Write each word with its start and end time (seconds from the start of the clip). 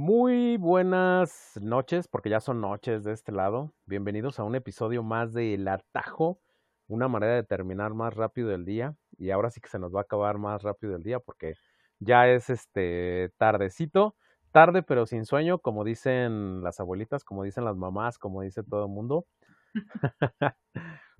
Muy 0.00 0.58
buenas 0.58 1.58
noches, 1.60 2.06
porque 2.06 2.30
ya 2.30 2.38
son 2.38 2.60
noches 2.60 3.02
de 3.02 3.10
este 3.12 3.32
lado. 3.32 3.74
Bienvenidos 3.84 4.38
a 4.38 4.44
un 4.44 4.54
episodio 4.54 5.02
más 5.02 5.32
de 5.32 5.54
El 5.54 5.66
Atajo, 5.66 6.38
una 6.86 7.08
manera 7.08 7.34
de 7.34 7.42
terminar 7.42 7.94
más 7.94 8.14
rápido 8.14 8.54
el 8.54 8.64
día. 8.64 8.94
Y 9.18 9.32
ahora 9.32 9.50
sí 9.50 9.60
que 9.60 9.68
se 9.68 9.80
nos 9.80 9.92
va 9.92 9.98
a 9.98 10.02
acabar 10.02 10.38
más 10.38 10.62
rápido 10.62 10.94
el 10.94 11.02
día 11.02 11.18
porque 11.18 11.54
ya 11.98 12.28
es 12.28 12.48
este 12.48 13.32
tardecito, 13.38 14.14
tarde 14.52 14.84
pero 14.84 15.04
sin 15.04 15.26
sueño, 15.26 15.58
como 15.58 15.82
dicen 15.82 16.62
las 16.62 16.78
abuelitas, 16.78 17.24
como 17.24 17.42
dicen 17.42 17.64
las 17.64 17.76
mamás, 17.76 18.18
como 18.18 18.42
dice 18.42 18.62
todo 18.62 18.84
el 18.84 18.92
mundo. 18.92 19.26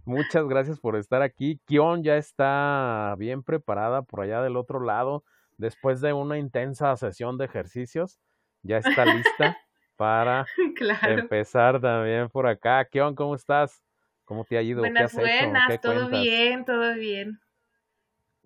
Muchas 0.04 0.46
gracias 0.46 0.78
por 0.78 0.94
estar 0.94 1.22
aquí. 1.22 1.60
Kion 1.66 2.04
ya 2.04 2.16
está 2.16 3.16
bien 3.18 3.42
preparada 3.42 4.02
por 4.02 4.20
allá 4.20 4.40
del 4.40 4.56
otro 4.56 4.78
lado, 4.78 5.24
después 5.56 6.00
de 6.00 6.12
una 6.12 6.38
intensa 6.38 6.96
sesión 6.96 7.38
de 7.38 7.46
ejercicios. 7.46 8.20
Ya 8.62 8.78
está 8.78 9.04
lista 9.04 9.56
para 9.96 10.46
empezar 11.02 11.80
también 11.80 12.28
por 12.28 12.46
acá. 12.46 12.84
Kion, 12.84 13.14
¿cómo 13.14 13.34
estás? 13.34 13.82
¿Cómo 14.24 14.44
te 14.44 14.58
ha 14.58 14.62
ido? 14.62 14.80
Buenas, 14.80 15.14
buenas, 15.14 15.80
todo 15.80 16.08
bien, 16.08 16.64
todo 16.64 16.94
bien. 16.94 17.40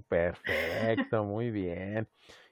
Perfecto, 0.09 1.25
muy 1.25 1.51
bien. 1.51 2.09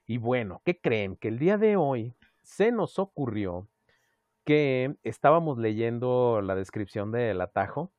Y 0.06 0.18
bueno, 0.18 0.60
¿qué 0.64 0.78
creen? 0.78 1.16
Que 1.16 1.28
el 1.28 1.38
día 1.38 1.56
de 1.56 1.76
hoy 1.76 2.14
se 2.42 2.72
nos 2.72 2.98
ocurrió 2.98 3.68
que 4.44 4.96
estábamos 5.02 5.58
leyendo 5.58 6.40
la 6.42 6.54
descripción 6.54 7.12
del 7.12 7.40
atajo 7.40 7.92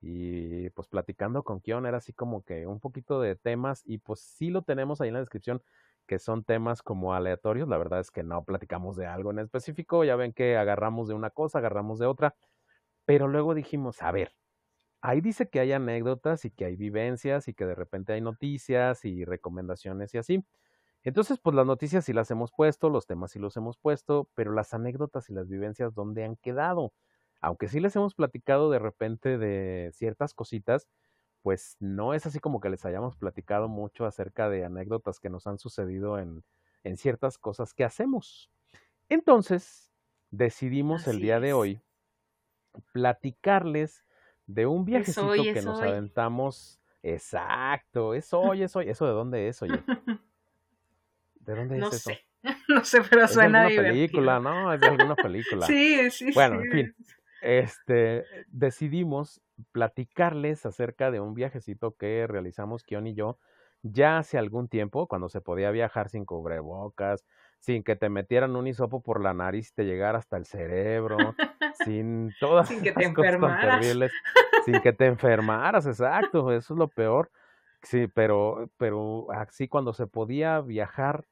y 0.00 0.70
pues 0.70 0.86
platicando 0.88 1.42
con 1.42 1.60
Kion 1.60 1.86
era 1.86 1.98
así 1.98 2.12
como 2.12 2.44
que 2.44 2.66
un 2.66 2.78
poquito 2.78 3.20
de 3.20 3.34
temas 3.34 3.82
y 3.84 3.98
pues 3.98 4.20
sí 4.20 4.50
lo 4.50 4.62
tenemos 4.62 5.00
ahí 5.00 5.08
en 5.08 5.14
la 5.14 5.20
descripción 5.20 5.62
que 6.06 6.18
son 6.18 6.44
temas 6.44 6.82
como 6.82 7.14
aleatorios, 7.14 7.68
la 7.68 7.78
verdad 7.78 8.00
es 8.00 8.10
que 8.10 8.22
no 8.22 8.44
platicamos 8.44 8.96
de 8.96 9.06
algo 9.06 9.30
en 9.30 9.40
específico, 9.40 10.04
ya 10.04 10.16
ven 10.16 10.32
que 10.32 10.56
agarramos 10.56 11.08
de 11.08 11.14
una 11.14 11.30
cosa, 11.30 11.58
agarramos 11.58 11.98
de 11.98 12.06
otra, 12.06 12.36
pero 13.06 13.28
luego 13.28 13.54
dijimos, 13.54 14.02
a 14.02 14.12
ver, 14.12 14.32
ahí 15.02 15.20
dice 15.20 15.48
que 15.48 15.60
hay 15.60 15.72
anécdotas 15.72 16.44
y 16.44 16.50
que 16.50 16.64
hay 16.66 16.76
vivencias 16.76 17.48
y 17.48 17.54
que 17.54 17.66
de 17.66 17.74
repente 17.74 18.12
hay 18.12 18.20
noticias 18.20 19.04
y 19.04 19.24
recomendaciones 19.24 20.14
y 20.14 20.18
así. 20.18 20.44
Entonces, 21.04 21.38
pues 21.40 21.54
las 21.56 21.66
noticias 21.66 22.04
sí 22.04 22.12
las 22.12 22.30
hemos 22.32 22.52
puesto, 22.52 22.90
los 22.90 23.06
temas 23.06 23.30
sí 23.32 23.38
los 23.38 23.56
hemos 23.56 23.78
puesto, 23.78 24.28
pero 24.34 24.52
las 24.52 24.74
anécdotas 24.74 25.30
y 25.30 25.34
las 25.34 25.48
vivencias, 25.48 25.94
¿dónde 25.94 26.24
han 26.24 26.36
quedado? 26.36 26.92
Aunque 27.40 27.68
sí 27.68 27.80
les 27.80 27.94
hemos 27.96 28.14
platicado 28.14 28.70
de 28.70 28.78
repente 28.80 29.38
de 29.38 29.90
ciertas 29.92 30.34
cositas, 30.34 30.88
pues 31.46 31.76
no 31.78 32.12
es 32.12 32.26
así 32.26 32.40
como 32.40 32.58
que 32.60 32.68
les 32.70 32.84
hayamos 32.86 33.14
platicado 33.14 33.68
mucho 33.68 34.04
acerca 34.04 34.48
de 34.50 34.64
anécdotas 34.64 35.20
que 35.20 35.30
nos 35.30 35.46
han 35.46 35.60
sucedido 35.60 36.18
en, 36.18 36.42
en 36.82 36.96
ciertas 36.96 37.38
cosas 37.38 37.72
que 37.72 37.84
hacemos. 37.84 38.50
Entonces, 39.08 39.92
decidimos 40.32 41.06
el 41.06 41.20
día 41.20 41.38
de 41.38 41.52
hoy 41.52 41.80
platicarles 42.90 44.04
de 44.48 44.66
un 44.66 44.84
viajecito 44.84 45.30
que 45.34 45.62
nos 45.62 45.80
aventamos. 45.80 46.80
Exacto, 47.04 48.14
es 48.14 48.28
hoy, 48.34 48.64
es 48.64 48.74
hoy. 48.74 48.88
¿Eso 48.90 49.06
de 49.06 49.12
dónde 49.12 49.46
es, 49.46 49.62
oye? 49.62 49.84
¿De 51.42 51.54
dónde 51.54 51.78
no 51.78 51.90
es 51.90 52.02
sé. 52.02 52.26
No 52.68 52.84
sé, 52.84 53.02
pero 53.08 53.28
suena 53.28 53.68
es 53.68 53.76
de 53.76 53.78
alguna 53.78 53.92
película, 53.92 54.40
¿no? 54.40 54.72
Es 54.72 54.80
de 54.80 54.86
alguna 54.88 55.14
película. 55.14 55.64
sí, 55.64 56.10
sí, 56.10 56.32
Bueno, 56.32 56.60
sí. 56.60 56.66
en 56.66 56.72
fin. 56.72 56.96
Este, 57.46 58.24
decidimos 58.48 59.40
platicarles 59.70 60.66
acerca 60.66 61.12
de 61.12 61.20
un 61.20 61.32
viajecito 61.32 61.94
que 61.94 62.26
realizamos 62.26 62.82
Kion 62.82 63.06
y 63.06 63.14
yo 63.14 63.38
ya 63.82 64.18
hace 64.18 64.36
algún 64.36 64.66
tiempo, 64.66 65.06
cuando 65.06 65.28
se 65.28 65.40
podía 65.40 65.70
viajar 65.70 66.08
sin 66.08 66.24
cubrebocas, 66.24 67.24
sin 67.60 67.84
que 67.84 67.94
te 67.94 68.08
metieran 68.08 68.56
un 68.56 68.66
hisopo 68.66 69.00
por 69.00 69.22
la 69.22 69.32
nariz 69.32 69.70
y 69.70 69.74
te 69.76 69.84
llegara 69.84 70.18
hasta 70.18 70.36
el 70.36 70.44
cerebro, 70.44 71.36
sin 71.84 72.34
todas 72.40 72.66
sin 72.66 72.82
que 72.82 72.90
te 72.90 73.14
cosas 73.14 73.34
enfermaras. 73.34 73.80
terribles, 73.80 74.12
sin 74.64 74.80
que 74.80 74.92
te 74.92 75.06
enfermaras, 75.06 75.86
exacto, 75.86 76.50
eso 76.50 76.74
es 76.74 76.78
lo 76.78 76.88
peor. 76.88 77.30
Sí, 77.82 78.08
pero, 78.08 78.68
pero 78.76 79.30
así 79.30 79.68
cuando 79.68 79.92
se 79.92 80.08
podía 80.08 80.60
viajar 80.62 81.26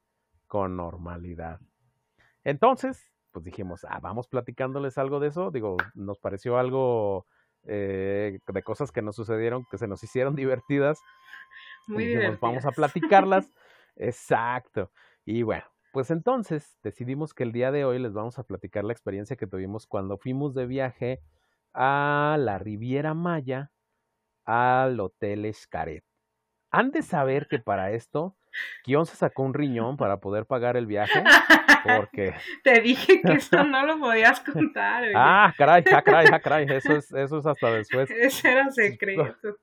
con 0.46 0.76
normalidad. 0.76 1.58
Entonces, 2.44 3.13
pues 3.34 3.44
dijimos, 3.44 3.84
ah, 3.90 3.98
vamos 4.00 4.28
platicándoles 4.28 4.96
algo 4.96 5.18
de 5.18 5.26
eso. 5.28 5.50
Digo, 5.50 5.76
nos 5.94 6.20
pareció 6.20 6.56
algo 6.56 7.26
eh, 7.64 8.38
de 8.46 8.62
cosas 8.62 8.92
que 8.92 9.02
nos 9.02 9.16
sucedieron, 9.16 9.66
que 9.70 9.76
se 9.76 9.88
nos 9.88 10.04
hicieron 10.04 10.36
divertidas. 10.36 11.00
Muy 11.88 12.04
y 12.04 12.06
dijimos, 12.06 12.38
divertidas. 12.38 12.40
vamos 12.40 12.64
a 12.64 12.70
platicarlas. 12.70 13.52
Exacto. 13.96 14.92
Y 15.24 15.42
bueno, 15.42 15.64
pues 15.92 16.12
entonces 16.12 16.78
decidimos 16.84 17.34
que 17.34 17.42
el 17.42 17.50
día 17.50 17.72
de 17.72 17.84
hoy 17.84 17.98
les 17.98 18.12
vamos 18.12 18.38
a 18.38 18.44
platicar 18.44 18.84
la 18.84 18.92
experiencia 18.92 19.36
que 19.36 19.48
tuvimos 19.48 19.88
cuando 19.88 20.16
fuimos 20.16 20.54
de 20.54 20.66
viaje 20.66 21.20
a 21.72 22.36
la 22.38 22.58
Riviera 22.58 23.14
Maya, 23.14 23.72
al 24.44 25.00
Hotel 25.00 25.44
Escaret. 25.44 26.04
Han 26.76 26.90
de 26.90 27.02
saber 27.02 27.46
que 27.46 27.60
para 27.60 27.92
esto, 27.92 28.34
Kion 28.82 29.06
se 29.06 29.14
sacó 29.14 29.44
un 29.44 29.54
riñón 29.54 29.96
para 29.96 30.16
poder 30.16 30.44
pagar 30.44 30.76
el 30.76 30.86
viaje, 30.86 31.22
porque... 31.84 32.34
Te 32.64 32.80
dije 32.80 33.20
que 33.22 33.34
eso 33.34 33.62
no 33.62 33.86
lo 33.86 34.00
podías 34.00 34.40
contar. 34.40 35.04
oye. 35.04 35.12
Ah, 35.14 35.54
caray, 35.56 35.84
ah, 35.92 36.02
caray, 36.02 36.26
ah, 36.32 36.40
caray, 36.40 36.66
eso 36.68 36.96
es, 36.96 37.12
eso 37.12 37.38
es 37.38 37.46
hasta 37.46 37.70
después. 37.70 38.10
Ese 38.18 38.50
era 38.50 38.70
secreto. 38.72 39.36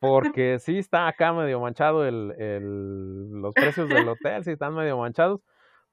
Porque 0.00 0.58
sí 0.58 0.78
está 0.78 1.08
acá 1.08 1.32
medio 1.32 1.60
manchado 1.60 2.06
el, 2.06 2.34
el, 2.38 3.30
los 3.40 3.54
precios 3.54 3.88
del 3.88 4.08
hotel, 4.08 4.44
sí 4.44 4.50
están 4.50 4.74
medio 4.74 4.98
manchados, 4.98 5.40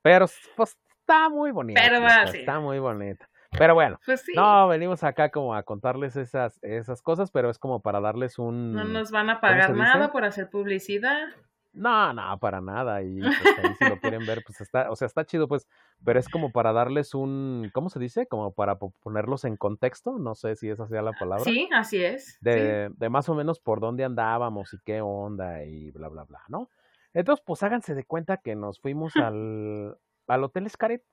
pero 0.01 0.25
pues 0.55 0.77
está 1.01 1.29
muy 1.29 1.51
bonito. 1.51 1.79
Pero 1.81 1.97
está, 1.97 2.27
sí. 2.27 2.39
está 2.39 2.59
muy 2.59 2.79
bonito. 2.79 3.25
Pero 3.51 3.73
bueno, 3.73 3.99
Pues 4.05 4.21
sí. 4.21 4.33
no, 4.35 4.67
venimos 4.67 5.03
acá 5.03 5.29
como 5.29 5.53
a 5.55 5.63
contarles 5.63 6.15
esas, 6.15 6.59
esas 6.63 7.01
cosas, 7.01 7.31
pero 7.31 7.49
es 7.49 7.57
como 7.59 7.81
para 7.81 7.99
darles 8.01 8.37
un... 8.39 8.73
No 8.73 8.83
nos 8.83 9.11
van 9.11 9.29
a 9.29 9.39
¿cómo 9.39 9.51
se 9.53 9.55
pagar 9.59 9.75
nada 9.75 10.11
por 10.11 10.25
hacer 10.25 10.49
publicidad. 10.49 11.27
No, 11.73 12.11
no, 12.11 12.39
para 12.39 12.59
nada. 12.59 13.03
Y 13.03 13.19
pues, 13.19 13.59
ahí 13.63 13.75
si 13.75 13.85
lo 13.87 13.99
quieren 13.99 14.25
ver, 14.25 14.41
pues 14.43 14.61
está, 14.61 14.89
o 14.89 14.95
sea, 14.95 15.05
está 15.05 15.25
chido, 15.25 15.47
pues, 15.47 15.67
pero 16.03 16.19
es 16.19 16.27
como 16.27 16.51
para 16.51 16.73
darles 16.73 17.13
un, 17.13 17.69
¿cómo 17.71 17.89
se 17.89 17.99
dice? 17.99 18.25
Como 18.25 18.51
para 18.51 18.79
po- 18.79 18.93
ponerlos 19.03 19.45
en 19.45 19.57
contexto, 19.57 20.17
no 20.17 20.33
sé 20.33 20.55
si 20.55 20.69
esa 20.69 20.87
sea 20.87 21.03
la 21.03 21.13
palabra. 21.13 21.43
Sí, 21.43 21.69
así 21.71 22.03
es. 22.03 22.33
sí. 22.33 22.37
de, 22.41 22.89
de 22.95 23.09
más 23.09 23.29
o 23.29 23.35
menos 23.35 23.59
por 23.59 23.79
dónde 23.79 24.03
andábamos 24.03 24.73
y 24.73 24.79
qué 24.83 25.01
onda 25.01 25.63
y 25.65 25.91
bla, 25.91 26.07
bla, 26.09 26.23
bla, 26.23 26.41
¿no? 26.47 26.69
Entonces, 27.13 27.43
pues 27.45 27.61
háganse 27.61 27.93
de 27.93 28.03
cuenta 28.05 28.37
que 28.37 28.55
nos 28.55 28.79
fuimos 28.79 29.13
al, 29.31 29.97
al 30.27 30.43
Hotel 30.43 30.65
Escaret. 30.65 31.03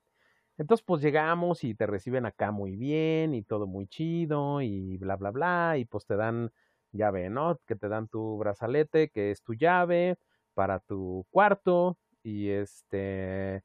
Entonces, 0.57 0.83
pues 0.85 1.01
llegamos 1.01 1.63
y 1.63 1.75
te 1.75 1.85
reciben 1.85 2.25
acá 2.25 2.51
muy 2.51 2.75
bien 2.75 3.33
y 3.33 3.43
todo 3.43 3.67
muy 3.67 3.87
chido 3.87 4.61
y 4.61 4.97
bla, 4.97 5.15
bla, 5.17 5.31
bla. 5.31 5.77
Y 5.77 5.85
pues 5.85 6.05
te 6.05 6.15
dan 6.15 6.51
llave, 6.91 7.29
¿no? 7.29 7.59
Que 7.65 7.75
te 7.75 7.89
dan 7.89 8.07
tu 8.07 8.37
brazalete, 8.37 9.09
que 9.09 9.31
es 9.31 9.43
tu 9.43 9.53
llave 9.53 10.17
para 10.53 10.79
tu 10.79 11.25
cuarto 11.31 11.97
y 12.23 12.49
este... 12.49 13.63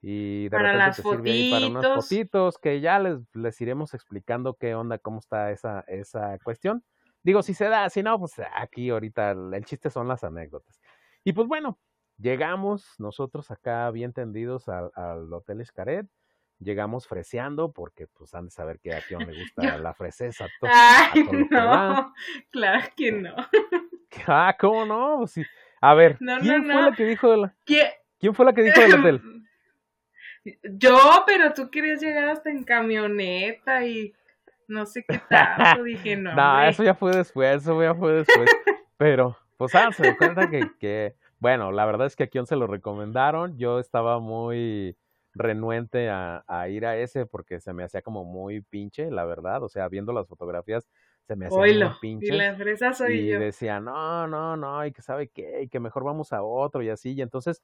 Y 0.00 0.44
de 0.44 0.50
Para 0.50 0.72
repente 0.72 0.78
las 0.78 0.96
te 0.96 1.02
sirve 1.02 1.30
ahí 1.32 1.50
para 1.50 1.66
unas 1.66 1.88
fotitos. 1.88 2.04
fotitos 2.04 2.58
que 2.58 2.80
ya 2.80 3.00
les, 3.00 3.18
les 3.34 3.60
iremos 3.60 3.94
explicando 3.94 4.54
qué 4.54 4.76
onda, 4.76 4.98
cómo 4.98 5.18
está 5.18 5.50
esa, 5.50 5.80
esa 5.88 6.38
cuestión. 6.44 6.84
Digo, 7.24 7.42
si 7.42 7.52
se 7.52 7.64
da, 7.68 7.90
si 7.90 8.04
no, 8.04 8.16
pues 8.18 8.34
aquí 8.54 8.90
ahorita 8.90 9.32
el, 9.32 9.52
el 9.54 9.64
chiste 9.64 9.90
son 9.90 10.06
las 10.06 10.22
anécdotas. 10.22 10.80
Y 11.24 11.32
pues 11.32 11.48
bueno, 11.48 11.80
llegamos 12.16 12.94
nosotros 12.98 13.50
acá 13.50 13.90
bien 13.90 14.12
tendidos 14.12 14.68
al, 14.68 14.92
al 14.94 15.32
Hotel 15.32 15.60
Escaret. 15.62 16.06
Llegamos 16.60 17.06
freseando 17.06 17.72
porque 17.72 18.06
pues 18.08 18.34
han 18.34 18.46
de 18.46 18.50
saber 18.50 18.80
que 18.80 18.92
a 18.94 19.00
Kion 19.00 19.26
le 19.26 19.38
gusta 19.40 19.78
la 19.78 19.94
freseza. 19.94 20.44
a 20.46 20.48
to- 20.60 20.66
a 20.66 21.12
Ay, 21.12 21.24
da. 21.50 21.88
no. 21.88 22.14
Claro 22.50 22.84
que 22.96 23.12
no. 23.12 23.34
Ah, 24.26 24.56
¿cómo 24.58 24.84
no? 24.84 25.18
Pues 25.18 25.30
sí. 25.32 25.42
A 25.80 25.94
ver, 25.94 26.16
No, 26.20 26.36
no, 26.36 26.40
¿quién 26.42 26.64
fue 26.64 26.74
no. 26.74 26.90
la 26.90 26.96
que 26.96 27.04
dijo 27.04 27.30
de 27.30 27.36
la- 27.36 27.54
¿Qué? 27.64 27.92
¿Quién 28.18 28.34
fue 28.34 28.44
la 28.46 28.52
que 28.52 28.62
dijo 28.62 28.80
del 28.80 28.94
hotel? 28.98 29.22
Yo, 30.64 31.24
pero 31.26 31.52
tú 31.52 31.70
querías 31.70 32.00
llegar 32.00 32.28
hasta 32.28 32.50
en 32.50 32.64
camioneta 32.64 33.84
y 33.84 34.14
no 34.66 34.86
sé 34.86 35.04
qué 35.06 35.20
tanto. 35.28 35.82
Dije, 35.82 36.16
no. 36.16 36.34
No, 36.34 36.62
eso 36.64 36.82
ya 36.82 36.94
fue 36.94 37.14
después, 37.14 37.62
eso 37.62 37.80
ya 37.82 37.94
fue 37.94 38.12
después. 38.14 38.48
Pero, 38.96 39.36
pues 39.56 39.74
háganse 39.74 40.02
de 40.02 40.16
cuenta 40.16 40.48
que, 40.48 40.70
que, 40.78 41.14
bueno, 41.38 41.70
la 41.70 41.84
verdad 41.86 42.06
es 42.06 42.16
que 42.16 42.24
a 42.24 42.26
Kion 42.28 42.46
se 42.46 42.56
lo 42.56 42.66
recomendaron. 42.66 43.58
Yo 43.58 43.78
estaba 43.78 44.20
muy 44.20 44.96
renuente 45.38 46.10
a, 46.10 46.44
a 46.46 46.68
ir 46.68 46.86
a 46.86 46.96
ese 46.98 47.26
porque 47.26 47.60
se 47.60 47.72
me 47.72 47.84
hacía 47.84 48.02
como 48.02 48.24
muy 48.24 48.60
pinche, 48.62 49.10
la 49.10 49.24
verdad. 49.24 49.62
O 49.62 49.68
sea, 49.68 49.88
viendo 49.88 50.12
las 50.12 50.28
fotografías, 50.28 50.88
se 51.26 51.36
me 51.36 51.46
hacían 51.46 51.62
Oílo. 51.62 51.86
muy 51.90 51.90
Y 52.20 52.30
pinches. 52.30 52.36
la 52.36 52.54
fresa 52.56 52.92
soy 52.92 53.26
y 53.26 53.28
yo. 53.28 53.38
decía, 53.38 53.80
no, 53.80 54.26
no, 54.28 54.56
no, 54.56 54.84
y 54.86 54.92
que 54.92 55.02
sabe 55.02 55.28
qué, 55.28 55.62
y 55.62 55.68
que 55.68 55.80
mejor 55.80 56.04
vamos 56.04 56.32
a 56.32 56.42
otro 56.42 56.82
y 56.82 56.90
así. 56.90 57.12
Y 57.14 57.22
entonces, 57.22 57.62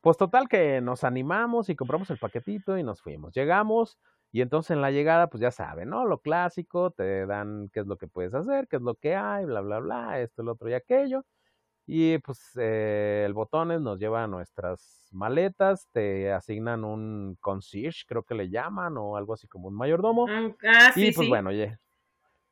pues 0.00 0.16
total 0.16 0.48
que 0.48 0.80
nos 0.80 1.04
animamos 1.04 1.68
y 1.68 1.76
compramos 1.76 2.10
el 2.10 2.18
paquetito 2.18 2.78
y 2.78 2.82
nos 2.84 3.02
fuimos. 3.02 3.34
Llegamos 3.34 3.98
y 4.32 4.42
entonces 4.42 4.72
en 4.72 4.82
la 4.82 4.90
llegada, 4.90 5.28
pues 5.28 5.40
ya 5.40 5.50
saben, 5.50 5.88
¿no? 5.90 6.04
Lo 6.06 6.20
clásico, 6.20 6.90
te 6.92 7.26
dan 7.26 7.70
qué 7.72 7.80
es 7.80 7.86
lo 7.86 7.96
que 7.98 8.08
puedes 8.08 8.34
hacer, 8.34 8.68
qué 8.68 8.76
es 8.76 8.82
lo 8.82 8.94
que 8.96 9.16
hay, 9.16 9.44
bla, 9.46 9.60
bla, 9.62 9.78
bla, 9.80 10.20
esto, 10.20 10.42
el 10.42 10.48
otro 10.48 10.68
y 10.70 10.74
aquello. 10.74 11.24
Y 11.86 12.18
pues 12.18 12.50
eh, 12.56 13.22
el 13.24 13.32
botones 13.32 13.80
nos 13.80 13.98
lleva 13.98 14.24
a 14.24 14.26
nuestras 14.26 15.08
maletas, 15.12 15.88
te 15.92 16.32
asignan 16.32 16.84
un 16.84 17.36
concierge, 17.40 18.04
creo 18.06 18.24
que 18.24 18.34
le 18.34 18.50
llaman, 18.50 18.96
o 18.96 19.16
algo 19.16 19.34
así 19.34 19.46
como 19.46 19.68
un 19.68 19.74
mayordomo. 19.74 20.26
Ah, 20.28 20.50
ah 20.64 20.92
sí, 20.92 21.06
y 21.06 21.12
pues 21.12 21.28
bueno, 21.28 21.50
oye, 21.50 21.78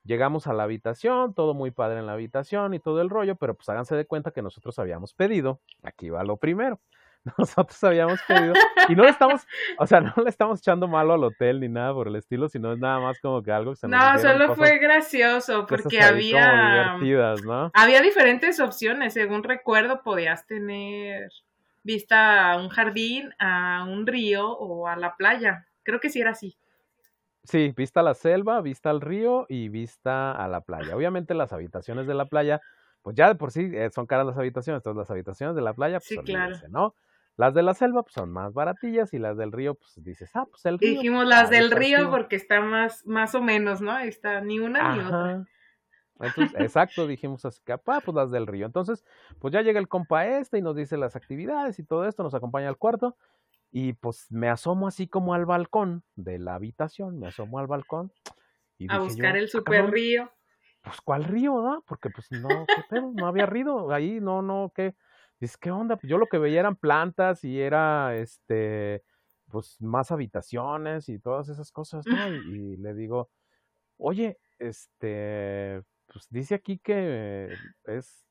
llegamos 0.04 0.46
a 0.46 0.52
la 0.52 0.62
habitación, 0.62 1.34
todo 1.34 1.54
muy 1.54 1.72
padre 1.72 1.98
en 1.98 2.06
la 2.06 2.12
habitación 2.12 2.74
y 2.74 2.78
todo 2.78 3.00
el 3.00 3.10
rollo, 3.10 3.36
pero 3.36 3.54
pues 3.54 3.68
háganse 3.68 3.96
de 3.96 4.06
cuenta 4.06 4.30
que 4.30 4.42
nosotros 4.42 4.78
habíamos 4.78 5.14
pedido, 5.14 5.60
aquí 5.82 6.10
va 6.10 6.22
lo 6.22 6.36
primero, 6.36 6.80
nosotros 7.38 7.82
habíamos 7.84 8.20
pedido 8.28 8.54
y 8.88 8.94
no 8.94 9.04
le 9.04 9.10
estamos, 9.10 9.46
o 9.78 9.86
sea, 9.86 10.00
no 10.00 10.12
le 10.22 10.28
estamos 10.28 10.60
echando 10.60 10.88
malo 10.88 11.14
al 11.14 11.24
hotel 11.24 11.60
ni 11.60 11.68
nada 11.68 11.94
por 11.94 12.08
el 12.08 12.16
estilo, 12.16 12.48
sino 12.48 12.72
es 12.72 12.78
nada 12.78 13.00
más 13.00 13.18
como 13.20 13.42
que 13.42 13.50
algo 13.50 13.72
que 13.72 13.76
se 13.76 13.88
nos 13.88 13.98
No, 13.98 14.18
solo 14.18 14.54
fue 14.54 14.78
gracioso 14.78 15.66
porque 15.66 16.00
había 16.00 16.98
¿no? 17.44 17.70
había 17.74 18.02
diferentes 18.02 18.60
opciones, 18.60 19.14
según 19.14 19.42
recuerdo 19.42 20.02
podías 20.02 20.46
tener 20.46 21.30
vista 21.82 22.52
a 22.52 22.58
un 22.58 22.68
jardín, 22.68 23.32
a 23.38 23.86
un 23.88 24.06
río 24.06 24.50
o 24.50 24.88
a 24.88 24.96
la 24.96 25.16
playa. 25.16 25.66
Creo 25.82 26.00
que 26.00 26.10
sí 26.10 26.20
era 26.20 26.30
así. 26.30 26.56
Sí, 27.44 27.74
vista 27.76 28.00
a 28.00 28.02
la 28.02 28.14
selva, 28.14 28.62
vista 28.62 28.88
al 28.88 29.02
río 29.02 29.44
y 29.50 29.68
vista 29.68 30.32
a 30.32 30.48
la 30.48 30.62
playa. 30.62 30.96
Obviamente 30.96 31.34
las 31.34 31.52
habitaciones 31.52 32.06
de 32.06 32.14
la 32.14 32.24
playa, 32.24 32.62
pues 33.02 33.14
ya 33.14 33.28
de 33.28 33.34
por 33.34 33.52
sí 33.52 33.70
eh, 33.74 33.90
son 33.94 34.06
caras 34.06 34.26
las 34.26 34.38
habitaciones, 34.38 34.80
entonces 34.80 34.98
las 34.98 35.10
habitaciones 35.10 35.54
de 35.54 35.60
la 35.60 35.74
playa, 35.74 35.98
pues 35.98 36.08
sí, 36.08 36.16
claro. 36.16 36.56
¿no? 36.70 36.94
Las 37.36 37.52
de 37.54 37.62
la 37.62 37.74
selva 37.74 38.02
pues, 38.02 38.14
son 38.14 38.30
más 38.30 38.54
baratillas 38.54 39.12
y 39.12 39.18
las 39.18 39.36
del 39.36 39.50
río, 39.50 39.74
pues 39.74 39.92
dices, 39.96 40.30
ah, 40.34 40.46
pues 40.48 40.64
el 40.66 40.78
río. 40.78 40.90
Dijimos 40.90 41.26
las 41.26 41.50
del 41.50 41.70
río 41.70 42.10
porque 42.10 42.36
está 42.36 42.60
más, 42.60 43.04
más 43.06 43.34
o 43.34 43.42
menos, 43.42 43.80
¿no? 43.80 43.98
Está 43.98 44.40
ni 44.40 44.60
una 44.60 44.94
ni 44.94 45.00
otra. 45.00 45.44
Entonces, 46.20 46.54
exacto, 46.60 47.06
dijimos 47.06 47.44
así 47.44 47.60
que, 47.64 47.72
ah, 47.72 47.78
pues 47.80 48.14
las 48.14 48.30
del 48.30 48.46
río. 48.46 48.66
Entonces, 48.66 49.04
pues 49.40 49.52
ya 49.52 49.62
llega 49.62 49.80
el 49.80 49.88
compa 49.88 50.26
este 50.26 50.58
y 50.58 50.62
nos 50.62 50.76
dice 50.76 50.96
las 50.96 51.16
actividades 51.16 51.78
y 51.78 51.84
todo 51.84 52.06
esto, 52.06 52.22
nos 52.22 52.34
acompaña 52.34 52.68
al 52.68 52.78
cuarto. 52.78 53.16
Y 53.72 53.94
pues 53.94 54.30
me 54.30 54.48
asomo 54.48 54.86
así 54.86 55.08
como 55.08 55.34
al 55.34 55.46
balcón 55.46 56.04
de 56.14 56.38
la 56.38 56.54
habitación, 56.54 57.18
me 57.18 57.26
asomo 57.26 57.58
al 57.58 57.66
balcón. 57.66 58.12
Y 58.78 58.86
a 58.88 58.98
buscar 58.98 59.36
el 59.36 59.46
ah, 59.46 59.48
super 59.48 59.90
río. 59.90 60.30
Pues, 60.82 61.00
¿cuál 61.00 61.24
río, 61.24 61.60
no? 61.62 61.82
Porque, 61.86 62.10
pues, 62.10 62.30
no, 62.30 62.48
¿qué 62.48 62.82
pedo? 62.88 63.10
No 63.14 63.26
había 63.26 63.46
río 63.46 63.90
ahí, 63.90 64.20
no, 64.20 64.42
no, 64.42 64.70
¿qué? 64.74 64.94
Dices, 65.44 65.58
¿qué 65.58 65.70
onda? 65.70 65.96
Pues 65.96 66.10
yo 66.10 66.16
lo 66.16 66.26
que 66.26 66.38
veía 66.38 66.60
eran 66.60 66.76
plantas 66.76 67.44
y 67.44 67.60
era, 67.60 68.16
este, 68.16 69.02
pues, 69.50 69.76
más 69.80 70.10
habitaciones 70.10 71.10
y 71.10 71.18
todas 71.18 71.50
esas 71.50 71.70
cosas, 71.70 72.06
¿no? 72.06 72.28
Y, 72.28 72.72
y 72.72 72.76
le 72.78 72.94
digo, 72.94 73.28
oye, 73.98 74.38
este, 74.58 75.82
pues 76.06 76.26
dice 76.30 76.54
aquí 76.54 76.78
que 76.78 77.54
es 77.84 78.24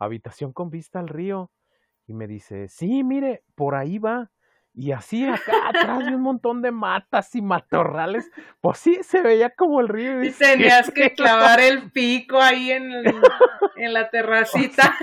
habitación 0.00 0.52
con 0.52 0.70
vista 0.70 0.98
al 0.98 1.06
río. 1.06 1.52
Y 2.08 2.14
me 2.14 2.26
dice, 2.26 2.66
sí, 2.66 3.04
mire, 3.04 3.44
por 3.54 3.76
ahí 3.76 3.98
va. 3.98 4.32
Y 4.74 4.92
así 4.92 5.26
acá 5.26 5.68
atrás 5.68 6.04
de 6.04 6.14
un 6.14 6.22
montón 6.22 6.62
de 6.62 6.70
matas 6.70 7.34
y 7.34 7.42
matorrales, 7.42 8.30
pues 8.60 8.78
sí, 8.78 8.98
se 9.02 9.22
veía 9.22 9.50
como 9.50 9.80
el 9.80 9.88
río. 9.88 10.22
Y, 10.22 10.32
tenías 10.32 10.90
que 10.90 11.14
clavar 11.14 11.60
el 11.60 11.90
pico 11.92 12.40
ahí 12.40 12.72
en, 12.72 12.92
en 13.76 13.92
la 13.92 14.10
terracita. 14.10 14.82
O 14.82 14.84
sea, 14.84 14.96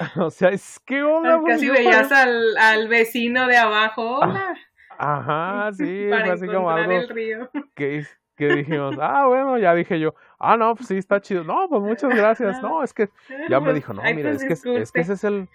es 0.50 0.80
que. 0.80 1.02
Pues 1.02 1.40
casi 1.46 1.68
veías 1.68 2.10
al, 2.12 2.56
al, 2.56 2.88
vecino 2.88 3.46
de 3.46 3.56
abajo, 3.56 4.18
hola. 4.18 4.56
Ajá, 4.98 5.72
sí, 5.76 6.06
para 6.10 6.34
así 6.34 6.46
como 6.46 6.70
algo 6.70 6.92
el 6.92 7.08
río. 7.08 7.50
Que, 7.74 8.04
que 8.36 8.54
dijimos, 8.54 8.96
ah, 9.00 9.26
bueno, 9.26 9.58
ya 9.58 9.74
dije 9.74 10.00
yo, 10.00 10.14
ah, 10.38 10.56
no, 10.56 10.74
pues 10.74 10.88
sí, 10.88 10.96
está 10.96 11.20
chido. 11.20 11.44
No, 11.44 11.68
pues 11.68 11.82
muchas 11.82 12.14
gracias. 12.14 12.62
No, 12.62 12.82
es 12.82 12.94
que 12.94 13.10
ya 13.48 13.60
me 13.60 13.66
pues, 13.66 13.74
dijo, 13.76 13.92
no, 13.92 14.02
mira, 14.02 14.30
es 14.30 14.44
que, 14.44 14.54
es 14.54 14.92
que 14.92 15.00
ese 15.00 15.12
es 15.12 15.24
el, 15.24 15.48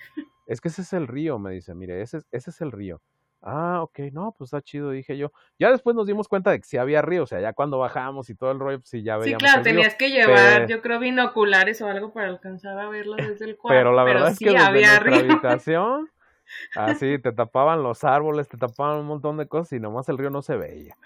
es 0.45 0.61
que 0.61 0.67
ese 0.67 0.83
es 0.83 0.93
el 0.93 1.07
río, 1.07 1.39
me 1.39 1.51
dice, 1.51 1.73
mire, 1.73 2.01
ese, 2.01 2.19
ese 2.31 2.49
es 2.51 2.61
el 2.61 2.71
río. 2.71 3.01
Ah, 3.47 3.83
ok, 3.83 3.99
no, 4.11 4.33
pues 4.35 4.47
está 4.47 4.59
chido, 4.59 4.89
dije 4.89 5.15
yo. 5.15 5.31
Ya 5.59 5.69
después 5.69 5.95
nos 5.95 6.07
dimos 6.07 6.27
cuenta 6.27 6.49
de 6.49 6.59
que 6.59 6.65
sí 6.65 6.77
había 6.77 7.03
río, 7.03 7.21
o 7.23 7.27
sea, 7.27 7.39
ya 7.39 7.53
cuando 7.53 7.77
bajamos 7.77 8.27
y 8.31 8.35
todo 8.35 8.51
el 8.51 8.57
rollo, 8.59 8.79
pues 8.79 8.89
sí, 8.89 9.03
ya 9.03 9.17
veíamos. 9.17 9.43
Sí, 9.43 9.47
claro, 9.47 9.61
tenías 9.61 9.93
que 9.93 10.09
llevar, 10.09 10.65
yo 10.65 10.81
creo, 10.81 10.97
binoculares 10.97 11.79
o 11.83 11.87
algo 11.87 12.11
para 12.11 12.29
alcanzar 12.29 12.79
a 12.79 12.89
verlo 12.89 13.15
desde 13.17 13.45
el 13.45 13.55
cuarto. 13.55 13.77
Pero 13.77 13.93
la 13.93 14.03
verdad 14.03 14.31
es 14.31 14.39
que 14.39 14.49
desde 14.49 14.57
había 14.57 14.99
nuestra 14.99 15.17
habitación, 15.17 16.09
así, 16.75 17.19
te 17.19 17.31
tapaban 17.33 17.83
los 17.83 18.03
árboles, 18.03 18.49
te 18.49 18.57
tapaban 18.57 18.97
un 18.97 19.05
montón 19.05 19.37
de 19.37 19.47
cosas 19.47 19.73
y 19.73 19.79
nomás 19.79 20.09
el 20.09 20.17
río 20.17 20.31
no 20.31 20.41
se 20.41 20.57
veía. 20.57 20.97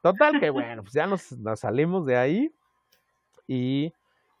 Total, 0.00 0.38
que 0.38 0.50
bueno, 0.50 0.82
pues 0.82 0.94
ya 0.94 1.08
nos, 1.08 1.32
nos 1.32 1.58
salimos 1.58 2.06
de 2.06 2.16
ahí 2.16 2.52
y 3.48 3.92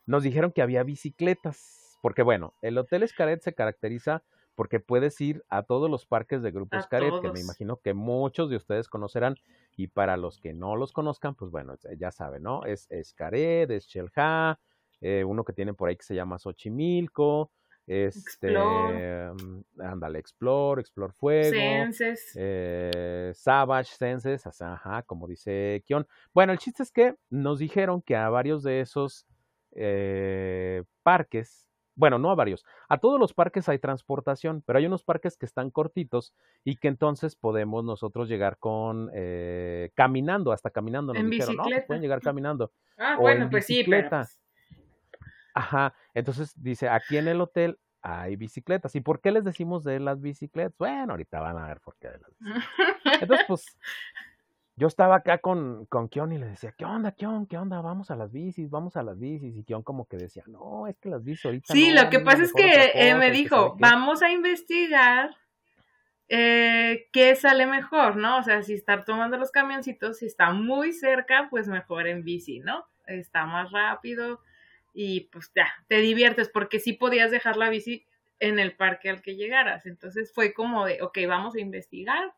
nos 0.06 0.22
dijeron 0.22 0.52
que 0.52 0.62
había 0.62 0.84
bicicletas, 0.84 1.98
porque 2.02 2.22
bueno, 2.22 2.54
el 2.62 2.78
Hotel 2.78 3.02
Escaret 3.02 3.42
se 3.42 3.52
caracteriza 3.52 4.22
porque 4.58 4.80
puedes 4.80 5.20
ir 5.20 5.44
a 5.48 5.62
todos 5.62 5.88
los 5.88 6.04
parques 6.04 6.42
de 6.42 6.50
Grupo 6.50 6.78
Escaret, 6.78 7.20
que 7.22 7.30
me 7.30 7.38
imagino 7.38 7.76
que 7.76 7.94
muchos 7.94 8.50
de 8.50 8.56
ustedes 8.56 8.88
conocerán, 8.88 9.36
y 9.76 9.86
para 9.86 10.16
los 10.16 10.40
que 10.40 10.52
no 10.52 10.74
los 10.74 10.90
conozcan, 10.90 11.36
pues 11.36 11.52
bueno, 11.52 11.76
ya 11.96 12.10
saben, 12.10 12.42
¿no? 12.42 12.64
Es 12.64 12.90
Escaret, 12.90 13.70
es 13.70 13.86
Chelja, 13.86 14.58
eh, 15.00 15.22
uno 15.22 15.44
que 15.44 15.52
tienen 15.52 15.76
por 15.76 15.88
ahí 15.88 15.96
que 15.96 16.02
se 16.02 16.16
llama 16.16 16.40
Xochimilco, 16.40 17.52
este, 17.86 18.50
mm, 18.50 19.80
ándale, 19.80 20.18
Explore, 20.18 20.80
Explore 20.80 21.12
Fuego, 21.12 21.50
Senses, 21.50 22.32
eh, 22.34 23.30
Savage, 23.36 23.94
Senses, 23.96 24.44
ajá, 24.60 25.04
como 25.04 25.28
dice 25.28 25.84
Kion. 25.86 26.04
Bueno, 26.34 26.52
el 26.52 26.58
chiste 26.58 26.82
es 26.82 26.90
que 26.90 27.14
nos 27.30 27.60
dijeron 27.60 28.02
que 28.02 28.16
a 28.16 28.28
varios 28.28 28.64
de 28.64 28.80
esos 28.80 29.24
eh, 29.70 30.82
parques 31.04 31.67
bueno, 31.98 32.18
no 32.18 32.30
a 32.30 32.36
varios, 32.36 32.64
a 32.88 32.98
todos 32.98 33.18
los 33.18 33.34
parques 33.34 33.68
hay 33.68 33.80
transportación, 33.80 34.62
pero 34.64 34.78
hay 34.78 34.86
unos 34.86 35.02
parques 35.02 35.36
que 35.36 35.46
están 35.46 35.70
cortitos 35.70 36.32
y 36.62 36.76
que 36.76 36.86
entonces 36.86 37.34
podemos 37.34 37.84
nosotros 37.84 38.28
llegar 38.28 38.56
con 38.58 39.10
eh, 39.12 39.90
caminando, 39.94 40.52
hasta 40.52 40.70
caminando. 40.70 41.12
Nos 41.12 41.22
en 41.24 41.30
dijeron, 41.30 41.56
bicicleta. 41.56 41.70
no, 41.70 41.76
pues 41.76 41.86
pueden 41.86 42.02
llegar 42.02 42.20
caminando. 42.20 42.72
Ah, 43.00 43.16
bueno, 43.16 43.48
pues 43.48 43.64
sí, 43.64 43.84
pero... 43.88 44.08
Pues 44.10 44.40
Ajá, 45.54 45.94
entonces 46.14 46.52
dice, 46.60 46.88
aquí 46.88 47.16
en 47.16 47.28
el 47.28 47.40
hotel 47.40 47.78
hay 48.02 48.36
bicicletas. 48.36 48.94
¿Y 48.94 49.00
por 49.00 49.20
qué 49.20 49.30
les 49.30 49.44
decimos 49.44 49.84
de 49.84 50.00
las 50.00 50.20
bicicletas? 50.20 50.76
Bueno, 50.78 51.12
ahorita 51.12 51.40
van 51.40 51.58
a 51.58 51.66
ver 51.68 51.80
por 51.80 51.96
qué 51.96 52.08
de 52.08 52.18
las 52.18 52.30
bicicletas. 52.38 53.22
Entonces, 53.22 53.46
pues, 53.48 53.78
yo 54.78 54.86
estaba 54.86 55.16
acá 55.16 55.38
con, 55.38 55.86
con 55.86 56.08
Kion 56.08 56.30
y 56.30 56.38
le 56.38 56.46
decía, 56.46 56.72
¿qué 56.78 56.84
onda, 56.84 57.10
Kion? 57.10 57.46
¿Qué 57.46 57.58
onda? 57.58 57.80
Vamos 57.80 58.12
a 58.12 58.16
las 58.16 58.30
bicis, 58.30 58.70
vamos 58.70 58.96
a 58.96 59.02
las 59.02 59.18
bicis. 59.18 59.56
Y 59.56 59.64
Kion 59.64 59.82
como 59.82 60.06
que 60.06 60.16
decía, 60.16 60.44
no, 60.46 60.86
es 60.86 60.96
que 60.98 61.08
las 61.08 61.24
bicis 61.24 61.46
ahorita 61.46 61.74
Sí, 61.74 61.90
lo 61.90 62.08
que 62.08 62.20
pasa 62.20 62.44
es 62.44 62.52
que 62.52 62.92
él 62.94 63.18
me 63.18 63.32
dijo, 63.32 63.76
vamos 63.80 64.22
a 64.22 64.30
investigar 64.30 65.30
eh, 66.28 67.08
qué 67.12 67.34
sale 67.34 67.66
mejor, 67.66 68.16
¿no? 68.16 68.38
O 68.38 68.42
sea, 68.44 68.62
si 68.62 68.74
estar 68.74 69.04
tomando 69.04 69.36
los 69.36 69.50
camioncitos, 69.50 70.18
si 70.18 70.26
está 70.26 70.52
muy 70.52 70.92
cerca, 70.92 71.48
pues 71.50 71.66
mejor 71.66 72.06
en 72.06 72.22
bici, 72.22 72.60
¿no? 72.60 72.86
Está 73.08 73.46
más 73.46 73.72
rápido 73.72 74.40
y 74.94 75.22
pues 75.32 75.50
ya, 75.56 75.66
te 75.88 75.96
diviertes 75.96 76.48
porque 76.48 76.78
sí 76.78 76.92
podías 76.92 77.32
dejar 77.32 77.56
la 77.56 77.68
bici 77.68 78.06
en 78.38 78.60
el 78.60 78.76
parque 78.76 79.10
al 79.10 79.22
que 79.22 79.34
llegaras. 79.34 79.86
Entonces 79.86 80.32
fue 80.32 80.52
como 80.54 80.86
de, 80.86 81.02
ok, 81.02 81.18
vamos 81.26 81.56
a 81.56 81.60
investigar 81.60 82.32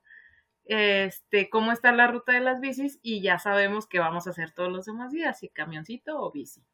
este, 0.70 1.50
cómo 1.50 1.72
está 1.72 1.90
la 1.90 2.06
ruta 2.06 2.32
de 2.32 2.40
las 2.40 2.60
bicis 2.60 3.00
y 3.02 3.22
ya 3.22 3.40
sabemos 3.40 3.88
qué 3.88 3.98
vamos 3.98 4.26
a 4.28 4.30
hacer 4.30 4.52
todos 4.52 4.70
los 4.70 4.86
demás 4.86 5.10
días, 5.10 5.40
si 5.40 5.48
camioncito 5.48 6.20
o 6.20 6.30
bici. 6.30 6.64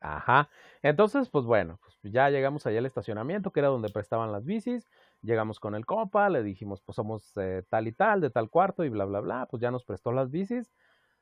Ajá. 0.00 0.50
Entonces, 0.82 1.28
pues 1.30 1.44
bueno, 1.46 1.78
pues 1.82 1.98
ya 2.12 2.28
llegamos 2.30 2.66
allá 2.66 2.78
al 2.78 2.86
estacionamiento, 2.86 3.52
que 3.52 3.60
era 3.60 3.68
donde 3.68 3.90
prestaban 3.90 4.32
las 4.32 4.44
bicis. 4.44 4.88
Llegamos 5.22 5.60
con 5.60 5.74
el 5.74 5.86
copa, 5.86 6.28
le 6.30 6.42
dijimos, 6.42 6.82
pues 6.82 6.96
somos 6.96 7.32
eh, 7.36 7.62
tal 7.70 7.88
y 7.88 7.92
tal, 7.92 8.20
de 8.20 8.30
tal 8.30 8.50
cuarto 8.50 8.84
y 8.84 8.90
bla, 8.90 9.04
bla, 9.06 9.20
bla. 9.20 9.46
Pues 9.50 9.62
ya 9.62 9.70
nos 9.70 9.84
prestó 9.84 10.12
las 10.12 10.30
bicis. 10.30 10.70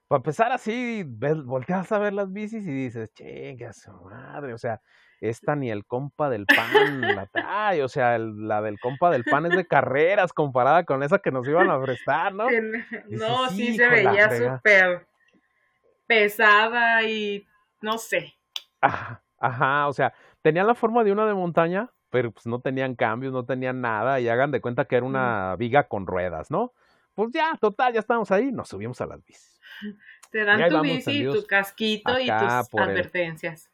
Para 0.09 0.19
empezar 0.19 0.53
así, 0.53 1.05
volteas 1.05 1.93
a 1.93 1.99
ver 1.99 2.13
las 2.13 2.33
bicis 2.33 2.67
y 2.67 2.73
dices, 2.73 3.13
chinga 3.15 3.73
su 3.73 3.93
madre, 3.93 4.55
o 4.55 4.59
sea, 4.59 4.81
esta 5.21 5.57
ni 5.57 5.71
el 5.71 5.85
compa 5.85 6.31
del 6.31 6.47
pan 6.47 7.01
la 7.01 7.27
trae, 7.27 7.83
o 7.83 7.89
sea, 7.89 8.19
la 8.19 8.63
del 8.63 8.79
compa 8.79 9.11
del 9.11 9.25
pan 9.25 9.47
es 9.47 9.57
de 9.57 9.67
carreras 9.67 10.33
comparada 10.33 10.85
con 10.85 11.03
esa 11.03 11.19
que 11.19 11.31
nos 11.31 11.47
iban 11.49 11.71
a 11.71 11.81
prestar, 11.81 12.35
¿no? 12.35 12.47
No, 13.09 13.49
sí 13.49 13.77
se 13.77 13.89
veía 13.89 14.31
súper 14.31 15.07
pesada 16.07 17.03
y 17.03 17.47
no 17.81 17.99
sé. 17.99 18.35
Ajá, 18.81 19.23
ajá, 19.39 19.89
o 19.89 19.93
sea, 19.93 20.15
tenía 20.43 20.65
la 20.65 20.75
forma 20.75 21.03
de 21.03 21.13
una 21.13 21.27
de 21.27 21.35
montaña, 21.35 21.91
pero 22.11 22.31
pues 22.31 22.47
no 22.47 22.61
tenían 22.61 22.95
cambios, 22.95 23.33
no 23.33 23.45
tenían 23.45 23.81
nada, 23.81 24.21
y 24.21 24.29
hagan 24.29 24.53
de 24.53 24.61
cuenta 24.61 24.85
que 24.85 24.97
era 24.97 25.07
una 25.07 25.57
viga 25.57 25.89
con 25.89 26.07
ruedas, 26.07 26.51
¿no? 26.51 26.73
Pues 27.15 27.31
ya, 27.33 27.59
total, 27.61 27.93
ya 27.93 28.01
estamos 28.01 28.31
ahí, 28.31 28.53
nos 28.53 28.69
subimos 28.69 29.01
a 29.01 29.07
las 29.07 29.25
bicis. 29.25 29.61
Te 30.31 30.45
dan 30.45 30.69
tu 30.69 30.81
bici, 30.81 31.25
tu 31.25 31.45
casquito 31.47 32.19
y 32.19 32.27
tus 32.27 32.81
advertencias 32.81 33.69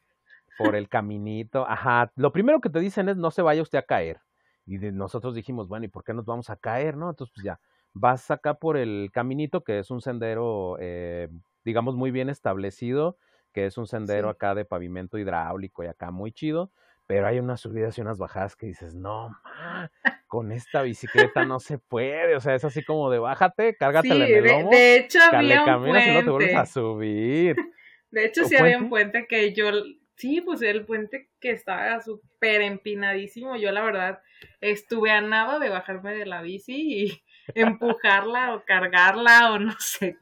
por 0.57 0.75
el 0.75 0.89
caminito. 0.89 1.67
Ajá, 1.67 2.11
lo 2.15 2.31
primero 2.31 2.61
que 2.61 2.69
te 2.69 2.79
dicen 2.79 3.09
es 3.09 3.17
no 3.17 3.31
se 3.31 3.41
vaya 3.41 3.61
usted 3.61 3.79
a 3.79 3.83
caer. 3.83 4.21
Y 4.65 4.77
nosotros 4.77 5.35
dijimos, 5.35 5.67
bueno, 5.67 5.85
¿y 5.85 5.89
por 5.89 6.03
qué 6.03 6.13
nos 6.13 6.25
vamos 6.25 6.49
a 6.49 6.55
caer, 6.55 6.97
no? 6.97 7.09
Entonces, 7.09 7.33
pues 7.35 7.45
ya, 7.45 7.59
vas 7.93 8.29
acá 8.31 8.55
por 8.55 8.77
el 8.77 9.09
caminito, 9.13 9.63
que 9.63 9.79
es 9.79 9.91
un 9.91 10.01
sendero, 10.01 10.77
eh, 10.79 11.29
digamos, 11.63 11.95
muy 11.95 12.11
bien 12.11 12.29
establecido, 12.29 13.17
que 13.53 13.65
es 13.65 13.77
un 13.77 13.87
sendero 13.87 14.29
acá 14.29 14.53
de 14.53 14.65
pavimento 14.65 15.17
hidráulico 15.17 15.83
y 15.83 15.87
acá 15.87 16.11
muy 16.11 16.31
chido. 16.31 16.71
pero 17.07 17.27
hay 17.27 17.37
unas 17.37 17.61
subidas 17.61 17.95
y 17.97 18.01
unas 18.01 18.17
bajadas 18.17 18.55
que 18.55 18.65
dices, 18.65 18.95
no, 18.95 19.29
ma, 19.29 19.91
con 20.27 20.51
esta 20.51 20.81
bicicleta 20.81 21.45
no 21.45 21.59
se 21.59 21.77
puede, 21.77 22.35
o 22.35 22.39
sea, 22.39 22.55
es 22.55 22.65
así 22.65 22.83
como 22.83 23.11
de 23.11 23.19
bájate, 23.19 23.75
cárgatela 23.75 24.27
en 24.27 24.35
el 24.35 24.43
lomo, 24.43 24.71
de, 24.71 24.97
hecho 24.97 25.19
había 25.31 25.63
un 25.63 25.83
puente. 25.83 26.11
y 26.11 26.13
no 26.15 26.23
te 26.23 26.29
vuelves 26.31 26.55
a 26.55 26.65
subir. 26.65 27.55
De 28.11 28.25
hecho 28.25 28.45
sí 28.45 28.55
había 28.55 28.77
un 28.77 28.87
puente 28.87 29.27
que 29.27 29.53
yo, 29.53 29.69
sí, 30.15 30.41
pues 30.41 30.61
el 30.61 30.85
puente 30.85 31.29
que 31.39 31.51
estaba 31.51 32.01
súper 32.01 32.61
empinadísimo, 32.61 33.55
yo 33.55 33.71
la 33.71 33.83
verdad 33.83 34.21
estuve 34.61 35.11
a 35.11 35.21
nada 35.21 35.59
de 35.59 35.69
bajarme 35.69 36.13
de 36.13 36.25
la 36.25 36.41
bici 36.41 37.03
y 37.03 37.23
empujarla 37.55 38.55
o 38.55 38.63
cargarla 38.65 39.53
o 39.53 39.59
no 39.59 39.75
sé. 39.79 40.17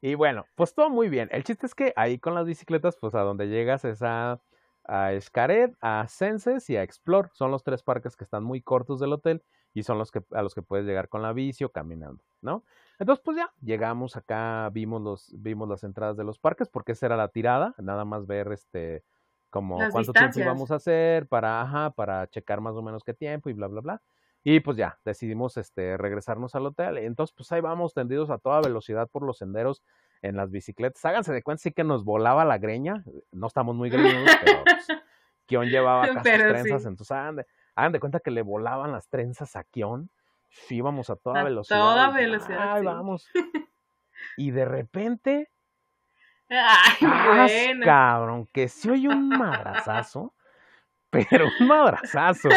Y 0.00 0.14
bueno, 0.14 0.46
pues 0.56 0.74
todo 0.74 0.90
muy 0.90 1.08
bien. 1.08 1.28
El 1.30 1.44
chiste 1.44 1.66
es 1.66 1.74
que 1.74 1.92
ahí 1.94 2.18
con 2.18 2.34
las 2.34 2.46
bicicletas, 2.46 2.96
pues 2.96 3.14
a 3.14 3.20
donde 3.20 3.48
llegas 3.48 3.84
es 3.84 4.02
a 4.02 4.40
a 4.84 5.12
Escaret, 5.12 5.74
a 5.80 6.06
Senses 6.08 6.68
y 6.70 6.76
a 6.76 6.82
Explore. 6.82 7.28
Son 7.32 7.50
los 7.50 7.62
tres 7.62 7.82
parques 7.82 8.16
que 8.16 8.24
están 8.24 8.44
muy 8.44 8.62
cortos 8.62 9.00
del 9.00 9.12
hotel 9.12 9.42
y 9.74 9.82
son 9.84 9.98
los 9.98 10.10
que, 10.10 10.22
a 10.32 10.42
los 10.42 10.54
que 10.54 10.62
puedes 10.62 10.86
llegar 10.86 11.08
con 11.08 11.22
la 11.22 11.32
bici 11.32 11.64
o 11.64 11.70
caminando, 11.70 12.22
¿no? 12.40 12.64
Entonces, 13.02 13.20
pues 13.24 13.36
ya, 13.36 13.52
llegamos 13.60 14.16
acá, 14.16 14.70
vimos, 14.72 15.02
los, 15.02 15.34
vimos 15.36 15.68
las 15.68 15.82
entradas 15.82 16.16
de 16.16 16.22
los 16.22 16.38
parques, 16.38 16.68
porque 16.68 16.92
esa 16.92 17.06
era 17.06 17.16
la 17.16 17.26
tirada, 17.26 17.74
nada 17.78 18.04
más 18.04 18.28
ver 18.28 18.52
este, 18.52 19.02
como 19.50 19.76
cuánto 19.90 20.12
tiempo 20.12 20.38
íbamos 20.38 20.70
a 20.70 20.76
hacer 20.76 21.26
para, 21.26 21.62
ajá, 21.62 21.90
para 21.90 22.28
checar 22.28 22.60
más 22.60 22.76
o 22.76 22.82
menos 22.82 23.02
qué 23.02 23.12
tiempo 23.12 23.50
y 23.50 23.54
bla, 23.54 23.66
bla, 23.66 23.80
bla. 23.80 24.02
Y 24.44 24.60
pues 24.60 24.76
ya, 24.76 25.00
decidimos 25.04 25.56
este, 25.56 25.96
regresarnos 25.96 26.54
al 26.54 26.64
hotel. 26.66 26.96
Entonces, 26.98 27.34
pues 27.36 27.50
ahí 27.50 27.60
vamos 27.60 27.92
tendidos 27.92 28.30
a 28.30 28.38
toda 28.38 28.60
velocidad 28.60 29.08
por 29.08 29.24
los 29.24 29.38
senderos 29.38 29.82
en 30.20 30.36
las 30.36 30.52
bicicletas. 30.52 31.04
Háganse 31.04 31.32
de 31.32 31.42
cuenta, 31.42 31.60
sí 31.60 31.72
que 31.72 31.82
nos 31.82 32.04
volaba 32.04 32.44
la 32.44 32.58
greña. 32.58 33.02
No 33.32 33.48
estamos 33.48 33.74
muy 33.74 33.90
greñudos, 33.90 34.30
pero 34.44 34.62
pues, 34.62 34.86
Kion 35.46 35.66
llevaba 35.68 36.06
casi 36.06 36.22
trenzas, 36.22 36.86
entonces 36.86 37.10
hagan 37.10 37.92
de, 37.92 37.98
cuenta 37.98 38.20
que 38.20 38.30
le 38.30 38.42
volaban 38.42 38.92
las 38.92 39.08
trenzas 39.08 39.56
a 39.56 39.64
Kion. 39.64 40.08
Íbamos 40.70 41.10
a 41.10 41.16
toda 41.16 41.42
velocidad. 41.42 41.78
Toda 41.78 42.10
velocidad. 42.10 42.74
Ay, 42.74 42.84
vamos. 42.84 43.28
Y 44.36 44.50
de 44.50 44.64
repente. 44.64 45.50
Ay, 46.48 47.80
cabrón, 47.82 48.48
que 48.52 48.68
se 48.68 48.90
oye 48.90 49.08
un 49.08 49.28
madrazazo. 49.28 50.34
Pero 51.10 51.46
un 51.60 51.66
madrazazo. 51.66 52.48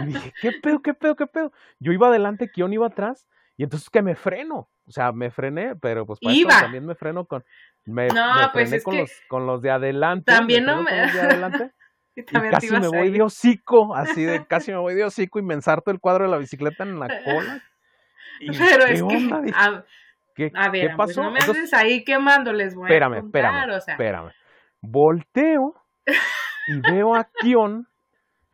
Y 0.00 0.06
dije, 0.06 0.34
¿qué 0.40 0.52
pedo, 0.52 0.82
qué 0.82 0.92
pedo, 0.92 1.16
qué 1.16 1.26
pedo? 1.26 1.52
Yo 1.78 1.92
iba 1.92 2.08
adelante, 2.08 2.50
Kion 2.50 2.72
iba 2.72 2.86
atrás. 2.86 3.26
Y 3.56 3.62
entonces 3.62 3.88
que 3.88 4.02
me 4.02 4.14
freno. 4.14 4.68
O 4.86 4.90
sea, 4.90 5.12
me 5.12 5.30
frené, 5.30 5.76
pero 5.76 6.04
pues 6.04 6.20
para 6.20 6.60
también 6.60 6.84
me 6.84 6.94
freno 6.94 7.24
con. 7.24 7.44
Me, 7.86 8.08
no, 8.08 8.50
pues 8.52 8.68
frené 8.68 8.82
con, 8.82 8.98
los, 8.98 9.10
con 9.28 9.46
los 9.46 9.62
de 9.62 9.70
adelante. 9.70 10.30
También 10.30 10.66
no 10.66 10.82
me. 10.82 10.90
Con 10.90 11.00
los 11.00 11.12
de 11.14 11.20
adelante. 11.20 11.70
y, 12.16 12.22
casi 12.24 12.70
me 12.70 12.88
voy 12.88 13.10
de 13.10 13.22
hocico, 13.22 13.94
así 13.94 14.24
de 14.24 14.46
casi 14.46 14.72
me 14.72 14.78
voy 14.78 14.94
de 14.94 15.04
hocico 15.04 15.38
y 15.38 15.42
me 15.42 15.54
ensarto 15.54 15.90
el 15.90 16.00
cuadro 16.00 16.24
de 16.24 16.30
la 16.30 16.38
bicicleta 16.38 16.84
en 16.84 16.98
la 16.98 17.08
cola. 17.24 17.62
pero 18.58 18.84
es 18.84 19.02
que. 19.02 19.28
¿Qué, 20.36 20.50
a 20.52 20.68
ver, 20.68 20.88
¿qué 20.88 20.94
pues, 20.96 21.14
pasó? 21.14 21.22
no 21.22 21.30
me 21.30 21.38
haces 21.38 21.72
ahí 21.74 22.02
quemándoles, 22.02 22.74
güey. 22.74 22.90
Espérame, 22.90 23.18
espérame, 23.18 23.76
espérame. 23.76 24.32
Volteo 24.80 25.74
y 26.66 26.80
veo 26.80 27.14
a 27.14 27.28
Kion. 27.40 27.86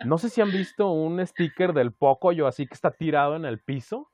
No 0.04 0.18
sé 0.18 0.28
si 0.28 0.42
han 0.42 0.50
visto 0.50 0.90
un 0.90 1.24
sticker 1.26 1.72
del 1.72 1.92
Poco, 1.92 2.32
yo 2.32 2.46
así 2.46 2.66
que 2.66 2.74
está 2.74 2.90
tirado 2.90 3.34
en 3.34 3.46
el 3.46 3.60
piso. 3.60 4.10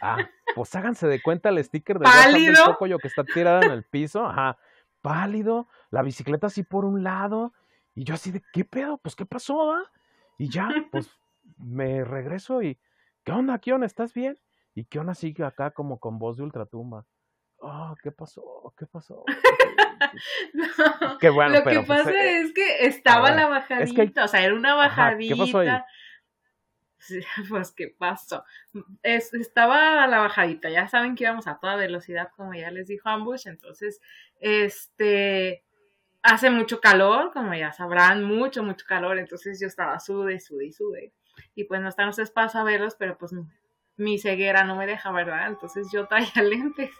Ah, 0.00 0.16
pues 0.54 0.74
háganse 0.74 1.06
de 1.06 1.20
cuenta 1.20 1.50
el 1.50 1.62
sticker 1.62 1.98
de 1.98 2.04
pálido. 2.04 2.76
yo 2.88 2.96
que 2.98 3.08
está 3.08 3.24
tirado 3.24 3.62
en 3.62 3.72
el 3.72 3.84
piso, 3.84 4.24
ajá, 4.24 4.56
pálido, 5.02 5.66
la 5.90 6.02
bicicleta 6.02 6.46
así 6.46 6.62
por 6.62 6.84
un 6.84 7.02
lado, 7.02 7.52
y 7.94 8.04
yo 8.04 8.14
así 8.14 8.30
de, 8.30 8.42
¿qué 8.52 8.64
pedo? 8.64 8.98
Pues, 8.98 9.14
¿qué 9.16 9.26
pasó, 9.26 9.72
ah? 9.72 9.90
Y 10.38 10.48
ya, 10.48 10.68
pues, 10.92 11.10
me 11.58 12.04
regreso 12.04 12.62
y, 12.62 12.78
¿qué 13.24 13.32
onda, 13.32 13.58
Kion? 13.58 13.84
¿Estás 13.84 14.14
bien? 14.14 14.38
Y 14.74 14.84
Kion 14.84 15.14
sigue 15.14 15.44
acá 15.44 15.70
como 15.70 15.98
con 15.98 16.18
voz 16.18 16.36
de 16.36 16.44
ultratumba. 16.44 17.06
Oh, 17.58 17.94
¿qué 18.02 18.10
pasó? 18.10 18.74
¿Qué 18.76 18.86
pasó? 18.86 19.24
Qué 21.20 21.30
bueno, 21.30 21.58
lo 21.58 21.64
que 21.64 21.80
pues, 21.80 21.86
pasa 21.86 22.10
eh, 22.10 22.40
es 22.40 22.52
que 22.52 22.86
estaba 22.86 23.30
la 23.30 23.48
bajadita, 23.48 24.24
o 24.24 24.28
sea, 24.28 24.42
era 24.42 24.54
una 24.54 24.74
bajadita. 24.74 25.34
¿Qué 25.34 25.40
pasó 25.40 25.58
ahí? 25.58 25.68
pues 27.48 27.72
qué 27.72 27.88
pasó. 27.88 28.44
Es, 29.02 29.34
estaba 29.34 30.04
a 30.04 30.06
la 30.06 30.18
bajadita, 30.18 30.70
ya 30.70 30.86
saben 30.88 31.16
que 31.16 31.24
íbamos 31.24 31.48
a 31.48 31.58
toda 31.58 31.74
velocidad, 31.76 32.30
como 32.36 32.54
ya 32.54 32.70
les 32.70 32.86
dijo 32.86 33.08
Ambush, 33.08 33.48
entonces, 33.48 34.00
este, 34.40 35.64
hace 36.22 36.50
mucho 36.50 36.80
calor, 36.80 37.32
como 37.32 37.54
ya 37.54 37.72
sabrán, 37.72 38.24
mucho, 38.24 38.62
mucho 38.62 38.86
calor, 38.86 39.18
entonces 39.18 39.60
yo 39.60 39.66
estaba 39.66 39.98
sude, 40.00 40.40
sude 40.40 40.66
y 40.66 40.72
sude. 40.72 41.12
Y 41.54 41.64
pues 41.64 41.80
no 41.80 41.88
están 41.88 42.06
los 42.06 42.18
espacios 42.18 42.56
a 42.56 42.64
verlos, 42.64 42.94
pero 42.98 43.16
pues 43.18 43.32
mi 43.96 44.18
ceguera 44.18 44.64
no 44.64 44.76
me 44.76 44.86
deja, 44.86 45.10
¿verdad? 45.12 45.48
Entonces 45.48 45.88
yo 45.92 46.06
traía 46.06 46.30
lentes. 46.42 46.90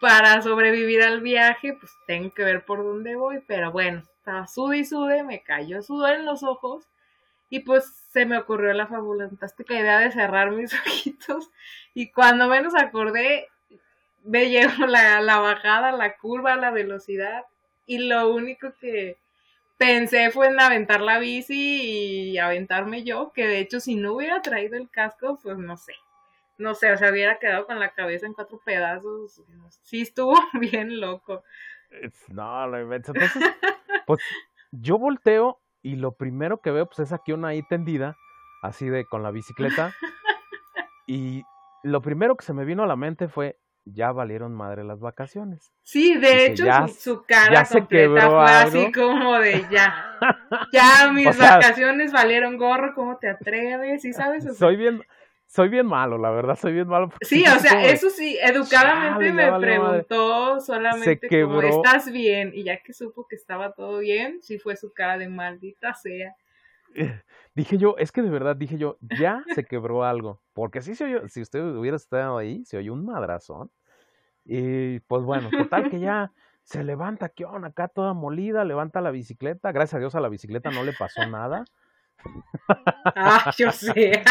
Para 0.00 0.42
sobrevivir 0.42 1.02
al 1.02 1.20
viaje, 1.20 1.74
pues 1.78 1.92
tengo 2.08 2.32
que 2.32 2.42
ver 2.42 2.64
por 2.64 2.82
dónde 2.82 3.14
voy, 3.14 3.40
pero 3.46 3.70
bueno, 3.70 4.02
estaba 4.18 4.48
sude 4.48 4.78
y 4.78 4.84
sude, 4.84 5.22
me 5.22 5.42
cayó 5.42 5.80
sudor 5.80 6.14
en 6.14 6.26
los 6.26 6.42
ojos 6.42 6.88
y 7.50 7.60
pues 7.60 7.84
se 8.10 8.26
me 8.26 8.38
ocurrió 8.38 8.72
la 8.72 8.86
fantástica 8.86 9.74
idea 9.74 9.98
de 9.98 10.10
cerrar 10.10 10.50
mis 10.52 10.72
ojitos. 10.86 11.50
Y 11.94 12.10
cuando 12.10 12.48
menos 12.48 12.74
acordé, 12.74 13.48
me 14.24 14.48
llegó 14.48 14.86
la, 14.86 15.20
la 15.20 15.38
bajada, 15.38 15.92
la 15.92 16.16
curva, 16.16 16.56
la 16.56 16.70
velocidad. 16.70 17.44
Y 17.86 17.98
lo 17.98 18.32
único 18.32 18.72
que 18.80 19.16
pensé 19.78 20.30
fue 20.30 20.48
en 20.48 20.60
aventar 20.60 21.00
la 21.00 21.18
bici 21.18 22.30
y 22.30 22.38
aventarme 22.38 23.02
yo, 23.02 23.32
que 23.32 23.46
de 23.46 23.58
hecho 23.58 23.80
si 23.80 23.96
no 23.96 24.14
hubiera 24.14 24.40
traído 24.40 24.76
el 24.76 24.88
casco, 24.88 25.38
pues 25.42 25.58
no 25.58 25.76
sé. 25.76 25.94
No 26.58 26.74
sé, 26.74 26.92
o 26.92 26.96
sea, 26.96 27.10
hubiera 27.10 27.38
quedado 27.38 27.66
con 27.66 27.80
la 27.80 27.90
cabeza 27.90 28.26
en 28.26 28.34
cuatro 28.34 28.60
pedazos. 28.64 29.42
Sí 29.82 30.02
estuvo 30.02 30.34
bien 30.60 31.00
loco. 31.00 31.42
No, 32.28 32.66
lo 32.68 32.80
invento. 32.80 33.12
Entonces, 33.12 33.42
pues 34.06 34.20
yo 34.70 34.98
volteo 34.98 35.60
y 35.82 35.96
lo 35.96 36.12
primero 36.12 36.60
que 36.60 36.70
veo, 36.70 36.86
pues 36.86 37.00
es 37.00 37.12
aquí 37.12 37.32
una 37.32 37.48
ahí 37.48 37.62
tendida, 37.68 38.16
así 38.62 38.88
de 38.88 39.04
con 39.04 39.22
la 39.22 39.30
bicicleta. 39.30 39.92
y 41.06 41.42
lo 41.82 42.00
primero 42.00 42.36
que 42.36 42.44
se 42.44 42.54
me 42.54 42.64
vino 42.64 42.84
a 42.84 42.86
la 42.86 42.96
mente 42.96 43.28
fue, 43.28 43.58
ya 43.84 44.12
valieron 44.12 44.54
madre 44.54 44.84
las 44.84 45.00
vacaciones. 45.00 45.72
Sí, 45.82 46.16
de 46.18 46.46
hecho 46.46 46.64
su, 46.88 47.24
cara 47.24 47.64
completa 47.64 48.30
fue 48.30 48.50
así 48.50 48.92
como 48.92 49.38
de 49.38 49.66
ya. 49.70 50.08
Ya 50.72 51.10
mis 51.12 51.36
vacaciones 51.36 52.12
valieron 52.12 52.56
gorro, 52.56 52.94
¿cómo 52.94 53.16
te 53.18 53.28
atreves? 53.28 54.02
¿Sí 54.02 54.12
sabes? 54.12 54.56
soy 54.56 54.76
bien 54.76 55.02
soy 55.52 55.68
bien 55.68 55.84
malo, 55.84 56.16
la 56.16 56.30
verdad, 56.30 56.56
soy 56.58 56.72
bien 56.72 56.88
malo. 56.88 57.10
Sí, 57.20 57.44
o 57.46 57.58
sea, 57.58 57.84
eso 57.84 58.08
sí, 58.08 58.38
educadamente 58.40 59.30
me 59.32 59.52
preguntó 59.58 60.60
solamente 60.60 61.28
cómo 61.42 61.60
estás 61.60 62.10
bien, 62.10 62.52
y 62.54 62.64
ya 62.64 62.78
que 62.78 62.94
supo 62.94 63.26
que 63.28 63.36
estaba 63.36 63.72
todo 63.72 63.98
bien, 63.98 64.40
sí 64.40 64.58
fue 64.58 64.76
su 64.76 64.94
cara 64.94 65.18
de 65.18 65.28
maldita 65.28 65.92
sea. 65.92 66.34
Dije 67.54 67.76
yo, 67.76 67.96
es 67.98 68.12
que 68.12 68.22
de 68.22 68.30
verdad 68.30 68.56
dije 68.56 68.78
yo, 68.78 68.96
ya 69.18 69.44
se 69.54 69.64
quebró 69.64 70.04
algo, 70.04 70.40
porque 70.54 70.80
sí 70.80 70.94
se 70.94 71.04
oyó, 71.04 71.28
si 71.28 71.42
usted 71.42 71.62
hubiera 71.62 71.98
estado 71.98 72.38
ahí, 72.38 72.64
se 72.64 72.78
oyó 72.78 72.94
un 72.94 73.04
madrazón. 73.04 73.70
Y 74.44 75.00
pues 75.00 75.22
bueno, 75.22 75.50
total 75.50 75.90
que 75.90 76.00
ya 76.00 76.32
se 76.62 76.82
levanta, 76.82 77.28
¿qué 77.28 77.44
onda? 77.44 77.68
Acá 77.68 77.88
toda 77.88 78.14
molida, 78.14 78.64
levanta 78.64 79.00
la 79.00 79.10
bicicleta, 79.10 79.70
gracias 79.70 79.94
a 79.94 79.98
Dios 79.98 80.14
a 80.14 80.20
la 80.20 80.30
bicicleta 80.30 80.70
no 80.70 80.82
le 80.82 80.94
pasó 80.94 81.26
nada. 81.26 81.64
Ah, 83.16 83.52
yo 83.58 83.70
sé. 83.72 84.22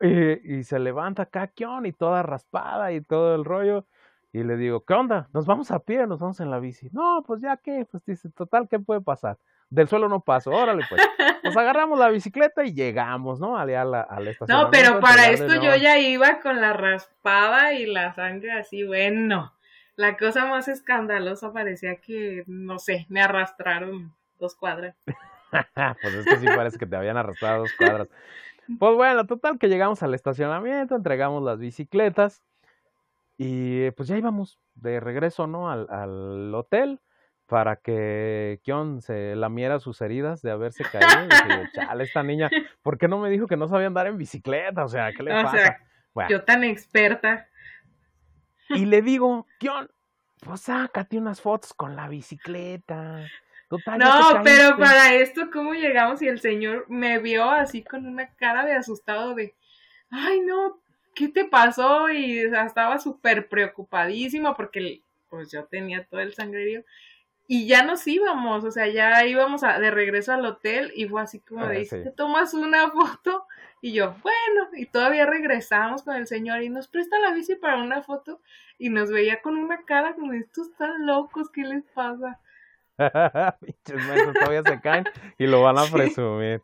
y, 0.44 0.64
se 0.64 0.78
levanta 0.78 1.22
acá, 1.22 1.52
Y 1.84 1.92
toda 1.92 2.22
raspada 2.22 2.92
y 2.92 3.00
todo 3.00 3.34
el 3.34 3.44
rollo. 3.44 3.86
Y 4.32 4.42
le 4.42 4.56
digo, 4.56 4.84
¿qué 4.84 4.94
onda? 4.94 5.28
¿Nos 5.32 5.46
vamos 5.46 5.70
a 5.70 5.78
pie 5.78 6.06
nos 6.06 6.18
vamos 6.18 6.40
en 6.40 6.50
la 6.50 6.58
bici? 6.58 6.88
No, 6.92 7.22
pues 7.24 7.40
ya 7.40 7.56
que, 7.56 7.86
pues 7.88 8.04
dice, 8.04 8.30
total, 8.30 8.68
¿qué 8.68 8.80
puede 8.80 9.00
pasar? 9.00 9.38
Del 9.74 9.88
suelo 9.88 10.08
no 10.08 10.20
paso, 10.20 10.52
órale 10.52 10.84
pues. 10.88 11.02
Nos 11.42 11.56
agarramos 11.56 11.98
la 11.98 12.08
bicicleta 12.08 12.64
y 12.64 12.72
llegamos, 12.72 13.40
¿no? 13.40 13.58
A 13.58 13.66
la, 13.66 13.82
a 14.02 14.20
No, 14.46 14.70
pero 14.70 15.00
para 15.00 15.30
esto 15.30 15.60
yo 15.60 15.74
ya 15.74 15.98
iba 15.98 16.38
con 16.40 16.60
la 16.60 16.72
raspada 16.72 17.72
y 17.72 17.84
la 17.84 18.14
sangre 18.14 18.52
así, 18.52 18.84
bueno. 18.84 19.52
La 19.96 20.16
cosa 20.16 20.46
más 20.46 20.68
escandalosa 20.68 21.52
parecía 21.52 21.96
que, 21.96 22.44
no 22.46 22.78
sé, 22.78 23.06
me 23.08 23.20
arrastraron 23.20 24.14
dos 24.38 24.54
cuadras. 24.54 24.94
pues 26.02 26.14
es 26.14 26.24
que 26.24 26.36
sí 26.36 26.46
parece 26.46 26.78
que 26.78 26.86
te 26.86 26.94
habían 26.94 27.16
arrastrado 27.16 27.62
dos 27.62 27.72
cuadras. 27.76 28.08
Pues 28.78 28.94
bueno, 28.94 29.26
total 29.26 29.58
que 29.58 29.68
llegamos 29.68 30.02
al 30.02 30.14
estacionamiento, 30.14 30.96
entregamos 30.96 31.42
las 31.42 31.58
bicicletas 31.58 32.42
y 33.36 33.90
pues 33.90 34.08
ya 34.08 34.16
íbamos 34.16 34.58
de 34.74 35.00
regreso, 35.00 35.46
¿no? 35.46 35.70
Al, 35.70 35.86
al 35.90 36.54
hotel 36.54 36.98
para 37.46 37.76
que 37.76 38.60
Kion 38.62 39.02
se 39.02 39.36
lamiera 39.36 39.80
sus 39.80 40.00
heridas 40.00 40.42
de 40.42 40.50
haberse 40.50 40.84
caído. 40.84 41.24
Y 41.24 41.48
dije, 41.48 41.70
chale, 41.74 42.04
esta 42.04 42.22
niña, 42.22 42.50
¿por 42.82 42.98
qué 42.98 43.08
no 43.08 43.18
me 43.18 43.30
dijo 43.30 43.46
que 43.46 43.56
no 43.56 43.68
sabía 43.68 43.86
andar 43.86 44.06
en 44.06 44.18
bicicleta? 44.18 44.84
O 44.84 44.88
sea, 44.88 45.12
¿qué 45.12 45.22
le 45.22 45.30
pasa? 45.30 45.78
yo 46.28 46.44
tan 46.44 46.64
experta. 46.64 47.48
Y 48.70 48.86
le 48.86 49.02
digo, 49.02 49.46
Kion, 49.58 49.90
pues 50.40 50.62
sácate 50.62 51.18
unas 51.18 51.40
fotos 51.40 51.74
con 51.74 51.96
la 51.96 52.08
bicicleta 52.08 53.26
no, 53.98 54.42
pero 54.44 54.76
para 54.76 55.14
esto, 55.14 55.50
¿cómo 55.52 55.74
llegamos? 55.74 56.22
Y 56.22 56.28
el 56.28 56.40
señor 56.40 56.86
me 56.88 57.18
vio 57.18 57.50
así 57.50 57.82
con 57.82 58.06
una 58.06 58.28
cara 58.34 58.64
de 58.64 58.74
asustado 58.74 59.34
de, 59.34 59.54
ay, 60.10 60.40
no, 60.40 60.80
¿qué 61.14 61.28
te 61.28 61.44
pasó? 61.44 62.10
Y 62.10 62.38
estaba 62.38 62.98
súper 62.98 63.48
preocupadísimo 63.48 64.54
porque 64.54 65.02
pues 65.28 65.50
yo 65.50 65.64
tenía 65.64 66.04
todo 66.04 66.20
el 66.20 66.34
sangrerío. 66.34 66.84
Y 67.46 67.66
ya 67.66 67.82
nos 67.82 68.06
íbamos, 68.06 68.64
o 68.64 68.70
sea, 68.70 68.86
ya 68.88 69.24
íbamos 69.26 69.60
de 69.60 69.90
regreso 69.90 70.32
al 70.32 70.46
hotel 70.46 70.92
y 70.94 71.06
fue 71.06 71.20
así 71.20 71.40
como 71.40 71.66
de, 71.66 71.86
¿te 71.86 72.10
tomas 72.10 72.54
una 72.54 72.90
foto? 72.90 73.46
Y 73.82 73.92
yo, 73.92 74.14
bueno, 74.22 74.70
y 74.74 74.86
todavía 74.86 75.26
regresamos 75.26 76.02
con 76.04 76.14
el 76.16 76.26
señor 76.26 76.62
y 76.62 76.70
nos 76.70 76.88
presta 76.88 77.18
la 77.18 77.32
bici 77.32 77.54
para 77.56 77.82
una 77.82 78.02
foto 78.02 78.40
y 78.78 78.88
nos 78.88 79.10
veía 79.10 79.42
con 79.42 79.58
una 79.58 79.84
cara 79.84 80.14
como, 80.14 80.32
estos 80.32 80.68
están 80.68 81.06
locos, 81.06 81.50
¿qué 81.50 81.64
les 81.64 81.84
pasa? 81.94 82.40
Pinches 83.60 84.32
todavía 84.32 84.62
se 84.62 84.80
caen 84.80 85.04
y 85.36 85.46
lo 85.46 85.62
van 85.62 85.76
a 85.76 85.84
presumir. 85.92 86.62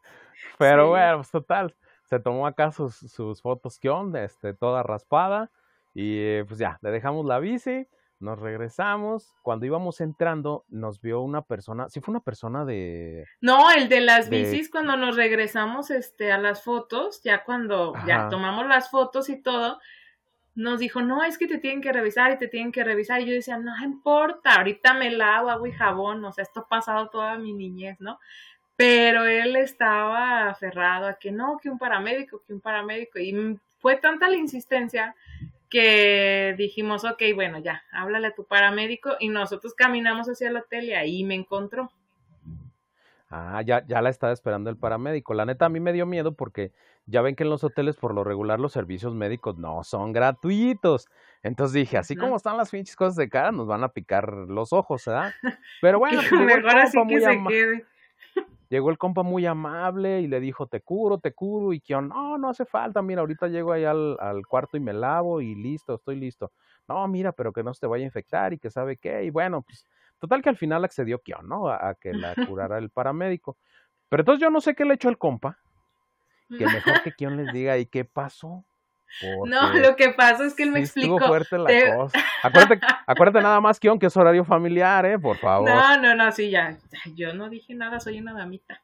Pero 0.59 0.89
bueno, 0.89 1.17
pues 1.19 1.31
total, 1.31 1.75
se 2.05 2.19
tomó 2.21 2.47
acá 2.47 2.73
sus, 2.73 2.97
sus 2.97 3.43
fotos 3.43 3.79
que 3.79 3.91
onda, 3.91 4.25
este, 4.25 4.55
toda 4.55 4.83
raspada 4.83 5.51
y 5.93 6.43
pues 6.45 6.59
ya, 6.59 6.79
le 6.81 6.91
dejamos 6.91 7.27
la 7.27 7.39
bici 7.39 7.87
nos 8.21 8.39
regresamos. 8.39 9.35
Cuando 9.43 9.67
íbamos 9.67 10.01
entrando, 10.01 10.65
nos 10.69 11.01
vio 11.01 11.21
una 11.23 11.43
persona. 11.43 11.89
Sí, 11.89 12.01
fue 12.01 12.13
una 12.13 12.21
persona 12.21 12.65
de. 12.65 13.25
No, 13.41 13.71
el 13.73 13.89
de 13.89 14.01
las 14.03 14.29
bicis, 14.29 14.71
cuando 14.71 14.97
nos 14.97 15.17
regresamos 15.17 15.91
este, 15.91 16.31
a 16.31 16.39
las 16.39 16.63
fotos, 16.63 17.23
ya 17.23 17.43
cuando 17.45 17.95
ya 18.07 18.29
tomamos 18.29 18.67
las 18.67 18.91
fotos 18.91 19.31
y 19.31 19.41
todo, 19.41 19.81
nos 20.55 20.81
dijo, 20.81 21.01
no, 21.01 21.25
es 21.25 21.39
que 21.39 21.47
te 21.47 21.59
tienen 21.59 21.81
que 21.81 21.93
revisar 21.93 22.33
y 22.33 22.39
te 22.39 22.49
tienen 22.49 22.73
que 22.73 22.85
revisar. 22.85 23.21
Y 23.21 23.27
yo 23.27 23.33
decía, 23.33 23.57
no 23.57 23.73
importa, 23.83 24.57
ahorita 24.57 24.95
me 24.95 25.11
lavo 25.11 25.51
agua 25.51 25.69
y 25.69 25.73
jabón. 25.73 26.25
O 26.25 26.33
sea, 26.33 26.43
esto 26.43 26.61
ha 26.61 26.69
pasado 26.69 27.09
toda 27.09 27.39
mi 27.39 27.55
niñez, 27.55 28.01
¿no? 28.01 28.21
Pero 28.77 29.27
él 29.27 29.57
estaba 29.57 30.49
aferrado 30.49 31.07
a 31.07 31.15
que 31.15 31.33
no, 31.33 31.59
que 31.59 31.71
un 31.71 31.79
paramédico, 31.79 32.43
que 32.47 32.53
un 32.53 32.61
paramédico. 32.61 33.19
Y 33.19 33.59
fue 33.79 33.97
tanta 33.97 34.29
la 34.29 34.37
insistencia 34.37 35.15
que 35.71 36.55
dijimos, 36.59 37.05
ok, 37.05 37.23
bueno, 37.35 37.59
ya, 37.59 37.85
háblale 37.93 38.29
a 38.29 38.35
tu 38.35 38.45
paramédico 38.45 39.13
y 39.21 39.29
nosotros 39.29 39.75
caminamos 39.75 40.27
hacia 40.29 40.49
el 40.49 40.57
hotel 40.57 40.85
y 40.85 40.93
ahí 40.93 41.25
me 41.25 41.35
encontró. 41.35 41.91
Ah, 43.33 43.63
ya, 43.65 43.87
ya 43.87 44.03
la 44.03 44.11
estaba 44.11 44.33
esperando 44.33 44.71
el 44.71 44.77
paramédico. 44.77 45.35
La 45.35 45.47
neta, 45.47 45.67
a 45.67 45.69
mí 45.69 45.79
me 45.79 45.93
dio 45.93 46.05
miedo 46.05 46.35
porque 46.35 46.73
ya 47.07 47.23
ven 47.23 47.37
que 47.37 47.45
en 47.45 47.51
los 47.51 47.63
hoteles, 47.63 47.97
por 47.97 48.13
lo 48.13 48.25
regular, 48.25 48.59
los 48.59 48.73
servicios 48.73 49.15
médicos 49.15 49.57
no 49.57 49.85
son 49.85 50.13
gratuitos. 50.13 51.09
Entonces 51.45 51.75
dije, 51.75 51.97
así 51.97 52.17
como 52.17 52.37
están 52.37 52.57
las 52.57 52.71
pinches 52.71 52.97
cosas 52.97 53.15
de 53.15 53.29
cara, 53.29 53.53
nos 53.53 53.69
van 53.69 53.85
a 53.85 53.91
picar 53.91 54.33
los 54.33 54.73
ojos, 54.73 55.05
¿verdad? 55.07 55.33
Pero 55.81 55.99
bueno, 56.01 56.21
pues, 56.29 56.41
mejor 56.41 56.77
así 56.77 56.99
que 57.09 57.21
se 57.21 57.45
quede. 57.47 57.87
Llegó 58.71 58.91
el 58.91 58.99
compa 58.99 59.25
muy 59.25 59.47
amable 59.47 60.21
y 60.21 60.29
le 60.29 60.39
dijo, 60.39 60.69
te 60.69 60.81
curo, 60.81 61.19
te 61.19 61.33
curo. 61.33 61.73
Y 61.73 61.81
que 61.81 61.93
no, 62.01 62.39
no 62.39 62.49
hace 62.49 62.65
falta, 62.65 63.03
mira, 63.03 63.21
ahorita 63.21 63.49
llego 63.49 63.73
ahí 63.73 63.85
al, 63.85 64.17
cuarto 64.49 64.77
y 64.77 64.81
me 64.81 64.93
lavo 64.93 65.41
y 65.41 65.57
listo, 65.57 65.97
estoy 65.97 66.15
listo. 66.15 66.53
No, 66.87 67.07
mira, 67.09 67.33
pero 67.33 67.53
que 67.53 67.65
no 67.65 67.75
se 67.75 67.81
te 67.81 67.89
vaya 67.89 68.05
a 68.05 68.07
infectar 68.07 68.53
y 68.53 68.59
que 68.59 68.71
sabe 68.71 68.97
qué. 68.97 69.25
Y 69.25 69.31
bueno, 69.31 69.63
pues 69.63 69.85
total 70.21 70.41
que 70.41 70.51
al 70.51 70.57
final 70.57 70.85
accedió 70.85 71.19
Kion, 71.19 71.49
¿no? 71.49 71.69
A, 71.69 71.97
que 72.01 72.15
la 72.15 72.33
curara 72.49 72.79
el 72.79 72.91
paramédico. 72.91 73.57
Pero 74.09 74.21
entonces 74.21 74.41
yo 74.41 74.51
no 74.51 74.61
sé 74.61 74.77
qué 74.77 74.85
le 74.85 74.95
echó 74.95 75.09
el 75.09 75.19
compa. 75.19 75.59
Que 76.57 76.65
mejor 76.67 77.03
que 77.05 77.13
Kion 77.13 77.37
les 77.37 77.53
diga, 77.53 77.77
¿y 77.77 77.87
qué 77.87 78.05
pasó? 78.05 78.65
No, 79.47 79.73
lo 79.75 79.97
que 79.97 80.11
pasa 80.11 80.47
es 80.47 80.55
que 80.55 80.63
él 80.63 80.71
me 80.71 80.81
explicó. 80.81 81.19
fuerte 81.19 81.59
la 81.59 81.97
cosa. 81.97 82.19
Acuérdate, 82.43 82.81
acuérdate 83.07 83.43
nada 83.43 83.61
más, 83.61 83.79
Kion, 83.79 83.99
que 83.99 84.07
es 84.07 84.17
horario 84.17 84.45
familiar, 84.45 85.05
¿eh? 85.07 85.19
Por 85.19 85.37
favor. 85.37 85.69
No, 85.69 85.99
no, 85.99 86.15
no, 86.15 86.33
sí, 86.33 86.51
ya. 86.51 86.79
Yo 87.15 87.35
no 87.35 87.49
dije 87.49 87.75
nada, 87.75 88.01
soy 88.01 88.19
una 88.19 88.33
damita. 88.33 88.83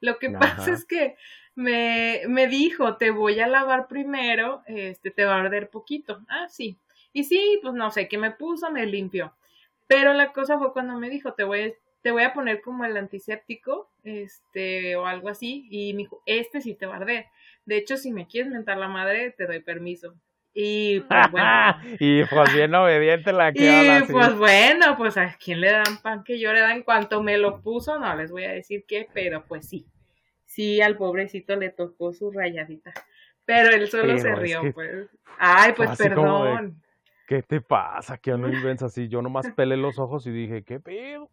Lo 0.00 0.18
que 0.18 0.30
pasa 0.30 0.72
es 0.72 0.84
que 0.84 1.16
me, 1.54 2.22
me 2.28 2.48
dijo, 2.48 2.96
te 2.96 3.10
voy 3.10 3.40
a 3.40 3.46
lavar 3.46 3.86
primero, 3.86 4.62
este, 4.66 5.10
te 5.10 5.24
va 5.24 5.36
a 5.36 5.40
arder 5.40 5.70
poquito. 5.70 6.20
Ah, 6.28 6.46
sí. 6.48 6.76
Y 7.12 7.24
sí, 7.24 7.58
pues 7.62 7.74
no 7.74 7.90
sé, 7.90 8.08
qué 8.08 8.18
me 8.18 8.30
puso, 8.30 8.70
me 8.70 8.86
limpió. 8.86 9.32
Pero 9.86 10.12
la 10.14 10.32
cosa 10.32 10.58
fue 10.58 10.72
cuando 10.72 10.98
me 10.98 11.10
dijo, 11.10 11.34
te 11.34 11.44
voy, 11.44 11.74
te 12.02 12.10
voy 12.10 12.22
a 12.22 12.32
poner 12.32 12.62
como 12.62 12.84
el 12.84 12.96
antiséptico, 12.96 13.90
este, 14.04 14.96
o 14.96 15.06
algo 15.06 15.28
así, 15.28 15.66
y 15.70 15.92
me 15.92 15.98
dijo, 15.98 16.22
este 16.26 16.60
sí 16.60 16.74
te 16.74 16.86
va 16.86 16.94
a 16.94 16.98
arder. 16.98 17.26
De 17.64 17.76
hecho, 17.76 17.96
si 17.96 18.12
me 18.12 18.26
quieres 18.26 18.50
mentar 18.50 18.78
la 18.78 18.88
madre, 18.88 19.30
te 19.30 19.46
doy 19.46 19.60
permiso. 19.60 20.14
Y 20.54 21.00
pues 21.08 21.30
bueno. 21.30 21.76
y 21.98 22.24
pues 22.24 22.54
bien 22.54 22.74
obediente 22.74 23.32
la 23.32 23.52
que 23.52 23.98
Y 24.08 24.12
pues 24.12 24.36
bueno, 24.36 24.96
pues 24.96 25.16
a 25.16 25.36
quién 25.42 25.60
le 25.60 25.72
dan 25.72 25.98
pan 26.02 26.24
que 26.24 26.38
yo 26.38 26.52
le 26.52 26.60
da 26.60 26.74
en 26.74 26.82
cuanto 26.82 27.22
me 27.22 27.38
lo 27.38 27.60
puso, 27.62 27.98
no 27.98 28.14
les 28.16 28.30
voy 28.30 28.44
a 28.44 28.52
decir 28.52 28.84
qué, 28.86 29.08
pero 29.12 29.44
pues 29.46 29.68
sí. 29.68 29.86
Sí, 30.44 30.82
al 30.82 30.96
pobrecito 30.96 31.56
le 31.56 31.70
tocó 31.70 32.12
su 32.12 32.30
rayadita. 32.30 32.92
Pero 33.44 33.74
él 33.74 33.88
solo 33.88 34.18
se 34.18 34.34
rió, 34.34 34.60
pues. 34.74 35.08
Ay, 35.38 35.72
pues 35.74 35.96
perdón. 35.96 36.82
¿Qué 37.26 37.42
te 37.42 37.60
pasa? 37.60 38.18
Que 38.18 38.32
no 38.32 38.48
inventes 38.48 38.82
así. 38.82 39.08
Yo 39.08 39.22
nomás 39.22 39.50
pelé 39.52 39.76
los 39.76 39.98
ojos 39.98 40.26
y 40.26 40.30
dije, 40.30 40.62
¿qué 40.62 40.78
pedo? 40.78 41.30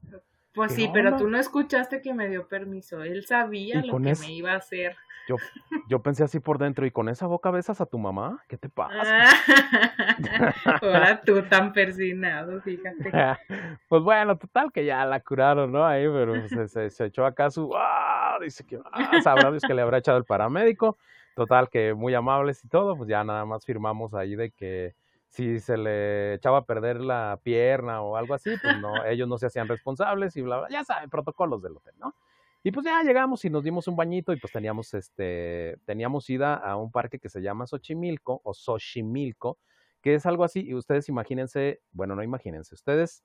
Pues 0.53 0.73
sí, 0.73 0.89
pero 0.93 1.17
tú 1.17 1.29
no 1.29 1.37
escuchaste 1.37 2.01
que 2.01 2.13
me 2.13 2.29
dio 2.29 2.47
permiso. 2.47 3.03
Él 3.03 3.25
sabía 3.25 3.83
lo 3.83 3.97
que 3.97 4.13
me 4.15 4.31
iba 4.31 4.53
a 4.53 4.57
hacer. 4.57 4.95
Yo, 5.29 5.35
yo 5.87 6.01
pensé 6.01 6.23
así 6.23 6.39
por 6.39 6.57
dentro, 6.57 6.87
¿y 6.87 6.91
con 6.91 7.07
esa 7.07 7.27
boca 7.27 7.51
besas 7.51 7.79
a 7.81 7.85
tu 7.85 7.99
mamá? 7.99 8.43
¿Qué 8.47 8.57
te 8.57 8.67
pasa? 8.67 9.29
Ahora 10.81 11.21
tú 11.21 11.43
tan 11.49 11.71
persinado, 11.71 12.59
fíjate. 12.61 13.11
pues 13.87 14.01
bueno, 14.01 14.39
total 14.39 14.71
que 14.71 14.85
ya 14.85 15.05
la 15.05 15.19
curaron, 15.19 15.71
¿no? 15.71 15.85
Ahí, 15.85 16.07
pero 16.07 16.67
se, 16.67 16.89
se, 16.89 17.05
echó 17.05 17.27
acá 17.27 17.51
su... 17.51 17.71
¡Ah! 17.77 18.39
Dice 18.41 18.65
que 18.65 18.79
ah, 18.91 19.21
sabrá 19.23 19.51
Dios 19.51 19.61
que 19.61 19.75
le 19.75 19.83
habrá 19.83 19.99
echado 19.99 20.17
el 20.17 20.25
paramédico. 20.25 20.97
Total 21.35 21.69
que 21.69 21.93
muy 21.93 22.15
amables 22.15 22.65
y 22.65 22.67
todo, 22.67 22.97
pues 22.97 23.07
ya 23.07 23.23
nada 23.23 23.45
más 23.45 23.63
firmamos 23.63 24.15
ahí 24.15 24.35
de 24.35 24.49
que 24.49 24.95
si 25.27 25.59
se 25.59 25.77
le 25.77 26.33
echaba 26.33 26.57
a 26.57 26.65
perder 26.65 27.01
la 27.01 27.39
pierna 27.43 28.01
o 28.01 28.15
algo 28.15 28.33
así, 28.33 28.49
pues 28.59 28.79
no, 28.79 29.05
ellos 29.05 29.27
no 29.27 29.37
se 29.37 29.45
hacían 29.45 29.67
responsables 29.67 30.35
y 30.37 30.41
bla, 30.41 30.57
bla, 30.57 30.69
ya 30.69 30.83
saben, 30.83 31.07
protocolos 31.11 31.61
del 31.61 31.77
hotel, 31.77 31.93
¿no? 31.99 32.15
Y 32.63 32.71
pues 32.71 32.85
ya 32.85 33.01
llegamos 33.03 33.45
y 33.45 33.49
nos 33.49 33.63
dimos 33.63 33.87
un 33.87 33.95
bañito 33.95 34.33
y 34.33 34.39
pues 34.39 34.51
teníamos 34.51 34.93
este, 34.93 35.77
teníamos 35.85 36.29
ida 36.29 36.55
a 36.55 36.75
un 36.75 36.91
parque 36.91 37.19
que 37.19 37.29
se 37.29 37.41
llama 37.41 37.65
Xochimilco 37.65 38.41
o 38.43 38.53
Xochimilco, 38.53 39.59
que 40.01 40.15
es 40.15 40.25
algo 40.25 40.43
así, 40.43 40.61
y 40.65 40.73
ustedes 40.75 41.07
imagínense, 41.09 41.81
bueno, 41.91 42.15
no 42.15 42.23
imagínense, 42.23 42.75
ustedes 42.75 43.23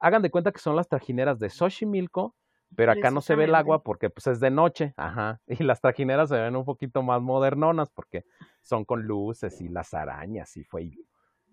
hagan 0.00 0.22
de 0.22 0.30
cuenta 0.30 0.52
que 0.52 0.58
son 0.58 0.76
las 0.76 0.88
trajineras 0.88 1.38
de 1.38 1.48
Xochimilco, 1.48 2.36
pero 2.76 2.92
acá 2.92 3.10
no 3.10 3.20
se 3.20 3.36
ve 3.36 3.44
el 3.44 3.54
agua 3.54 3.82
porque 3.82 4.10
pues 4.10 4.26
es 4.26 4.40
de 4.40 4.50
noche, 4.50 4.92
ajá, 4.96 5.40
y 5.46 5.62
las 5.64 5.80
trajineras 5.80 6.28
se 6.28 6.36
ven 6.38 6.56
un 6.56 6.64
poquito 6.64 7.02
más 7.02 7.22
modernonas 7.22 7.90
porque 7.90 8.24
son 8.62 8.84
con 8.84 9.02
luces 9.04 9.60
y 9.60 9.68
las 9.68 9.94
arañas 9.94 10.56
y 10.56 10.64
fue 10.64 10.90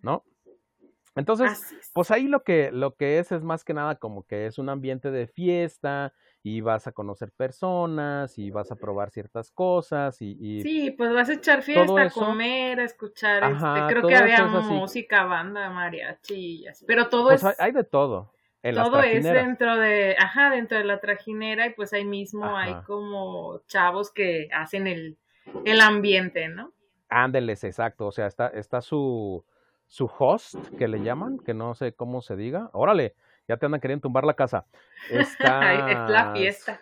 ¿no? 0.01 0.25
Entonces, 1.15 1.75
pues 1.93 2.09
ahí 2.09 2.27
lo 2.27 2.43
que, 2.43 2.71
lo 2.71 2.95
que 2.95 3.19
es 3.19 3.31
es 3.33 3.43
más 3.43 3.65
que 3.65 3.73
nada 3.73 3.95
como 3.95 4.25
que 4.25 4.45
es 4.45 4.57
un 4.57 4.69
ambiente 4.69 5.11
de 5.11 5.27
fiesta 5.27 6.13
y 6.41 6.61
vas 6.61 6.87
a 6.87 6.93
conocer 6.93 7.31
personas 7.31 8.37
y 8.37 8.49
vas 8.49 8.71
a 8.71 8.75
probar 8.75 9.11
ciertas 9.11 9.51
cosas 9.51 10.21
y... 10.21 10.61
sí, 10.61 10.91
pues 10.91 11.13
vas 11.13 11.29
a 11.29 11.33
echar 11.33 11.63
fiesta, 11.63 12.03
a 12.03 12.09
comer, 12.09 12.79
a 12.79 12.85
escuchar, 12.85 13.43
este, 13.43 13.93
creo 13.93 14.07
que 14.07 14.15
había 14.15 14.45
música, 14.45 15.25
banda, 15.25 15.69
mariachi 15.69 16.61
y 16.61 16.67
así, 16.67 16.85
pero 16.85 17.09
todo 17.09 17.29
pues 17.29 17.43
es... 17.43 17.59
Hay 17.59 17.73
de 17.73 17.83
todo. 17.83 18.33
En 18.63 18.75
todo 18.75 19.01
es 19.01 19.23
dentro 19.23 19.75
de, 19.75 20.15
ajá, 20.17 20.51
dentro 20.51 20.77
de 20.77 20.83
la 20.85 20.99
trajinera 20.99 21.65
y 21.65 21.71
pues 21.71 21.93
ahí 21.93 22.05
mismo 22.05 22.55
hay 22.55 22.75
como 22.85 23.59
chavos 23.67 24.11
que 24.11 24.49
hacen 24.53 24.87
el, 24.87 25.17
el 25.65 25.81
ambiente, 25.81 26.47
¿no? 26.47 26.71
Ándeles, 27.09 27.63
exacto, 27.63 28.07
o 28.07 28.11
sea, 28.11 28.27
está, 28.27 28.47
está 28.47 28.81
su 28.81 29.43
su 29.91 30.09
host, 30.17 30.55
que 30.77 30.87
le 30.87 31.03
llaman, 31.03 31.37
que 31.39 31.53
no 31.53 31.75
sé 31.75 31.91
cómo 31.91 32.21
se 32.21 32.37
diga. 32.37 32.69
Órale, 32.71 33.13
ya 33.45 33.57
te 33.57 33.65
andan 33.65 33.81
queriendo 33.81 34.03
tumbar 34.03 34.23
la 34.23 34.35
casa. 34.35 34.65
Está, 35.09 35.91
es 35.91 36.09
la 36.09 36.31
fiesta. 36.31 36.79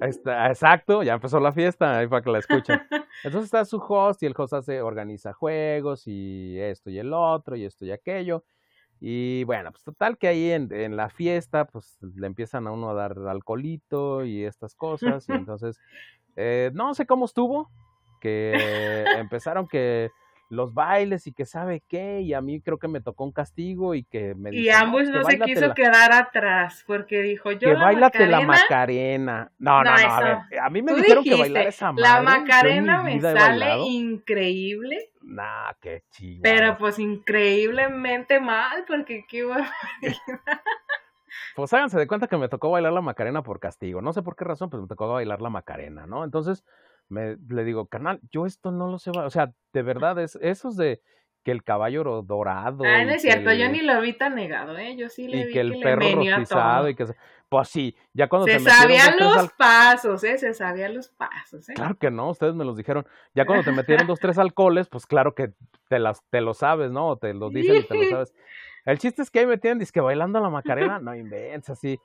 Está, 0.00 0.48
exacto, 0.48 1.04
ya 1.04 1.14
empezó 1.14 1.38
la 1.38 1.52
fiesta, 1.52 1.96
ahí 1.96 2.08
para 2.08 2.22
que 2.22 2.30
la 2.30 2.40
escuchen. 2.40 2.82
Entonces 3.22 3.44
está 3.44 3.64
su 3.64 3.76
host 3.76 4.20
y 4.24 4.26
el 4.26 4.34
host 4.36 4.52
hace, 4.52 4.82
organiza 4.82 5.32
juegos 5.32 6.08
y 6.08 6.58
esto 6.58 6.90
y 6.90 6.98
el 6.98 7.12
otro 7.12 7.54
y 7.54 7.66
esto 7.66 7.84
y 7.84 7.92
aquello. 7.92 8.44
Y 8.98 9.44
bueno, 9.44 9.70
pues 9.70 9.84
total 9.84 10.18
que 10.18 10.26
ahí 10.26 10.50
en, 10.50 10.74
en 10.74 10.96
la 10.96 11.10
fiesta, 11.10 11.66
pues 11.66 11.98
le 12.00 12.26
empiezan 12.26 12.66
a 12.66 12.72
uno 12.72 12.90
a 12.90 12.94
dar 12.94 13.16
alcoholito 13.28 14.24
y 14.24 14.42
estas 14.42 14.74
cosas. 14.74 15.28
Y 15.28 15.32
entonces, 15.34 15.78
eh, 16.34 16.72
no 16.74 16.94
sé 16.94 17.06
cómo 17.06 17.26
estuvo, 17.26 17.70
que 18.20 19.04
empezaron 19.18 19.68
que 19.68 20.10
los 20.48 20.74
bailes 20.74 21.26
y 21.26 21.32
que 21.32 21.46
sabe 21.46 21.82
qué, 21.88 22.20
y 22.20 22.34
a 22.34 22.40
mí 22.40 22.60
creo 22.60 22.78
que 22.78 22.88
me 22.88 23.00
tocó 23.00 23.24
un 23.24 23.32
castigo 23.32 23.94
y 23.94 24.04
que 24.04 24.34
me 24.34 24.54
Y 24.54 24.68
ambos 24.68 25.08
no, 25.08 25.24
se 25.24 25.38
quiso 25.38 25.74
quedar 25.74 26.12
atrás, 26.12 26.84
porque 26.86 27.22
dijo 27.22 27.52
yo. 27.52 27.70
Que 27.70 27.74
bailate 27.74 28.26
la 28.26 28.40
Macarena. 28.40 29.50
No, 29.58 29.82
no, 29.82 29.90
no, 29.96 29.96
a 29.96 30.20
ver, 30.20 30.60
a 30.60 30.70
mí 30.70 30.82
me 30.82 30.94
dijeron 30.94 31.24
que 31.24 31.34
bailar 31.34 31.66
esa 31.66 31.92
madre. 31.92 32.02
La 32.02 32.22
Macarena 32.22 33.02
me 33.02 33.20
sale 33.20 33.78
increíble. 33.80 35.10
Nah, 35.22 35.72
qué 35.80 36.04
chido. 36.10 36.42
Pero 36.42 36.76
pues 36.76 36.98
increíblemente 36.98 38.40
mal, 38.40 38.84
porque 38.86 39.24
qué 39.26 39.44
pues 41.56 41.72
háganse 41.72 41.98
de 41.98 42.06
cuenta 42.06 42.26
que 42.26 42.36
me 42.36 42.48
tocó 42.48 42.70
bailar 42.70 42.92
la 42.92 43.00
Macarena 43.00 43.42
por 43.42 43.60
castigo. 43.60 44.02
No 44.02 44.12
sé 44.12 44.22
por 44.22 44.36
qué 44.36 44.44
razón, 44.44 44.70
pero 44.70 44.82
me 44.82 44.88
tocó 44.88 45.08
bailar 45.08 45.40
la 45.40 45.50
Macarena, 45.50 46.06
¿no? 46.06 46.24
Entonces 46.24 46.64
me, 47.08 47.36
le 47.48 47.64
digo, 47.64 47.86
canal, 47.86 48.20
yo 48.30 48.46
esto 48.46 48.70
no 48.70 48.88
lo 48.90 48.98
sé. 48.98 49.10
O 49.10 49.30
sea, 49.30 49.52
de 49.72 49.82
verdad, 49.82 50.18
es 50.18 50.38
esos 50.40 50.76
de 50.76 51.00
que 51.44 51.52
el 51.52 51.62
caballo 51.62 52.22
dorado. 52.22 52.84
Ah, 52.84 53.04
no 53.04 53.10
es 53.10 53.22
cierto, 53.22 53.52
yo 53.52 53.68
ni 53.68 53.82
lo 53.82 54.00
vi 54.00 54.14
tan 54.14 54.34
negado, 54.34 54.76
¿eh? 54.78 54.96
Yo 54.96 55.10
sí 55.10 55.28
le 55.28 55.38
y 55.38 55.46
vi 55.46 55.52
que 55.52 55.60
el 55.60 55.78
perro 55.80 56.00
rostizado 56.14 56.88
y 56.88 56.94
que 56.94 57.06
pues 57.50 57.68
sí, 57.68 57.94
ya 58.14 58.28
cuando 58.28 58.48
se 58.48 58.58
sabían 58.58 59.16
los 59.18 59.52
pasos, 59.52 60.24
¿eh? 60.24 60.38
Se 60.38 60.54
sabían 60.54 60.94
los 60.94 61.08
pasos, 61.10 61.68
¿eh? 61.68 61.74
Claro 61.74 61.96
que 61.96 62.10
no, 62.10 62.30
ustedes 62.30 62.54
me 62.54 62.64
los 62.64 62.76
dijeron. 62.76 63.06
Ya 63.34 63.44
cuando 63.44 63.62
te 63.62 63.72
metieron 63.72 64.06
dos, 64.06 64.18
tres 64.18 64.38
alcoholes, 64.38 64.88
pues 64.88 65.06
claro 65.06 65.34
que 65.34 65.52
te 65.88 65.98
las, 65.98 66.24
te 66.30 66.40
lo 66.40 66.54
sabes, 66.54 66.90
¿no? 66.90 67.16
Te 67.16 67.34
lo 67.34 67.50
dicen 67.50 67.76
y 67.76 67.82
te 67.84 67.94
lo 67.94 68.10
sabes. 68.10 68.34
El 68.86 68.98
chiste 68.98 69.22
es 69.22 69.30
que 69.30 69.40
ahí 69.40 69.46
me 69.46 69.58
tienen, 69.58 69.86
que 69.86 70.00
bailando 70.00 70.40
la 70.40 70.50
Macarena, 70.50 70.98
no 70.98 71.14
inventes, 71.14 71.70
así. 71.70 72.00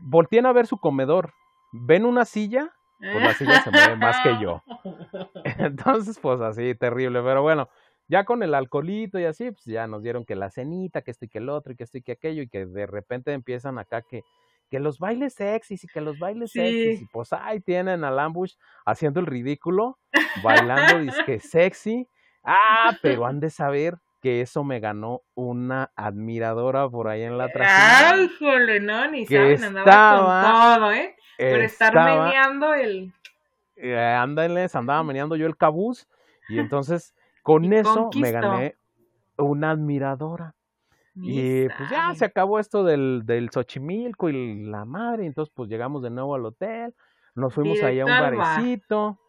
Volteen 0.00 0.46
a 0.46 0.52
ver 0.52 0.66
su 0.66 0.78
comedor, 0.78 1.32
ven 1.72 2.04
una 2.04 2.24
silla, 2.24 2.72
pues 2.98 3.22
la 3.22 3.34
silla 3.34 3.62
se 3.62 3.70
mueve 3.70 3.96
más 3.96 4.16
que 4.22 4.38
yo. 4.40 4.62
Entonces, 5.58 6.18
pues 6.18 6.40
así, 6.40 6.74
terrible, 6.74 7.22
pero 7.22 7.42
bueno, 7.42 7.68
ya 8.08 8.24
con 8.24 8.42
el 8.42 8.54
alcoholito 8.54 9.18
y 9.18 9.24
así, 9.24 9.50
pues 9.50 9.64
ya 9.64 9.86
nos 9.86 10.02
dieron 10.02 10.24
que 10.24 10.36
la 10.36 10.50
cenita, 10.50 11.02
que 11.02 11.10
esto 11.10 11.24
y 11.24 11.28
que 11.28 11.38
el 11.38 11.48
otro, 11.48 11.72
y 11.72 11.76
que 11.76 11.84
esto 11.84 11.98
y 11.98 12.02
que 12.02 12.12
aquello, 12.12 12.42
y 12.42 12.48
que 12.48 12.66
de 12.66 12.86
repente 12.86 13.32
empiezan 13.32 13.78
acá 13.78 14.02
que, 14.02 14.22
que 14.70 14.80
los 14.80 14.98
bailes 14.98 15.34
sexys 15.34 15.84
y 15.84 15.88
que 15.88 16.00
los 16.00 16.18
bailes 16.18 16.52
sexys, 16.52 17.02
y 17.02 17.06
pues 17.06 17.32
ahí 17.32 17.60
tienen 17.60 18.04
al 18.04 18.18
ambush 18.18 18.54
haciendo 18.84 19.20
el 19.20 19.26
ridículo, 19.26 19.98
bailando 20.42 21.00
disque 21.00 21.40
sexy. 21.40 22.08
Ah, 22.44 22.96
pero 23.02 23.26
han 23.26 23.40
de 23.40 23.50
saber 23.50 23.98
que 24.26 24.40
eso 24.40 24.64
me 24.64 24.80
ganó 24.80 25.22
una 25.36 25.92
admiradora 25.94 26.88
por 26.88 27.06
ahí 27.06 27.22
en 27.22 27.38
la 27.38 27.48
trajera. 27.48 28.10
¡Ay, 28.10 28.28
jole! 28.40 28.80
No, 28.80 29.08
ni 29.08 29.24
saben, 29.24 29.62
andaba 29.62 30.72
con 30.74 30.80
todo, 30.80 30.92
¿eh? 30.92 31.14
Por 31.38 31.60
estar 31.60 31.94
meneando 31.94 32.74
el... 32.74 33.12
Eh, 33.76 33.96
ándales, 33.96 34.74
andaba 34.74 35.04
meneando 35.04 35.36
yo 35.36 35.46
el 35.46 35.56
cabuz, 35.56 36.08
y 36.48 36.58
entonces 36.58 37.14
con 37.44 37.72
eso 37.72 38.10
me 38.16 38.32
gané 38.32 38.74
una 39.38 39.70
admiradora. 39.70 40.56
y 41.14 41.68
pues 41.68 41.88
ya 41.88 42.12
se 42.16 42.24
acabó 42.24 42.58
esto 42.58 42.82
del, 42.82 43.22
del 43.26 43.50
Xochimilco 43.52 44.28
y 44.28 44.64
la 44.64 44.84
madre. 44.84 45.24
Entonces, 45.26 45.54
pues 45.54 45.68
llegamos 45.68 46.02
de 46.02 46.10
nuevo 46.10 46.34
al 46.34 46.46
hotel. 46.46 46.96
Nos 47.36 47.54
fuimos 47.54 47.80
ahí 47.84 48.00
a 48.00 48.06
un 48.06 48.10
barecito. 48.10 49.20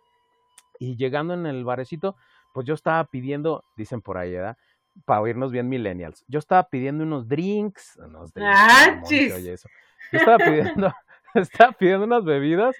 Y 0.79 0.95
llegando 0.95 1.35
en 1.35 1.45
el 1.45 1.63
barecito, 1.63 2.15
pues 2.51 2.65
yo 2.65 2.73
estaba 2.73 3.03
pidiendo, 3.03 3.63
dicen 3.75 4.01
por 4.01 4.17
ahí, 4.17 4.31
¿verdad? 4.31 4.57
Para 5.05 5.21
oírnos 5.21 5.51
bien 5.51 5.69
millennials. 5.69 6.23
Yo 6.27 6.39
estaba 6.39 6.69
pidiendo 6.69 7.03
unos 7.03 7.27
drinks. 7.27 7.97
Unos 7.97 8.33
drinks 8.33 8.57
ah, 8.57 9.01
eso. 9.09 9.69
Yo 10.11 10.19
estaba 10.19 10.37
pidiendo, 10.37 10.93
estaba 11.35 11.71
pidiendo 11.73 12.05
unas 12.05 12.23
bebidas 12.25 12.75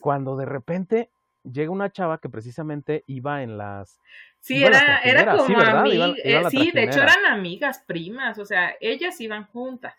cuando 0.00 0.36
de 0.36 0.46
repente 0.46 1.10
llega 1.42 1.70
una 1.70 1.90
chava 1.90 2.18
que 2.18 2.28
precisamente 2.28 3.04
iba 3.06 3.42
en 3.42 3.58
las 3.58 4.00
Sí, 4.44 4.62
era, 4.62 4.98
era 4.98 5.36
como 5.36 5.58
amigas. 5.58 6.12
Eh, 6.22 6.42
sí, 6.50 6.70
de 6.70 6.84
hecho 6.84 7.00
eran 7.00 7.24
amigas, 7.30 7.82
primas, 7.86 8.38
o 8.38 8.44
sea, 8.44 8.76
ellas 8.78 9.18
iban 9.22 9.46
juntas. 9.46 9.94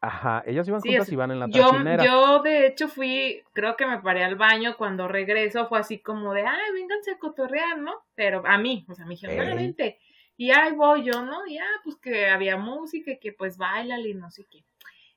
Ajá, 0.00 0.44
ellas 0.46 0.68
iban 0.68 0.80
juntas 0.80 1.10
y 1.10 1.16
van 1.16 1.32
en 1.32 1.40
la 1.40 1.48
yo, 1.48 1.72
Yo, 2.04 2.40
de 2.40 2.68
hecho, 2.68 2.86
fui, 2.86 3.42
creo 3.52 3.76
que 3.76 3.86
me 3.86 3.98
paré 3.98 4.22
al 4.22 4.36
baño 4.36 4.76
cuando 4.76 5.08
regreso, 5.08 5.66
fue 5.66 5.80
así 5.80 5.98
como 5.98 6.32
de, 6.32 6.42
ay, 6.42 6.72
vénganse 6.74 7.10
a 7.10 7.18
cotorrear, 7.18 7.78
¿no? 7.78 7.92
Pero 8.14 8.44
a 8.46 8.56
mí, 8.56 8.86
o 8.88 8.94
sea, 8.94 9.04
me 9.04 9.14
dijeron, 9.14 9.56
vente. 9.56 9.98
Y 10.38 10.52
ahí 10.52 10.72
voy 10.72 11.04
yo, 11.04 11.22
¿no? 11.22 11.46
Y 11.46 11.58
ah, 11.58 11.80
pues 11.84 11.96
que 11.96 12.28
había 12.28 12.56
música 12.56 13.10
y 13.10 13.18
que 13.18 13.32
pues 13.32 13.58
baila 13.58 13.98
y 13.98 14.14
no 14.14 14.30
sé 14.30 14.46
qué. 14.50 14.64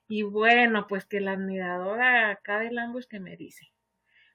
Y 0.08 0.24
bueno, 0.24 0.86
pues 0.88 1.06
que 1.06 1.20
la 1.20 1.32
admiradora 1.32 2.30
acá 2.30 2.58
del 2.58 2.76
Angus 2.76 3.06
que 3.06 3.20
me 3.20 3.36
dice, 3.36 3.72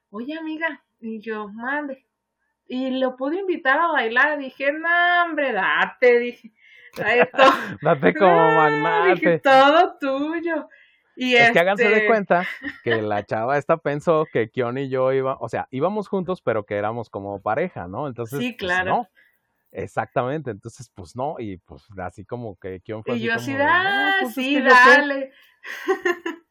oye 0.09 0.35
amiga, 0.35 0.83
y 0.99 1.19
yo, 1.19 1.49
mande, 1.49 2.07
y 2.67 2.89
lo 2.99 3.15
pude 3.15 3.39
invitar 3.39 3.77
a 3.79 3.87
bailar. 3.87 4.37
Dije, 4.39 4.71
no, 4.71 5.25
hombre, 5.25 5.51
date, 5.51 6.19
dije. 6.19 6.53
date 7.81 8.13
como 8.13 8.51
magnate. 8.51 9.13
Dije, 9.15 9.39
todo 9.39 9.97
tuyo. 9.99 10.69
Y 11.17 11.35
es 11.35 11.51
que 11.51 11.59
háganse 11.59 11.89
de 11.89 11.95
este 11.95 12.07
cuenta 12.07 12.47
que 12.83 13.01
la 13.01 13.25
chava 13.25 13.57
esta 13.57 13.77
pensó 13.77 14.25
que 14.31 14.49
Kion 14.49 14.77
y 14.77 14.87
yo 14.87 15.11
iba, 15.11 15.35
o 15.39 15.49
sea, 15.49 15.67
íbamos 15.71 16.07
juntos, 16.07 16.41
pero 16.41 16.65
que 16.65 16.75
éramos 16.75 17.09
como 17.09 17.41
pareja, 17.41 17.87
¿no? 17.87 18.07
Entonces, 18.07 18.39
sí, 18.39 18.49
pues, 18.53 18.57
claro. 18.57 18.89
no. 18.89 19.09
Exactamente, 19.77 20.49
entonces 20.49 20.91
pues 20.95 21.15
no, 21.15 21.35
y 21.37 21.57
pues 21.57 21.85
así 21.99 22.25
como 22.25 22.55
que 22.57 22.81
Kion 22.81 23.03
fue 23.03 23.17
y 23.17 23.21
yo 23.21 23.33
así, 23.35 23.55
ah, 23.59 24.11
pues, 24.21 24.33
sí, 24.33 24.59
dale. 24.59 25.31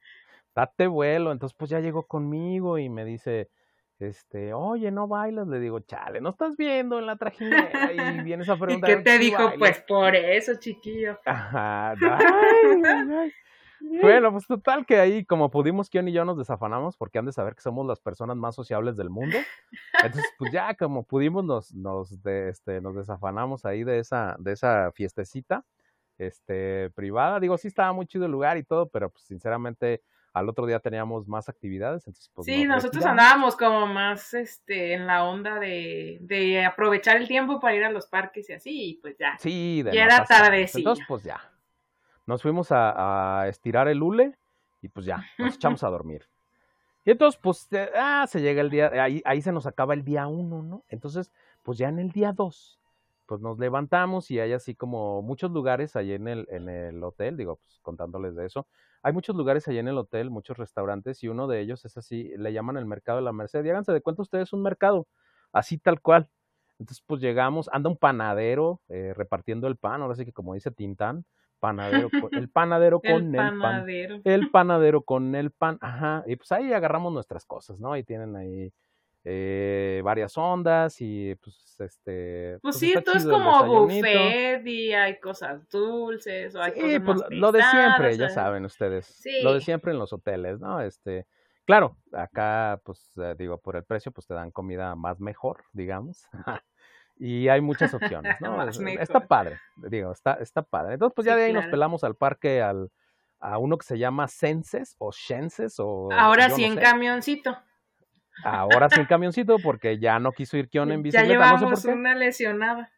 Date 0.54 0.86
vuelo, 0.86 1.32
entonces 1.32 1.56
pues 1.58 1.68
ya 1.68 1.80
llegó 1.80 2.06
conmigo 2.06 2.78
y 2.78 2.88
me 2.88 3.04
dice, 3.04 3.50
este, 3.98 4.54
oye, 4.54 4.92
no 4.92 5.08
bailas, 5.08 5.48
le 5.48 5.58
digo, 5.58 5.80
chale, 5.80 6.20
no 6.20 6.30
estás 6.30 6.56
viendo 6.56 7.00
en 7.00 7.06
la 7.06 7.16
trajinera 7.16 7.92
y 7.92 8.20
vienes 8.22 8.48
a 8.48 8.56
preguntar. 8.56 8.90
¿Y 8.90 8.94
qué 8.94 9.02
te 9.02 9.18
dijo? 9.18 9.54
Pues 9.58 9.80
por 9.80 10.14
eso, 10.14 10.52
chiquillo. 10.60 11.18
Ajá, 11.24 11.94
Bueno, 13.80 14.30
pues 14.32 14.46
total 14.46 14.86
que 14.86 14.98
ahí, 14.98 15.24
como 15.24 15.50
pudimos, 15.50 15.90
Kion 15.90 16.08
y 16.08 16.12
yo 16.12 16.24
nos 16.24 16.38
desafanamos, 16.38 16.96
porque 16.96 17.18
han 17.18 17.26
de 17.26 17.32
saber 17.32 17.54
que 17.54 17.62
somos 17.62 17.86
las 17.86 18.00
personas 18.00 18.36
más 18.36 18.54
sociables 18.54 18.96
del 18.96 19.10
mundo. 19.10 19.36
Entonces, 20.02 20.24
pues 20.38 20.52
ya 20.52 20.74
como 20.74 21.04
pudimos, 21.04 21.44
nos, 21.44 21.72
nos, 21.74 22.12
este, 22.24 22.80
nos 22.80 22.94
desafanamos 22.94 23.64
ahí 23.64 23.84
de 23.84 23.98
esa, 23.98 24.36
de 24.38 24.52
esa 24.52 24.90
fiestecita, 24.92 25.64
este, 26.18 26.90
privada. 26.90 27.40
Digo, 27.40 27.58
sí 27.58 27.68
estaba 27.68 27.92
muy 27.92 28.06
chido 28.06 28.26
el 28.26 28.32
lugar 28.32 28.56
y 28.56 28.64
todo, 28.64 28.88
pero 28.88 29.10
pues 29.10 29.24
sinceramente 29.24 30.02
al 30.36 30.50
otro 30.50 30.66
día 30.66 30.80
teníamos 30.80 31.26
más 31.26 31.48
actividades. 31.48 32.06
Entonces, 32.06 32.30
pues, 32.34 32.44
sí, 32.44 32.66
nosotros 32.66 33.04
andábamos 33.06 33.56
como 33.56 33.86
más 33.86 34.34
este, 34.34 34.92
en 34.92 35.06
la 35.06 35.24
onda 35.24 35.58
de, 35.58 36.18
de, 36.20 36.62
aprovechar 36.62 37.16
el 37.16 37.26
tiempo 37.26 37.58
para 37.58 37.74
ir 37.74 37.84
a 37.84 37.90
los 37.90 38.06
parques 38.06 38.50
y 38.50 38.52
así, 38.52 38.88
y 38.90 38.94
pues 38.94 39.16
ya. 39.18 39.38
Sí, 39.38 39.82
de 39.82 39.94
ya 39.94 40.04
era 40.04 40.24
tarde, 40.26 40.66
sí. 40.66 40.80
Entonces, 40.80 41.06
pues 41.08 41.22
ya. 41.22 41.40
Nos 42.26 42.42
fuimos 42.42 42.68
a, 42.70 43.46
estirar 43.48 43.88
el 43.88 44.02
hule 44.02 44.36
y 44.82 44.88
pues 44.88 45.06
ya, 45.06 45.24
nos 45.38 45.54
echamos 45.56 45.82
a 45.84 45.88
dormir. 45.88 46.28
Y 47.04 47.12
entonces, 47.12 47.40
pues, 47.40 47.68
ah, 47.96 48.26
se 48.28 48.40
llega 48.40 48.60
el 48.60 48.70
día, 48.70 48.90
ahí, 49.02 49.22
ahí 49.24 49.40
se 49.40 49.52
nos 49.52 49.66
acaba 49.66 49.94
el 49.94 50.04
día 50.04 50.26
uno, 50.26 50.62
¿no? 50.62 50.84
Entonces, 50.88 51.32
pues 51.62 51.78
ya 51.78 51.88
en 51.88 52.00
el 52.00 52.10
día 52.10 52.32
dos, 52.32 52.80
pues 53.26 53.40
nos 53.40 53.58
levantamos 53.58 54.30
y 54.30 54.40
hay 54.40 54.52
así 54.52 54.74
como 54.74 55.22
muchos 55.22 55.52
lugares 55.52 55.94
ahí 55.94 56.12
en 56.12 56.26
el, 56.26 56.48
en 56.50 56.68
el 56.68 57.02
hotel, 57.04 57.36
digo, 57.36 57.56
pues 57.56 57.78
contándoles 57.80 58.34
de 58.34 58.46
eso, 58.46 58.66
hay 59.06 59.12
muchos 59.12 59.36
lugares 59.36 59.68
allá 59.68 59.78
en 59.78 59.86
el 59.86 59.98
hotel, 59.98 60.30
muchos 60.30 60.56
restaurantes, 60.56 61.22
y 61.22 61.28
uno 61.28 61.46
de 61.46 61.60
ellos 61.60 61.84
es 61.84 61.96
así, 61.96 62.32
le 62.36 62.52
llaman 62.52 62.76
el 62.76 62.86
mercado 62.86 63.18
de 63.18 63.24
la 63.24 63.32
Merced. 63.32 63.64
Y 63.64 63.70
háganse 63.70 63.92
de 63.92 64.00
cuenta 64.00 64.22
ustedes 64.22 64.52
un 64.52 64.62
mercado, 64.62 65.06
así 65.52 65.78
tal 65.78 66.00
cual. 66.00 66.28
Entonces, 66.80 67.04
pues 67.06 67.20
llegamos, 67.20 67.70
anda 67.72 67.88
un 67.88 67.96
panadero 67.96 68.80
eh, 68.88 69.14
repartiendo 69.14 69.68
el 69.68 69.76
pan, 69.76 70.02
ahora 70.02 70.16
sí 70.16 70.24
que 70.24 70.32
como 70.32 70.54
dice 70.54 70.72
Tintán, 70.72 71.24
panadero, 71.66 72.10
el 72.32 72.48
panadero 72.48 73.00
con 73.00 73.34
el, 73.34 73.58
pan. 73.60 73.86
El 74.24 74.50
panadero 74.52 75.02
con 75.02 75.34
el 75.34 75.50
pan, 75.50 75.78
ajá. 75.80 76.22
Y 76.26 76.36
pues 76.36 76.52
ahí 76.52 76.72
agarramos 76.72 77.12
nuestras 77.12 77.44
cosas, 77.44 77.80
¿no? 77.80 77.92
Ahí 77.92 78.04
tienen 78.04 78.36
ahí 78.36 78.72
eh, 79.24 80.00
varias 80.04 80.38
ondas 80.38 81.00
y 81.00 81.34
pues 81.36 81.76
este... 81.80 82.58
Pues, 82.62 82.62
pues 82.62 82.78
sí, 82.78 82.92
esto 82.92 83.12
es 83.12 83.26
como 83.26 83.84
buffet 83.84 84.64
y 84.64 84.92
hay 84.92 85.18
cosas 85.18 85.68
dulces 85.68 86.54
o 86.54 86.62
hay 86.62 86.72
cosas 86.72 87.02
pues, 87.04 87.20
lo 87.30 87.50
de 87.50 87.62
siempre, 87.62 88.16
ya 88.16 88.28
saben 88.28 88.64
ustedes. 88.64 89.22
Lo 89.42 89.54
de 89.54 89.60
siempre 89.60 89.92
en 89.92 89.98
los 89.98 90.12
hoteles, 90.12 90.60
¿no? 90.60 90.80
Este, 90.80 91.26
claro, 91.64 91.96
acá 92.12 92.80
pues 92.84 93.12
eh, 93.18 93.34
digo, 93.36 93.58
por 93.58 93.76
el 93.76 93.84
precio 93.84 94.12
pues 94.12 94.26
te 94.28 94.34
dan 94.34 94.52
comida 94.52 94.94
más 94.94 95.18
mejor, 95.18 95.64
digamos. 95.72 96.28
y 97.18 97.48
hay 97.48 97.60
muchas 97.60 97.94
opciones, 97.94 98.36
¿no? 98.40 98.62
está 98.62 99.26
padre, 99.26 99.58
digo, 99.76 100.12
está, 100.12 100.34
está 100.34 100.62
padre. 100.62 100.94
Entonces 100.94 101.14
pues 101.14 101.26
ya 101.26 101.36
de 101.36 101.44
ahí 101.44 101.52
nos 101.52 101.66
pelamos 101.66 102.04
al 102.04 102.14
parque 102.14 102.62
al, 102.62 102.90
a 103.40 103.58
uno 103.58 103.78
que 103.78 103.86
se 103.86 103.98
llama 103.98 104.28
Senses 104.28 104.96
o 104.98 105.10
Shenses 105.12 105.76
o... 105.78 106.08
Ahora 106.12 106.50
sí 106.50 106.64
en 106.64 106.76
camioncito. 106.76 107.56
Ahora 108.44 108.88
sin 108.88 109.04
camioncito 109.06 109.56
porque 109.62 109.98
ya 109.98 110.18
no 110.18 110.32
quiso 110.32 110.56
ir 110.56 110.68
Kion 110.68 110.92
en 110.92 111.02
bicicleta. 111.02 111.26
Ya 111.26 111.32
llevamos 111.32 111.84
una 111.86 112.14
lesionada. 112.14 112.92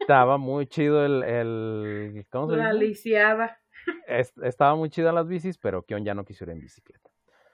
Estaba 0.00 0.38
muy 0.38 0.66
chido 0.66 1.04
el, 1.04 1.22
el 1.24 2.26
¿cómo 2.30 2.50
se 2.50 2.56
La 2.56 2.72
lisiada. 2.72 3.58
estaba 4.06 4.76
muy 4.76 4.88
chido 4.88 5.10
las 5.12 5.26
bicis, 5.26 5.58
pero 5.58 5.82
Kion 5.82 6.04
ya 6.04 6.14
no 6.14 6.24
quiso 6.24 6.44
ir 6.44 6.50
en 6.50 6.60
bicicleta. 6.60 7.10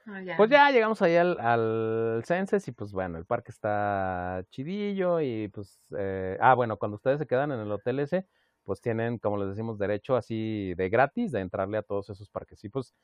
Ah, 0.07 0.21
pues 0.37 0.51
ya 0.51 0.71
llegamos 0.71 1.01
ahí 1.01 1.17
al, 1.17 1.39
al 1.41 2.23
Censes 2.25 2.67
y 2.69 2.73
pues 2.73 2.93
bueno, 2.93 3.17
el 3.17 3.25
parque 3.25 3.51
está 3.51 4.45
chidillo 4.51 5.21
y 5.21 5.49
pues, 5.49 5.81
eh, 5.97 6.37
ah 6.41 6.55
bueno, 6.55 6.77
cuando 6.77 6.97
ustedes 6.97 7.19
se 7.19 7.27
quedan 7.27 7.53
en 7.53 7.61
el 7.61 7.73
hotel 7.73 8.01
ese, 8.01 8.27
pues 8.65 8.81
tienen, 8.81 9.19
como 9.19 9.39
les 9.39 9.49
decimos, 9.49 9.79
derecho 9.79 10.17
así 10.17 10.75
de 10.75 10.89
gratis 10.91 11.33
de 11.33 11.41
entrarle 11.41 11.79
a 11.79 11.83
todos 11.83 12.11
esos 12.11 12.29
parques. 12.29 12.63
Y 12.65 12.69
pues 12.69 12.95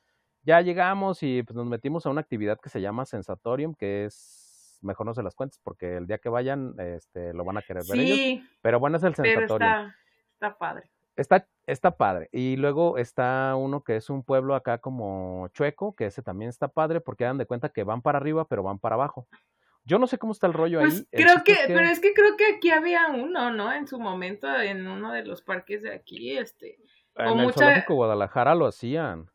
ya 0.43 0.61
llegamos 0.61 1.23
y 1.23 1.43
pues, 1.43 1.55
nos 1.55 1.65
metimos 1.65 2.05
a 2.05 2.09
una 2.09 2.21
actividad 2.21 2.59
que 2.59 2.69
se 2.69 2.81
llama 2.81 3.05
Sensatorium, 3.05 3.73
que 3.73 4.05
es, 4.05 4.79
mejor 4.81 5.05
no 5.05 5.13
se 5.13 5.23
las 5.23 5.35
cuentes 5.35 5.59
porque 5.63 5.97
el 5.97 6.07
día 6.07 6.19
que 6.19 6.29
vayan 6.29 6.75
este, 6.79 7.33
lo 7.33 7.43
van 7.43 7.57
a 7.57 7.61
querer 7.61 7.83
ver 7.89 7.99
ellos. 7.99 8.45
Pero 8.61 8.79
bueno, 8.79 8.97
es 8.97 9.03
el 9.03 9.15
Sensatorium. 9.15 9.91
está, 10.33 10.57
padre. 10.57 10.89
Está, 11.15 11.47
está 11.65 11.97
padre. 11.97 12.29
Y 12.31 12.55
luego 12.55 12.97
está 12.97 13.55
uno 13.55 13.83
que 13.83 13.95
es 13.95 14.09
un 14.09 14.23
pueblo 14.23 14.55
acá 14.55 14.77
como 14.79 15.47
Chueco, 15.49 15.95
que 15.95 16.05
ese 16.05 16.21
también 16.21 16.49
está 16.49 16.67
padre 16.67 17.01
porque 17.01 17.25
dan 17.25 17.37
de 17.37 17.45
cuenta 17.45 17.69
que 17.69 17.83
van 17.83 18.01
para 18.01 18.17
arriba, 18.17 18.45
pero 18.45 18.63
van 18.63 18.79
para 18.79 18.95
abajo. 18.95 19.27
Yo 19.83 19.97
no 19.97 20.07
sé 20.07 20.17
cómo 20.17 20.31
está 20.31 20.47
el 20.47 20.53
rollo 20.53 20.79
pues 20.79 20.99
ahí. 20.99 21.23
Creo 21.23 21.43
que, 21.43 21.55
pero 21.67 21.81
es 21.81 21.99
que 21.99 22.13
creo 22.13 22.37
que 22.37 22.55
aquí 22.55 22.69
había 22.69 23.07
uno, 23.07 23.51
¿no? 23.51 23.73
En 23.73 23.87
su 23.87 23.99
momento, 23.99 24.47
en 24.59 24.87
uno 24.87 25.11
de 25.11 25.25
los 25.25 25.41
parques 25.41 25.81
de 25.81 25.93
aquí, 25.93 26.37
este. 26.37 26.77
En 27.15 27.39
el 27.39 27.53
zoológico 27.53 27.95
Guadalajara 27.95 28.55
lo 28.55 28.67
hacían. 28.67 29.29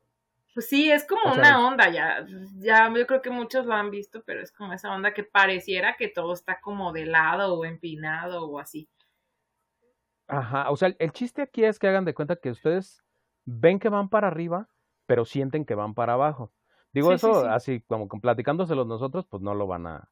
Pues 0.55 0.71
sí, 0.71 0.91
es 0.91 1.07
como 1.07 1.35
una 1.35 1.67
onda, 1.67 1.91
ya, 1.91 2.25
ya 2.55 2.91
yo 2.91 3.07
creo 3.07 3.21
que 3.21 3.29
muchos 3.29 3.67
lo 3.67 3.75
han 3.75 3.91
visto, 3.91 4.23
pero 4.25 4.41
es 4.41 4.51
como 4.51 4.73
esa 4.73 4.91
onda 4.91 5.13
que 5.13 5.23
pareciera 5.23 5.97
que 5.99 6.09
todo 6.09 6.33
está 6.33 6.61
como 6.63 6.93
de 6.93 7.05
lado 7.05 7.53
o 7.53 7.67
empinado 7.67 8.47
o 8.47 8.59
así. 8.59 8.89
Ajá, 10.29 10.71
o 10.71 10.77
sea, 10.77 10.95
el, 10.99 11.13
chiste 11.13 11.43
aquí 11.43 11.65
es 11.65 11.79
que 11.79 11.89
hagan 11.89 12.05
de 12.05 12.15
cuenta 12.15 12.37
que 12.37 12.51
ustedes 12.51 13.05
ven 13.45 13.79
que 13.79 13.89
van 13.89 14.09
para 14.09 14.29
arriba, 14.29 14.69
pero 15.07 15.25
sienten 15.25 15.65
que 15.65 15.75
van 15.75 15.95
para 15.95 16.15
abajo. 16.15 16.53
Digo 16.93 17.13
eso 17.13 17.47
así 17.49 17.83
como 17.83 18.09
platicándoselos 18.09 18.87
nosotros, 18.87 19.27
pues 19.29 19.43
no 19.43 19.55
lo 19.55 19.67
van 19.67 19.87
a, 19.87 20.11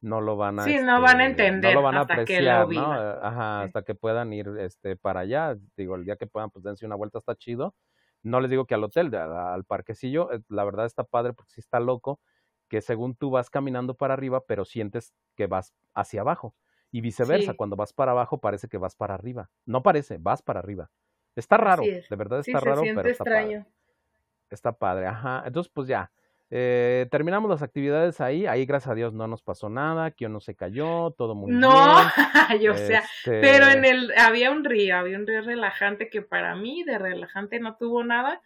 no 0.00 0.20
lo 0.20 0.36
van 0.36 0.60
a, 0.60 0.64
sí, 0.64 0.78
no 0.78 1.00
van 1.00 1.20
a 1.20 1.26
este, 1.26 1.46
entender, 1.46 1.74
no 1.74 1.80
lo 1.80 1.84
van 1.84 1.96
a 1.96 2.00
apreciar, 2.00 2.68
¿no? 2.68 2.92
Ajá, 2.92 3.62
hasta 3.62 3.82
que 3.82 3.94
puedan 3.94 4.32
ir, 4.32 4.48
este, 4.58 4.96
para 4.96 5.20
allá. 5.20 5.56
Digo, 5.76 5.96
el 5.96 6.04
día 6.04 6.16
que 6.16 6.26
puedan, 6.26 6.50
pues 6.50 6.62
dense 6.62 6.86
una 6.86 6.94
vuelta 6.94 7.18
está 7.18 7.34
chido. 7.34 7.74
No 8.22 8.40
les 8.40 8.50
digo 8.50 8.66
que 8.66 8.74
al 8.74 8.84
hotel, 8.84 9.14
al 9.14 9.64
parquecillo, 9.64 10.32
eh, 10.32 10.40
la 10.48 10.64
verdad 10.64 10.86
está 10.86 11.04
padre 11.04 11.32
porque 11.32 11.52
sí 11.52 11.60
está 11.60 11.80
loco, 11.80 12.20
que 12.68 12.80
según 12.80 13.14
tú 13.14 13.30
vas 13.30 13.50
caminando 13.50 13.94
para 13.94 14.14
arriba, 14.14 14.42
pero 14.46 14.64
sientes 14.64 15.14
que 15.36 15.46
vas 15.46 15.74
hacia 15.94 16.20
abajo. 16.20 16.54
Y 16.96 17.02
viceversa, 17.02 17.52
cuando 17.52 17.76
vas 17.76 17.92
para 17.92 18.12
abajo 18.12 18.38
parece 18.38 18.68
que 18.68 18.78
vas 18.78 18.94
para 18.94 19.12
arriba. 19.12 19.50
No 19.66 19.82
parece, 19.82 20.16
vas 20.18 20.40
para 20.40 20.60
arriba. 20.60 20.88
Está 21.34 21.58
raro, 21.58 21.82
de 21.82 22.16
verdad 22.16 22.40
está 22.40 22.58
raro, 22.58 22.80
pero 22.80 23.00
está 23.00 23.10
extraño. 23.10 23.58
padre. 23.64 23.74
Está 24.48 24.72
padre, 24.72 25.06
ajá. 25.06 25.42
Entonces, 25.44 25.70
pues 25.74 25.88
ya. 25.88 26.10
Eh, 26.48 27.06
terminamos 27.10 27.50
las 27.50 27.60
actividades 27.60 28.22
ahí, 28.22 28.46
ahí 28.46 28.64
gracias 28.64 28.92
a 28.92 28.94
Dios 28.94 29.12
no 29.12 29.28
nos 29.28 29.42
pasó 29.42 29.68
nada, 29.68 30.10
que 30.12 30.26
no 30.30 30.40
se 30.40 30.54
cayó, 30.54 31.10
todo 31.10 31.34
muy 31.34 31.50
bien. 31.50 31.60
No, 31.60 31.68
yo 32.62 32.74
sea, 32.78 33.04
pero 33.26 33.66
en 33.66 33.84
este 33.84 33.90
el 33.90 34.12
había 34.16 34.50
un 34.50 34.64
río, 34.64 34.96
había 34.96 35.18
un 35.18 35.26
río 35.26 35.42
relajante 35.42 36.08
que 36.08 36.22
para 36.22 36.56
mí 36.56 36.82
de 36.82 36.96
relajante 36.96 37.60
no 37.60 37.76
tuvo 37.76 38.04
nada 38.04 38.40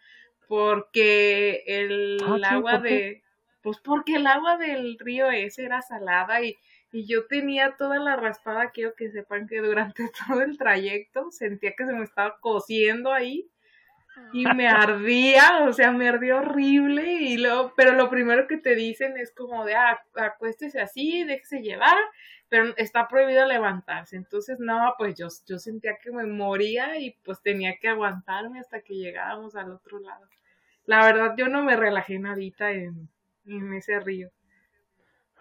porque 0.48 1.62
el 1.68 2.18
ah, 2.26 2.54
agua 2.56 2.78
de 2.78 3.22
pues 3.60 3.78
porque 3.78 4.16
el 4.16 4.26
agua 4.26 4.56
del 4.56 4.98
río 4.98 5.30
ese 5.30 5.66
era 5.66 5.80
salada 5.82 6.42
y 6.42 6.56
y 6.92 7.06
yo 7.06 7.26
tenía 7.26 7.76
toda 7.76 7.98
la 7.98 8.16
raspada, 8.16 8.70
quiero 8.70 8.94
que 8.94 9.10
sepan 9.10 9.46
que 9.46 9.60
durante 9.60 10.10
todo 10.28 10.42
el 10.42 10.58
trayecto 10.58 11.30
sentía 11.30 11.74
que 11.76 11.86
se 11.86 11.92
me 11.92 12.04
estaba 12.04 12.38
cociendo 12.40 13.12
ahí 13.12 13.48
y 14.32 14.44
me 14.44 14.68
ardía, 14.68 15.64
o 15.66 15.72
sea, 15.72 15.92
me 15.92 16.08
ardió 16.08 16.38
horrible 16.38 17.12
y 17.12 17.38
luego, 17.38 17.72
pero 17.76 17.92
lo 17.92 18.10
primero 18.10 18.46
que 18.46 18.58
te 18.58 18.74
dicen 18.74 19.16
es 19.16 19.32
como 19.32 19.64
de, 19.64 19.74
ah, 19.74 20.00
acuéstese 20.14 20.80
así, 20.80 21.24
déjese 21.24 21.62
llevar, 21.62 21.96
pero 22.48 22.74
está 22.76 23.08
prohibido 23.08 23.46
levantarse, 23.46 24.16
entonces 24.16 24.58
no, 24.58 24.94
pues 24.98 25.14
yo, 25.16 25.28
yo 25.46 25.58
sentía 25.58 25.96
que 26.02 26.10
me 26.10 26.26
moría 26.26 26.98
y 26.98 27.16
pues 27.24 27.40
tenía 27.40 27.76
que 27.80 27.88
aguantarme 27.88 28.60
hasta 28.60 28.82
que 28.82 28.94
llegábamos 28.94 29.54
al 29.54 29.70
otro 29.70 30.00
lado. 30.00 30.26
La 30.86 31.04
verdad, 31.04 31.34
yo 31.36 31.48
no 31.48 31.62
me 31.62 31.76
relajé 31.76 32.18
nadita 32.18 32.72
en, 32.72 33.08
en 33.46 33.74
ese 33.74 34.00
río. 34.00 34.30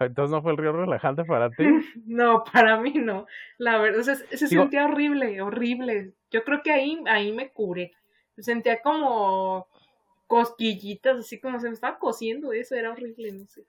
Entonces 0.00 0.30
no 0.30 0.42
fue 0.42 0.52
el 0.52 0.58
río 0.58 0.72
relajante 0.72 1.24
para 1.24 1.50
ti. 1.50 1.64
no, 2.06 2.44
para 2.44 2.80
mí 2.80 2.92
no. 2.94 3.26
La 3.58 3.78
verdad, 3.78 4.02
se 4.02 4.48
sentía 4.48 4.86
horrible, 4.86 5.40
horrible. 5.42 6.14
Yo 6.30 6.44
creo 6.44 6.62
que 6.62 6.72
ahí, 6.72 7.02
ahí 7.06 7.32
me 7.32 7.50
curé. 7.50 7.92
Sentía 8.38 8.80
como 8.80 9.68
cosquillitas, 10.26 11.18
así 11.18 11.40
como 11.40 11.60
se 11.60 11.68
me 11.68 11.74
estaba 11.74 11.98
cosiendo 11.98 12.52
eso, 12.52 12.74
era 12.74 12.92
horrible, 12.92 13.32
no 13.32 13.46
sé. 13.46 13.64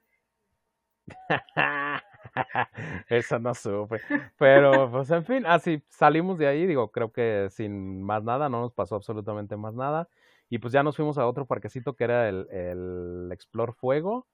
eso 3.08 3.38
no 3.38 3.54
supe. 3.54 4.00
Pero, 4.38 4.90
pues, 4.90 5.10
en 5.10 5.24
fin, 5.24 5.44
así 5.44 5.82
salimos 5.88 6.38
de 6.38 6.46
ahí, 6.46 6.66
digo, 6.66 6.90
creo 6.90 7.12
que 7.12 7.48
sin 7.50 8.02
más 8.02 8.22
nada, 8.22 8.48
no 8.48 8.60
nos 8.60 8.72
pasó 8.72 8.94
absolutamente 8.94 9.56
más 9.56 9.74
nada. 9.74 10.08
Y 10.48 10.58
pues 10.58 10.72
ya 10.72 10.82
nos 10.82 10.96
fuimos 10.96 11.18
a 11.18 11.26
otro 11.26 11.46
parquecito 11.46 11.96
que 11.96 12.04
era 12.04 12.28
el, 12.28 12.46
el 12.50 13.30
Explore 13.32 13.72
Fuego 13.72 14.26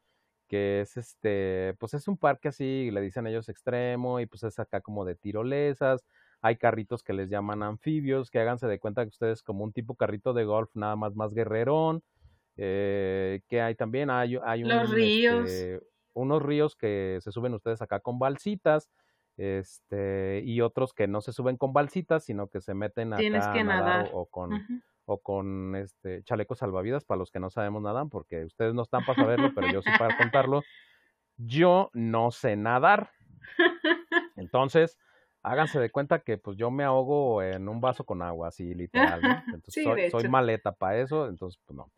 que 0.48 0.80
es 0.80 0.96
este, 0.96 1.74
pues 1.78 1.94
es 1.94 2.08
un 2.08 2.16
parque 2.16 2.48
así, 2.48 2.90
le 2.90 3.00
dicen 3.00 3.26
ellos 3.26 3.48
extremo, 3.48 4.20
y 4.20 4.26
pues 4.26 4.42
es 4.42 4.58
acá 4.58 4.80
como 4.80 5.04
de 5.04 5.14
tirolesas, 5.14 6.04
hay 6.40 6.56
carritos 6.56 7.02
que 7.02 7.12
les 7.12 7.30
llaman 7.30 7.62
anfibios, 7.62 8.30
que 8.30 8.40
háganse 8.40 8.66
de 8.66 8.78
cuenta 8.78 9.04
que 9.04 9.10
ustedes 9.10 9.42
como 9.42 9.64
un 9.64 9.72
tipo 9.72 9.94
carrito 9.94 10.32
de 10.32 10.44
golf, 10.44 10.70
nada 10.74 10.96
más 10.96 11.14
más 11.14 11.34
guerrerón, 11.34 12.02
eh, 12.56 13.42
que 13.48 13.60
hay 13.60 13.74
también, 13.74 14.10
hay, 14.10 14.38
hay 14.44 14.64
Los 14.64 14.90
ríos. 14.90 15.50
Este, 15.50 15.86
unos 16.14 16.42
ríos 16.42 16.74
que 16.74 17.18
se 17.20 17.30
suben 17.30 17.54
ustedes 17.54 17.80
acá 17.82 18.00
con 18.00 18.18
balsitas, 18.18 18.90
este, 19.36 20.42
y 20.44 20.60
otros 20.62 20.92
que 20.92 21.06
no 21.06 21.20
se 21.20 21.32
suben 21.32 21.56
con 21.56 21.72
balsitas, 21.72 22.24
sino 22.24 22.48
que 22.48 22.60
se 22.60 22.74
meten 22.74 23.12
acá 23.12 23.20
Tienes 23.20 23.46
que 23.48 23.62
nadar, 23.62 24.10
O, 24.12 24.26
con, 24.26 24.50
o 25.08 25.18
con 25.18 25.74
este 25.74 26.22
chalecos 26.24 26.58
salvavidas 26.58 27.04
para 27.04 27.18
los 27.18 27.30
que 27.30 27.40
no 27.40 27.48
sabemos 27.48 27.82
nadar, 27.82 28.06
porque 28.10 28.44
ustedes 28.44 28.74
no 28.74 28.82
están 28.82 29.06
para 29.06 29.22
saberlo, 29.22 29.52
pero 29.54 29.72
yo 29.72 29.80
sí 29.80 29.90
para 29.98 30.16
contarlo. 30.18 30.62
Yo 31.38 31.90
no 31.94 32.30
sé 32.30 32.56
nadar. 32.56 33.10
Entonces, 34.36 34.98
háganse 35.42 35.80
de 35.80 35.90
cuenta 35.90 36.18
que 36.18 36.36
pues 36.36 36.58
yo 36.58 36.70
me 36.70 36.84
ahogo 36.84 37.42
en 37.42 37.70
un 37.70 37.80
vaso 37.80 38.04
con 38.04 38.20
agua, 38.20 38.48
así 38.48 38.74
literal, 38.74 39.20
Entonces 39.54 40.10
soy, 40.10 40.28
maleta 40.28 40.72
para 40.72 41.00
eso, 41.00 41.26
entonces 41.26 41.58
pues 41.64 41.74
no. 41.74 41.90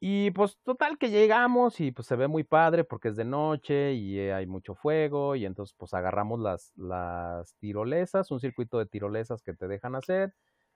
Y 0.00 0.32
pues 0.32 0.58
total 0.64 0.98
que 0.98 1.10
llegamos 1.10 1.80
y 1.80 1.92
pues 1.92 2.08
se 2.08 2.16
ve 2.16 2.26
muy 2.26 2.42
padre 2.42 2.82
porque 2.82 3.08
es 3.08 3.16
de 3.16 3.24
noche 3.24 3.92
y 3.92 4.18
eh, 4.18 4.34
hay 4.34 4.46
mucho 4.46 4.74
fuego 4.74 5.36
y 5.36 5.46
entonces 5.46 5.74
pues 5.78 5.94
agarramos 5.94 6.40
las, 6.40 6.72
las 6.74 7.54
tirolesas, 7.58 8.32
un 8.32 8.40
circuito 8.40 8.78
de 8.78 8.86
tirolesas 8.86 9.40
que 9.40 9.54
te 9.54 9.68
dejan 9.68 9.94
hacer 9.94 10.34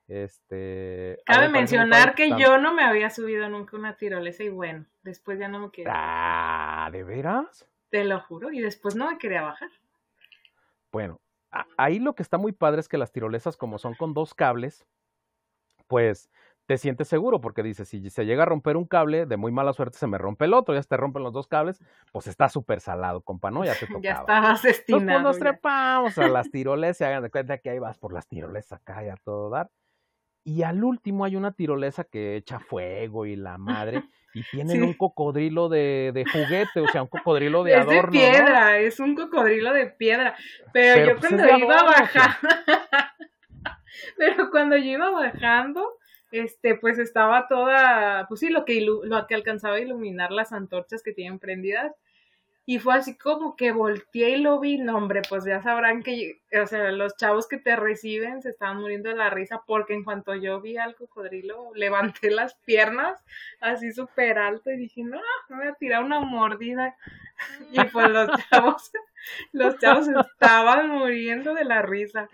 este, 0.08 1.20
Cabe 1.26 1.50
mencionar 1.50 2.14
que 2.14 2.30
yo 2.38 2.56
no 2.56 2.72
me 2.74 2.82
había 2.82 3.10
subido 3.10 3.48
nunca 3.50 3.76
una 3.76 3.96
tirolesa 3.96 4.42
y 4.42 4.48
bueno, 4.48 4.86
después 5.02 5.38
ya 5.38 5.48
no 5.48 5.58
me 5.58 5.70
quedé. 5.70 5.86
Ah, 5.90 6.88
¿de 6.90 7.04
veras? 7.04 7.68
Te 7.90 8.04
lo 8.04 8.18
juro, 8.20 8.50
y 8.50 8.60
después 8.60 8.96
no 8.96 9.10
me 9.10 9.18
quería 9.18 9.42
bajar. 9.42 9.70
Bueno, 10.90 11.20
ahí 11.76 11.98
lo 11.98 12.14
que 12.14 12.22
está 12.22 12.38
muy 12.38 12.52
padre 12.52 12.80
es 12.80 12.88
que 12.88 12.96
las 12.96 13.12
tirolesas, 13.12 13.58
como 13.58 13.78
son 13.78 13.94
con 13.94 14.14
dos 14.14 14.32
cables, 14.32 14.86
pues 15.86 16.30
te 16.64 16.78
sientes 16.78 17.08
seguro 17.08 17.40
porque 17.40 17.62
dices, 17.62 17.88
si 17.88 18.08
se 18.08 18.24
llega 18.24 18.42
a 18.42 18.46
romper 18.46 18.78
un 18.78 18.86
cable, 18.86 19.26
de 19.26 19.36
muy 19.36 19.52
mala 19.52 19.74
suerte 19.74 19.98
se 19.98 20.06
me 20.06 20.16
rompe 20.16 20.46
el 20.46 20.54
otro, 20.54 20.74
ya 20.74 20.82
se 20.82 20.88
te 20.88 20.96
rompen 20.96 21.22
los 21.22 21.32
dos 21.34 21.48
cables, 21.48 21.82
pues 22.12 22.26
está 22.26 22.48
súper 22.48 22.80
salado, 22.80 23.20
compa, 23.22 23.50
¿no? 23.50 23.64
Ya 23.64 23.74
te 23.74 23.86
tocaba. 23.86 24.02
ya 24.02 24.12
estabas 24.12 24.62
destinado. 24.62 25.18
Entonces, 25.18 25.22
pues, 25.22 25.22
nos 25.22 25.38
trepamos 25.38 26.18
a 26.18 26.28
las 26.28 26.50
tirolesas, 26.50 27.08
hagan 27.08 27.22
de 27.22 27.30
cuenta 27.30 27.58
que 27.58 27.70
ahí 27.70 27.78
vas 27.78 27.98
por 27.98 28.14
las 28.14 28.26
tirolesas 28.26 28.80
acá 28.80 29.04
y 29.04 29.08
a 29.08 29.16
todo 29.16 29.50
dar. 29.50 29.70
Y 30.48 30.62
al 30.62 30.82
último 30.82 31.26
hay 31.26 31.36
una 31.36 31.52
tirolesa 31.52 32.04
que 32.04 32.36
echa 32.36 32.58
fuego 32.58 33.26
y 33.26 33.36
la 33.36 33.58
madre. 33.58 34.04
Y 34.32 34.42
tienen 34.50 34.82
un 34.82 34.94
cocodrilo 34.94 35.68
de, 35.68 36.10
de, 36.14 36.24
juguete, 36.24 36.80
o 36.80 36.88
sea, 36.88 37.02
un 37.02 37.08
cocodrilo 37.08 37.64
de 37.64 37.74
adorno. 37.74 38.18
Es 38.18 38.26
de 38.26 38.32
piedra, 38.32 38.78
es 38.78 38.98
un 38.98 39.14
cocodrilo 39.14 39.74
de 39.74 39.88
piedra. 39.88 40.34
Pero, 40.72 41.12
yo 41.12 41.18
pues, 41.18 41.34
cuando 41.34 41.58
iba 41.58 41.82
bajando, 41.82 42.48
pero 44.16 44.50
cuando 44.50 44.78
yo 44.78 44.84
iba 44.84 45.10
bajando, 45.10 45.86
este, 46.30 46.76
pues 46.76 46.98
estaba 46.98 47.46
toda, 47.46 48.24
pues 48.28 48.40
sí, 48.40 48.48
lo 48.48 48.64
que, 48.64 48.80
lo 48.80 49.26
que 49.26 49.34
alcanzaba 49.34 49.74
a 49.74 49.80
iluminar 49.80 50.30
las 50.30 50.52
antorchas 50.52 51.02
que 51.02 51.12
tienen 51.12 51.38
prendidas 51.38 51.92
y 52.68 52.78
fue 52.80 52.96
así 52.96 53.16
como 53.16 53.56
que 53.56 53.72
volteé 53.72 54.28
y 54.28 54.42
lo 54.42 54.60
vi, 54.60 54.76
no 54.76 54.98
hombre, 54.98 55.22
pues 55.26 55.42
ya 55.46 55.62
sabrán 55.62 56.02
que, 56.02 56.42
o 56.52 56.66
sea, 56.66 56.92
los 56.92 57.16
chavos 57.16 57.48
que 57.48 57.56
te 57.56 57.74
reciben 57.76 58.42
se 58.42 58.50
estaban 58.50 58.82
muriendo 58.82 59.08
de 59.08 59.16
la 59.16 59.30
risa 59.30 59.62
porque 59.66 59.94
en 59.94 60.04
cuanto 60.04 60.34
yo 60.34 60.60
vi 60.60 60.76
al 60.76 60.94
cocodrilo, 60.94 61.70
levanté 61.74 62.30
las 62.30 62.56
piernas 62.66 63.24
así 63.62 63.90
súper 63.90 64.36
alto 64.36 64.70
y 64.70 64.76
dije, 64.76 65.02
no, 65.02 65.18
me 65.48 65.56
voy 65.56 65.66
a 65.68 65.76
tirar 65.76 66.04
una 66.04 66.20
mordida. 66.20 66.94
Y 67.72 67.82
pues 67.84 68.10
los 68.10 68.28
chavos, 68.50 68.90
los 69.52 69.78
chavos 69.78 70.06
estaban 70.08 70.90
muriendo 70.90 71.54
de 71.54 71.64
la 71.64 71.80
risa. 71.80 72.28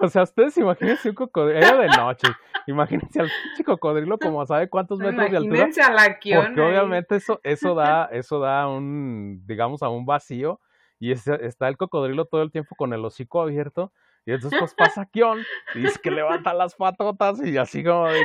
O 0.00 0.08
sea, 0.08 0.22
ustedes 0.22 0.56
imagínense 0.56 1.10
un 1.10 1.14
cocodrilo 1.14 1.78
de 1.78 1.88
noche. 1.88 2.28
Imagínense 2.66 3.20
al 3.20 3.30
chico 3.56 3.72
cocodrilo 3.72 4.18
como 4.18 4.44
sabe 4.46 4.68
cuántos 4.68 4.98
metros 4.98 5.30
de 5.30 5.36
altura. 5.36 5.56
Imagínense 5.58 5.82
a 5.82 5.92
la 5.92 6.18
Porque 6.18 6.60
obviamente 6.60 7.16
eso, 7.16 7.40
eso 7.42 7.74
da, 7.74 8.06
eso 8.06 8.40
da 8.40 8.66
un, 8.66 9.42
digamos, 9.46 9.82
a 9.82 9.88
un 9.88 10.06
vacío. 10.06 10.60
Y 10.98 11.12
está 11.12 11.68
el 11.68 11.76
cocodrilo 11.76 12.26
todo 12.26 12.42
el 12.42 12.50
tiempo 12.50 12.74
con 12.76 12.92
el 12.92 13.04
hocico 13.04 13.40
abierto. 13.40 13.92
Y 14.26 14.32
entonces 14.32 14.58
pues 14.58 14.74
pasa 14.74 15.06
Kion 15.12 15.38
y 15.74 15.80
dice 15.80 15.98
que 16.02 16.10
levanta 16.10 16.52
las 16.52 16.74
patotas 16.74 17.42
y 17.42 17.56
así 17.56 17.82
como 17.82 18.08
de, 18.08 18.20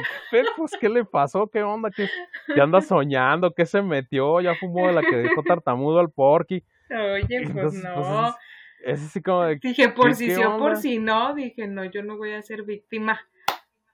pues, 0.58 0.72
¿qué 0.80 0.90
le 0.90 1.06
pasó? 1.06 1.48
¿Qué 1.48 1.64
onda? 1.64 1.90
¿Qué, 1.90 2.62
anda 2.62 2.82
soñando? 2.82 3.54
¿Qué 3.54 3.66
se 3.66 3.82
metió? 3.82 4.42
Ya 4.42 4.56
fumó 4.56 4.88
de 4.88 4.94
la 4.94 5.02
que 5.02 5.16
dejó 5.16 5.42
tartamudo 5.44 6.00
al 6.00 6.12
porky. 6.12 6.64
Oye, 6.90 7.50
pues 7.52 7.74
no. 7.76 8.36
Es 8.86 9.04
así 9.04 9.20
como 9.20 9.44
de. 9.44 9.56
Dije, 9.56 9.90
por 9.90 10.14
si 10.14 10.30
sí 10.30 10.44
o 10.44 10.60
por 10.60 10.78
si 10.78 11.00
no, 11.00 11.34
dije, 11.34 11.68
no, 11.68 11.86
yo 11.86 12.04
no 12.04 12.18
voy 12.18 12.34
a 12.34 12.42
ser 12.44 12.62
víctima. 12.62 13.20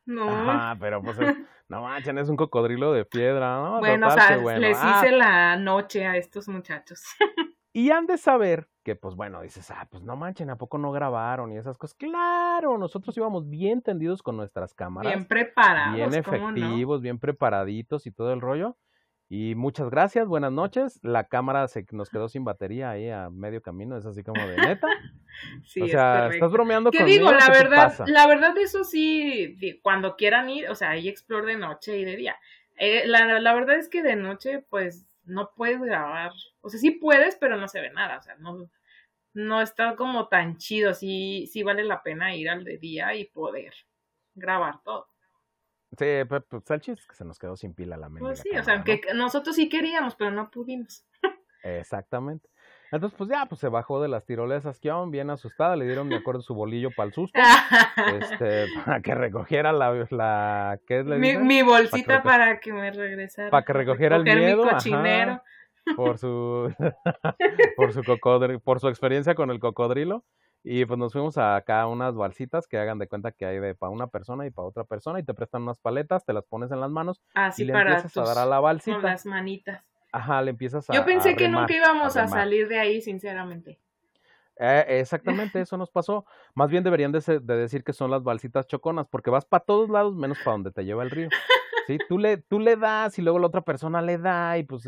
No. 0.06 0.30
Ajá, 0.30 0.78
pero 0.78 1.02
pues 1.02 1.18
no 1.70 1.82
manchen, 1.82 2.18
es 2.18 2.28
un 2.28 2.36
cocodrilo 2.36 2.92
de 2.92 3.06
piedra, 3.06 3.56
¿no? 3.62 3.80
Bueno, 3.80 4.08
o 4.08 4.12
sea, 4.12 4.36
les 4.36 4.78
hice 4.78 5.08
ah. 5.08 5.12
la 5.12 5.56
noche 5.56 6.06
a 6.06 6.18
estos 6.18 6.48
muchachos. 6.48 7.04
Y 7.74 7.90
han 7.92 8.06
de 8.06 8.18
saber 8.18 8.68
que, 8.84 8.98
pues 8.98 9.16
bueno, 9.16 9.42
dices, 9.42 9.72
ah, 9.72 9.88
pues 9.90 10.04
no 10.04 10.18
manchen, 10.18 10.50
¿a 10.50 10.58
poco 10.58 10.78
no 10.78 10.92
grabaron? 10.92 11.54
Y 11.54 11.58
esas 11.58 11.78
cosas. 11.78 11.96
Claro, 11.96 12.78
nosotros 12.78 13.16
íbamos 13.16 13.50
bien 13.50 13.82
tendidos 13.82 14.22
con 14.22 14.36
nuestras 14.36 14.74
cámaras. 14.74 15.14
Bien 15.14 15.26
preparados. 15.26 15.96
Bien 15.96 16.14
efectivos, 16.14 17.02
bien 17.02 17.18
preparaditos 17.18 18.08
y 18.08 18.12
todo 18.12 18.34
el 18.34 18.42
rollo. 18.42 18.76
Y 19.34 19.56
muchas 19.56 19.90
gracias, 19.90 20.28
buenas 20.28 20.52
noches. 20.52 21.00
La 21.04 21.30
cámara 21.30 21.66
se 21.70 21.86
nos 21.92 22.10
quedó 22.10 22.28
sin 22.28 22.44
batería 22.44 22.90
ahí 22.90 23.10
a 23.10 23.30
medio 23.30 23.62
camino, 23.62 23.96
es 23.96 24.06
así 24.06 24.24
como 24.24 24.46
de 24.46 24.58
neta. 24.58 24.90
sí, 25.64 25.84
o 25.84 25.88
sea, 25.88 26.28
estás 26.28 26.52
bromeando 26.52 26.92
¿Qué 26.92 27.06
digo? 27.06 27.32
La 27.32 27.48
verdad, 27.48 27.98
la 28.08 28.28
verdad, 28.28 28.58
eso 28.58 28.84
sí, 28.84 29.58
cuando 29.84 30.18
quieran 30.18 30.50
ir, 30.50 30.70
o 30.70 30.76
sea, 30.76 30.90
ahí 30.90 31.08
explore 31.08 31.54
de 31.54 31.58
noche 31.58 31.98
y 31.98 32.04
de 32.04 32.18
día. 32.18 32.36
Eh, 32.76 33.04
la, 33.08 33.40
la 33.40 33.54
verdad 33.54 33.78
es 33.78 33.88
que 33.88 34.04
de 34.04 34.18
noche, 34.18 34.66
pues, 34.70 35.08
no 35.24 35.52
puedes 35.56 35.82
grabar. 35.82 36.34
O 36.60 36.68
sea, 36.68 36.82
sí 36.82 36.92
puedes, 36.92 37.38
pero 37.38 37.56
no 37.56 37.70
se 37.70 37.80
ve 37.80 37.90
nada. 37.90 38.18
O 38.18 38.22
sea, 38.22 38.36
no, 38.36 38.70
no 39.34 39.62
está 39.62 39.96
como 39.96 40.28
tan 40.28 40.58
chido. 40.58 40.94
Sí, 40.94 41.48
sí 41.50 41.64
vale 41.64 41.86
la 41.86 42.04
pena 42.04 42.36
ir 42.36 42.50
al 42.50 42.66
de 42.66 42.78
día 42.78 43.16
y 43.16 43.24
poder 43.24 43.74
grabar 44.36 44.84
todo. 44.84 45.08
Sí, 45.98 46.06
pues, 46.28 46.44
el 46.70 46.82
chiste 46.82 47.02
es 47.02 47.08
que 47.08 47.16
se 47.16 47.26
nos 47.26 47.38
quedó 47.38 47.56
sin 47.58 47.74
pila 47.74 47.98
la 47.98 48.08
mente. 48.08 48.22
Pues 48.22 48.40
sí, 48.40 48.50
o 48.58 48.64
sea, 48.64 48.84
que 48.84 49.02
nosotros 49.14 49.56
sí 49.56 49.68
queríamos, 49.68 50.16
pero 50.16 50.32
no 50.32 50.50
pudimos. 50.50 51.06
Exactamente. 51.64 52.50
Entonces, 52.92 53.18
pues 53.18 53.30
ya, 53.30 53.46
pues 53.46 53.60
se 53.62 53.70
bajó 53.70 54.02
de 54.02 54.10
las 54.10 54.26
tirolesas, 54.26 54.80
que 54.80 54.92
bien 55.08 55.30
asustada, 55.30 55.78
le 55.78 55.86
dieron, 55.86 56.10
me 56.10 56.18
acuerdo, 56.18 56.42
su 56.42 56.54
bolillo 56.54 56.90
para 56.92 57.08
el 57.08 57.14
susto, 57.14 57.40
este, 58.20 58.66
para 58.86 59.02
que 59.02 59.16
recogiera 59.16 59.72
la, 59.72 60.08
la 60.10 60.78
¿qué 60.86 61.00
es? 61.00 61.06
Mi, 61.06 61.38
mi, 61.38 61.62
bolsita 61.62 62.22
para 62.22 62.60
que, 62.60 62.74
me 62.74 62.92
regresara. 62.92 63.50
Para 63.50 63.64
que 63.64 63.74
recogiera 63.74 64.18
el 64.18 64.24
miedo. 64.24 64.66
Mi 64.66 64.72
cochinero. 64.72 65.42
por 65.96 66.18
su, 66.18 66.74
por 67.78 67.94
su 67.94 68.04
cocodrilo, 68.04 68.60
por 68.60 68.82
su 68.82 68.90
experiencia 68.90 69.36
con 69.36 69.52
el 69.52 69.60
cocodrilo. 69.60 70.26
Y 70.64 70.86
pues 70.86 71.00
nos 71.00 71.14
fuimos 71.14 71.38
a 71.38 71.56
acá 71.56 71.88
unas 71.88 72.14
balsitas 72.16 72.68
que 72.68 72.78
hagan 72.78 73.00
de 73.00 73.08
cuenta 73.08 73.32
que 73.32 73.46
hay 73.46 73.60
de 73.60 73.74
para 73.74 73.90
una 73.90 74.08
persona 74.08 74.46
y 74.46 74.52
para 74.52 74.68
otra 74.68 74.84
persona 74.84 75.20
y 75.20 75.24
te 75.24 75.34
prestan 75.34 75.64
unas 75.64 75.80
paletas, 75.80 76.24
te 76.24 76.34
las 76.34 76.46
pones 76.46 76.72
en 76.72 76.80
las 76.80 76.92
manos 76.92 77.20
Así 77.34 77.64
y 77.64 77.66
le 77.66 77.74
para 77.74 77.96
empiezas 77.96 78.18
a 78.18 78.34
dar 78.34 78.38
a 78.38 78.46
la 78.46 78.60
balsita. 78.60 78.98
Con 78.98 79.06
las 79.06 79.26
manitas. 79.26 79.84
Ajá, 80.12 80.42
le 80.42 80.52
empiezas 80.52 80.88
a 80.90 80.94
Yo 80.94 81.04
pensé 81.06 81.36
que 81.36 81.48
nunca 81.48 81.74
íbamos 81.74 82.16
a, 82.16 82.28
salir 82.28 82.68
de 82.68 82.78
ahí, 82.78 83.02
sinceramente. 83.02 83.80
Eh, 84.60 84.86
exactamente, 85.00 85.60
eso 85.62 85.78
nos 85.78 85.90
pasó. 85.90 86.26
Más 86.54 86.70
bien 86.70 86.84
deberían 86.84 87.12
de, 87.12 87.22
de, 87.40 87.56
decir 87.56 87.84
que 87.84 87.94
son 87.94 88.12
las 88.12 88.22
balsitas 88.22 88.68
choconas, 88.68 89.08
porque 89.10 89.32
vas 89.32 89.46
para 89.46 89.64
todos 89.64 89.90
lados 89.90 90.16
menos 90.16 90.38
para 90.40 90.52
donde 90.52 90.72
te 90.72 90.86
lleva 90.86 91.02
el 91.02 91.10
río. 91.10 91.30
Sí, 91.88 91.98
tú 92.08 92.20
le, 92.20 92.38
tú 92.38 92.60
le 92.60 92.76
das 92.76 93.18
y 93.18 93.24
luego 93.24 93.40
la 93.40 93.48
otra 93.48 93.62
persona 93.62 94.02
le 94.02 94.20
da 94.20 94.58
y 94.58 94.64
pues... 94.64 94.84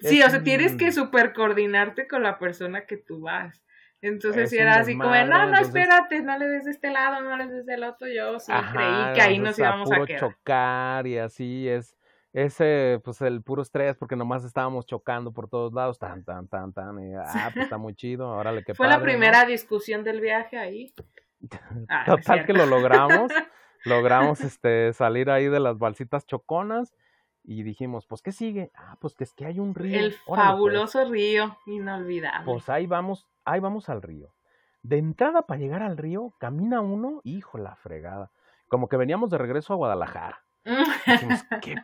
sí, 0.00 0.22
o 0.22 0.30
sea, 0.30 0.42
tienes 0.42 0.74
que 0.76 0.90
super 0.90 1.34
coordinarte 1.34 2.08
con 2.08 2.22
la 2.22 2.38
persona 2.38 2.86
que 2.86 2.96
tú 2.96 3.20
vas. 3.20 3.62
Entonces, 4.02 4.48
si 4.50 4.56
era 4.56 4.76
así 4.76 4.96
como, 4.96 5.14
no, 5.14 5.46
no, 5.46 5.58
espérate, 5.58 6.22
no 6.22 6.38
le 6.38 6.48
des 6.48 6.64
de 6.64 6.70
este 6.70 6.90
lado, 6.90 7.20
no 7.20 7.36
le 7.36 7.46
des 7.48 7.66
del 7.66 7.84
otro, 7.84 8.08
yo 8.08 8.40
sí 8.40 8.50
creí 8.72 9.14
que 9.14 9.20
ahí 9.20 9.38
nos 9.38 9.58
íbamos 9.58 9.92
a 9.92 10.06
quedar. 10.06 10.20
chocar 10.20 11.06
y 11.06 11.18
así 11.18 11.68
es, 11.68 11.96
ese, 12.32 13.00
pues 13.04 13.20
el 13.20 13.42
puro 13.42 13.60
estrés, 13.60 13.96
porque 13.96 14.16
nomás 14.16 14.44
estábamos 14.44 14.86
chocando 14.86 15.32
por 15.32 15.48
todos 15.48 15.72
lados, 15.74 15.98
tan, 15.98 16.24
tan, 16.24 16.48
tan, 16.48 16.72
tan, 16.72 16.98
y, 16.98 17.14
ah, 17.16 17.50
pues 17.52 17.64
está 17.64 17.76
muy 17.76 17.94
chido, 17.94 18.26
ahora 18.26 18.52
le 18.52 18.64
que 18.64 18.74
Fue 18.74 18.88
la 18.88 19.02
primera 19.02 19.44
discusión 19.44 20.02
del 20.04 20.20
viaje 20.20 20.58
ahí. 20.58 20.92
Ah, 21.88 22.04
Total 22.04 22.44
que 22.44 22.52
lo 22.52 22.66
logramos, 22.66 23.32
logramos 23.86 24.42
este, 24.42 24.92
salir 24.92 25.30
ahí 25.30 25.48
de 25.48 25.58
las 25.58 25.78
balsitas 25.78 26.26
choconas, 26.26 26.92
y 27.42 27.62
dijimos, 27.62 28.06
pues, 28.06 28.20
¿qué 28.20 28.32
sigue? 28.32 28.70
Ah, 28.74 28.98
pues 29.00 29.14
que 29.14 29.24
es 29.24 29.32
que 29.32 29.46
hay 29.46 29.58
un 29.58 29.74
río. 29.74 29.98
El 29.98 30.14
pues. 30.26 30.38
fabuloso 30.38 31.02
río, 31.06 31.56
inolvidable. 31.64 32.44
Pues 32.44 32.68
ahí 32.68 32.86
vamos, 32.86 33.26
ahí 33.44 33.60
vamos 33.60 33.88
al 33.88 34.02
río. 34.02 34.34
De 34.82 34.98
entrada 34.98 35.42
para 35.42 35.60
llegar 35.60 35.82
al 35.82 35.96
río, 35.96 36.34
camina 36.38 36.80
uno, 36.80 37.20
hijo 37.24 37.58
la 37.58 37.76
fregada. 37.76 38.30
Como 38.68 38.88
que 38.88 38.96
veníamos 38.96 39.30
de 39.30 39.38
regreso 39.38 39.72
a 39.72 39.76
Guadalajara. 39.76 40.44
Dijimos, 41.06 41.44
¿qué? 41.60 41.74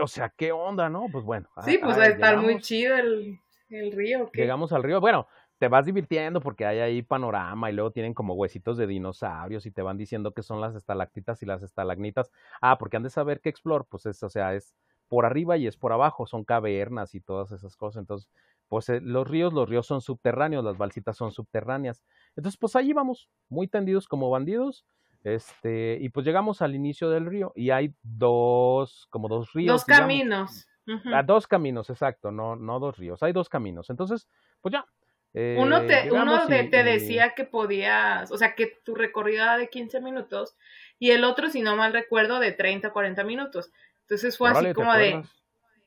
O 0.00 0.06
sea, 0.06 0.28
¿qué 0.30 0.52
onda, 0.52 0.88
no? 0.88 1.06
Pues 1.10 1.24
bueno. 1.24 1.48
Sí, 1.64 1.78
pues 1.78 1.98
va 1.98 2.04
a 2.04 2.08
estar 2.08 2.38
muy 2.38 2.60
chido 2.60 2.96
el, 2.96 3.40
el 3.68 3.92
río. 3.92 4.30
Llegamos 4.32 4.72
al 4.72 4.82
río. 4.82 5.00
Bueno, 5.00 5.26
te 5.58 5.68
vas 5.68 5.86
divirtiendo 5.86 6.40
porque 6.40 6.66
hay 6.66 6.78
ahí 6.80 7.02
panorama 7.02 7.70
y 7.70 7.74
luego 7.74 7.90
tienen 7.90 8.14
como 8.14 8.34
huesitos 8.34 8.76
de 8.76 8.86
dinosaurios 8.86 9.66
y 9.66 9.70
te 9.70 9.82
van 9.82 9.96
diciendo 9.96 10.32
que 10.32 10.42
son 10.42 10.60
las 10.60 10.74
estalactitas 10.74 11.42
y 11.42 11.46
las 11.46 11.62
estalagnitas. 11.62 12.30
Ah, 12.60 12.78
porque 12.78 12.96
han 12.96 13.02
de 13.02 13.10
saber 13.10 13.40
que 13.40 13.48
Explore, 13.48 13.84
pues 13.88 14.06
es, 14.06 14.22
o 14.22 14.28
sea, 14.28 14.54
es 14.54 14.74
por 15.08 15.24
arriba 15.24 15.56
y 15.56 15.66
es 15.66 15.76
por 15.76 15.92
abajo, 15.92 16.26
son 16.26 16.44
cavernas 16.44 17.14
y 17.14 17.20
todas 17.20 17.52
esas 17.52 17.76
cosas. 17.76 18.00
Entonces, 18.00 18.30
pues 18.68 18.88
eh, 18.88 19.00
los 19.02 19.28
ríos, 19.28 19.52
los 19.52 19.68
ríos 19.68 19.86
son 19.86 20.00
subterráneos, 20.00 20.64
las 20.64 20.76
balsitas 20.76 21.16
son 21.16 21.32
subterráneas. 21.32 22.02
Entonces, 22.36 22.58
pues 22.58 22.76
allí 22.76 22.92
vamos, 22.92 23.30
muy 23.48 23.68
tendidos 23.68 24.08
como 24.08 24.30
bandidos. 24.30 24.84
Este, 25.24 25.98
y 26.00 26.08
pues 26.10 26.24
llegamos 26.24 26.62
al 26.62 26.74
inicio 26.74 27.10
del 27.10 27.26
río 27.26 27.52
y 27.56 27.70
hay 27.70 27.94
dos, 28.02 29.08
como 29.10 29.28
dos 29.28 29.52
ríos. 29.52 29.74
Dos 29.74 29.84
caminos. 29.84 30.68
Ah, 31.12 31.24
dos 31.24 31.48
caminos, 31.48 31.90
exacto, 31.90 32.30
no, 32.30 32.54
no 32.54 32.78
dos 32.78 32.96
ríos, 32.96 33.20
hay 33.24 33.32
dos 33.32 33.48
caminos. 33.48 33.90
Entonces, 33.90 34.28
pues 34.60 34.72
ya. 34.72 34.86
uno 35.34 35.84
te, 35.84 36.12
uno 36.12 36.46
te 36.46 36.84
decía 36.84 37.34
que 37.34 37.42
podías, 37.42 38.30
o 38.30 38.38
sea, 38.38 38.54
que 38.54 38.78
tu 38.84 38.94
recorrido 38.94 39.42
era 39.42 39.58
de 39.58 39.68
15 39.68 40.00
minutos 40.00 40.56
y 41.00 41.10
el 41.10 41.24
otro, 41.24 41.50
si 41.50 41.60
no 41.60 41.74
mal 41.74 41.92
recuerdo, 41.92 42.38
de 42.38 42.52
30 42.52 42.86
a 42.86 42.92
40 42.92 43.24
minutos. 43.24 43.72
Entonces 44.02 44.38
fue 44.38 44.50
así 44.50 44.72
como 44.74 44.94
de, 44.94 45.24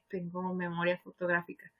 tengo 0.10 0.54
memoria 0.54 0.98
fotográfica. 0.98 1.72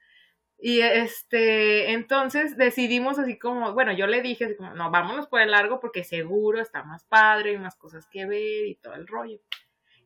Y 0.62 0.80
este, 0.80 1.92
entonces 1.92 2.56
decidimos 2.56 3.18
así 3.18 3.38
como, 3.38 3.72
bueno, 3.72 3.92
yo 3.92 4.06
le 4.06 4.20
dije 4.20 4.44
así 4.44 4.56
como, 4.56 4.74
no, 4.74 4.90
vámonos 4.90 5.26
por 5.26 5.40
el 5.40 5.52
largo 5.52 5.80
porque 5.80 6.04
seguro 6.04 6.60
está 6.60 6.82
más 6.82 7.04
padre, 7.04 7.50
hay 7.50 7.58
más 7.58 7.76
cosas 7.76 8.06
que 8.06 8.26
ver 8.26 8.66
y 8.66 8.74
todo 8.74 8.94
el 8.94 9.06
rollo. 9.06 9.40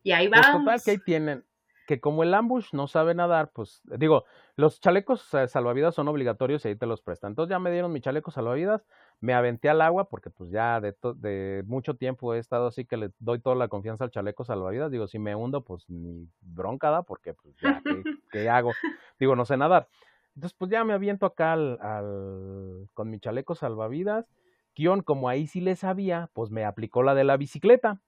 Y 0.05 0.13
ahí 0.13 0.29
pues 0.29 0.43
vamos. 0.43 0.65
total 0.65 0.83
que 0.83 0.91
ahí 0.93 0.99
tienen, 0.99 1.45
que 1.87 2.01
como 2.01 2.23
el 2.23 2.33
ambush 2.35 2.69
no 2.73 2.87
sabe 2.87 3.15
nadar, 3.15 3.51
pues 3.53 3.83
digo, 3.85 4.25
los 4.57 4.81
chalecos 4.81 5.23
salvavidas 5.49 5.95
son 5.95 6.09
obligatorios 6.09 6.65
y 6.65 6.69
ahí 6.69 6.77
te 6.77 6.87
los 6.87 7.03
prestan. 7.03 7.33
Entonces 7.33 7.51
ya 7.51 7.59
me 7.59 7.73
dieron 7.73 7.93
mi 7.93 8.01
chaleco 8.01 8.31
salvavidas, 8.31 8.87
me 9.21 9.35
aventé 9.35 9.69
al 9.69 9.81
agua 9.81 10.09
porque 10.09 10.31
pues 10.31 10.51
ya 10.51 10.81
de, 10.81 10.95
de 11.17 11.65
mucho 11.67 11.95
tiempo 11.95 12.35
he 12.35 12.39
estado 12.39 12.69
así 12.69 12.85
que 12.85 12.97
le 12.97 13.11
doy 13.19 13.41
toda 13.41 13.57
la 13.57 13.69
confianza 13.69 14.05
al 14.05 14.11
chaleco 14.11 14.45
salvavidas. 14.45 14.91
Digo, 14.91 15.09
si 15.09 15.19
me 15.19 15.35
hundo, 15.35 15.63
pues 15.63 15.89
ni 15.89 16.29
bronca 16.41 16.91
da 16.91 17.03
porque 17.03 17.35
pues 17.35 17.57
ya, 17.57 17.83
¿qué, 18.31 18.49
hago? 18.49 18.71
Digo, 19.19 19.35
no 19.35 19.45
sé 19.45 19.57
nadar. 19.57 19.89
Entonces 20.35 20.57
pues 20.59 20.71
ya 20.71 20.85
me 20.85 20.95
aviento 20.95 21.27
acá 21.27 21.53
al, 21.53 22.89
con 22.95 23.11
mi 23.11 23.21
chaleco 23.21 23.55
salvavidas. 23.55 24.31
Kion, 24.75 25.03
como 25.03 25.29
ahí 25.29 25.47
sí 25.47 25.61
le 25.61 25.77
sabía, 25.77 26.31
pues 26.33 26.51
me 26.51 26.65
aplicó 26.65 27.03
la 27.03 27.15
de 27.15 27.25
la 27.25 27.37
bicicleta 27.37 28.01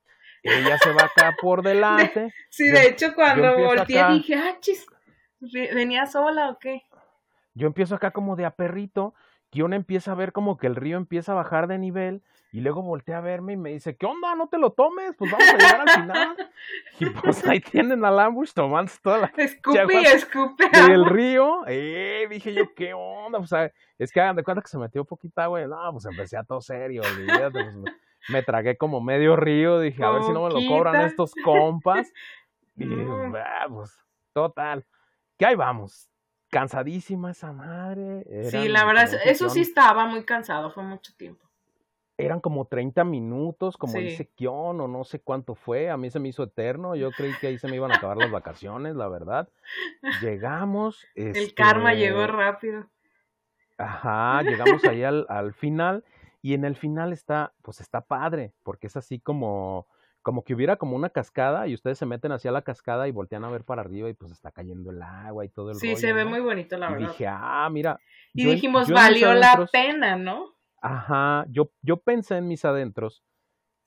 ella 0.47 0.79
se 0.79 0.93
va 0.93 1.05
acá 1.05 1.37
por 1.41 1.63
delante. 1.63 2.33
Sí, 2.49 2.71
de 2.71 2.89
hecho 2.89 3.15
cuando 3.15 3.57
volteé 3.57 4.05
dije, 4.13 4.35
ah, 4.35 4.57
chis, 4.61 4.87
¿venía 5.41 6.07
sola 6.07 6.51
o 6.51 6.59
qué? 6.59 6.83
Yo 7.55 7.67
empiezo 7.67 7.95
acá 7.95 8.11
como 8.11 8.37
de 8.37 8.45
a 8.45 8.51
perrito, 8.51 9.15
Kion 9.51 9.73
empieza 9.73 10.13
a 10.13 10.15
ver 10.17 10.33
como 10.33 10.57
que 10.57 10.67
el 10.67 10.77
río 10.77 10.97
empieza 10.97 11.33
a 11.33 11.37
bajar 11.37 11.67
de 11.67 11.79
nivel 11.79 12.23
y 12.53 12.61
luego 12.61 12.83
voltea 12.83 13.19
a 13.19 13.21
verme 13.21 13.53
y 13.53 13.57
me 13.57 13.71
dice, 13.71 13.97
¿qué 13.97 14.07
onda? 14.07 14.35
No 14.35 14.49
te 14.49 14.59
lo 14.59 14.71
tomes, 14.73 15.15
pues 15.17 15.31
vamos 15.31 15.49
a 15.49 15.57
llegar 15.57 15.81
al 15.81 16.01
final. 16.01 16.37
y 17.01 17.07
pues 17.07 17.47
ahí 17.47 17.61
tienen 17.61 18.05
al 18.05 18.19
ambush 18.19 18.53
tomando 18.53 18.91
toda 19.03 19.19
la... 19.19 19.33
Escupe 19.37 20.01
y 20.01 20.07
escupe. 20.07 20.65
el 20.91 21.05
río, 21.05 21.65
eh, 21.67 22.27
dije 22.31 22.55
yo, 22.55 22.75
¿qué 22.75 22.95
onda? 22.95 23.39
O 23.39 23.47
sea, 23.47 23.71
es 23.99 24.11
que 24.13 24.21
hagan 24.21 24.37
de 24.37 24.43
cuenta 24.43 24.63
que 24.63 24.69
se 24.69 24.79
metió 24.79 25.05
poquita 25.05 25.47
güey. 25.47 25.67
No, 25.67 25.93
pues 25.93 26.07
empecé 26.07 26.37
a 26.37 26.45
todo 26.45 26.61
serio, 26.61 27.03
olvídate, 27.03 27.63
pues, 27.63 27.77
me 28.29 28.43
tragué 28.43 28.77
como 28.77 29.01
medio 29.01 29.37
río, 29.37 29.79
dije, 29.79 30.03
a 30.03 30.11
ver 30.11 30.23
si 30.23 30.33
no 30.33 30.49
me 30.49 30.55
lo 30.55 30.67
cobran 30.69 31.03
estos 31.03 31.35
compas. 31.45 32.13
Y 32.79 32.85
pues, 33.71 33.99
total. 34.35 34.85
Que 35.39 35.47
ahí 35.47 35.55
vamos. 35.55 36.11
Cansadísima 36.51 37.33
esa 37.33 37.53
madre. 37.53 38.25
sí, 38.51 38.69
la 38.69 38.85
verdad, 38.85 39.09
eso 39.25 39.49
sí 39.51 39.61
estaba 39.61 40.07
muy 40.07 40.25
cansado, 40.25 40.71
fue 40.71 40.83
mucho 40.85 41.15
tiempo. 41.17 41.45
Eran 42.19 42.41
como 42.41 42.65
30 42.65 43.05
minutos, 43.05 43.77
como 43.77 43.99
dice 43.99 44.31
Kion, 44.35 44.81
o 44.81 44.89
no 44.89 45.05
sé 45.05 45.21
cuánto 45.21 45.55
fue. 45.55 45.91
A 45.91 45.99
mí 45.99 46.11
se 46.11 46.19
me 46.19 46.29
hizo 46.29 46.45
eterno. 46.45 46.97
Yo 46.97 47.11
creí 47.11 47.35
que 47.39 47.49
ahí 47.49 47.59
se 47.59 47.69
me 47.69 47.77
iban 47.77 47.93
a 47.93 47.97
acabar 47.97 48.17
las 48.17 48.31
vacaciones, 48.31 48.97
la 48.97 49.07
verdad. 49.09 49.51
Llegamos. 50.23 51.07
El 51.15 51.53
karma 51.53 51.93
llegó 51.93 52.23
este 52.23 52.33
rápido. 52.33 52.87
Ajá, 53.77 54.43
llegamos 54.43 54.83
ahí 54.85 55.03
al, 55.03 55.27
al 55.29 55.53
final 55.53 56.05
y 56.47 56.55
en 56.55 56.65
el 56.65 56.77
final 56.77 57.13
está, 57.13 57.53
pues 57.61 57.81
está 57.81 58.03
padre, 58.03 58.55
porque 58.63 58.87
es 58.87 58.97
así 58.97 59.19
como, 59.19 59.89
como 60.27 60.43
que 60.43 60.55
hubiera 60.57 60.75
como 60.75 60.97
una 60.97 61.09
cascada 61.11 61.69
y 61.69 61.75
ustedes 61.75 61.99
se 61.99 62.05
meten 62.05 62.33
hacia 62.33 62.51
la 62.51 62.63
cascada 62.63 63.07
y 63.07 63.13
voltean 63.13 63.45
a 63.45 63.49
ver 63.49 63.63
para 63.63 63.83
arriba 63.83 64.09
y 64.09 64.15
pues 64.15 64.33
está 64.33 64.51
cayendo 64.51 64.91
el 64.91 65.01
agua 65.01 65.45
y 65.45 65.49
todo 65.51 65.71
el 65.71 65.77
Sí, 65.77 65.95
se 65.95 66.13
ve 66.13 66.25
muy 66.25 66.41
bonito, 66.41 66.77
la 66.77 66.91
y 66.91 66.95
verdad. 66.95 67.09
dije, 67.11 67.27
ah, 67.29 67.69
mira. 67.71 68.01
Y 68.35 68.45
dijimos, 68.45 68.91
valió 68.91 69.33
la 69.35 69.69
pena, 69.71 70.17
¿no? 70.17 70.57
Ajá, 70.83 71.47
yo, 71.49 71.71
yo 71.81 71.99
pensé 71.99 72.39
en 72.39 72.49
mis 72.49 72.65
adentros 72.65 73.23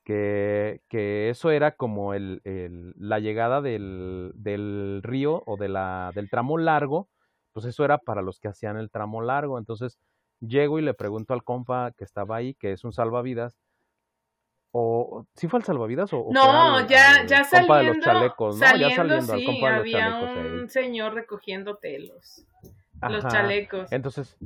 que, 0.06 0.80
que 0.88 1.30
eso 1.30 1.52
era 1.52 1.76
como 1.76 2.14
el, 2.14 2.40
el, 2.46 2.94
la 2.96 3.20
llegada 3.20 3.62
del, 3.62 4.32
del 4.36 5.02
río 5.04 5.44
o 5.46 5.58
de 5.58 5.68
la, 5.68 6.14
del 6.16 6.30
tramo 6.30 6.58
largo, 6.58 7.10
pues 7.52 7.66
eso 7.66 7.84
era 7.84 7.98
para 7.98 8.22
los 8.22 8.40
que 8.40 8.48
hacían 8.48 8.78
el 8.78 8.90
tramo 8.92 9.22
largo. 9.22 9.60
Entonces 9.60 10.00
llego 10.40 10.80
y 10.80 10.84
le 10.84 10.94
pregunto 10.94 11.34
al 11.34 11.44
compa 11.44 11.92
que 11.98 12.06
estaba 12.06 12.38
ahí, 12.38 12.54
que 12.54 12.72
es 12.72 12.86
un 12.86 12.94
salvavidas, 12.94 13.58
o 14.72 15.26
¿sí 15.36 15.48
fue 15.48 15.60
el 15.60 15.66
salvavidas 15.66 16.14
o, 16.14 16.28
no 16.32 16.88
ya 16.88 17.26
ya 17.26 17.44
saliendo 17.44 17.76
de 17.76 17.84
los 17.86 18.00
chalecos 18.00 18.60
¿no? 18.60 18.66
saliendo, 18.66 19.22
sí, 19.22 19.66
había 19.66 20.20
un 20.20 20.70
señor 20.70 21.14
recogiendo 21.16 21.78
telos 21.78 22.46
los 23.02 23.26
chalecos. 23.28 23.92
Entonces 23.92 24.38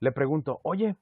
le 0.00 0.12
pregunto 0.12 0.60
oye 0.62 0.96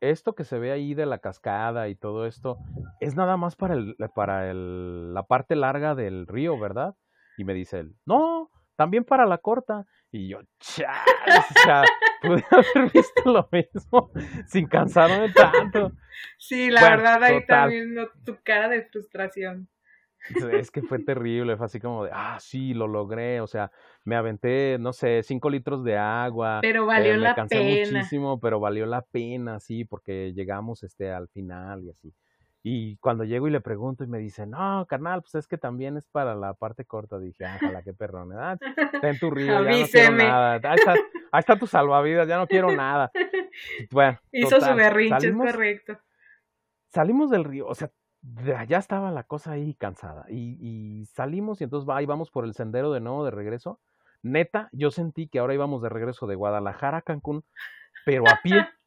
esto 0.00 0.34
que 0.34 0.44
se 0.44 0.58
ve 0.58 0.72
ahí 0.72 0.94
de 0.94 1.06
la 1.06 1.18
cascada 1.18 1.88
y 1.88 1.96
todo 1.96 2.26
esto 2.26 2.58
es 3.00 3.16
nada 3.16 3.36
más 3.36 3.56
para 3.56 3.74
el 3.74 3.96
para 4.14 4.50
el, 4.50 5.12
la 5.12 5.24
parte 5.24 5.56
larga 5.56 5.94
del 5.94 6.26
río 6.26 6.58
verdad 6.58 6.94
y 7.36 7.44
me 7.44 7.52
dice 7.52 7.80
él 7.80 7.96
no 8.06 8.50
también 8.78 9.04
para 9.04 9.26
la 9.26 9.38
corta 9.38 9.86
y 10.12 10.28
yo, 10.28 10.38
chas, 10.60 11.04
o 11.26 11.60
sea, 11.64 11.82
pude 12.22 12.44
haber 12.50 12.92
visto 12.92 13.32
lo 13.32 13.48
mismo 13.52 14.10
sin 14.46 14.66
cansarme 14.66 15.32
tanto. 15.32 15.92
Sí, 16.36 16.70
la 16.70 16.82
verdad, 16.82 17.22
ahí 17.22 17.44
también 17.46 17.96
tu 18.24 18.36
cara 18.42 18.68
de 18.68 18.82
frustración. 18.82 19.68
Es 20.52 20.70
que 20.70 20.82
fue 20.82 20.98
terrible, 20.98 21.56
fue 21.56 21.66
así 21.66 21.80
como 21.80 22.04
de, 22.04 22.10
ah, 22.12 22.38
sí, 22.40 22.74
lo 22.74 22.86
logré, 22.86 23.40
o 23.40 23.46
sea, 23.46 23.70
me 24.04 24.16
aventé, 24.16 24.76
no 24.78 24.92
sé, 24.92 25.22
cinco 25.22 25.48
litros 25.48 25.84
de 25.84 25.96
agua. 25.96 26.58
Pero 26.60 26.86
valió 26.86 27.14
eh, 27.14 27.18
la 27.18 27.30
me 27.30 27.34
cansé 27.36 27.56
pena. 27.56 27.98
muchísimo, 27.98 28.40
pero 28.40 28.60
valió 28.60 28.84
la 28.86 29.02
pena, 29.02 29.60
sí, 29.60 29.84
porque 29.84 30.32
llegamos 30.34 30.82
este, 30.82 31.10
al 31.10 31.28
final 31.28 31.84
y 31.84 31.90
así. 31.90 32.12
Y 32.70 32.98
cuando 32.98 33.24
llego 33.24 33.48
y 33.48 33.50
le 33.50 33.62
pregunto 33.62 34.04
y 34.04 34.08
me 34.08 34.18
dice, 34.18 34.46
no, 34.46 34.84
carnal, 34.86 35.22
pues 35.22 35.36
es 35.36 35.46
que 35.46 35.56
también 35.56 35.96
es 35.96 36.06
para 36.06 36.34
la 36.34 36.52
parte 36.52 36.84
corta. 36.84 37.18
Dije, 37.18 37.46
ájala, 37.46 37.82
qué 37.82 37.94
perrón. 37.94 38.30
Ah, 38.34 38.58
ten 39.00 39.18
tu 39.18 39.30
río, 39.34 39.64
ya 39.64 39.70
no 39.70 39.86
quiero 39.86 40.14
nada. 40.14 40.52
Ahí 40.62 40.76
está, 40.76 40.92
ahí 40.92 41.40
está 41.40 41.58
tu 41.58 41.66
salvavidas, 41.66 42.28
ya 42.28 42.36
no 42.36 42.46
quiero 42.46 42.70
nada. 42.70 43.10
Bueno. 43.90 44.20
Hizo 44.30 44.60
su 44.60 44.74
berrinche, 44.74 45.28
es 45.28 45.34
correcto. 45.34 45.98
Salimos 46.92 47.30
del 47.30 47.42
río, 47.42 47.66
o 47.66 47.74
sea, 47.74 47.90
ya 48.68 48.78
estaba 48.78 49.10
la 49.10 49.24
cosa 49.24 49.52
ahí 49.52 49.74
cansada. 49.74 50.26
Y, 50.28 50.58
y 50.60 51.06
salimos 51.06 51.60
y 51.60 51.64
entonces 51.64 51.88
ahí 51.90 52.06
vamos 52.06 52.30
por 52.30 52.44
el 52.44 52.52
sendero 52.52 52.92
de 52.92 53.00
nuevo 53.00 53.24
de 53.24 53.30
regreso. 53.30 53.80
Neta, 54.22 54.68
yo 54.72 54.90
sentí 54.90 55.26
que 55.26 55.38
ahora 55.38 55.54
íbamos 55.54 55.82
de 55.82 55.88
regreso 55.88 56.26
de 56.26 56.36
Guadalajara 56.36 56.98
a 56.98 57.02
Cancún, 57.02 57.44
pero 58.04 58.24
a 58.28 58.38
pie. 58.42 58.68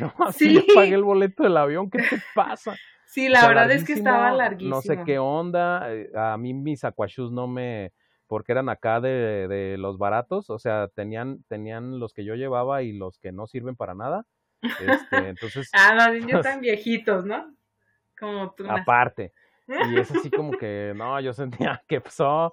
No, 0.00 0.14
así 0.24 0.60
sí. 0.60 0.66
pagué 0.72 0.94
el 0.94 1.02
boleto 1.02 1.42
del 1.42 1.56
avión, 1.56 1.90
¿qué 1.90 1.98
te 1.98 2.22
pasa? 2.32 2.76
Sí, 3.14 3.28
la 3.28 3.46
verdad 3.46 3.70
es 3.70 3.84
que 3.84 3.92
estaba 3.92 4.32
larguísimo. 4.32 4.74
No 4.74 4.82
sé 4.82 4.98
qué 5.06 5.20
onda. 5.20 5.86
Eh, 5.94 6.10
a 6.16 6.36
mí 6.36 6.52
mis 6.52 6.82
aquashus 6.82 7.30
no 7.30 7.46
me. 7.46 7.92
Porque 8.26 8.50
eran 8.50 8.68
acá 8.68 9.00
de, 9.00 9.46
de, 9.46 9.78
los 9.78 9.98
baratos. 9.98 10.50
O 10.50 10.58
sea, 10.58 10.88
tenían, 10.88 11.44
tenían 11.46 12.00
los 12.00 12.12
que 12.12 12.24
yo 12.24 12.34
llevaba 12.34 12.82
y 12.82 12.92
los 12.92 13.20
que 13.20 13.30
no 13.30 13.46
sirven 13.46 13.76
para 13.76 13.94
nada. 13.94 14.26
Este, 14.62 14.88
entonces. 15.28 15.70
ah, 15.74 15.94
los 15.94 16.20
niños 16.20 16.42
tan 16.42 16.60
viejitos, 16.60 17.24
¿no? 17.24 17.54
Como 18.18 18.52
tú. 18.54 18.64
Aparte. 18.68 19.32
Y 19.66 19.98
es 19.98 20.10
así 20.10 20.30
como 20.30 20.52
que, 20.52 20.92
no, 20.94 21.18
yo 21.20 21.32
sentía 21.32 21.82
que 21.88 22.00
pasó, 22.00 22.52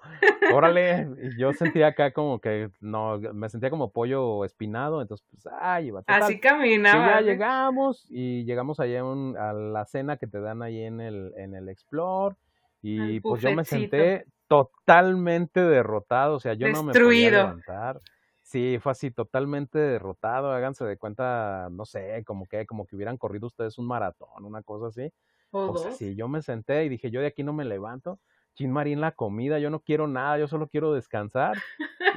órale, 0.54 1.10
y 1.22 1.40
yo 1.40 1.52
sentía 1.52 1.88
acá 1.88 2.14
como 2.14 2.40
que, 2.40 2.70
no, 2.80 3.20
me 3.20 3.50
sentía 3.50 3.70
como 3.70 3.92
pollo 3.92 4.46
espinado, 4.46 5.02
entonces, 5.02 5.26
pues, 5.30 5.48
ay, 5.60 5.88
iba 5.88 6.04
Así 6.08 6.40
caminaba. 6.40 7.06
Y 7.06 7.10
ya 7.10 7.22
llegamos, 7.22 8.08
y 8.10 8.46
llegamos 8.46 8.80
allá 8.80 9.04
un, 9.04 9.38
a 9.38 9.52
la 9.52 9.86
cena 9.86 10.18
que 10.18 10.28
te 10.28 10.40
dan 10.40 10.62
ahí 10.62 10.82
en 10.84 11.02
el, 11.02 11.34
en 11.36 11.54
el 11.54 11.68
Explore, 11.68 12.36
y 12.82 13.20
pues 13.20 13.42
yo 13.42 13.54
me 13.54 13.66
senté 13.66 14.26
totalmente 14.48 15.62
derrotado, 15.62 16.36
o 16.36 16.40
sea, 16.40 16.54
yo 16.54 16.70
no 16.70 16.84
me 16.84 16.94
podía 16.94 17.32
levantar. 17.32 18.02
Sí, 18.42 18.80
fue 18.82 18.92
así, 18.92 19.12
totalmente 19.12 19.80
derrotado, 19.80 20.52
háganse 20.52 20.84
de 20.84 20.98
cuenta, 20.98 21.70
no 21.72 21.86
sé, 21.86 22.24
como 22.26 22.48
que, 22.48 22.66
como 22.66 22.86
que 22.86 22.98
hubieran 22.98 23.18
corrido 23.18 23.48
ustedes 23.48 23.78
un 23.78 23.88
maratón, 23.88 24.44
una 24.44 24.62
cosa 24.62 24.88
así. 24.88 25.14
O 25.52 25.78
sea, 25.78 25.92
sí, 25.92 26.16
yo 26.16 26.28
me 26.28 26.42
senté 26.42 26.86
y 26.86 26.90
dije, 26.90 27.12
yo 27.12 27.22
de 27.22 27.28
aquí 27.28 27.44
no 27.44 27.54
me 27.54 27.66
levanto. 27.66 28.20
Chin 28.56 28.72
Marín, 28.72 29.02
la 29.02 29.12
comida, 29.12 29.60
yo 29.60 29.70
no 29.70 29.80
quiero 29.80 30.08
nada, 30.08 30.38
yo 30.38 30.48
solo 30.48 30.68
quiero 30.68 30.94
descansar. 30.94 31.58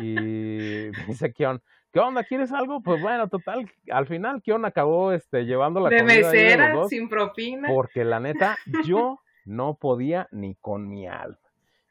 Y 0.00 0.14
dice 1.08 1.32
Kion, 1.32 1.62
¿qué 1.92 2.00
onda? 2.00 2.24
¿Quieres 2.24 2.52
algo? 2.52 2.82
Pues 2.82 3.00
bueno, 3.00 3.28
total, 3.28 3.70
al 3.90 4.06
final 4.06 4.42
Kion 4.42 4.64
acabó 4.64 5.12
este, 5.12 5.44
llevando 5.44 5.80
la 5.80 5.90
de 5.90 5.98
comida. 5.98 6.16
Mesera, 6.16 6.68
de 6.68 6.74
dos, 6.74 6.90
sin 6.90 7.08
propina. 7.08 7.68
Porque 7.68 8.04
la 8.04 8.20
neta, 8.20 8.58
yo 8.86 9.20
no 9.44 9.74
podía 9.74 10.28
ni 10.30 10.54
con 10.56 10.88
mi 10.88 11.06
alma. 11.06 11.38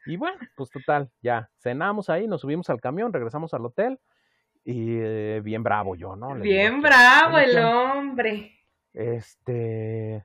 Y 0.06 0.16
bueno, 0.16 0.38
pues 0.54 0.70
total, 0.70 1.10
ya 1.22 1.48
cenamos 1.58 2.10
ahí, 2.10 2.26
nos 2.26 2.42
subimos 2.42 2.68
al 2.68 2.80
camión, 2.80 3.12
regresamos 3.12 3.54
al 3.54 3.64
hotel. 3.64 3.98
Y 4.66 4.96
eh, 4.98 5.40
bien 5.42 5.62
bravo 5.62 5.94
yo, 5.94 6.16
¿no? 6.16 6.34
Le 6.34 6.42
bien 6.42 6.76
digo, 6.76 6.88
bravo 6.88 7.38
el 7.38 7.58
hombre. 7.58 8.52
Este 8.94 10.24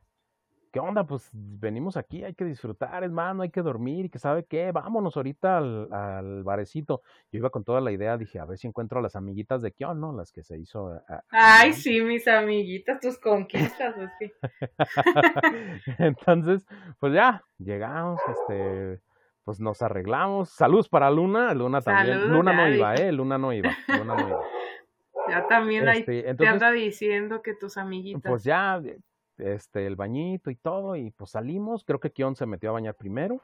¿qué 0.71 0.79
onda? 0.79 1.03
Pues 1.05 1.29
venimos 1.33 1.97
aquí, 1.97 2.23
hay 2.23 2.33
que 2.33 2.45
disfrutar, 2.45 3.03
hermano, 3.03 3.43
hay 3.43 3.49
que 3.49 3.61
dormir 3.61 4.05
y 4.05 4.09
que 4.09 4.19
sabe 4.19 4.45
qué, 4.45 4.71
vámonos 4.71 5.15
ahorita 5.17 5.57
al, 5.57 5.91
al, 5.93 6.43
barecito. 6.43 7.01
Yo 7.31 7.39
iba 7.39 7.49
con 7.49 7.63
toda 7.63 7.81
la 7.81 7.91
idea, 7.91 8.17
dije, 8.17 8.39
a 8.39 8.45
ver 8.45 8.57
si 8.57 8.67
encuentro 8.67 8.99
a 8.99 9.01
las 9.01 9.15
amiguitas 9.15 9.61
de 9.61 9.71
Kion, 9.71 9.99
¿no? 9.99 10.13
Las 10.13 10.31
que 10.31 10.43
se 10.43 10.57
hizo. 10.57 10.89
A, 11.07 11.23
Ay, 11.29 11.73
sí, 11.73 12.01
mis 12.01 12.27
amiguitas, 12.27 12.99
tus 12.99 13.17
conquistas, 13.19 13.95
así. 13.97 14.31
Entonces, 15.97 16.65
pues 16.99 17.13
ya, 17.13 17.43
llegamos, 17.57 18.19
este, 18.29 18.99
pues 19.43 19.59
nos 19.59 19.81
arreglamos. 19.81 20.49
Saludos 20.49 20.89
para 20.89 21.09
Luna, 21.09 21.53
Luna 21.53 21.81
también. 21.81 22.29
Luna 22.31 22.53
no 22.53 22.69
iba, 22.73 22.95
¿eh? 22.95 23.11
Luna 23.11 23.37
no 23.37 23.53
iba, 23.53 23.71
Luna 23.87 24.15
no 24.15 24.27
iba. 24.27 24.39
Ya 25.29 25.45
también 25.47 25.87
ahí 25.87 25.99
Este, 25.99 26.23
te 26.23 26.29
entonces, 26.31 26.53
anda 26.53 26.71
diciendo 26.71 27.43
que 27.43 27.53
tus 27.53 27.77
amiguitas. 27.77 28.27
pues 28.27 28.43
ya, 28.43 28.81
este, 29.39 29.85
el 29.85 29.95
bañito 29.95 30.49
y 30.49 30.55
todo, 30.55 30.95
y 30.95 31.11
pues 31.11 31.31
salimos. 31.31 31.83
Creo 31.83 31.99
que 31.99 32.11
Kion 32.11 32.35
se 32.35 32.45
metió 32.45 32.69
a 32.69 32.73
bañar 32.73 32.95
primero. 32.95 33.41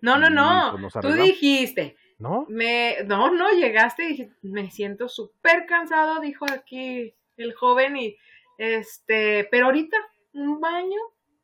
no, 0.00 0.16
no, 0.18 0.30
no. 0.30 0.76
pues, 0.80 0.94
Tú 1.00 1.12
dijiste, 1.12 1.96
¿No? 2.18 2.46
me, 2.48 2.96
no, 3.06 3.30
no, 3.30 3.50
llegaste 3.50 4.04
y 4.04 4.08
dije, 4.08 4.32
me 4.42 4.70
siento 4.70 5.08
súper 5.08 5.66
cansado, 5.66 6.20
dijo 6.20 6.46
aquí 6.50 7.14
el 7.36 7.54
joven, 7.54 7.96
y 7.96 8.16
este, 8.58 9.46
pero 9.50 9.66
ahorita, 9.66 9.96
un 10.32 10.60
baño, 10.60 11.00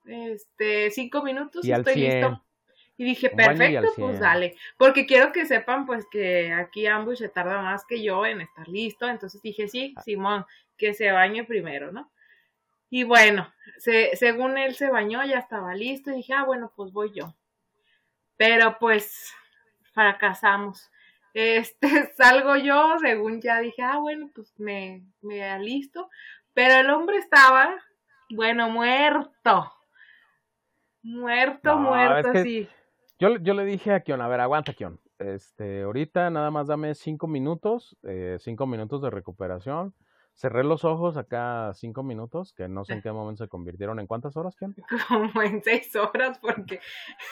este, 0.06 0.90
cinco 0.90 1.22
minutos, 1.22 1.64
Y 1.64 1.72
estoy 1.72 1.94
100. 1.94 2.12
listo. 2.20 2.40
Y 2.96 3.04
dije, 3.04 3.30
Un 3.32 3.36
baño 3.36 3.52
y 3.54 3.58
perfecto, 3.58 3.92
pues 3.96 4.10
100. 4.12 4.20
dale. 4.20 4.56
Porque 4.76 5.06
quiero 5.06 5.32
que 5.32 5.46
sepan, 5.46 5.84
pues, 5.86 6.06
que 6.10 6.52
aquí 6.52 6.86
Ambush 6.86 7.18
se 7.18 7.28
tarda 7.28 7.60
más 7.62 7.84
que 7.86 8.02
yo 8.02 8.24
en 8.26 8.40
estar 8.40 8.68
listo. 8.68 9.08
Entonces 9.08 9.42
dije, 9.42 9.66
sí, 9.68 9.94
Simón, 10.04 10.44
que 10.76 10.94
se 10.94 11.10
bañe 11.10 11.44
primero, 11.44 11.90
¿no? 11.92 12.10
Y 12.94 13.02
bueno, 13.02 13.52
se, 13.78 14.14
según 14.14 14.56
él 14.56 14.76
se 14.76 14.88
bañó, 14.88 15.24
ya 15.24 15.40
estaba 15.40 15.74
listo. 15.74 16.12
Y 16.12 16.18
dije, 16.18 16.32
ah, 16.32 16.44
bueno, 16.44 16.70
pues 16.76 16.92
voy 16.92 17.10
yo. 17.12 17.34
Pero 18.36 18.78
pues, 18.78 19.34
fracasamos. 19.92 20.92
Este, 21.34 21.88
salgo 22.16 22.54
yo, 22.54 22.96
según 23.00 23.40
ya 23.40 23.58
dije, 23.58 23.82
ah, 23.82 23.98
bueno, 23.98 24.30
pues 24.32 24.54
me, 24.60 25.02
me 25.22 25.42
alisto. 25.42 26.08
Pero 26.52 26.74
el 26.76 26.90
hombre 26.90 27.16
estaba, 27.16 27.74
bueno, 28.30 28.70
muerto. 28.70 29.72
Muerto, 31.02 31.74
No, 31.74 31.80
muerto, 31.80 32.44
sí. 32.44 32.68
Yo, 33.18 33.38
yo 33.38 33.54
le 33.54 33.64
dije 33.64 33.92
a 33.92 34.04
Kion, 34.04 34.20
a 34.20 34.28
ver, 34.28 34.38
aguanta, 34.38 34.72
Kion. 34.72 35.00
Este, 35.18 35.82
ahorita 35.82 36.30
nada 36.30 36.52
más 36.52 36.68
dame 36.68 36.94
cinco 36.94 37.26
minutos, 37.26 37.96
eh, 38.04 38.36
cinco 38.38 38.68
minutos 38.68 39.02
de 39.02 39.10
recuperación. 39.10 39.92
Cerré 40.36 40.64
los 40.64 40.84
ojos 40.84 41.16
acá 41.16 41.72
cinco 41.74 42.02
minutos, 42.02 42.52
que 42.54 42.66
no 42.68 42.84
sé 42.84 42.94
en 42.94 43.02
qué 43.02 43.12
momento 43.12 43.44
se 43.44 43.48
convirtieron 43.48 44.00
en 44.00 44.06
cuántas 44.08 44.36
horas, 44.36 44.56
Kion. 44.56 44.74
como 45.08 45.42
en 45.42 45.62
seis 45.62 45.94
horas 45.96 46.38
porque 46.40 46.80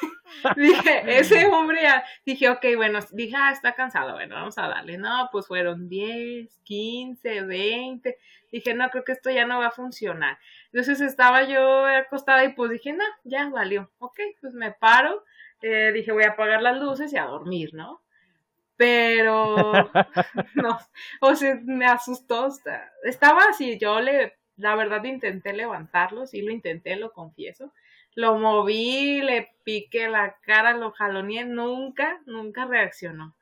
dije, 0.56 1.18
ese 1.18 1.46
hombre, 1.46 1.82
ya- 1.82 2.04
dije, 2.24 2.48
ok, 2.48 2.64
bueno, 2.76 3.00
dije, 3.12 3.34
ah, 3.36 3.50
está 3.50 3.74
cansado, 3.74 4.12
bueno, 4.12 4.34
vamos 4.34 4.56
a 4.58 4.68
darle. 4.68 4.98
No, 4.98 5.28
pues 5.32 5.46
fueron 5.46 5.88
10, 5.88 6.60
15, 6.64 7.42
20. 7.42 8.18
Dije, 8.52 8.74
no, 8.74 8.88
creo 8.90 9.02
que 9.04 9.12
esto 9.12 9.30
ya 9.30 9.46
no 9.46 9.58
va 9.58 9.68
a 9.68 9.70
funcionar. 9.70 10.38
Entonces 10.72 11.00
estaba 11.00 11.42
yo 11.44 11.86
acostada 11.86 12.44
y 12.44 12.52
pues 12.52 12.70
dije, 12.70 12.92
no, 12.92 13.04
ya 13.24 13.48
valió. 13.48 13.90
Ok, 13.98 14.20
pues 14.40 14.52
me 14.52 14.72
paro. 14.72 15.24
eh, 15.62 15.90
dije, 15.92 16.12
voy 16.12 16.24
a 16.24 16.30
apagar 16.32 16.60
las 16.62 16.78
luces 16.78 17.12
y 17.12 17.16
a 17.16 17.24
dormir, 17.24 17.70
¿no? 17.72 18.01
Pero, 18.76 19.54
no, 20.54 20.78
o 21.20 21.34
sea, 21.36 21.58
me 21.64 21.86
asustó. 21.86 22.48
Estaba 23.04 23.44
así, 23.50 23.78
yo 23.78 24.00
le, 24.00 24.34
la 24.56 24.74
verdad 24.74 25.04
intenté 25.04 25.52
levantarlo, 25.52 26.26
sí 26.26 26.42
lo 26.42 26.52
intenté, 26.52 26.96
lo 26.96 27.12
confieso. 27.12 27.72
Lo 28.14 28.36
moví, 28.36 29.22
le 29.22 29.54
piqué 29.64 30.08
la 30.08 30.36
cara, 30.42 30.74
lo 30.74 30.92
jaloneé, 30.92 31.44
nunca, 31.46 32.20
nunca 32.26 32.66
reaccionó. 32.66 33.34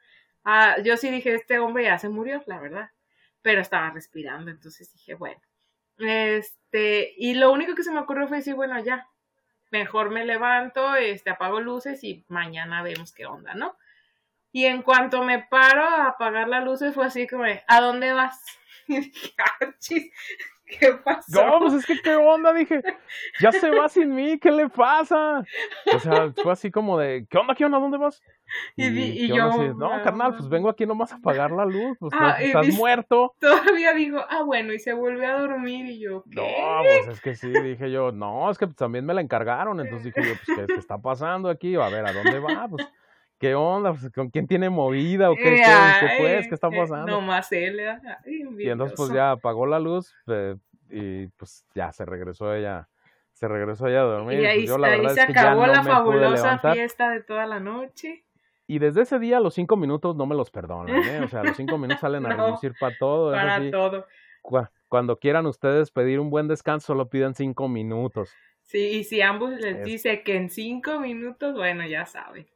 Ah, 0.45 0.77
yo 0.83 0.97
sí 0.97 1.11
dije, 1.11 1.35
este 1.35 1.59
hombre 1.59 1.85
ya 1.85 1.99
se 1.99 2.09
murió, 2.09 2.43
la 2.47 2.61
verdad, 2.61 2.91
pero 3.43 3.61
estaba 3.61 3.91
respirando, 3.91 4.51
entonces 4.51 4.93
dije, 4.93 5.15
bueno. 5.15 5.41
Este, 5.99 7.13
y 7.17 7.35
lo 7.35 7.53
único 7.53 7.75
que 7.75 7.83
se 7.83 7.91
me 7.93 8.01
ocurrió 8.01 8.27
fue 8.29 8.39
decir, 8.39 8.55
bueno, 8.55 8.79
ya, 8.83 9.09
mejor 9.71 10.11
me 10.11 10.25
levanto, 10.25 10.97
este, 10.97 11.31
apago 11.31 11.61
luces 11.61 12.03
y 12.05 12.25
mañana 12.29 12.83
vemos 12.83 13.13
qué 13.13 13.27
onda, 13.27 13.55
¿no? 13.55 13.77
Y 14.53 14.65
en 14.65 14.83
cuanto 14.83 15.23
me 15.23 15.39
paro 15.39 15.83
a 15.83 16.09
apagar 16.09 16.49
las 16.49 16.65
luces 16.65 16.95
fue 16.95 17.07
así 17.07 17.27
como, 17.27 17.45
¿a 17.45 17.81
dónde 17.81 18.13
vas? 18.13 18.43
Y 18.89 18.99
dije, 18.99 20.13
¿Qué 20.79 20.93
pasó? 21.05 21.45
No, 21.45 21.59
pues 21.59 21.75
es 21.75 21.87
que 21.87 22.01
qué 22.01 22.15
onda, 22.15 22.53
dije, 22.53 22.83
ya 23.41 23.51
se 23.51 23.71
va 23.71 23.89
sin 23.89 24.15
mí, 24.15 24.39
¿qué 24.39 24.51
le 24.51 24.69
pasa? 24.69 25.45
O 25.93 25.99
sea, 25.99 26.33
fue 26.43 26.53
así 26.53 26.71
como 26.71 26.99
de, 26.99 27.27
¿qué 27.29 27.39
onda, 27.39 27.55
qué 27.55 27.65
onda, 27.65 27.79
dónde 27.79 27.99
vas? 27.99 28.23
Y, 28.77 29.29
yo, 29.29 29.51
no, 29.75 29.91
carnal, 30.03 30.35
pues 30.37 30.49
vengo 30.49 30.69
aquí 30.69 30.87
nomás 30.87 31.13
a 31.13 31.17
apagar 31.17 31.51
la 31.51 31.65
luz, 31.65 31.97
pues 31.99 32.13
ah, 32.17 32.37
estás 32.41 32.69
muerto. 32.69 33.35
Todavía 33.41 33.93
digo, 33.95 34.21
ah, 34.29 34.43
bueno, 34.43 34.73
y 34.73 34.79
se 34.79 34.93
vuelve 34.93 35.27
a 35.27 35.39
dormir 35.39 35.87
y 35.87 36.01
yo, 36.01 36.25
¿qué? 36.25 36.37
No, 36.37 36.83
pues 36.83 37.17
es 37.17 37.21
que 37.21 37.35
sí, 37.35 37.49
dije 37.49 37.91
yo, 37.91 38.13
no, 38.13 38.51
es 38.51 38.59
que 38.59 38.67
también 38.69 39.05
me 39.05 39.15
la 39.15 39.21
encargaron, 39.21 39.81
entonces 39.81 40.13
dije 40.15 40.29
yo, 40.29 40.35
pues, 40.45 40.67
¿qué, 40.67 40.75
está 40.75 40.99
pasando 40.99 41.49
aquí? 41.49 41.75
A 41.77 41.89
ver, 41.89 42.07
¿a 42.07 42.13
dónde 42.13 42.39
va? 42.39 42.69
Pues, 42.69 42.89
¿qué 43.41 43.55
onda? 43.57 43.93
Pues, 43.93 44.13
¿Con 44.13 44.31
quién 44.31 44.47
tiene 44.47 44.71
movida 44.71 45.31
o 45.31 45.35
qué, 45.35 45.43
qué, 45.43 45.65
qué, 46.01 46.07
pues? 46.19 46.49
¿Qué 46.49 46.55
está 46.55 46.69
eh, 46.69 46.77
pasando? 46.77 47.07
No 47.07 47.21
más 47.21 47.51
él, 47.51 47.81
y 48.27 48.69
entonces 48.69 48.95
pues 48.97 49.11
ya 49.11 49.33
apagó 49.33 49.67
la 49.67 49.81
luz 49.81 50.15
eh, 50.29 50.55
y 50.89 51.27
pues 51.29 51.65
ya 51.75 51.91
se 51.91 52.05
regresó 52.05 52.55
ella 52.55 52.87
se 53.33 53.49
regresó 53.49 53.87
ella 53.87 54.03
a 54.03 54.05
dormir. 54.05 54.41
Y 54.41 54.45
ahí, 54.45 54.67
pues, 54.67 54.79
la 54.79 54.89
ahí 54.89 55.09
se 55.09 55.23
acabó 55.23 55.67
la 55.67 55.83
fabulosa 55.83 56.59
fiesta 56.59 57.09
de 57.09 57.23
toda 57.23 57.47
la 57.47 57.59
noche. 57.59 58.23
Y 58.67 58.79
desde 58.79 59.01
ese 59.01 59.19
día 59.19 59.41
los 59.41 59.55
cinco 59.55 59.79
minutos 59.79 60.15
no 60.15 60.27
me 60.27 60.35
los 60.35 60.51
perdonan, 60.51 60.95
¿eh? 60.95 61.23
O 61.25 61.29
sea, 61.29 61.43
los 61.43 61.57
cinco 61.57 61.79
minutos 61.79 62.01
salen 62.01 62.27
a 62.27 62.29
reducir 62.37 62.75
para 62.79 62.95
todo. 62.99 63.33
Para 63.33 63.71
todo. 63.71 64.07
cuando 64.89 65.19
quieran 65.19 65.47
ustedes 65.47 65.91
pedir 65.91 66.21
un 66.21 66.29
buen 66.29 66.49
descanso, 66.49 66.89
solo 66.89 67.09
piden 67.09 67.35
cinco 67.35 67.67
minutos. 67.67 68.31
Sí, 68.61 68.99
y 68.99 69.05
si 69.05 69.23
ambos 69.23 69.53
les 69.53 69.85
dice 69.85 70.23
que 70.23 70.37
en 70.37 70.51
cinco 70.51 71.01
minutos, 71.01 71.55
bueno, 71.55 71.87
ya 71.87 72.05
saben. 72.05 72.47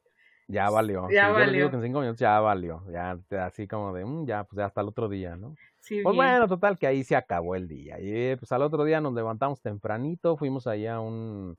Ya 0.47 0.69
valió. 0.71 1.09
Ya 1.11 1.29
valió. 1.29 1.47
Yo 1.47 1.53
digo 1.53 1.71
que 1.71 1.77
en 1.77 1.83
cinco 1.83 2.01
minutos 2.01 2.21
ya 2.21 2.39
valió. 2.41 2.83
Ya, 2.91 3.19
así 3.45 3.67
como 3.67 3.93
de, 3.93 4.05
mm, 4.05 4.27
ya, 4.27 4.45
pues 4.45 4.59
ya 4.59 4.67
hasta 4.67 4.81
el 4.81 4.89
otro 4.89 5.09
día, 5.09 5.37
¿no? 5.37 5.57
Sí, 5.81 6.01
pues 6.03 6.15
bueno, 6.15 6.49
total, 6.49 6.79
que 6.79 6.87
ahí 6.87 7.05
se 7.05 7.17
acabó 7.17 7.55
el 7.55 7.69
día. 7.69 7.99
Y 8.01 8.37
pues 8.37 8.51
al 8.53 8.63
otro 8.63 8.85
día 8.85 9.01
nos 9.01 9.15
levantamos 9.15 9.61
tempranito, 9.61 10.37
fuimos 10.37 10.67
allá 10.67 10.97
a 10.97 11.01
un 11.01 11.57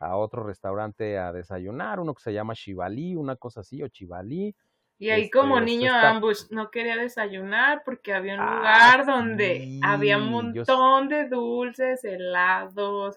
a 0.00 0.16
otro 0.16 0.44
restaurante 0.44 1.18
a 1.18 1.32
desayunar, 1.32 1.98
uno 1.98 2.14
que 2.14 2.22
se 2.22 2.32
llama 2.32 2.54
Chivali, 2.54 3.16
una 3.16 3.34
cosa 3.34 3.60
así, 3.60 3.82
o 3.82 3.88
Chivali. 3.88 4.54
Y 5.00 5.10
ahí 5.10 5.30
como 5.30 5.58
este, 5.58 5.70
niño 5.70 5.92
ambos 5.94 6.50
no 6.50 6.70
quería 6.70 6.96
desayunar 6.96 7.82
porque 7.84 8.12
había 8.12 8.34
un 8.34 8.40
ah, 8.40 8.56
lugar 8.56 9.06
donde 9.06 9.80
había 9.82 10.18
un 10.18 10.30
montón 10.30 11.08
de 11.08 11.28
dulces, 11.28 12.04
helados 12.04 13.16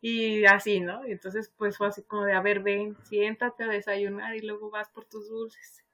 y 0.00 0.44
así, 0.44 0.80
¿no? 0.80 1.06
Y 1.06 1.12
entonces 1.12 1.52
pues 1.56 1.76
fue 1.76 1.88
así 1.88 2.02
como 2.02 2.24
de, 2.24 2.32
a 2.32 2.40
ver, 2.40 2.60
ven, 2.60 2.96
siéntate 3.04 3.64
a 3.64 3.68
desayunar 3.68 4.36
y 4.36 4.42
luego 4.42 4.70
vas 4.70 4.88
por 4.88 5.04
tus 5.04 5.28
dulces. 5.28 5.84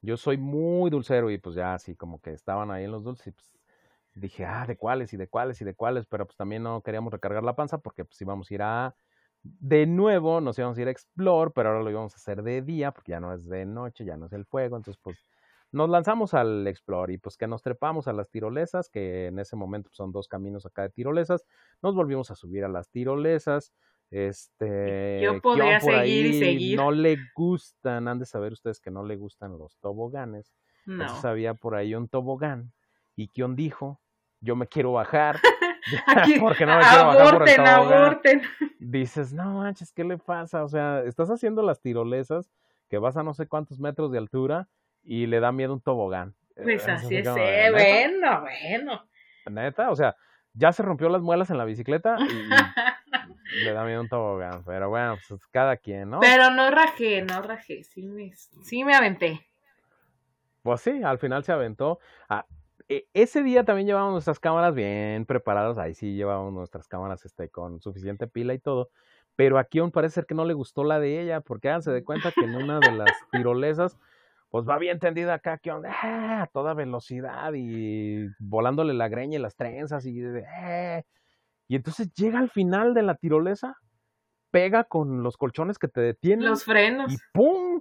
Yo 0.00 0.16
soy 0.16 0.36
muy 0.36 0.90
dulcero 0.90 1.30
y 1.30 1.38
pues 1.38 1.54
ya 1.54 1.74
así 1.74 1.94
como 1.94 2.20
que 2.20 2.32
estaban 2.32 2.70
ahí 2.70 2.84
en 2.84 2.90
los 2.90 3.04
dulces 3.04 3.28
y 3.28 3.30
pues 3.32 3.54
dije, 4.14 4.44
ah, 4.44 4.66
de 4.66 4.76
cuáles 4.76 5.12
y 5.12 5.16
de 5.16 5.28
cuáles 5.28 5.60
y 5.60 5.64
de 5.64 5.74
cuáles, 5.74 6.06
pero 6.06 6.26
pues 6.26 6.36
también 6.36 6.62
no 6.62 6.82
queríamos 6.82 7.12
recargar 7.12 7.44
la 7.44 7.56
panza 7.56 7.78
porque 7.78 8.04
pues 8.04 8.20
íbamos 8.20 8.50
a 8.50 8.54
ir 8.54 8.62
a 8.62 8.96
de 9.42 9.86
nuevo 9.86 10.40
nos 10.40 10.58
íbamos 10.58 10.78
a 10.78 10.82
ir 10.82 10.88
a 10.88 10.90
Explore, 10.90 11.50
pero 11.54 11.70
ahora 11.70 11.82
lo 11.82 11.90
íbamos 11.90 12.12
a 12.14 12.16
hacer 12.16 12.42
de 12.42 12.62
día, 12.62 12.92
porque 12.92 13.10
ya 13.12 13.20
no 13.20 13.32
es 13.32 13.48
de 13.48 13.66
noche, 13.66 14.04
ya 14.04 14.16
no 14.16 14.26
es 14.26 14.32
el 14.32 14.44
fuego, 14.44 14.76
entonces 14.76 15.00
pues 15.02 15.18
nos 15.72 15.88
lanzamos 15.88 16.34
al 16.34 16.66
Explore 16.66 17.14
y 17.14 17.18
pues 17.18 17.36
que 17.36 17.46
nos 17.46 17.62
trepamos 17.62 18.06
a 18.06 18.12
las 18.12 18.30
tirolesas, 18.30 18.88
que 18.90 19.26
en 19.26 19.38
ese 19.38 19.56
momento 19.56 19.88
pues, 19.88 19.96
son 19.96 20.12
dos 20.12 20.28
caminos 20.28 20.66
acá 20.66 20.82
de 20.82 20.90
tirolesas, 20.90 21.46
nos 21.82 21.94
volvimos 21.94 22.30
a 22.30 22.34
subir 22.34 22.64
a 22.64 22.68
las 22.68 22.90
tirolesas, 22.90 23.72
este, 24.10 25.22
yo 25.22 25.40
podría 25.40 25.80
seguir 25.80 26.26
y 26.26 26.38
seguir. 26.38 26.76
No 26.76 26.90
le 26.90 27.16
gustan, 27.34 28.08
han 28.08 28.18
de 28.18 28.26
saber 28.26 28.52
ustedes 28.52 28.78
que 28.78 28.90
no 28.90 29.04
le 29.04 29.16
gustan 29.16 29.56
los 29.56 29.78
toboganes. 29.78 30.52
No. 30.84 31.04
Entonces 31.04 31.24
había 31.24 31.54
por 31.54 31.74
ahí 31.74 31.94
un 31.94 32.08
tobogán 32.08 32.72
y 33.16 33.28
Kion 33.28 33.56
dijo, 33.56 34.00
yo 34.40 34.54
me 34.54 34.66
quiero 34.66 34.92
bajar. 34.92 35.40
porque 36.40 36.66
no 36.66 36.76
me 36.76 36.82
quiero 36.82 37.06
bajar 37.06 37.38
por 37.38 37.48
el 37.48 37.66
aborten. 37.66 38.42
Dices, 38.78 39.32
no 39.32 39.54
manches, 39.54 39.90
¿qué 39.92 40.04
le 40.04 40.18
pasa? 40.18 40.62
O 40.62 40.68
sea, 40.68 41.02
estás 41.04 41.30
haciendo 41.30 41.62
las 41.62 41.80
tirolesas 41.80 42.50
que 42.88 42.98
vas 42.98 43.16
a 43.16 43.22
no 43.22 43.32
sé 43.32 43.46
cuántos 43.46 43.80
metros 43.80 44.12
de 44.12 44.18
altura 44.18 44.68
y 45.02 45.26
le 45.26 45.40
da 45.40 45.52
miedo 45.52 45.72
un 45.72 45.80
tobogán. 45.80 46.34
Pues 46.54 46.86
así 46.88 47.16
es, 47.16 47.26
eh, 47.26 47.70
bueno, 47.72 48.42
bueno. 48.42 49.08
Neta, 49.50 49.90
o 49.90 49.96
sea, 49.96 50.16
ya 50.54 50.72
se 50.72 50.82
rompió 50.82 51.08
las 51.08 51.22
muelas 51.22 51.50
en 51.50 51.58
la 51.58 51.64
bicicleta 51.64 52.16
y, 52.20 52.24
le 53.64 53.72
da 53.72 53.84
miedo 53.84 54.00
un 54.00 54.08
tobogán. 54.08 54.62
Pero 54.64 54.90
bueno, 54.90 55.16
pues 55.28 55.40
cada 55.50 55.76
quien, 55.76 56.10
¿no? 56.10 56.20
Pero 56.20 56.50
no 56.50 56.70
rajé, 56.70 57.22
no 57.22 57.42
rajé, 57.42 57.84
sí 57.84 58.02
me, 58.02 58.32
sí 58.34 58.84
me 58.84 58.94
aventé. 58.94 59.46
Pues 60.62 60.80
sí, 60.80 61.02
al 61.02 61.18
final 61.18 61.42
se 61.42 61.52
aventó. 61.52 61.98
Ah, 62.28 62.46
e, 62.88 63.06
ese 63.14 63.42
día 63.42 63.64
también 63.64 63.86
llevábamos 63.86 64.12
nuestras 64.12 64.38
cámaras 64.38 64.74
bien 64.74 65.24
preparadas, 65.26 65.78
ahí 65.78 65.94
sí 65.94 66.14
llevábamos 66.14 66.52
nuestras 66.52 66.86
cámaras 66.88 67.24
este, 67.24 67.48
con 67.48 67.80
suficiente 67.80 68.26
pila 68.26 68.54
y 68.54 68.58
todo, 68.58 68.90
pero 69.34 69.58
aquí 69.58 69.78
aún 69.78 69.90
parece 69.90 70.16
ser 70.16 70.26
que 70.26 70.34
no 70.34 70.44
le 70.44 70.54
gustó 70.54 70.84
la 70.84 71.00
de 71.00 71.20
ella, 71.20 71.40
porque 71.40 71.68
háganse 71.68 71.90
de 71.90 72.04
cuenta 72.04 72.32
que 72.32 72.44
en 72.44 72.54
una 72.54 72.80
de 72.80 72.92
las 72.92 73.10
tirolesas, 73.32 73.98
pues 74.52 74.68
va 74.68 74.76
bien 74.76 74.98
tendida 74.98 75.32
acá, 75.32 75.56
que 75.56 75.72
onda, 75.72 75.90
¡ah! 76.02 76.42
a 76.42 76.46
toda 76.46 76.74
velocidad 76.74 77.54
y 77.54 78.28
volándole 78.38 78.92
la 78.92 79.08
greña 79.08 79.38
y 79.38 79.40
las 79.40 79.56
trenzas 79.56 80.04
y, 80.04 80.20
eh. 80.22 81.04
y 81.68 81.76
entonces 81.76 82.12
llega 82.12 82.38
al 82.38 82.50
final 82.50 82.92
de 82.92 83.00
la 83.00 83.14
tirolesa 83.14 83.78
pega 84.52 84.84
con 84.84 85.24
los 85.24 85.36
colchones 85.36 85.78
que 85.78 85.88
te 85.88 86.00
detienen. 86.00 86.48
Los 86.48 86.64
frenos. 86.64 87.12
Y 87.12 87.16
¡pum! 87.32 87.72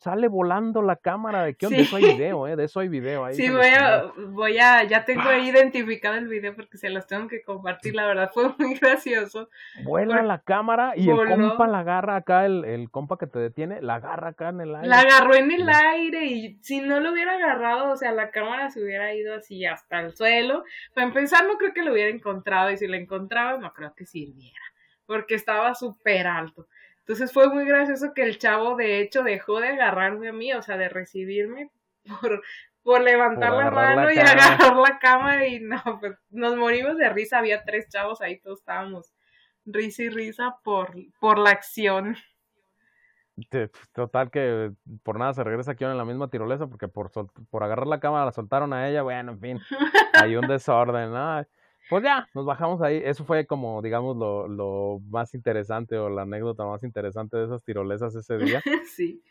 Sale 0.00 0.28
volando 0.28 0.82
la 0.82 0.96
cámara. 0.96 1.44
¿De 1.44 1.54
qué? 1.54 1.68
De 1.68 1.82
eso 1.82 1.96
hay 1.96 2.04
video, 2.04 2.46
¿eh? 2.46 2.56
De 2.56 2.64
eso 2.64 2.80
hay 2.80 2.88
video. 2.88 3.24
Ahí 3.24 3.34
sí, 3.34 3.48
voy 3.48 3.68
a, 3.68 4.12
voy 4.30 4.58
a, 4.58 4.84
ya 4.84 5.04
tengo 5.04 5.28
ahí 5.28 5.48
identificado 5.48 6.16
el 6.16 6.28
video 6.28 6.54
porque 6.54 6.76
se 6.76 6.90
los 6.90 7.06
tengo 7.06 7.28
que 7.28 7.42
compartir. 7.42 7.94
La 7.94 8.06
verdad 8.06 8.30
fue 8.32 8.52
muy 8.58 8.74
gracioso. 8.80 9.48
Vuela 9.84 10.22
la 10.22 10.40
cámara 10.40 10.94
y 10.96 11.08
el 11.08 11.16
compa 11.16 11.66
la 11.66 11.80
agarra 11.80 12.16
acá, 12.16 12.44
el, 12.44 12.64
el 12.64 12.90
compa 12.90 13.16
que 13.18 13.26
te 13.26 13.38
detiene, 13.38 13.80
la 13.80 13.96
agarra 13.96 14.30
acá 14.30 14.48
en 14.48 14.60
el 14.62 14.74
aire. 14.74 14.88
La 14.88 15.00
agarró 15.00 15.34
en 15.34 15.50
el 15.50 15.68
aire 15.68 16.26
y 16.26 16.58
si 16.62 16.80
no 16.80 17.00
lo 17.00 17.12
hubiera 17.12 17.34
agarrado, 17.34 17.92
o 17.92 17.96
sea, 17.96 18.12
la 18.12 18.30
cámara 18.30 18.70
se 18.70 18.82
hubiera 18.82 19.14
ido 19.14 19.34
así 19.34 19.64
hasta 19.64 20.00
el 20.00 20.14
suelo. 20.14 20.64
Para 20.94 21.06
empezar, 21.06 21.46
no 21.46 21.56
creo 21.56 21.72
que 21.72 21.82
lo 21.82 21.92
hubiera 21.92 22.10
encontrado 22.10 22.70
y 22.70 22.76
si 22.76 22.86
lo 22.86 22.96
encontraba, 22.96 23.58
no 23.58 23.72
creo 23.72 23.94
que 23.94 24.06
sirviera 24.06 24.60
porque 25.06 25.34
estaba 25.34 25.74
súper 25.74 26.26
alto. 26.26 26.68
Entonces 27.00 27.32
fue 27.32 27.48
muy 27.48 27.64
gracioso 27.64 28.12
que 28.14 28.22
el 28.22 28.38
chavo 28.38 28.74
de 28.74 29.00
hecho 29.00 29.22
dejó 29.22 29.60
de 29.60 29.68
agarrarme 29.68 30.28
a 30.28 30.32
mí, 30.32 30.52
o 30.52 30.62
sea, 30.62 30.76
de 30.76 30.88
recibirme 30.88 31.70
por, 32.20 32.42
por 32.82 33.02
levantar 33.02 33.52
la 33.52 33.70
mano 33.70 34.10
y 34.10 34.18
agarrar 34.18 34.76
la 34.76 34.98
cámara 34.98 35.46
y 35.46 35.60
no, 35.60 35.80
pues 36.00 36.16
nos 36.30 36.56
morimos 36.56 36.96
de 36.96 37.08
risa, 37.10 37.38
había 37.38 37.62
tres 37.64 37.88
chavos 37.88 38.20
ahí, 38.20 38.40
todos 38.40 38.58
estábamos 38.58 39.12
risa 39.64 40.02
y 40.02 40.08
risa 40.08 40.56
por, 40.64 40.94
por 41.20 41.38
la 41.38 41.50
acción. 41.50 42.16
Total 43.92 44.30
que 44.30 44.72
por 45.02 45.18
nada 45.18 45.34
se 45.34 45.44
regresa 45.44 45.72
aquí 45.72 45.84
en 45.84 45.98
la 45.98 46.06
misma 46.06 46.30
tirolesa 46.30 46.66
porque 46.68 46.88
por, 46.88 47.10
por 47.50 47.62
agarrar 47.62 47.86
la 47.86 48.00
cámara 48.00 48.24
la 48.24 48.32
soltaron 48.32 48.72
a 48.72 48.88
ella, 48.88 49.02
bueno, 49.02 49.32
en 49.32 49.40
fin, 49.40 49.60
hay 50.14 50.36
un 50.36 50.46
desorden, 50.48 51.12
¿no? 51.12 51.46
Pues 51.88 52.02
ya, 52.02 52.28
nos 52.34 52.44
bajamos 52.44 52.82
ahí. 52.82 53.00
Eso 53.04 53.24
fue 53.24 53.46
como, 53.46 53.80
digamos, 53.80 54.16
lo, 54.16 54.48
lo 54.48 55.00
más 55.08 55.34
interesante 55.34 55.96
o 55.96 56.10
la 56.10 56.22
anécdota 56.22 56.64
más 56.64 56.82
interesante 56.82 57.36
de 57.36 57.44
esas 57.44 57.62
tirolesas 57.62 58.14
ese 58.14 58.38
día. 58.38 58.60
sí. 58.96 59.22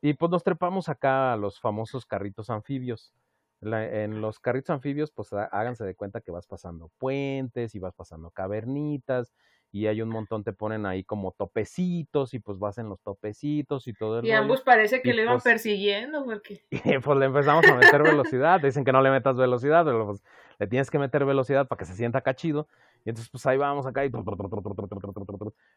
Y 0.00 0.14
pues 0.14 0.30
nos 0.30 0.42
trepamos 0.42 0.88
acá 0.88 1.32
a 1.32 1.36
los 1.36 1.60
famosos 1.60 2.06
carritos 2.06 2.48
anfibios. 2.48 3.12
en 3.60 4.20
los 4.22 4.38
carritos 4.38 4.70
anfibios, 4.70 5.10
pues 5.10 5.32
háganse 5.32 5.84
de 5.84 5.94
cuenta 5.94 6.22
que 6.22 6.30
vas 6.30 6.46
pasando 6.46 6.90
puentes 6.98 7.74
y 7.74 7.78
vas 7.78 7.94
pasando 7.94 8.30
cavernitas 8.30 9.34
y 9.72 9.86
hay 9.86 10.02
un 10.02 10.08
montón, 10.08 10.42
te 10.42 10.52
ponen 10.52 10.84
ahí 10.84 11.04
como 11.04 11.32
topecitos 11.32 12.34
y 12.34 12.40
pues 12.40 12.58
vas 12.58 12.78
en 12.78 12.88
los 12.88 13.00
topecitos 13.02 13.86
y 13.86 13.92
todo 13.92 14.18
el 14.18 14.26
Y 14.26 14.32
ambos 14.32 14.62
parece 14.62 15.00
que 15.00 15.14
le 15.14 15.22
iban 15.22 15.34
pues 15.34 15.44
persiguiendo 15.44 16.24
porque... 16.24 16.64
Y 16.70 16.98
pues 16.98 17.18
le 17.18 17.26
empezamos 17.26 17.64
a 17.66 17.76
meter 17.76 18.02
velocidad, 18.02 18.60
dicen 18.60 18.84
que 18.84 18.92
no 18.92 19.00
le 19.00 19.10
metas 19.10 19.36
velocidad, 19.36 19.84
pero 19.84 20.06
pues 20.06 20.22
le 20.58 20.66
tienes 20.66 20.90
que 20.90 20.98
meter 20.98 21.24
velocidad 21.24 21.68
para 21.68 21.78
que 21.78 21.84
se 21.84 21.94
sienta 21.94 22.20
cachido. 22.20 22.66
Y 23.04 23.10
entonces 23.10 23.30
pues 23.30 23.46
ahí 23.46 23.56
vamos 23.56 23.86
acá 23.86 24.04
y 24.04 24.10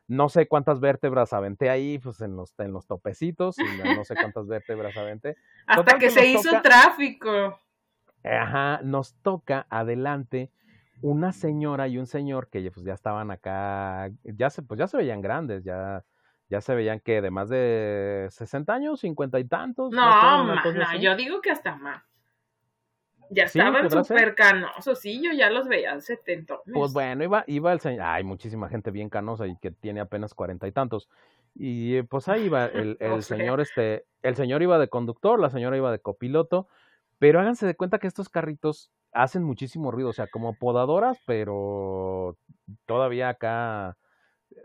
no 0.07 0.29
sé 0.29 0.47
cuántas 0.47 0.79
vértebras 0.79 1.31
aventé 1.31 1.69
ahí, 1.69 1.99
pues 1.99 2.19
en 2.21 2.35
los, 2.35 2.53
en 2.59 2.73
los 2.73 2.85
topecitos, 2.85 3.57
y 3.59 3.95
no 3.95 4.03
sé 4.03 4.15
cuántas 4.15 4.47
vértebras 4.47 4.97
aventé. 4.97 5.37
Hasta 5.67 5.97
que, 5.99 6.09
se 6.09 6.25
hizo 6.27 6.61
tráfico. 6.61 7.59
Ajá, 8.23 8.81
nos 8.83 9.13
toca 9.21 9.67
adelante 9.69 10.51
una 11.03 11.33
señora 11.33 11.89
y 11.89 11.97
un 11.97 12.07
señor 12.07 12.47
que 12.47 12.71
pues 12.71 12.85
ya 12.85 12.93
estaban 12.93 13.29
acá, 13.29 14.09
ya 14.23 14.49
se, 14.49 14.61
pues 14.61 14.79
ya 14.79 14.87
se 14.87 14.95
veían 14.95 15.21
grandes, 15.21 15.65
ya, 15.65 16.05
ya 16.49 16.61
se 16.61 16.73
veían 16.73 17.01
que 17.01 17.21
de 17.21 17.29
más 17.29 17.49
de 17.49 18.27
60 18.31 18.73
años, 18.73 19.01
50 19.01 19.37
y 19.37 19.43
tantos. 19.43 19.91
No, 19.91 20.45
no, 20.45 20.97
yo 20.97 21.15
digo 21.17 21.41
que 21.41 21.51
hasta 21.51 21.75
más. 21.75 22.01
Ya 23.29 23.43
estaban 23.43 23.89
súper 23.89 24.33
canosos, 24.33 24.97
sí, 24.99 25.21
yo 25.21 25.33
ya 25.33 25.49
los 25.49 25.67
veía 25.67 25.99
setenta. 25.99 26.59
Pues 26.71 26.93
bueno, 26.93 27.23
iba, 27.25 27.43
iba 27.47 27.73
el 27.73 27.81
señor, 27.81 28.03
hay 28.03 28.23
muchísima 28.23 28.69
gente 28.69 28.89
bien 28.89 29.09
canosa 29.09 29.45
y 29.45 29.57
que 29.57 29.71
tiene 29.71 29.99
apenas 29.99 30.33
cuarenta 30.33 30.67
y 30.67 30.71
tantos. 30.71 31.09
Y 31.53 32.01
pues 32.03 32.29
ahí 32.29 32.43
iba 32.43 32.65
el, 32.67 32.95
el 33.01 33.23
señor, 33.23 33.59
este, 33.59 34.05
el 34.21 34.37
señor 34.37 34.61
iba 34.61 34.79
de 34.79 34.87
conductor, 34.87 35.37
la 35.37 35.49
señora 35.49 35.75
iba 35.75 35.91
de 35.91 35.99
copiloto, 35.99 36.69
pero 37.23 37.39
háganse 37.39 37.65
de 37.65 37.75
cuenta 37.75 37.99
que 37.99 38.07
estos 38.07 38.27
carritos 38.27 38.91
hacen 39.13 39.45
muchísimo 39.45 39.91
ruido, 39.91 40.09
o 40.09 40.13
sea, 40.13 40.27
como 40.27 40.55
podadoras, 40.55 41.17
pero 41.25 42.37
todavía 42.85 43.29
acá, 43.29 43.95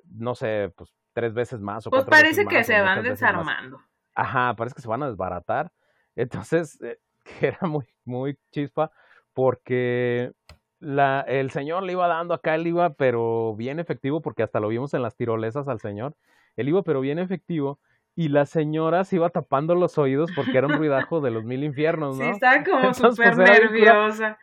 no 0.06 0.34
sé, 0.34 0.72
pues 0.76 0.92
tres 1.12 1.34
veces 1.34 1.61
más. 1.61 1.86
O 1.86 1.90
pues 1.90 2.04
parece 2.06 2.46
que 2.46 2.64
se 2.64 2.80
van 2.80 3.04
desarmando. 3.04 3.80
Ajá, 4.12 4.56
parece 4.56 4.74
que 4.74 4.82
se 4.82 4.88
van 4.88 5.04
a 5.04 5.09
desbaratar. 5.09 5.70
Entonces, 6.16 6.80
eh, 6.82 6.98
que 7.38 7.46
era 7.46 7.64
muy, 7.68 7.86
muy 8.04 8.36
chispa, 8.50 8.90
porque 9.34 10.32
la, 10.80 11.20
el 11.28 11.52
señor 11.52 11.84
le 11.84 11.92
iba 11.92 12.09
dando 12.09 12.34
acá, 12.34 12.56
él 12.56 12.66
iba, 12.66 12.90
pero 12.94 13.54
bien 13.54 13.78
efectivo, 13.78 14.20
porque 14.20 14.42
hasta 14.42 14.59
lo 14.59 14.66
vimos 14.66 14.94
en 14.94 15.02
las 15.02 15.14
tirolesas 15.14 15.68
al 15.68 15.78
señor, 15.78 16.16
él 16.56 16.70
iba, 16.70 16.82
pero 16.82 17.00
bien 17.00 17.20
efectivo, 17.20 17.78
y 18.19 18.31
la 18.31 18.47
señora 18.47 19.05
se 19.05 19.14
iba 19.14 19.31
tapando 19.31 19.77
los 19.77 19.97
oídos 19.97 20.33
porque 20.35 20.59
era 20.59 20.66
un 20.66 20.73
ruidajo 20.73 21.21
de 21.21 21.31
los 21.31 21.45
mil 21.45 21.62
infiernos, 21.62 22.19
¿no? 22.19 22.25
Sí, 22.25 22.31
estaba 22.31 22.64
como 22.64 22.93
súper 22.93 23.37
pues, 23.37 23.39
nerviosa. 23.39 24.37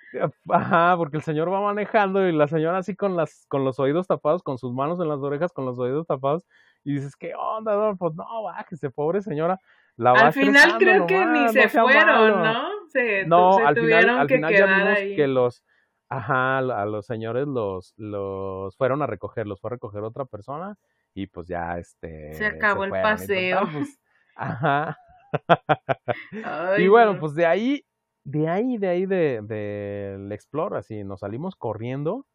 Ajá, 0.47 0.95
porque 0.95 1.17
el 1.17 1.23
señor 1.23 1.51
va 1.51 1.59
manejando 1.59 2.25
y 2.25 2.31
la 2.31 2.47
señora 2.47 2.77
así 2.77 2.95
con 2.95 3.17
las 3.17 3.45
con 3.49 3.65
los 3.65 3.77
oídos 3.77 4.07
tapados, 4.07 4.43
con 4.43 4.57
sus 4.57 4.71
manos 4.71 5.01
en 5.01 5.09
las 5.09 5.19
orejas, 5.19 5.51
con 5.51 5.65
los 5.65 5.77
oídos 5.77 6.07
tapados, 6.07 6.45
y 6.85 6.93
dices, 6.93 7.17
¿qué 7.17 7.33
onda, 7.35 7.95
Pues 7.95 8.15
no, 8.15 8.43
bájese, 8.43 8.91
pobre 8.91 9.21
señora. 9.21 9.59
La 9.97 10.11
al 10.11 10.31
final 10.31 10.77
creo 10.77 11.05
que 11.05 11.25
ni 11.25 11.49
se 11.49 11.67
fueron, 11.67 12.43
¿no? 12.43 12.69
Se, 12.87 13.25
no, 13.25 13.57
al 13.57 13.75
final, 13.75 14.09
al 14.09 14.27
final 14.29 14.53
ya 14.53 14.65
vimos 14.67 14.99
que 15.17 15.27
los, 15.27 15.65
ajá, 16.15 16.57
a 16.57 16.85
los 16.85 17.05
señores 17.05 17.47
los, 17.47 17.93
los 17.97 18.75
fueron 18.77 19.01
a 19.01 19.07
recoger, 19.07 19.47
los 19.47 19.59
fue 19.59 19.69
a 19.69 19.73
recoger 19.73 20.03
otra 20.03 20.25
persona 20.25 20.77
y 21.13 21.27
pues 21.27 21.47
ya 21.47 21.77
este 21.77 22.33
se 22.33 22.45
acabó 22.45 22.85
el 22.85 22.91
paseo. 22.91 23.61
pues, 23.71 23.99
ajá. 24.35 24.97
Y 26.77 26.87
bueno 26.87 27.19
pues 27.19 27.35
de 27.35 27.45
ahí 27.45 27.85
de 28.23 28.47
ahí 28.47 28.77
de 28.77 28.87
ahí 28.87 29.05
de 29.05 29.41
del 29.41 30.29
de 30.29 30.35
explore 30.35 30.77
así 30.77 31.03
nos 31.03 31.19
salimos 31.19 31.55
corriendo 31.55 32.25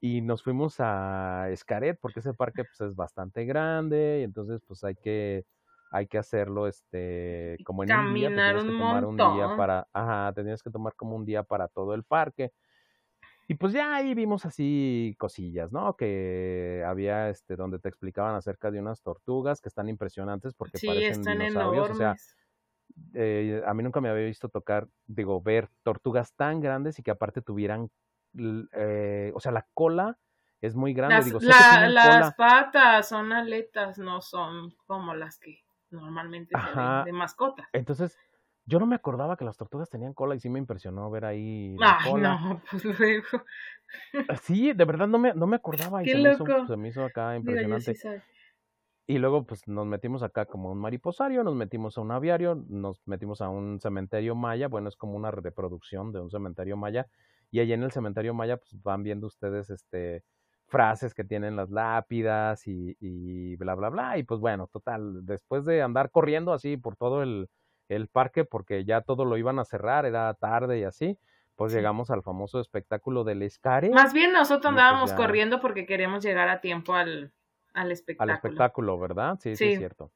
y 0.00 0.20
nos 0.20 0.42
fuimos 0.44 0.76
a 0.78 1.48
Escaret 1.50 1.98
porque 2.00 2.20
ese 2.20 2.32
parque 2.32 2.62
pues 2.64 2.80
es 2.88 2.94
bastante 2.94 3.44
grande 3.44 4.18
y 4.20 4.24
entonces 4.24 4.62
pues 4.66 4.84
hay 4.84 4.94
que 4.94 5.44
hay 5.90 6.06
que 6.06 6.18
hacerlo 6.18 6.68
este 6.68 7.56
como 7.64 7.82
en 7.82 7.92
un 7.92 8.14
día 8.14 8.28
tenías 8.28 8.62
que 8.62 8.70
tomar 8.70 9.04
un 9.04 9.16
día 9.16 9.56
para 9.56 9.88
ajá 9.92 10.32
tenías 10.34 10.62
que 10.62 10.70
tomar 10.70 10.94
como 10.94 11.16
un 11.16 11.24
día 11.24 11.42
para 11.42 11.66
todo 11.66 11.94
el 11.94 12.04
parque 12.04 12.52
y 13.50 13.54
pues 13.54 13.72
ya 13.72 13.94
ahí 13.94 14.14
vimos 14.14 14.44
así 14.44 15.16
cosillas, 15.18 15.72
¿no? 15.72 15.96
Que 15.96 16.84
había 16.86 17.30
este 17.30 17.56
donde 17.56 17.78
te 17.78 17.88
explicaban 17.88 18.34
acerca 18.34 18.70
de 18.70 18.78
unas 18.78 19.00
tortugas 19.00 19.62
que 19.62 19.70
están 19.70 19.88
impresionantes 19.88 20.52
porque 20.52 20.76
sí, 20.76 20.86
parecen 20.86 21.20
están 21.20 21.38
dinosaurios. 21.38 21.90
O 21.90 21.94
sea, 21.94 22.14
eh, 23.14 23.62
a 23.66 23.72
mí 23.72 23.82
nunca 23.82 24.02
me 24.02 24.10
había 24.10 24.26
visto 24.26 24.50
tocar, 24.50 24.86
digo, 25.06 25.40
ver 25.40 25.70
tortugas 25.82 26.34
tan 26.34 26.60
grandes 26.60 26.98
y 26.98 27.02
que 27.02 27.10
aparte 27.10 27.40
tuvieran, 27.40 27.90
eh, 28.36 29.32
o 29.34 29.40
sea, 29.40 29.50
la 29.50 29.66
cola 29.72 30.18
es 30.60 30.74
muy 30.74 30.92
grande. 30.92 31.14
Las, 31.14 31.24
digo, 31.24 31.38
las 31.40 32.34
patas 32.34 33.08
son 33.08 33.32
aletas, 33.32 33.96
no 33.96 34.20
son 34.20 34.74
como 34.86 35.14
las 35.14 35.38
que 35.38 35.64
normalmente 35.88 36.54
se 36.54 36.78
ven 36.78 37.04
de 37.06 37.12
mascota. 37.12 37.66
Entonces, 37.72 38.18
yo 38.68 38.78
no 38.78 38.86
me 38.86 38.94
acordaba 38.96 39.36
que 39.36 39.44
las 39.44 39.56
tortugas 39.56 39.88
tenían 39.90 40.14
cola 40.14 40.34
y 40.34 40.40
sí 40.40 40.48
me 40.50 40.58
impresionó 40.58 41.10
ver 41.10 41.24
ahí 41.24 41.76
la 41.78 41.96
Ay, 42.00 42.14
no, 42.14 42.62
pues 42.70 42.84
luego. 42.84 43.44
Ah, 44.26 44.36
sí, 44.36 44.72
de 44.74 44.84
verdad 44.84 45.08
no 45.08 45.18
me, 45.18 45.32
no 45.34 45.46
me 45.46 45.56
acordaba 45.56 46.02
y 46.02 46.06
Qué 46.06 46.12
se, 46.12 46.18
loco. 46.18 46.44
Me 46.44 46.50
hizo, 46.52 46.66
se 46.66 46.76
me 46.76 46.88
hizo 46.88 47.04
acá 47.04 47.34
impresionante. 47.36 47.98
y 49.06 49.18
luego 49.18 49.46
pues 49.46 49.66
nos 49.66 49.86
metimos 49.86 50.22
acá 50.22 50.44
como 50.46 50.70
un 50.72 50.78
mariposario, 50.78 51.42
nos 51.42 51.54
metimos 51.54 51.96
a 51.96 52.02
un 52.02 52.10
aviario, 52.12 52.54
nos 52.68 53.00
metimos 53.06 53.40
a 53.40 53.48
un 53.48 53.80
cementerio 53.80 54.34
maya, 54.34 54.68
bueno, 54.68 54.88
es 54.88 54.96
como 54.96 55.16
una 55.16 55.30
reproducción 55.30 56.12
de 56.12 56.20
un 56.20 56.30
cementerio 56.30 56.76
maya 56.76 57.06
y 57.50 57.60
allí 57.60 57.72
en 57.72 57.82
el 57.82 57.92
cementerio 57.92 58.34
maya 58.34 58.58
pues 58.58 58.82
van 58.82 59.02
viendo 59.02 59.26
ustedes 59.26 59.70
este 59.70 60.24
frases 60.66 61.14
que 61.14 61.24
tienen 61.24 61.56
las 61.56 61.70
lápidas 61.70 62.66
y, 62.66 62.94
y 63.00 63.56
bla 63.56 63.74
bla 63.74 63.88
bla 63.88 64.18
y 64.18 64.24
pues 64.24 64.40
bueno, 64.40 64.66
total, 64.70 65.24
después 65.24 65.64
de 65.64 65.80
andar 65.80 66.10
corriendo 66.10 66.52
así 66.52 66.76
por 66.76 66.96
todo 66.96 67.22
el 67.22 67.48
el 67.88 68.08
parque 68.08 68.44
porque 68.44 68.84
ya 68.84 69.00
todo 69.00 69.24
lo 69.24 69.36
iban 69.36 69.58
a 69.58 69.64
cerrar, 69.64 70.06
era 70.06 70.32
tarde 70.34 70.78
y 70.78 70.84
así. 70.84 71.18
Pues 71.56 71.72
llegamos 71.72 72.10
al 72.10 72.22
famoso 72.22 72.60
espectáculo 72.60 73.24
del 73.24 73.42
Escare. 73.42 73.90
Más 73.90 74.12
bien 74.12 74.32
nosotros 74.32 74.60
pues, 74.62 74.70
andábamos 74.70 75.12
corriendo 75.12 75.60
porque 75.60 75.86
queríamos 75.86 76.22
llegar 76.22 76.48
a 76.48 76.60
tiempo 76.60 76.94
al, 76.94 77.32
al 77.74 77.90
espectáculo. 77.90 78.32
Al 78.32 78.36
espectáculo, 78.36 78.98
¿verdad? 78.98 79.38
Sí, 79.40 79.56
sí, 79.56 79.72
es 79.72 79.78
cierto. 79.78 80.12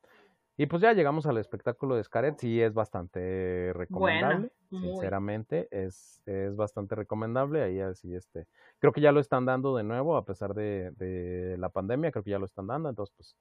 Y 0.57 0.67
pues 0.67 0.83
ya 0.83 0.93
llegamos 0.93 1.27
al 1.27 1.39
espectáculo 1.39 1.97
de 1.97 2.05
Scaret, 2.05 2.39
sí 2.39 2.61
es 2.61 2.75
bastante 2.75 3.73
recomendable, 3.75 4.51
sinceramente, 4.69 5.67
es, 5.71 6.21
es 6.27 6.55
bastante 6.55 6.95
recomendable, 6.95 7.63
ahí 7.63 7.81
así 7.81 8.15
este, 8.15 8.47
creo 8.79 8.93
que 8.93 9.01
ya 9.01 9.13
lo 9.13 9.21
están 9.21 9.47
dando 9.47 9.75
de 9.75 9.83
nuevo 9.83 10.17
a 10.17 10.27
pesar 10.27 10.53
de, 10.53 10.91
de 10.93 11.57
la 11.57 11.71
pandemia, 11.71 12.13
creo 12.13 12.23
que 12.23 12.33
ya 12.33 12.39
lo 12.39 12.45
están 12.45 12.67
dando, 12.67 12.91
entonces 12.91 13.15
pues 13.17 13.35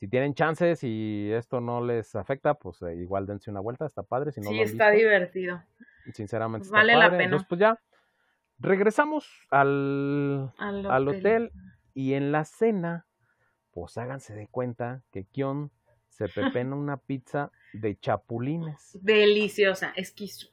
si 0.00 0.08
tienen 0.08 0.32
chances 0.32 0.82
y 0.82 1.30
esto 1.30 1.60
no 1.60 1.84
les 1.84 2.16
afecta, 2.16 2.54
pues 2.54 2.80
eh, 2.80 2.94
igual 2.96 3.26
dense 3.26 3.50
una 3.50 3.60
vuelta, 3.60 3.84
está 3.84 4.02
padre. 4.02 4.32
Si 4.32 4.40
no 4.40 4.48
sí, 4.48 4.58
está 4.58 4.90
divertido. 4.90 5.62
Sinceramente, 6.14 6.70
vale 6.70 6.96
la 6.96 7.10
pena. 7.10 7.24
Entonces, 7.24 7.46
pues 7.46 7.60
ya 7.60 7.78
regresamos 8.58 9.46
al, 9.50 10.54
al, 10.56 11.06
hotel. 11.06 11.52
y 11.92 12.14
en 12.14 12.32
la 12.32 12.46
cena, 12.46 13.04
pues 13.72 13.98
háganse 13.98 14.34
de 14.34 14.48
cuenta 14.48 15.02
que 15.12 15.24
Kion 15.24 15.70
se 16.08 16.28
pepena 16.34 16.76
una 16.76 16.96
pizza 16.96 17.52
de 17.74 17.98
chapulines. 17.98 18.98
Deliciosa, 19.02 19.92
esquizo. 19.96 20.48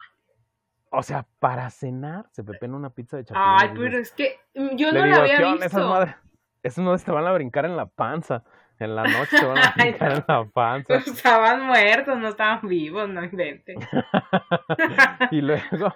O 0.89 1.03
sea, 1.03 1.25
para 1.39 1.69
cenar 1.69 2.25
se 2.31 2.43
pepena 2.43 2.75
una 2.75 2.89
pizza 2.89 3.15
de 3.15 3.23
chapulines. 3.23 3.61
Ay, 3.61 3.69
pero 3.77 3.97
es 3.97 4.11
que 4.11 4.41
mm, 4.55 4.75
yo 4.75 4.91
no 4.91 5.05
la 5.05 5.15
había 5.21 5.53
visto. 5.53 5.65
Esas 5.65 5.85
madres, 5.85 6.15
esas 6.63 6.83
madres 6.83 7.05
te 7.05 7.11
van 7.11 7.25
a 7.25 7.31
brincar 7.31 7.63
en 7.63 7.77
la 7.77 7.85
panza. 7.85 8.43
En 8.79 8.95
la 8.95 9.03
noche 9.03 9.43
van 9.45 9.57
a 9.57 9.73
picar 9.75 10.11
en 10.11 10.23
la 10.27 10.45
panza. 10.45 10.95
Estaban 10.97 11.65
muertos, 11.65 12.17
no 12.17 12.29
estaban 12.29 12.67
vivos, 12.67 13.09
no 13.09 13.23
inventen. 13.23 13.77
y 15.31 15.41
luego 15.41 15.93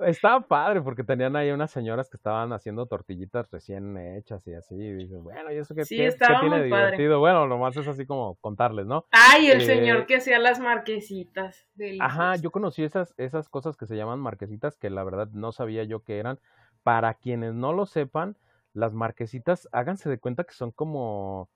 estaba 0.00 0.40
padre 0.40 0.82
porque 0.82 1.04
tenían 1.04 1.36
ahí 1.36 1.50
unas 1.50 1.70
señoras 1.70 2.10
que 2.10 2.16
estaban 2.16 2.52
haciendo 2.52 2.86
tortillitas 2.86 3.50
recién 3.50 3.96
hechas 3.96 4.46
y 4.46 4.54
así. 4.54 4.74
Y 4.74 4.92
dices, 4.92 5.20
bueno, 5.20 5.52
¿y 5.52 5.56
eso 5.56 5.74
qué, 5.74 5.84
sí, 5.84 5.96
tiene 5.96 6.64
divertido? 6.64 7.20
Bueno, 7.20 7.46
nomás 7.46 7.76
es 7.76 7.86
así 7.86 8.06
como 8.06 8.36
contarles, 8.36 8.86
¿no? 8.86 9.06
Ay, 9.10 9.50
el 9.50 9.62
señor 9.62 10.00
eh, 10.00 10.06
que 10.06 10.16
hacía 10.16 10.38
las 10.38 10.58
marquesitas. 10.60 11.66
Ajá, 12.00 12.36
yo 12.36 12.50
conocí 12.50 12.82
esas, 12.82 13.14
esas 13.16 13.48
cosas 13.48 13.76
que 13.76 13.86
se 13.86 13.96
llaman 13.96 14.20
marquesitas 14.20 14.76
que 14.76 14.90
la 14.90 15.04
verdad 15.04 15.28
no 15.32 15.52
sabía 15.52 15.84
yo 15.84 16.02
que 16.02 16.18
eran. 16.18 16.38
Para 16.82 17.14
quienes 17.14 17.54
no 17.54 17.72
lo 17.72 17.86
sepan, 17.86 18.36
las 18.74 18.92
marquesitas, 18.92 19.68
háganse 19.72 20.10
de 20.10 20.18
cuenta 20.18 20.44
que 20.44 20.52
son 20.52 20.70
como 20.70 21.48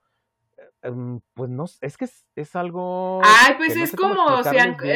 pues 1.35 1.51
no, 1.51 1.65
es 1.81 1.97
que 1.97 2.09
es, 2.37 2.57
algo... 2.57 3.21
Ay, 3.25 3.55
pues 3.57 3.77
es 3.77 3.95
como 3.95 4.43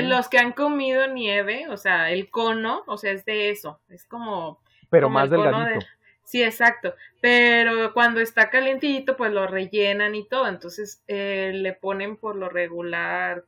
los 0.03 0.29
que 0.29 0.39
han 0.39 0.53
comido 0.53 1.07
nieve, 1.09 1.69
o 1.69 1.77
sea, 1.77 2.11
el 2.11 2.31
cono, 2.31 2.83
o 2.87 2.97
sea, 2.97 3.13
es 3.13 3.25
de 3.25 3.51
eso, 3.51 3.81
es 3.89 4.05
como... 4.05 4.61
Pero 4.91 5.09
más 5.09 5.31
delgadito. 5.31 5.85
Sí, 6.25 6.43
exacto, 6.43 6.95
pero 7.21 7.93
cuando 7.93 8.21
está 8.21 8.49
calientito, 8.49 9.17
pues 9.17 9.33
lo 9.33 9.47
rellenan 9.47 10.15
y 10.15 10.27
todo, 10.27 10.49
entonces 10.49 11.03
eh, 11.07 11.53
le 11.55 11.73
ponen 11.73 12.17
por 12.17 12.37
lo 12.37 12.49
regular 12.49 13.45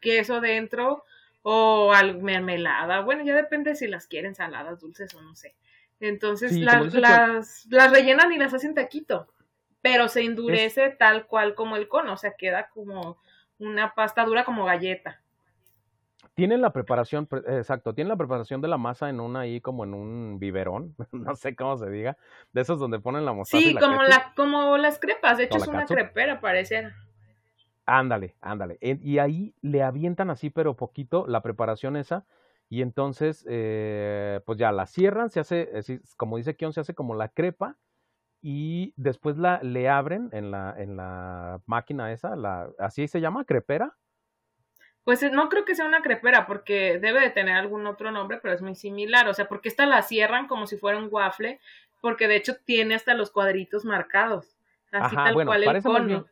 queso 0.00 0.40
dentro 0.40 1.04
o 1.42 1.92
mermelada, 2.20 3.00
bueno, 3.00 3.24
ya 3.24 3.34
depende 3.34 3.74
si 3.74 3.88
las 3.88 4.06
quieren 4.06 4.34
saladas, 4.34 4.80
dulces 4.80 5.14
o 5.14 5.22
no 5.22 5.34
sé. 5.34 5.54
Entonces 5.98 6.52
las, 6.52 6.94
las, 6.94 7.66
las 7.66 7.90
rellenan 7.90 8.32
y 8.32 8.38
las 8.38 8.54
hacen 8.54 8.74
taquito 8.74 9.28
pero 9.82 10.08
se 10.08 10.22
endurece 10.22 10.90
tal 10.90 11.26
cual 11.26 11.54
como 11.54 11.76
el 11.76 11.88
cono, 11.88 12.14
o 12.14 12.16
sea, 12.16 12.34
queda 12.34 12.68
como 12.68 13.18
una 13.58 13.94
pasta 13.94 14.24
dura 14.24 14.44
como 14.44 14.64
galleta. 14.64 15.20
Tienen 16.34 16.60
la 16.60 16.72
preparación, 16.72 17.28
exacto, 17.48 17.94
tienen 17.94 18.08
la 18.08 18.16
preparación 18.16 18.60
de 18.60 18.68
la 18.68 18.78
masa 18.78 19.10
en 19.10 19.20
un 19.20 19.36
ahí 19.36 19.60
como 19.60 19.84
en 19.84 19.94
un 19.94 20.38
biberón, 20.38 20.94
no 21.12 21.34
sé 21.36 21.54
cómo 21.54 21.76
se 21.76 21.90
diga, 21.90 22.16
de 22.52 22.60
esos 22.60 22.78
donde 22.78 23.00
ponen 23.00 23.24
la 23.24 23.32
mostaza. 23.32 23.62
Sí, 23.62 23.74
como, 23.74 24.02
la, 24.02 24.32
como 24.36 24.76
las 24.76 24.98
crepas, 24.98 25.38
de 25.38 25.44
hecho 25.44 25.58
es 25.58 25.66
una 25.66 25.86
crepera, 25.86 26.40
parece. 26.40 26.88
Ándale, 27.84 28.36
ándale. 28.40 28.78
Y 28.80 29.18
ahí 29.18 29.54
le 29.62 29.82
avientan 29.82 30.30
así, 30.30 30.48
pero 30.50 30.76
poquito, 30.76 31.26
la 31.26 31.42
preparación 31.42 31.96
esa, 31.96 32.24
y 32.68 32.82
entonces, 32.82 33.44
eh, 33.48 34.40
pues 34.46 34.56
ya 34.56 34.70
la 34.70 34.86
cierran, 34.86 35.28
se 35.28 35.40
hace, 35.40 35.68
como 36.16 36.36
dice 36.36 36.54
Kion, 36.54 36.72
se 36.72 36.80
hace 36.80 36.94
como 36.94 37.16
la 37.16 37.28
crepa, 37.28 37.76
y 38.42 38.94
después 38.96 39.36
la, 39.36 39.60
le 39.62 39.88
abren 39.88 40.30
en 40.32 40.50
la, 40.50 40.74
en 40.78 40.96
la 40.96 41.60
máquina 41.66 42.12
esa, 42.12 42.36
la, 42.36 42.70
así 42.78 43.06
se 43.06 43.20
llama, 43.20 43.44
crepera. 43.44 43.96
Pues 45.04 45.22
no 45.32 45.48
creo 45.48 45.64
que 45.64 45.74
sea 45.74 45.86
una 45.86 46.02
crepera, 46.02 46.46
porque 46.46 46.98
debe 46.98 47.20
de 47.20 47.30
tener 47.30 47.56
algún 47.56 47.86
otro 47.86 48.10
nombre, 48.10 48.38
pero 48.40 48.54
es 48.54 48.62
muy 48.62 48.74
similar. 48.74 49.28
O 49.28 49.34
sea, 49.34 49.48
porque 49.48 49.68
esta 49.68 49.86
la 49.86 50.02
cierran 50.02 50.46
como 50.46 50.66
si 50.66 50.76
fuera 50.76 50.98
un 50.98 51.08
waffle, 51.10 51.58
porque 52.00 52.28
de 52.28 52.36
hecho 52.36 52.56
tiene 52.64 52.94
hasta 52.94 53.14
los 53.14 53.30
cuadritos 53.30 53.84
marcados. 53.84 54.56
Así 54.92 55.16
tal 55.16 55.34
cual 55.34 55.64
el 55.64 55.82
cono. 55.82 56.26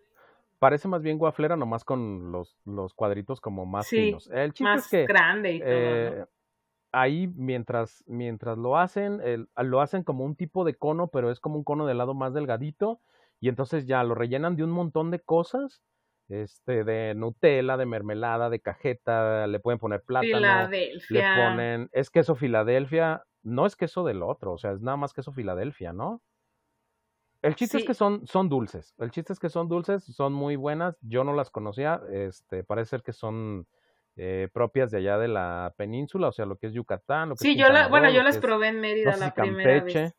parece 0.59 0.89
más 0.89 1.03
bien 1.03 1.19
guaflera, 1.19 1.57
nomás 1.57 1.85
con 1.85 2.33
los, 2.33 2.57
los 2.65 2.93
cuadritos 2.95 3.41
como 3.41 3.67
más 3.67 3.89
finos. 3.89 4.31
El 4.33 4.53
chiste 4.53 4.65
más 4.65 4.85
es 4.85 4.91
que, 4.91 5.07
grande 5.07 5.53
y 5.53 5.61
todo. 5.61 5.71
Eh, 5.71 6.25
ahí 6.93 7.29
mientras, 7.37 8.05
mientras 8.07 8.59
lo 8.59 8.77
hacen, 8.77 9.49
lo 9.57 9.81
hacen 9.81 10.03
como 10.03 10.25
un 10.25 10.37
tipo 10.37 10.65
de 10.65 10.75
cono, 10.75 11.09
pero 11.09 11.31
es 11.31 11.41
como 11.41 11.57
un 11.57 11.65
cono 11.65 11.87
de 11.87 11.95
lado 11.95 12.15
más 12.15 12.35
delgadito. 12.35 13.01
Y 13.41 13.49
entonces 13.49 13.87
ya 13.87 14.03
lo 14.03 14.15
rellenan 14.15 14.57
de 14.57 14.65
un 14.65 14.71
montón 14.71 15.11
de 15.11 15.21
cosas 15.21 15.83
este, 16.29 16.85
de 16.85 17.15
Nutella, 17.15 17.77
de 17.77 17.87
mermelada, 17.87 18.51
de 18.51 18.61
cajeta, 18.61 19.47
le 19.47 19.61
pueden 19.61 19.79
poner 19.79 20.03
plátano. 20.03 20.37
Filadelfia. 20.37 21.37
Le 21.37 21.43
ponen, 21.43 21.89
es 21.93 22.11
queso 22.11 22.35
Filadelfia, 22.35 23.25
no 23.43 23.67
es 23.67 23.77
queso 23.77 24.05
del 24.05 24.23
otro, 24.23 24.53
o 24.53 24.59
sea, 24.59 24.73
es 24.73 24.81
nada 24.81 24.97
más 24.97 25.13
queso 25.13 25.33
Filadelfia, 25.33 25.93
¿no? 25.93 26.23
El 27.41 27.55
chiste 27.55 27.79
es 27.79 27.85
que 27.85 27.95
son, 27.95 28.27
son 28.27 28.49
dulces, 28.49 28.95
el 28.99 29.13
chiste 29.13 29.33
es 29.33 29.39
que 29.39 29.49
son 29.49 29.69
dulces, 29.69 30.05
son 30.05 30.33
muy 30.33 30.57
buenas, 30.57 30.99
yo 31.01 31.23
no 31.23 31.33
las 31.33 31.51
conocía, 31.51 32.01
este, 32.11 32.65
parece 32.65 32.91
ser 32.91 33.03
que 33.03 33.13
son 33.13 33.67
eh, 34.21 34.49
propias 34.53 34.91
de 34.91 34.99
allá 34.99 35.17
de 35.17 35.29
la 35.29 35.73
península, 35.77 36.27
o 36.27 36.33
sea, 36.33 36.45
lo 36.45 36.57
que 36.57 36.67
es 36.67 36.73
Yucatán. 36.73 37.29
Lo 37.29 37.37
que 37.37 37.45
sí, 37.45 37.57
yo 37.57 37.69
la, 37.69 37.87
bueno, 37.87 38.11
yo 38.11 38.25
las 38.25 38.39
probé 38.39 38.69
en 38.69 38.81
Mérida 38.81 39.17
la 39.17 39.33
primera 39.33 39.85
vez. 39.85 40.15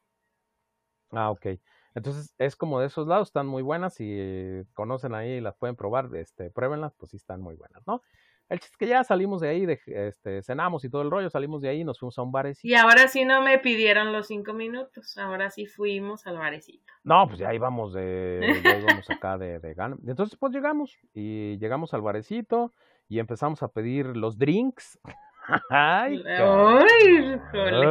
Ah, 1.11 1.29
ok. 1.31 1.47
Entonces 1.95 2.33
es 2.37 2.55
como 2.55 2.79
de 2.79 2.87
esos 2.87 3.07
lados, 3.07 3.27
están 3.27 3.45
muy 3.45 3.61
buenas 3.61 3.97
y 3.99 4.63
conocen 4.73 5.15
ahí 5.15 5.31
y 5.33 5.41
las 5.41 5.57
pueden 5.57 5.75
probar, 5.75 6.09
este, 6.15 6.49
pruébenlas, 6.49 6.93
pues 6.95 7.11
sí 7.11 7.17
están 7.17 7.41
muy 7.41 7.55
buenas, 7.55 7.85
¿no? 7.85 8.01
El 8.47 8.59
chiste 8.59 8.73
es 8.73 8.77
que 8.77 8.87
ya 8.87 9.03
salimos 9.03 9.41
de 9.41 9.49
ahí, 9.49 9.65
de, 9.65 9.79
este, 9.85 10.41
cenamos 10.41 10.83
y 10.85 10.89
todo 10.89 11.01
el 11.01 11.11
rollo, 11.11 11.29
salimos 11.29 11.61
de 11.61 11.69
ahí 11.69 11.81
y 11.81 11.83
nos 11.83 11.99
fuimos 11.99 12.17
a 12.17 12.23
un 12.23 12.31
barecito. 12.31 12.67
Y 12.67 12.75
ahora 12.75 13.07
sí 13.07 13.25
no 13.25 13.41
me 13.43 13.59
pidieron 13.59 14.13
los 14.13 14.27
cinco 14.27 14.53
minutos, 14.53 15.17
ahora 15.17 15.51
sí 15.51 15.67
fuimos 15.67 16.25
al 16.25 16.37
barecito. 16.37 16.93
No, 17.03 17.27
pues 17.27 17.37
ya 17.37 17.53
íbamos 17.53 17.93
de, 17.93 18.61
ya 18.63 18.79
íbamos 18.79 19.09
acá 19.09 19.37
de, 19.37 19.59
de 19.59 19.73
gana. 19.73 19.97
Entonces 20.07 20.37
pues 20.39 20.53
llegamos 20.53 20.97
y 21.13 21.57
llegamos 21.59 21.93
al 21.93 22.01
barecito 22.01 22.73
y 23.09 23.19
empezamos 23.19 23.61
a 23.63 23.67
pedir 23.67 24.15
los 24.15 24.37
drinks. 24.37 24.97
ay, 25.69 26.23
ay, 26.25 27.81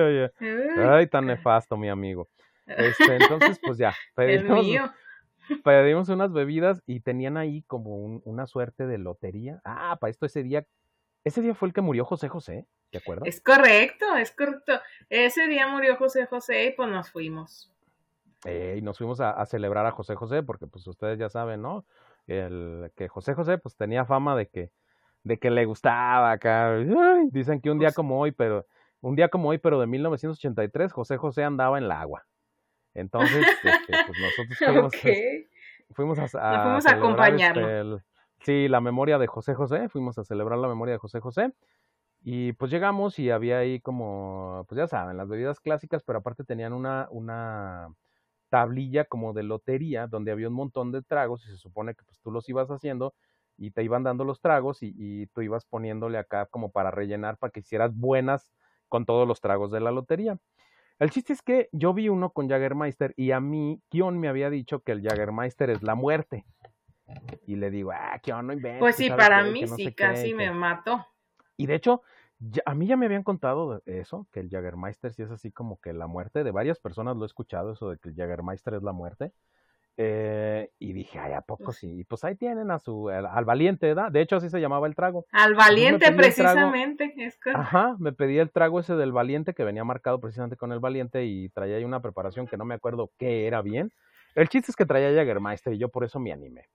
ay, 0.00 0.30
ay, 0.78 1.06
tan 1.08 1.26
nefasto 1.26 1.76
mi 1.76 1.88
amigo. 1.88 2.28
Este, 2.66 3.16
entonces, 3.16 3.58
pues 3.62 3.78
ya, 3.78 3.94
pedimos, 4.14 4.66
pedimos 5.64 6.08
unas 6.08 6.32
bebidas 6.32 6.82
y 6.86 7.00
tenían 7.00 7.36
ahí 7.36 7.62
como 7.62 7.96
una 8.24 8.46
suerte 8.46 8.86
de 8.86 8.98
lotería. 8.98 9.60
Ah, 9.64 9.96
para 10.00 10.10
esto 10.10 10.26
ese 10.26 10.42
día, 10.42 10.66
ese 11.24 11.42
día 11.42 11.54
fue 11.54 11.68
el 11.68 11.74
que 11.74 11.80
murió 11.80 12.04
José 12.04 12.28
José, 12.28 12.66
¿de 12.92 12.98
acuerdo? 12.98 13.24
Es 13.24 13.40
correcto, 13.40 14.16
es 14.16 14.30
correcto. 14.32 14.80
Ese 15.08 15.48
día 15.48 15.66
murió 15.66 15.96
José 15.96 16.26
José 16.26 16.66
y 16.66 16.72
pues 16.72 16.88
nos 16.88 17.10
fuimos. 17.10 17.72
Eh, 18.44 18.76
y 18.78 18.82
nos 18.82 18.98
fuimos 18.98 19.20
a, 19.20 19.44
celebrar 19.46 19.84
a 19.86 19.90
José 19.90 20.14
José, 20.14 20.44
porque 20.44 20.68
pues 20.68 20.86
ustedes 20.86 21.18
ya 21.18 21.28
saben, 21.28 21.60
¿no? 21.60 21.84
El, 22.28 22.92
que 22.94 23.08
José 23.08 23.34
José 23.34 23.58
pues 23.58 23.76
tenía 23.76 24.04
fama 24.04 24.36
de 24.36 24.46
que, 24.46 24.70
de 25.24 25.38
que 25.38 25.50
le 25.50 25.64
gustaba 25.64 26.30
acá. 26.30 26.76
dicen 27.30 27.60
que 27.60 27.70
un 27.70 27.78
día 27.78 27.90
como 27.92 28.20
hoy, 28.20 28.32
pero 28.32 28.66
un 29.00 29.16
día 29.16 29.28
como 29.28 29.48
hoy, 29.48 29.58
pero 29.58 29.80
de 29.80 29.86
1983, 29.86 30.92
José 30.92 31.16
José 31.16 31.44
andaba 31.44 31.78
en 31.78 31.84
el 31.84 31.90
agua. 31.90 32.24
Entonces, 32.94 33.46
este, 33.46 33.94
pues 34.06 34.18
nosotros 34.20 34.58
fuimos, 34.58 34.92
fuimos 35.92 36.18
a, 36.18 36.62
fuimos 36.62 36.86
a 36.86 36.90
acompañarlo. 36.92 37.96
Este, 37.96 38.06
sí, 38.40 38.68
la 38.68 38.80
memoria 38.80 39.18
de 39.18 39.26
José 39.26 39.54
José, 39.54 39.88
fuimos 39.88 40.18
a 40.18 40.24
celebrar 40.24 40.58
la 40.58 40.68
memoria 40.68 40.92
de 40.92 40.98
José 40.98 41.20
José. 41.20 41.52
Y 42.22 42.52
pues 42.54 42.70
llegamos 42.70 43.18
y 43.18 43.30
había 43.30 43.58
ahí 43.58 43.80
como, 43.80 44.66
pues 44.68 44.76
ya 44.76 44.88
saben, 44.88 45.16
las 45.16 45.28
bebidas 45.28 45.60
clásicas, 45.60 46.02
pero 46.02 46.18
aparte 46.18 46.44
tenían 46.44 46.72
una, 46.72 47.06
una 47.10 47.94
tablilla 48.48 49.04
como 49.04 49.32
de 49.32 49.42
lotería 49.42 50.06
donde 50.06 50.32
había 50.32 50.48
un 50.48 50.54
montón 50.54 50.92
de 50.92 51.02
tragos 51.02 51.44
y 51.46 51.50
se 51.50 51.56
supone 51.56 51.94
que 51.94 52.04
pues 52.04 52.18
tú 52.20 52.30
los 52.30 52.48
ibas 52.48 52.68
haciendo 52.70 53.14
y 53.56 53.72
te 53.72 53.82
iban 53.82 54.04
dando 54.04 54.24
los 54.24 54.40
tragos 54.40 54.82
y, 54.82 54.94
y 54.96 55.26
tú 55.28 55.42
ibas 55.42 55.66
poniéndole 55.66 56.18
acá 56.18 56.46
como 56.46 56.70
para 56.70 56.90
rellenar 56.90 57.38
para 57.38 57.50
que 57.50 57.60
hicieras 57.60 57.94
buenas 57.94 58.52
con 58.88 59.04
todos 59.04 59.26
los 59.26 59.40
tragos 59.40 59.70
de 59.70 59.80
la 59.80 59.90
lotería. 59.90 60.38
El 60.98 61.10
chiste 61.10 61.32
es 61.32 61.42
que 61.42 61.68
yo 61.72 61.94
vi 61.94 62.08
uno 62.08 62.30
con 62.30 62.48
Jaggermeister 62.48 63.14
y 63.16 63.30
a 63.30 63.40
mí 63.40 63.80
Kion 63.88 64.18
me 64.18 64.28
había 64.28 64.50
dicho 64.50 64.80
que 64.80 64.92
el 64.92 65.02
Jaggermeister 65.02 65.70
es 65.70 65.82
la 65.82 65.94
muerte. 65.94 66.44
Y 67.46 67.56
le 67.56 67.70
digo, 67.70 67.92
ah, 67.92 68.18
Kion, 68.20 68.46
no 68.48 68.52
inventes. 68.52 68.80
Pues 68.80 68.96
sí, 68.96 69.08
para 69.08 69.44
mí 69.44 69.66
sí, 69.68 69.94
casi 69.94 70.34
me 70.34 70.50
mató. 70.52 71.06
Y 71.56 71.66
de 71.66 71.76
hecho, 71.76 72.02
a 72.64 72.74
mí 72.74 72.86
ya 72.86 72.96
me 72.96 73.06
habían 73.06 73.24
contado 73.24 73.82
eso, 73.86 74.26
que 74.32 74.40
el 74.40 74.48
Jaggermeister 74.48 75.12
sí 75.12 75.22
es 75.22 75.30
así 75.30 75.50
como 75.50 75.80
que 75.80 75.92
la 75.92 76.06
muerte. 76.06 76.44
De 76.44 76.50
varias 76.50 76.78
personas 76.78 77.16
lo 77.16 77.24
he 77.24 77.26
escuchado, 77.26 77.72
eso 77.72 77.90
de 77.90 77.98
que 77.98 78.10
el 78.10 78.14
Jaggermeister 78.14 78.74
es 78.74 78.82
la 78.82 78.92
muerte. 78.92 79.32
Eh, 80.00 80.70
y 80.78 80.92
dije, 80.92 81.18
ay, 81.18 81.32
¿a 81.32 81.40
poco 81.40 81.72
sí? 81.72 81.98
Y 81.98 82.04
pues 82.04 82.22
ahí 82.22 82.36
tienen 82.36 82.70
a 82.70 82.78
su, 82.78 83.08
al, 83.08 83.44
valiente, 83.44 83.88
¿verdad? 83.88 84.12
De 84.12 84.20
hecho, 84.20 84.36
así 84.36 84.48
se 84.48 84.60
llamaba 84.60 84.86
el 84.86 84.94
trago. 84.94 85.26
Al 85.32 85.54
valiente, 85.54 86.12
precisamente. 86.12 87.12
Ajá, 87.52 87.96
me 87.98 88.12
pedí 88.12 88.38
el 88.38 88.52
trago 88.52 88.78
ese 88.78 88.94
del 88.94 89.10
valiente 89.10 89.54
que 89.54 89.64
venía 89.64 89.82
marcado 89.82 90.20
precisamente 90.20 90.56
con 90.56 90.70
el 90.70 90.78
valiente 90.78 91.24
y 91.24 91.48
traía 91.48 91.78
ahí 91.78 91.84
una 91.84 92.00
preparación 92.00 92.46
que 92.46 92.56
no 92.56 92.64
me 92.64 92.76
acuerdo 92.76 93.10
qué 93.18 93.48
era 93.48 93.60
bien. 93.60 93.90
El 94.36 94.48
chiste 94.48 94.70
es 94.70 94.76
que 94.76 94.86
traía 94.86 95.12
Jagermeister 95.12 95.72
y 95.72 95.78
yo 95.78 95.88
por 95.88 96.04
eso 96.04 96.20
me 96.20 96.32
animé. 96.32 96.66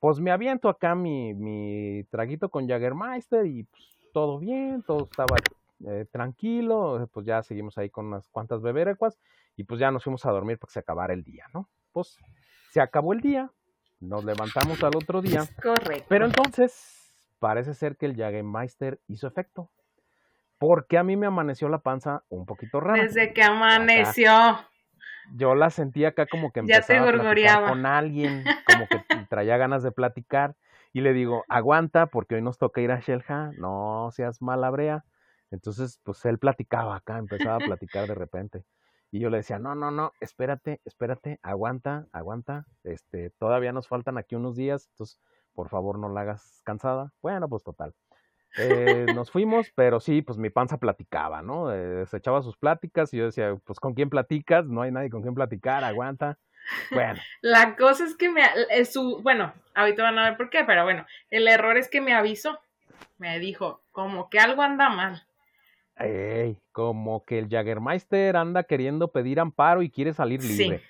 Pues 0.00 0.18
me 0.18 0.32
aviento 0.32 0.68
acá 0.68 0.96
mi, 0.96 1.34
mi 1.34 2.02
traguito 2.10 2.48
con 2.48 2.66
Jagermeister 2.66 3.46
y 3.46 3.62
pues, 3.62 4.01
todo 4.12 4.38
bien, 4.38 4.82
todo 4.82 5.04
estaba 5.04 5.36
eh, 5.86 6.06
tranquilo. 6.10 7.08
Pues 7.12 7.26
ya 7.26 7.42
seguimos 7.42 7.78
ahí 7.78 7.90
con 7.90 8.06
unas 8.06 8.28
cuantas 8.28 8.62
beberecuas 8.62 9.18
y 9.56 9.64
pues 9.64 9.80
ya 9.80 9.90
nos 9.90 10.04
fuimos 10.04 10.24
a 10.26 10.30
dormir 10.30 10.58
para 10.58 10.68
que 10.68 10.74
se 10.74 10.80
acabara 10.80 11.12
el 11.14 11.24
día, 11.24 11.46
¿no? 11.52 11.68
pues 11.92 12.18
se 12.70 12.80
acabó 12.80 13.12
el 13.12 13.20
día, 13.20 13.50
nos 14.00 14.24
levantamos 14.24 14.82
al 14.82 14.96
otro 14.96 15.20
día. 15.22 15.44
Correcto. 15.62 16.06
Pero 16.08 16.24
entonces 16.24 17.12
parece 17.38 17.74
ser 17.74 17.96
que 17.96 18.06
el 18.06 18.16
Jagemeister 18.16 19.00
hizo 19.08 19.26
efecto. 19.26 19.70
Porque 20.58 20.96
a 20.96 21.02
mí 21.02 21.16
me 21.16 21.26
amaneció 21.26 21.68
la 21.68 21.78
panza 21.78 22.22
un 22.28 22.46
poquito 22.46 22.80
rara. 22.80 23.02
Desde 23.02 23.32
que 23.32 23.42
amaneció. 23.42 24.32
yo 25.34 25.54
la 25.54 25.70
sentía 25.70 26.08
acá 26.08 26.26
como 26.26 26.52
que 26.52 26.60
empezaba 26.60 27.08
a 27.08 27.12
platicar 27.12 27.68
con 27.68 27.84
alguien, 27.84 28.44
como 28.66 28.86
que 28.86 29.02
traía 29.28 29.56
ganas 29.56 29.82
de 29.82 29.90
platicar. 29.90 30.54
Y 30.92 31.00
le 31.00 31.12
digo, 31.12 31.44
aguanta, 31.48 32.06
porque 32.06 32.34
hoy 32.34 32.42
nos 32.42 32.58
toca 32.58 32.80
ir 32.80 32.92
a 32.92 33.00
Shelja, 33.00 33.50
no 33.58 34.10
seas 34.12 34.42
mala 34.42 34.70
brea. 34.70 35.04
Entonces, 35.50 36.00
pues 36.02 36.24
él 36.24 36.38
platicaba 36.38 36.96
acá, 36.96 37.18
empezaba 37.18 37.56
a 37.56 37.66
platicar 37.66 38.08
de 38.08 38.14
repente. 38.14 38.64
Y 39.10 39.20
yo 39.20 39.28
le 39.28 39.38
decía, 39.38 39.58
no, 39.58 39.74
no, 39.74 39.90
no, 39.90 40.12
espérate, 40.20 40.80
espérate, 40.84 41.38
aguanta, 41.42 42.06
aguanta, 42.12 42.64
este, 42.82 43.30
todavía 43.38 43.72
nos 43.72 43.86
faltan 43.86 44.16
aquí 44.16 44.34
unos 44.36 44.56
días, 44.56 44.88
entonces, 44.92 45.20
por 45.52 45.68
favor, 45.68 45.98
no 45.98 46.08
la 46.08 46.22
hagas 46.22 46.62
cansada. 46.64 47.12
Bueno, 47.20 47.48
pues 47.48 47.62
total. 47.62 47.94
Eh, 48.58 49.06
nos 49.14 49.30
fuimos, 49.30 49.70
pero 49.74 50.00
sí, 50.00 50.22
pues 50.22 50.38
mi 50.38 50.50
panza 50.50 50.78
platicaba, 50.78 51.42
¿no? 51.42 51.72
Eh, 51.72 52.06
se 52.06 52.18
echaba 52.18 52.42
sus 52.42 52.56
pláticas 52.56 53.12
y 53.12 53.18
yo 53.18 53.26
decía, 53.26 53.56
pues 53.64 53.80
¿con 53.80 53.94
quién 53.94 54.10
platicas? 54.10 54.66
No 54.66 54.82
hay 54.82 54.92
nadie 54.92 55.10
con 55.10 55.22
quien 55.22 55.34
platicar, 55.34 55.84
aguanta. 55.84 56.38
Bueno. 56.90 57.20
La 57.40 57.76
cosa 57.76 58.04
es 58.04 58.14
que 58.14 58.30
me, 58.30 58.42
su, 58.84 59.20
bueno, 59.22 59.52
ahorita 59.74 60.02
van 60.02 60.18
a 60.18 60.30
ver 60.30 60.36
por 60.36 60.50
qué, 60.50 60.64
pero 60.64 60.84
bueno, 60.84 61.06
el 61.30 61.48
error 61.48 61.76
es 61.76 61.88
que 61.88 62.00
me 62.00 62.14
avisó, 62.14 62.60
me 63.18 63.38
dijo, 63.38 63.82
como 63.92 64.30
que 64.30 64.38
algo 64.38 64.62
anda 64.62 64.88
mal. 64.88 65.26
Ey, 65.96 66.58
como 66.72 67.24
que 67.24 67.38
el 67.38 67.48
Jaggermeister 67.48 68.36
anda 68.36 68.64
queriendo 68.64 69.08
pedir 69.08 69.40
amparo 69.40 69.82
y 69.82 69.90
quiere 69.90 70.14
salir 70.14 70.42
libre. 70.42 70.82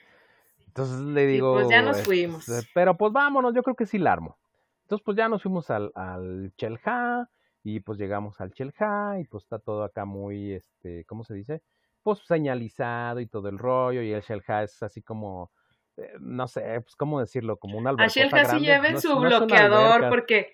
Entonces 0.67 1.01
le 1.01 1.27
digo. 1.27 1.55
pues 1.55 1.69
ya 1.69 1.83
nos 1.83 2.03
fuimos. 2.03 2.47
pero 2.73 2.97
pues 2.97 3.13
vámonos, 3.13 3.55
yo 3.55 3.63
creo 3.63 3.77
que 3.77 3.87
sí 3.87 3.99
la 3.99 4.13
armo. 4.13 4.39
Entonces, 4.83 5.05
pues 5.05 5.17
ya 5.17 5.29
nos 5.29 5.43
fuimos 5.43 5.71
al, 5.71 5.93
al 5.95 6.53
Chelja 6.57 7.29
y 7.65 7.81
pues 7.81 7.99
llegamos 7.99 8.41
al 8.41 8.53
Chelja 8.53 9.19
y 9.21 9.25
pues 9.25 9.45
está 9.45 9.59
todo 9.59 9.85
acá 9.85 10.05
muy, 10.05 10.53
este, 10.53 11.05
¿cómo 11.05 11.25
se 11.25 11.35
dice? 11.35 11.63
Pues 12.03 12.19
señalizado 12.27 13.21
y 13.21 13.27
todo 13.27 13.49
el 13.49 13.59
rollo 13.59 14.03
y 14.03 14.13
el 14.13 14.23
Chelja 14.23 14.63
es 14.63 14.83
así 14.83 15.03
como, 15.03 15.51
eh, 15.97 16.15
no 16.21 16.49
sé, 16.49 16.81
pues 16.81 16.97
cómo 16.97 17.21
decirlo, 17.21 17.57
como 17.59 17.79
un 17.79 17.87
alberca. 17.87 18.05
A 18.05 18.09
Chelja 18.09 18.45
sí 18.47 18.61
lleven 18.61 19.01
su 19.01 19.19
bloqueador 19.19 20.09
porque... 20.09 20.53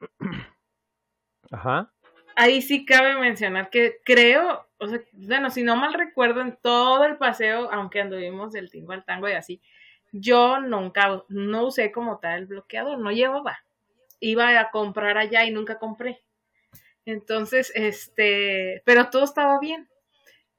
Ajá 1.50 1.92
ahí 2.40 2.62
sí 2.62 2.86
cabe 2.86 3.16
mencionar 3.16 3.68
que 3.68 4.00
creo, 4.02 4.66
o 4.78 4.88
sea, 4.88 5.00
bueno, 5.12 5.50
si 5.50 5.62
no 5.62 5.76
mal 5.76 5.92
recuerdo, 5.92 6.40
en 6.40 6.56
todo 6.56 7.04
el 7.04 7.18
paseo, 7.18 7.70
aunque 7.70 8.00
anduvimos 8.00 8.52
del 8.52 8.70
tingo 8.70 8.92
al 8.92 9.04
tango 9.04 9.28
y 9.28 9.32
así, 9.32 9.60
yo 10.12 10.58
nunca, 10.60 11.22
no 11.28 11.66
usé 11.66 11.92
como 11.92 12.18
tal 12.18 12.40
el 12.40 12.46
bloqueador, 12.46 12.98
no 12.98 13.12
llevaba. 13.12 13.58
Iba 14.20 14.58
a 14.58 14.70
comprar 14.70 15.18
allá 15.18 15.44
y 15.44 15.50
nunca 15.50 15.78
compré. 15.78 16.22
Entonces, 17.04 17.72
este, 17.74 18.82
pero 18.86 19.10
todo 19.10 19.24
estaba 19.24 19.58
bien. 19.60 19.88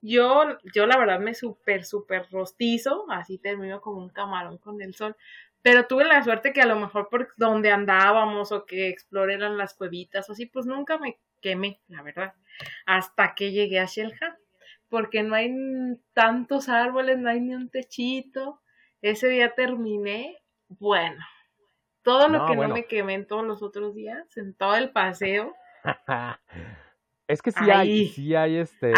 Yo, 0.02 0.58
yo 0.74 0.88
la 0.88 0.98
verdad 0.98 1.20
me 1.20 1.34
súper, 1.34 1.86
súper 1.86 2.28
rostizo, 2.32 3.06
así 3.10 3.38
termino 3.38 3.82
como 3.82 4.00
un 4.00 4.10
camarón 4.10 4.58
con 4.58 4.82
el 4.82 4.96
sol, 4.96 5.16
pero 5.62 5.86
tuve 5.86 6.06
la 6.06 6.24
suerte 6.24 6.54
que 6.54 6.62
a 6.62 6.66
lo 6.66 6.80
mejor 6.80 7.10
por 7.10 7.34
donde 7.38 7.72
andábamos 7.72 8.52
o 8.52 8.66
que 8.66 8.90
exploré 8.90 9.38
las 9.38 9.76
cuevitas 9.76 10.28
o 10.28 10.34
así, 10.34 10.48
pues 10.48 10.66
nunca 10.66 10.98
me 10.98 11.20
quemé, 11.40 11.82
la 11.88 12.02
verdad, 12.02 12.34
hasta 12.86 13.36
que 13.36 13.52
llegué 13.52 13.80
a 13.80 13.86
Shelha, 13.86 14.40
porque 14.90 15.24
no 15.24 15.36
hay 15.36 15.54
tantos 16.14 16.68
árboles, 16.68 17.18
no 17.18 17.30
hay 17.30 17.40
ni 17.40 17.56
un 17.56 17.70
techito. 17.70 18.62
Ese 19.02 19.30
día 19.30 19.56
terminé, 19.56 20.38
bueno, 20.68 21.24
todo 22.04 22.28
lo 22.28 22.46
que 22.46 22.56
no 22.56 22.68
me 22.68 22.86
quemé 22.86 23.14
en 23.14 23.28
todos 23.28 23.46
los 23.46 23.64
otros 23.64 23.96
días, 23.96 24.26
en 24.38 24.54
todo 24.54 24.76
el 24.76 24.92
paseo. 24.92 25.56
es 27.32 27.42
que 27.42 27.52
sí 27.52 27.70
hay, 27.70 28.08
sí 28.08 28.36
hay 28.36 28.58
este, 28.58 28.94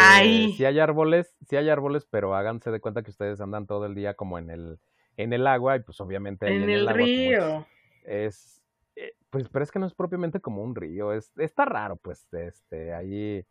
sí 0.56 0.64
hay 0.64 0.78
árboles, 0.80 1.36
sí 1.48 1.56
hay 1.56 1.68
árboles, 1.68 2.06
pero 2.10 2.34
háganse 2.34 2.70
de 2.70 2.80
cuenta 2.80 3.02
que 3.02 3.10
ustedes 3.10 3.40
andan 3.40 3.66
todo 3.66 3.86
el 3.86 3.94
día 3.94 4.14
como 4.14 4.38
en 4.38 4.50
el 4.50 4.78
en 5.16 5.32
el 5.32 5.46
agua 5.46 5.76
y 5.76 5.80
pues 5.80 6.00
obviamente 6.00 6.48
en, 6.48 6.68
el, 6.68 6.88
río. 6.88 7.66
Es, 8.04 8.62
eh, 8.96 9.12
pues 9.30 9.48
pero 9.48 9.62
es 9.62 9.70
que 9.70 9.78
no 9.78 9.86
es 9.86 9.94
propiamente 9.94 10.40
como 10.40 10.62
un 10.62 10.74
río, 10.74 11.12
es 11.12 11.32
está 11.36 11.64
raro 11.64 11.96
pues 11.96 12.26
este 12.32 12.92
ahí 12.92 13.46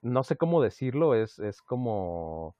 no 0.00 0.24
sé 0.24 0.36
cómo 0.36 0.62
decirlo, 0.62 1.14
es 1.14 1.38
es 1.38 1.60
como 1.60 2.56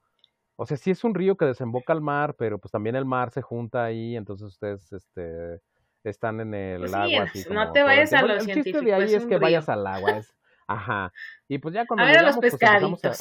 o 0.56 0.66
sea, 0.66 0.76
sí 0.76 0.90
es 0.90 1.02
un 1.02 1.14
río 1.14 1.36
que 1.36 1.46
desemboca 1.46 1.92
al 1.92 2.00
mar, 2.00 2.36
pero 2.38 2.58
pues 2.58 2.70
también 2.70 2.94
el 2.94 3.04
mar 3.04 3.30
se 3.30 3.42
junta 3.42 3.84
ahí, 3.84 4.16
entonces 4.16 4.46
ustedes 4.46 4.92
este 4.92 5.60
están 6.04 6.40
en 6.40 6.54
el 6.54 6.80
pues 6.80 6.94
agua. 6.94 7.22
Así 7.22 7.44
no 7.50 7.72
te 7.72 7.82
vayas 7.82 8.12
a 8.12 8.22
los 8.22 8.46
El 8.46 8.62
chiste 8.62 8.80
de 8.80 8.94
ahí 8.94 9.14
es, 9.14 9.26
que 9.26 9.38
vayas 9.38 9.68
al 9.68 9.86
agua, 9.86 10.18
es, 10.18 10.36
ajá. 10.66 11.12
Y 11.48 11.58
pues 11.58 11.74
ya 11.74 11.86
cuando 11.86 12.04
a 12.04 12.08
ver 12.08 12.18
a 12.18 12.22
los 12.22 12.36
pues, 12.36 12.52
pescaditos. 12.52 13.18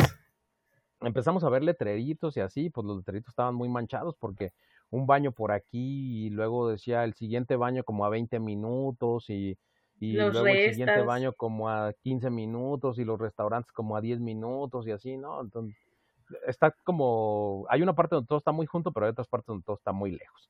empezamos 1.02 1.44
a 1.44 1.50
ver 1.50 1.64
letreritos 1.64 2.38
y 2.38 2.42
así, 2.42 2.70
pues 2.70 2.86
los 2.86 2.98
letreritos 2.98 3.30
estaban 3.30 3.56
muy 3.56 3.70
manchados 3.70 4.16
porque 4.18 4.54
un 4.90 5.08
baño 5.08 5.32
por 5.32 5.52
aquí 5.52 6.26
y 6.26 6.30
luego 6.30 6.70
decía 6.70 7.04
el 7.04 7.14
siguiente 7.16 7.56
baño 7.56 7.84
como 7.84 8.06
a 8.06 8.10
20 8.10 8.40
minutos 8.40 9.30
y, 9.30 9.58
y 10.00 10.14
luego 10.14 10.46
el 10.46 10.72
siguiente 10.72 11.02
baño 11.02 11.34
como 11.34 11.70
a 11.70 11.94
15 11.94 12.30
minutos 12.30 13.00
y 13.00 13.04
los 13.04 13.20
restaurantes 13.20 13.72
como 13.72 13.98
a 13.98 14.02
10 14.02 14.20
minutos 14.20 14.86
y 14.88 14.92
así, 14.92 15.18
¿no? 15.18 15.42
Entonces, 15.42 15.76
está 16.48 16.72
como, 16.84 17.66
hay 17.70 17.82
una 17.82 17.96
parte 17.96 18.16
donde 18.16 18.28
todo 18.28 18.38
está 18.38 18.52
muy 18.52 18.66
junto, 18.66 18.92
pero 18.92 19.06
hay 19.06 19.12
otras 19.12 19.28
partes 19.28 19.48
donde 19.48 19.64
todo 19.64 19.78
está 19.78 19.92
muy 19.92 20.12
lejos. 20.12 20.50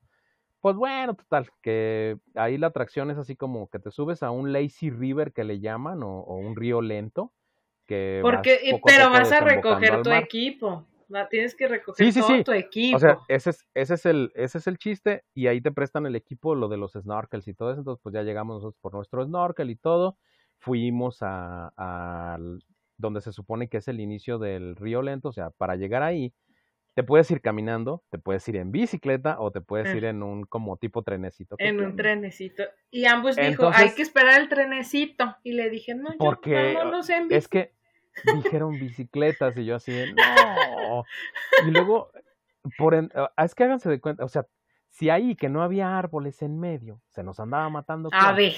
Pues 0.63 0.77
bueno, 0.77 1.13
total, 1.13 1.51
que 1.61 2.17
ahí 2.35 2.57
la 2.57 2.67
atracción 2.67 3.11
es 3.11 3.17
así 3.17 3.35
como 3.35 3.69
que 3.69 3.79
te 3.79 3.91
subes 3.91 4.23
a 4.23 4.31
un 4.31 4.53
lazy 4.53 4.89
river 4.89 5.33
que 5.33 5.43
le 5.43 5.59
llaman 5.59 6.01
o, 6.03 6.23
un 6.23 6.55
río 6.55 6.81
lento. 6.81 7.33
Que 7.85 8.19
Porque, 8.23 8.79
pero 8.85 9.09
vas 9.09 9.29
a 9.31 9.41
recoger 9.41 10.01
tu 10.01 10.11
equipo 10.11 10.87
tienes 11.29 11.55
que 11.55 11.67
recoger 11.67 12.13
todo 12.13 12.43
tu 12.43 12.51
equipo. 12.51 12.97
O 12.97 12.99
sea, 12.99 13.19
ese 13.27 13.51
es, 13.51 13.67
ese, 13.73 13.93
es 13.93 14.05
el, 14.05 14.31
ese 14.35 14.57
es 14.57 14.67
el 14.67 14.77
chiste 14.77 15.23
y 15.33 15.47
ahí 15.47 15.61
te 15.61 15.71
prestan 15.71 16.05
el 16.05 16.15
equipo, 16.15 16.55
lo 16.55 16.67
de 16.67 16.77
los 16.77 16.93
snorkels 16.93 17.47
y 17.47 17.53
todo 17.53 17.71
eso. 17.71 17.79
Entonces, 17.79 18.01
pues 18.01 18.13
ya 18.13 18.23
llegamos 18.23 18.55
nosotros 18.55 18.79
por 18.81 18.93
nuestro 18.93 19.23
snorkel 19.25 19.69
y 19.69 19.75
todo. 19.75 20.17
Fuimos 20.57 21.17
a, 21.21 22.37
donde 22.97 23.21
se 23.21 23.31
supone 23.31 23.67
que 23.67 23.77
es 23.77 23.87
el 23.87 23.99
inicio 23.99 24.39
del 24.39 24.75
río 24.75 25.01
lento. 25.01 25.29
O 25.29 25.33
sea, 25.33 25.49
para 25.51 25.75
llegar 25.75 26.03
ahí, 26.03 26.33
te 26.93 27.03
puedes 27.03 27.29
ir 27.31 27.41
caminando, 27.41 28.03
te 28.09 28.19
puedes 28.19 28.47
ir 28.47 28.57
en 28.57 28.71
bicicleta 28.71 29.39
o 29.39 29.51
te 29.51 29.61
puedes 29.61 29.93
ir 29.95 30.05
en 30.05 30.21
un 30.21 30.43
como 30.43 30.77
tipo 30.77 31.01
trenecito. 31.01 31.55
En 31.57 31.81
un 31.81 31.95
trenecito. 31.95 32.63
Y 32.91 33.05
ambos 33.05 33.35
dijo, 33.35 33.71
hay 33.73 33.91
que 33.91 34.03
esperar 34.03 34.39
el 34.39 34.49
trenecito. 34.49 35.35
Y 35.43 35.53
le 35.53 35.69
dije, 35.69 35.95
no, 35.95 36.11
porque 36.19 36.73
yo, 36.73 37.13
en 37.15 37.31
Es 37.31 37.47
que 37.47 37.73
dijeron 38.35 38.73
bicicletas 38.79 39.57
y 39.57 39.65
yo 39.65 39.75
así, 39.75 39.91
no. 40.15 41.03
Y 41.65 41.71
luego, 41.71 42.11
por 42.77 42.95
ah, 42.95 43.43
es 43.43 43.55
que 43.55 43.63
háganse 43.63 43.89
de 43.89 43.99
cuenta, 43.99 44.23
o 44.23 44.29
sea, 44.29 44.45
si 44.89 45.09
ahí 45.09 45.35
que 45.35 45.49
no 45.49 45.63
había 45.63 45.97
árboles 45.97 46.43
en 46.43 46.59
medio, 46.59 47.01
se 47.09 47.23
nos 47.23 47.39
andaba 47.39 47.67
matando. 47.69 48.09
A 48.11 48.33
ver. 48.33 48.53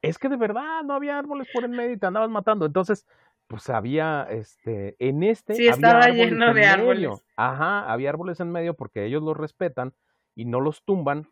Es 0.00 0.18
que 0.18 0.28
de 0.28 0.36
verdad 0.36 0.82
no 0.84 0.94
había 0.94 1.18
árboles 1.18 1.48
por 1.52 1.64
en 1.64 1.72
medio 1.72 1.92
y 1.92 1.98
te 1.98 2.06
andabas 2.06 2.30
matando. 2.30 2.64
Entonces, 2.64 3.06
pues 3.48 3.70
había, 3.70 4.26
este, 4.30 4.94
en 4.98 5.22
este. 5.22 5.54
Sí, 5.54 5.66
estaba 5.66 6.08
lleno 6.08 6.52
de 6.54 6.66
árboles. 6.66 7.24
Ajá, 7.36 7.90
había 7.90 8.10
árboles 8.10 8.38
en 8.40 8.52
medio 8.52 8.74
porque 8.74 9.06
ellos 9.06 9.22
los 9.22 9.36
respetan 9.36 9.94
y 10.34 10.44
no 10.44 10.60
los 10.60 10.84
tumban 10.84 11.28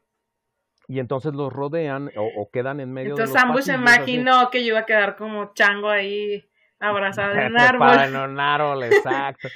y 0.88 0.98
entonces 0.98 1.34
los 1.34 1.52
rodean 1.52 2.10
o, 2.16 2.50
quedan 2.50 2.80
en 2.80 2.92
medio 2.92 3.10
entonces, 3.10 3.34
de 3.34 3.40
los 3.40 3.44
ambos 3.44 3.64
se 3.64 3.74
imaginó 3.74 4.50
que 4.50 4.62
yo 4.62 4.68
iba 4.68 4.80
a 4.80 4.86
quedar 4.86 5.16
como 5.16 5.52
chango 5.52 5.90
ahí 5.90 6.48
abrazado 6.78 7.32
en 7.34 7.52
un 7.52 7.58
árbol. 7.58 7.98
en 7.98 8.16
un 8.16 8.40
árbol, 8.40 8.84
exacto. 8.84 9.48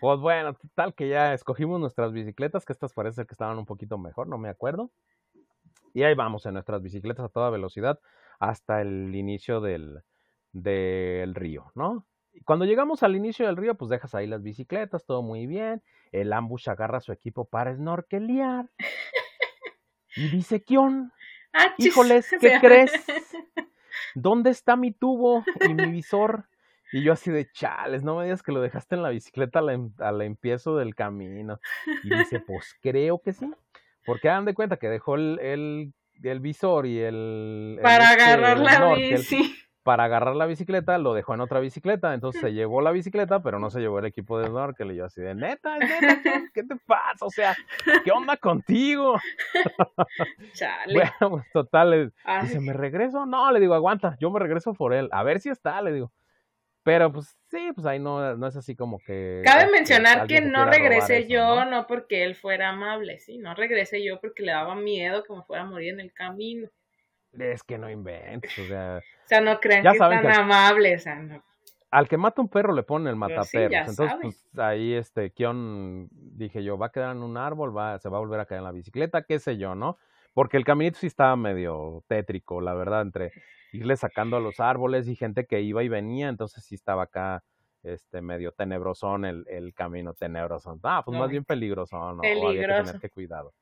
pues 0.00 0.18
bueno, 0.20 0.56
tal 0.74 0.94
que 0.94 1.08
ya 1.08 1.34
escogimos 1.34 1.80
nuestras 1.80 2.12
bicicletas, 2.12 2.64
que 2.64 2.72
estas 2.72 2.92
parece 2.92 3.26
que 3.26 3.34
estaban 3.34 3.58
un 3.58 3.66
poquito 3.66 3.98
mejor, 3.98 4.28
no 4.28 4.38
me 4.38 4.48
acuerdo. 4.48 4.90
Y 5.94 6.04
ahí 6.04 6.14
vamos 6.14 6.46
en 6.46 6.54
nuestras 6.54 6.80
bicicletas 6.80 7.26
a 7.26 7.28
toda 7.28 7.50
velocidad 7.50 7.98
hasta 8.38 8.80
el 8.80 9.14
inicio 9.14 9.60
del, 9.60 10.02
del 10.52 11.34
río, 11.34 11.72
¿no? 11.74 12.06
Y 12.32 12.40
cuando 12.42 12.64
llegamos 12.64 13.02
al 13.02 13.16
inicio 13.16 13.46
del 13.46 13.56
río, 13.56 13.76
pues 13.76 13.90
dejas 13.90 14.14
ahí 14.14 14.26
las 14.26 14.42
bicicletas, 14.42 15.04
todo 15.04 15.22
muy 15.22 15.46
bien. 15.46 15.82
El 16.12 16.32
ambush 16.32 16.70
agarra 16.70 17.00
su 17.00 17.12
equipo 17.12 17.44
para 17.44 17.74
snorkelear. 17.74 18.70
Y 20.16 20.28
dice, 20.28 20.62
¿quién? 20.62 21.12
Ah, 21.52 21.74
Híjoles, 21.78 22.30
¿qué 22.40 22.58
crees? 22.60 22.92
¿Dónde 24.14 24.50
está 24.50 24.76
mi 24.76 24.92
tubo 24.92 25.44
y 25.68 25.74
mi 25.74 25.86
visor? 25.90 26.48
Y 26.92 27.02
yo 27.02 27.12
así 27.12 27.30
de 27.30 27.50
chales, 27.50 28.02
no 28.02 28.16
me 28.16 28.24
digas 28.24 28.42
que 28.42 28.52
lo 28.52 28.62
dejaste 28.62 28.94
en 28.94 29.02
la 29.02 29.10
bicicleta 29.10 29.58
al, 29.58 29.70
em, 29.70 29.92
empiezo 30.22 30.76
del 30.76 30.94
camino. 30.94 31.60
Y 32.02 32.16
dice, 32.16 32.40
pues 32.40 32.74
creo 32.80 33.20
que 33.20 33.32
sí. 33.32 33.50
Porque 34.06 34.30
hagan 34.30 34.46
de 34.46 34.54
cuenta 34.54 34.78
que 34.78 34.88
dejó 34.88 35.16
el, 35.16 35.92
el, 36.22 36.40
visor 36.40 36.86
y 36.86 36.98
el... 37.00 37.78
Para 37.82 38.12
este, 38.12 38.22
agarrar 38.24 38.58
la 38.58 38.94
bici. 38.94 39.54
Para 39.88 40.04
agarrar 40.04 40.36
la 40.36 40.44
bicicleta, 40.44 40.98
lo 40.98 41.14
dejó 41.14 41.32
en 41.32 41.40
otra 41.40 41.60
bicicleta. 41.60 42.12
Entonces 42.12 42.42
se 42.42 42.52
llevó 42.52 42.82
la 42.82 42.90
bicicleta, 42.90 43.42
pero 43.42 43.58
no 43.58 43.70
se 43.70 43.80
llevó 43.80 44.00
el 44.00 44.04
equipo 44.04 44.38
de 44.38 44.48
snorkel. 44.48 44.92
Y 44.92 44.96
yo 44.96 45.06
así 45.06 45.22
de, 45.22 45.34
neta, 45.34 45.78
neta, 45.78 45.88
¿qué, 46.52 46.62
te 46.62 46.76
pasa? 46.86 47.24
O 47.24 47.30
sea, 47.30 47.56
¿qué 48.04 48.10
onda 48.10 48.36
contigo? 48.36 49.18
Chale. 50.52 50.92
Bueno, 50.92 51.30
pues 51.30 51.50
total. 51.54 52.12
Dice, 52.42 52.60
¿me 52.60 52.74
regreso? 52.74 53.24
No, 53.24 53.50
le 53.50 53.60
digo, 53.60 53.72
aguanta, 53.72 54.14
yo 54.20 54.30
me 54.30 54.38
regreso 54.38 54.74
por 54.74 54.92
él. 54.92 55.08
A 55.10 55.22
ver 55.22 55.40
si 55.40 55.48
está, 55.48 55.80
le 55.80 55.94
digo. 55.94 56.12
Pero 56.82 57.10
pues 57.10 57.38
sí, 57.50 57.70
pues 57.74 57.86
ahí 57.86 57.98
no, 57.98 58.36
no 58.36 58.46
es 58.46 58.56
así 58.56 58.76
como 58.76 58.98
que... 58.98 59.40
Cabe 59.42 59.70
mencionar 59.70 60.26
que 60.26 60.42
no 60.42 60.66
regresé 60.66 61.26
yo, 61.28 61.64
¿no? 61.64 61.86
porque 61.86 62.24
él 62.24 62.34
fuera 62.34 62.68
amable, 62.68 63.20
sí, 63.20 63.38
no 63.38 63.54
regresé 63.54 64.04
yo 64.04 64.20
porque 64.20 64.42
le 64.42 64.52
daba 64.52 64.74
miedo 64.74 65.22
que 65.22 65.32
me 65.32 65.42
fuera 65.44 65.62
a 65.62 65.66
morir 65.66 65.94
en 65.94 66.00
el 66.00 66.12
camino. 66.12 66.68
Es 67.32 67.62
que 67.62 67.78
no 67.78 67.90
inventes, 67.90 68.58
o 68.58 68.66
sea... 68.66 68.98
o 69.24 69.28
sea, 69.28 69.40
no 69.40 69.60
creen 69.60 69.82
que 69.82 69.88
es 69.88 69.98
tan 69.98 70.26
o 70.26 70.98
sea, 70.98 71.14
no. 71.16 71.42
Al 71.90 72.06
que 72.06 72.18
mata 72.18 72.42
un 72.42 72.48
perro 72.48 72.74
le 72.74 72.82
pone 72.82 73.08
el 73.08 73.16
mataperros. 73.16 73.88
Entonces, 73.88 74.18
pues 74.20 74.58
ahí 74.58 74.92
este 74.92 75.30
Kion, 75.30 76.08
dije 76.10 76.62
yo, 76.62 76.76
va 76.76 76.86
a 76.86 76.92
quedar 76.92 77.16
en 77.16 77.22
un 77.22 77.38
árbol, 77.38 77.74
va, 77.74 77.98
se 77.98 78.10
va 78.10 78.18
a 78.18 78.20
volver 78.20 78.40
a 78.40 78.46
caer 78.46 78.58
en 78.58 78.64
la 78.64 78.72
bicicleta, 78.72 79.22
qué 79.22 79.38
sé 79.38 79.56
yo, 79.56 79.74
¿no? 79.74 79.96
Porque 80.34 80.58
el 80.58 80.64
caminito 80.64 80.98
sí 80.98 81.06
estaba 81.06 81.34
medio 81.36 82.04
tétrico, 82.06 82.60
la 82.60 82.74
verdad, 82.74 83.02
entre 83.02 83.32
irle 83.72 83.96
sacando 83.96 84.36
a 84.36 84.40
los 84.40 84.60
árboles 84.60 85.08
y 85.08 85.16
gente 85.16 85.46
que 85.46 85.62
iba 85.62 85.82
y 85.82 85.88
venía, 85.88 86.28
entonces 86.28 86.62
sí 86.62 86.74
estaba 86.74 87.04
acá 87.04 87.42
este 87.82 88.20
medio 88.20 88.52
tenebrosón 88.52 89.24
el, 89.24 89.46
el 89.48 89.72
camino 89.72 90.12
tenebroso. 90.12 90.78
Ah, 90.82 91.02
pues 91.04 91.18
más 91.18 91.30
bien 91.30 91.44
peligroso, 91.44 91.96
¿no? 92.12 92.20
Peligroso. 92.20 92.48
Había 92.48 92.66
que 92.66 92.84
tener 92.84 93.00
que 93.00 93.10
cuidado. 93.10 93.54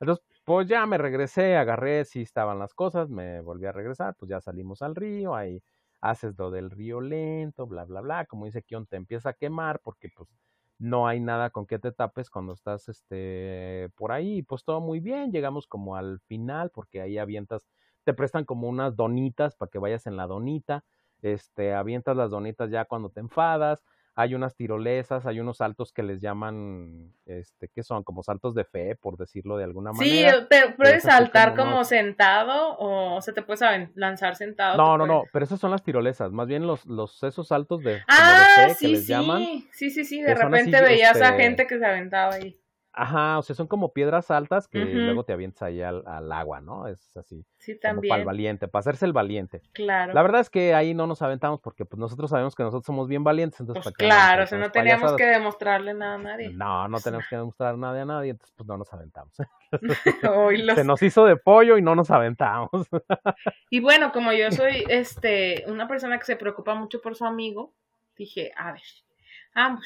Entonces, 0.00 0.24
pues 0.46 0.68
ya 0.68 0.86
me 0.86 0.98
regresé, 0.98 1.56
agarré, 1.58 2.04
sí 2.06 2.22
estaban 2.22 2.58
las 2.60 2.74
cosas, 2.74 3.10
me 3.10 3.42
volví 3.42 3.66
a 3.66 3.72
regresar, 3.72 4.16
pues 4.16 4.30
ya 4.30 4.40
salimos 4.40 4.82
al 4.82 4.94
río, 4.96 5.34
ahí 5.36 5.62
haces 6.00 6.38
lo 6.38 6.50
del 6.52 6.70
río 6.70 7.00
lento, 7.02 7.66
bla, 7.66 7.84
bla, 7.84 8.00
bla, 8.02 8.26
como 8.26 8.46
dice 8.46 8.62
Kion, 8.62 8.86
te 8.86 8.96
empieza 8.96 9.30
a 9.30 9.34
quemar 9.34 9.80
porque 9.82 10.08
pues 10.16 10.30
no 10.78 11.08
hay 11.08 11.20
nada 11.20 11.50
con 11.50 11.66
que 11.66 11.78
te 11.80 11.92
tapes 11.92 12.30
cuando 12.30 12.52
estás 12.54 12.88
este 12.88 13.90
por 13.96 14.12
ahí, 14.12 14.42
pues 14.42 14.64
todo 14.64 14.80
muy 14.80 15.00
bien, 15.00 15.32
llegamos 15.32 15.66
como 15.66 15.96
al 15.96 16.20
final 16.20 16.70
porque 16.70 17.00
ahí 17.02 17.18
avientas 17.18 17.66
te 18.04 18.14
prestan 18.14 18.44
como 18.44 18.68
unas 18.68 18.96
donitas 18.96 19.56
para 19.56 19.70
que 19.70 19.78
vayas 19.80 20.06
en 20.06 20.16
la 20.16 20.26
donita, 20.28 20.84
este, 21.22 21.74
avientas 21.74 22.16
las 22.16 22.30
donitas 22.30 22.70
ya 22.70 22.84
cuando 22.84 23.10
te 23.10 23.20
enfadas, 23.20 23.84
hay 24.18 24.34
unas 24.34 24.56
tirolesas, 24.56 25.26
hay 25.26 25.40
unos 25.40 25.58
saltos 25.58 25.92
que 25.92 26.02
les 26.02 26.22
llaman, 26.22 27.12
este, 27.26 27.68
que 27.68 27.82
son 27.82 28.02
como 28.02 28.22
saltos 28.22 28.54
de 28.54 28.64
fe, 28.64 28.96
por 28.96 29.18
decirlo 29.18 29.58
de 29.58 29.64
alguna 29.64 29.92
manera. 29.92 30.40
Sí, 30.40 30.46
te 30.48 30.72
puedes 30.72 31.02
saltar 31.02 31.54
como, 31.54 31.84
sentado 31.84 32.76
o, 32.78 33.20
se 33.20 33.34
te 33.34 33.42
puedes 33.42 33.60
lanzar 33.94 34.34
sentado. 34.34 34.78
No, 34.78 34.96
no, 34.96 35.06
no, 35.06 35.24
pero 35.34 35.44
esas 35.44 35.60
son 35.60 35.70
las 35.70 35.82
tirolesas, 35.82 36.32
más 36.32 36.46
bien 36.46 36.66
los, 36.66 36.86
los 36.86 37.22
esos 37.22 37.48
saltos 37.48 37.82
de, 37.82 38.00
ah, 38.08 38.46
fe 38.56 38.74
sí, 38.74 38.86
que 38.86 38.92
les 38.92 39.00
sí. 39.02 39.06
llaman. 39.08 39.42
Sí, 39.72 39.90
sí, 39.90 40.04
sí, 40.06 40.22
de 40.22 40.34
repente 40.34 40.80
veías 40.80 41.20
a 41.20 41.28
este 41.28 41.42
gente 41.42 41.66
que 41.66 41.78
se 41.78 41.84
aventaba 41.84 42.34
ahí. 42.36 42.58
Ajá, 42.98 43.38
o 43.38 43.42
sea, 43.42 43.54
son 43.54 43.66
como 43.66 43.92
piedras 43.92 44.30
altas 44.30 44.68
que 44.68 44.78
luego 44.78 45.22
te 45.24 45.34
avientas 45.34 45.62
ahí 45.62 45.82
al, 45.82 46.32
agua, 46.32 46.62
¿no? 46.62 46.88
Es 46.88 47.14
así. 47.16 47.44
Sí, 47.58 47.78
también. 47.78 48.10
para 48.10 48.20
el 48.20 48.26
valiente, 48.26 48.68
para 48.68 48.80
hacerse 48.80 49.04
el 49.04 49.12
valiente. 49.12 49.60
Claro. 49.72 50.14
La 50.14 50.22
verdad 50.22 50.40
es 50.40 50.48
que 50.48 50.74
ahí 50.74 50.94
no 50.94 51.06
nos 51.06 51.20
aventamos 51.20 51.60
porque 51.60 51.84
pues 51.84 52.00
nosotros 52.00 52.30
sabemos 52.30 52.54
que 52.54 52.62
nosotros 52.62 52.86
somos 52.86 53.06
bien 53.06 53.22
valientes, 53.22 53.60
entonces 53.60 53.84
pues 53.84 53.94
claro, 53.96 54.44
o 54.44 54.46
sea, 54.46 54.58
no 54.58 54.70
teníamos 54.70 55.14
que 55.14 55.26
demostrarle 55.26 55.92
nada 55.92 56.14
a 56.14 56.18
nadie. 56.18 56.48
No, 56.54 56.88
no 56.88 56.98
tenemos 57.00 57.26
que 57.28 57.36
demostrar 57.36 57.76
nada 57.76 58.00
a 58.00 58.04
nadie, 58.06 58.30
entonces 58.30 58.54
pues 58.56 58.66
no 58.66 58.78
nos 58.78 58.90
aventamos. 58.92 59.36
Se 60.74 60.84
nos 60.84 61.02
hizo 61.02 61.26
de 61.26 61.36
pollo 61.36 61.76
y 61.76 61.82
no 61.82 61.94
nos 61.94 62.10
aventamos. 62.10 62.70
y 63.70 63.80
bueno, 63.80 64.10
como 64.10 64.32
yo 64.32 64.50
soy 64.52 64.84
este 64.88 65.64
una 65.66 65.86
persona 65.86 66.18
que 66.18 66.24
se 66.24 66.36
preocupa 66.36 66.74
mucho 66.74 67.02
por 67.02 67.14
su 67.14 67.26
amigo, 67.26 67.74
dije, 68.16 68.52
a 68.56 68.72
ver, 68.72 68.82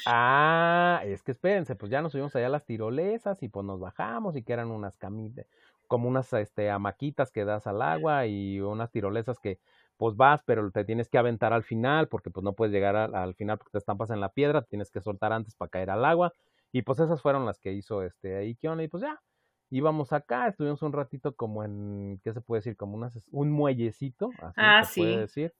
Ah, 0.05 1.01
es 1.05 1.23
que 1.23 1.31
espérense, 1.31 1.75
pues 1.75 1.89
ya 1.89 2.01
nos 2.01 2.11
subimos 2.11 2.35
allá 2.35 2.47
a 2.47 2.49
las 2.49 2.65
tirolesas 2.65 3.41
y 3.41 3.47
pues 3.47 3.65
nos 3.65 3.79
bajamos 3.79 4.35
y 4.35 4.43
que 4.43 4.51
eran 4.51 4.69
unas 4.69 4.97
camitas, 4.97 5.45
como 5.87 6.09
unas 6.09 6.31
este, 6.33 6.69
amaquitas 6.69 7.31
que 7.31 7.45
das 7.45 7.67
al 7.67 7.81
agua 7.81 8.27
y 8.27 8.59
unas 8.59 8.91
tirolesas 8.91 9.39
que 9.39 9.59
pues 9.95 10.17
vas, 10.17 10.43
pero 10.43 10.69
te 10.71 10.83
tienes 10.83 11.07
que 11.07 11.17
aventar 11.17 11.53
al 11.53 11.63
final 11.63 12.07
porque 12.09 12.31
pues 12.31 12.43
no 12.43 12.53
puedes 12.53 12.73
llegar 12.73 12.95
al, 12.95 13.35
final 13.35 13.57
porque 13.57 13.71
te 13.71 13.77
estampas 13.77 14.09
en 14.09 14.19
la 14.19 14.29
piedra, 14.29 14.63
tienes 14.63 14.91
que 14.91 14.99
soltar 14.99 15.31
antes 15.31 15.55
para 15.55 15.69
caer 15.69 15.89
al 15.91 16.03
agua. 16.03 16.33
Y 16.73 16.81
pues 16.81 16.99
esas 16.99 17.21
fueron 17.21 17.45
las 17.45 17.59
que 17.59 17.71
hizo 17.71 18.01
este 18.01 18.35
Aikion 18.35 18.81
y 18.81 18.87
pues 18.87 19.03
ya, 19.03 19.21
íbamos 19.69 20.11
acá, 20.11 20.47
estuvimos 20.47 20.81
un 20.81 20.93
ratito 20.93 21.35
como 21.35 21.63
en, 21.63 22.19
¿qué 22.23 22.33
se 22.33 22.41
puede 22.41 22.59
decir? 22.59 22.75
Como 22.75 22.95
unas, 22.95 23.23
un 23.31 23.51
muellecito, 23.51 24.31
así 24.41 24.55
ah, 24.57 24.83
se 24.83 25.01
puede 25.01 25.17
decir 25.19 25.53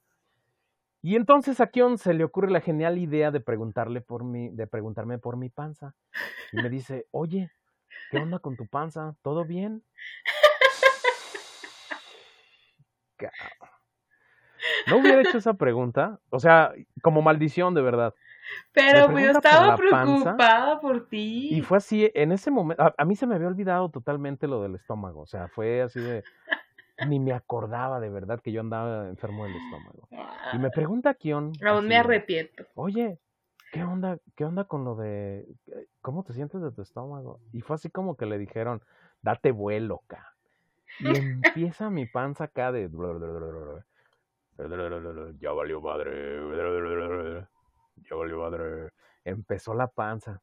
y 1.02 1.16
entonces 1.16 1.60
a 1.60 1.68
Kion 1.68 1.97
se 1.97 2.14
le 2.14 2.24
ocurre 2.24 2.52
la 2.52 2.62
genial 2.62 2.97
idea 2.97 3.32
de 3.32 3.39
preguntarle 3.39 4.02
por 4.02 4.24
mi, 4.24 4.49
de 4.49 4.68
preguntarme 4.68 5.18
por 5.18 5.36
mi 5.36 5.49
panza. 5.49 5.95
Y 6.52 6.58
me 6.58 6.70
dice, 6.70 7.08
oye, 7.12 7.52
¿qué 8.12 8.18
onda 8.18 8.39
con 8.39 8.56
tu 8.56 8.68
panza? 8.68 9.16
¿Todo 9.24 9.45
bien? 9.45 9.84
No 14.88 14.97
hubiera 14.97 15.22
hecho 15.22 15.38
esa 15.38 15.54
pregunta, 15.54 16.20
o 16.30 16.39
sea, 16.39 16.74
como 17.02 17.22
maldición 17.22 17.74
de 17.74 17.82
verdad. 17.82 18.14
Pero 18.74 19.10
pues, 19.10 19.26
yo 19.26 19.32
estaba 19.32 19.76
preocupada 19.76 20.80
por 20.80 21.08
ti. 21.08 21.49
Y 21.52 21.62
fue 21.62 21.78
así, 21.78 22.12
en 22.14 22.32
ese 22.32 22.52
momento, 22.52 22.93
a, 22.95 23.06
mí 23.06 23.16
se 23.16 23.26
me 23.28 23.36
había 23.36 23.47
olvidado 23.47 23.89
totalmente 23.89 24.47
lo 24.47 24.62
del 24.62 24.76
estómago, 24.76 25.22
o 25.22 25.26
sea, 25.26 25.47
fue 25.47 25.82
así 25.82 25.99
de, 25.99 26.24
ni 27.08 27.20
me 27.20 27.34
acordaba 27.34 27.99
de 27.99 28.10
verdad 28.10 28.39
que 28.41 28.52
yo 28.52 28.62
andaba 28.62 29.08
enfermo 29.08 29.45
del 29.45 29.56
estómago. 29.56 30.08
Y 30.54 30.60
me 30.60 30.70
pregunta 30.70 31.14
Kion. 31.14 31.54
Aún 31.66 31.88
me 31.88 31.97
arrepiento. 31.97 32.66
Oye, 32.76 33.20
¿qué 33.72 33.84
onda, 33.84 34.18
¿qué 34.36 34.45
onda 34.45 34.66
con 34.66 34.84
lo 34.84 34.95
de 34.95 35.47
cómo 36.02 36.24
te 36.24 36.34
sientes 36.34 36.62
de 36.62 36.72
tu 36.72 36.82
estómago? 36.82 37.39
Y 37.54 37.62
fue 37.62 37.76
así 37.76 37.89
como 37.89 38.16
que 38.18 38.26
le 38.26 38.38
dijeron, 38.38 38.82
date 39.22 39.52
vuelo, 39.52 40.02
acá. 40.06 40.36
Y 40.99 41.16
empieza 41.16 41.89
mi 41.89 42.06
panza 42.06 42.45
acá 42.45 42.72
de. 42.72 42.89
Ya 45.39 45.52
valió 45.52 45.82
madre. 45.82 47.47
Ya 48.10 48.16
valió 48.16 48.39
madre. 48.39 48.91
Empezó 49.24 49.74
la 49.74 49.88
panza. 49.88 50.41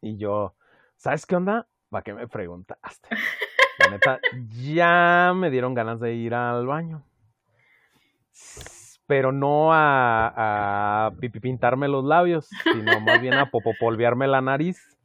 Y 0.00 0.16
yo, 0.16 0.54
¿sabes 0.96 1.26
qué 1.26 1.36
onda? 1.36 1.68
¿Para 1.88 2.02
qué 2.02 2.12
me 2.12 2.28
preguntaste? 2.28 3.08
La 3.86 3.92
neta, 3.92 4.20
ya 4.64 5.32
me 5.34 5.48
dieron 5.50 5.74
ganas 5.74 6.00
de 6.00 6.14
ir 6.14 6.34
al 6.34 6.66
baño. 6.66 7.04
Pero 9.06 9.30
no 9.30 9.72
a, 9.72 11.06
a 11.06 11.10
pintarme 11.40 11.86
los 11.86 12.04
labios, 12.04 12.48
sino 12.64 13.00
más 13.00 13.20
bien 13.20 13.34
a 13.34 13.50
popopolvearme 13.50 14.26
la 14.26 14.40
nariz. 14.40 14.98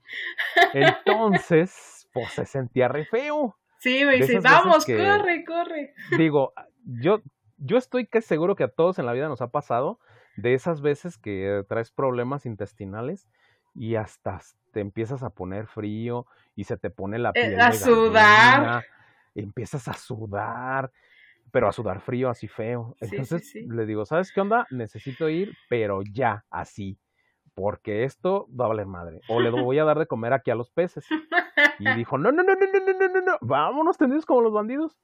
Entonces, 0.74 2.10
pues 2.12 2.30
se 2.32 2.46
sentía 2.46 2.88
re 2.88 3.06
feo. 3.06 3.56
Sí, 3.78 4.04
me 4.04 4.18
dice, 4.18 4.40
vamos, 4.40 4.86
corre, 4.86 5.46
corre. 5.46 5.94
Digo, 6.18 6.54
yo, 6.86 7.22
yo 7.58 7.78
estoy 7.78 8.08
que 8.08 8.22
seguro 8.22 8.56
que 8.56 8.64
a 8.64 8.68
todos 8.68 8.98
en 8.98 9.06
la 9.06 9.14
vida 9.14 9.28
nos 9.28 9.42
ha 9.42 9.52
pasado 9.52 10.00
de 10.36 10.56
esas 10.56 10.82
veces 10.82 11.20
que 11.20 11.64
traes 11.68 11.92
problemas 11.92 12.48
intestinales 12.48 13.28
y 13.74 13.96
hasta 13.96 14.40
te 14.72 14.80
empiezas 14.80 15.24
a 15.24 15.30
poner 15.30 15.68
frío 15.68 16.26
y 16.56 16.64
se 16.64 16.78
te 16.78 16.90
pone 16.90 17.20
la 17.20 17.30
eh, 17.30 17.34
piel. 17.34 17.60
a 17.60 17.72
sudar. 17.72 18.86
empiezas 19.36 19.88
a 19.88 19.94
sudar, 19.94 20.92
pero 21.52 21.68
a 21.68 21.72
sudar 21.72 22.02
frío, 22.02 22.30
así 22.30 22.48
feo. 22.48 22.96
Entonces 23.00 23.54
le 23.56 23.86
digo, 23.86 24.06
¿sabes 24.06 24.32
qué 24.32 24.42
onda? 24.42 24.68
Necesito 24.72 25.30
ir, 25.30 25.56
pero 25.70 26.02
ya, 26.04 26.46
así. 26.50 26.98
Porque 27.54 28.06
esto 28.06 28.48
va 28.58 28.66
a 28.66 28.70
valer 28.70 28.86
madre. 28.86 29.20
O 29.28 29.42
le 29.42 29.50
voy 29.50 29.78
a 29.78 29.84
dar 29.84 30.00
de 30.00 30.08
comer 30.08 30.32
aquí 30.32 30.52
a 30.52 30.56
los 30.56 30.72
peces. 30.72 31.06
Y 31.80 31.86
dijo, 32.06 32.18
no, 32.18 32.32
no, 32.32 32.44
no, 32.44 32.54
no, 32.54 32.66
no, 32.66 32.94
no, 32.94 33.14
no, 33.14 33.22
no, 33.22 33.38
vámonos 33.42 33.98
tendidos 33.98 34.26
como 34.26 34.42
los 34.42 34.54
bandidos. 34.54 34.98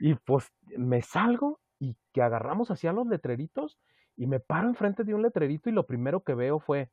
Y 0.00 0.14
pues 0.14 0.52
me 0.76 1.00
salgo 1.02 1.60
y 1.78 1.96
que 2.12 2.22
agarramos 2.22 2.70
hacia 2.72 2.92
los 2.92 3.06
letreritos 3.06 3.78
y 4.16 4.26
me 4.26 4.40
paro 4.40 4.68
enfrente 4.68 5.04
de 5.04 5.14
un 5.14 5.22
letrerito 5.22 5.68
y 5.68 5.72
lo 5.72 5.86
primero 5.86 6.22
que 6.22 6.34
veo 6.34 6.58
fue 6.58 6.90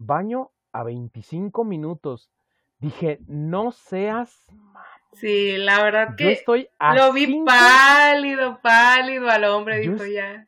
baño 0.00 0.50
a 0.72 0.82
25 0.82 1.64
minutos. 1.64 2.30
Dije, 2.78 3.20
no 3.28 3.70
seas... 3.70 4.46
Sí, 5.12 5.56
la 5.56 5.82
verdad 5.82 6.14
que 6.16 6.32
estoy 6.32 6.68
lo 6.94 7.12
vi 7.12 7.42
pálido, 7.44 8.60
pálido 8.62 9.28
al 9.28 9.44
hombre, 9.44 9.80
dijo 9.80 10.04
ya. 10.06 10.46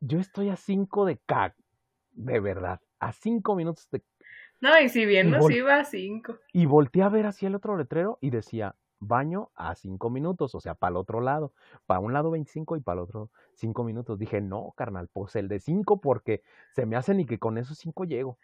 Yo 0.00 0.18
estoy 0.18 0.50
a 0.50 0.56
5 0.56 1.06
de 1.06 1.18
K, 1.18 1.54
de 2.12 2.40
verdad, 2.40 2.80
a 3.00 3.12
5 3.12 3.56
minutos 3.56 3.88
de... 3.90 4.02
No, 4.60 4.78
y 4.78 4.88
si 4.88 5.06
bien 5.06 5.30
nos 5.30 5.50
iba 5.50 5.76
a 5.76 5.84
5. 5.84 6.38
Y 6.52 6.66
volteé 6.66 7.02
a 7.02 7.08
ver 7.08 7.26
hacia 7.26 7.48
el 7.48 7.54
otro 7.54 7.76
letrero 7.76 8.18
y 8.20 8.30
decía, 8.30 8.76
baño 9.00 9.50
a 9.54 9.74
5 9.74 10.10
minutos, 10.10 10.54
o 10.54 10.60
sea, 10.60 10.74
para 10.74 10.90
el 10.90 10.96
otro 10.96 11.20
lado. 11.20 11.52
Para 11.86 12.00
un 12.00 12.12
lado 12.12 12.30
25 12.30 12.76
y 12.76 12.80
para 12.80 13.00
el 13.00 13.04
otro 13.04 13.30
5 13.54 13.84
minutos. 13.84 14.18
Dije, 14.18 14.40
no, 14.40 14.72
carnal, 14.76 15.08
pues 15.12 15.36
el 15.36 15.48
de 15.48 15.60
5 15.60 16.00
porque 16.00 16.42
se 16.72 16.86
me 16.86 16.96
hace 16.96 17.14
ni 17.14 17.26
que 17.26 17.38
con 17.38 17.58
esos 17.58 17.78
5 17.78 18.04
llego 18.04 18.38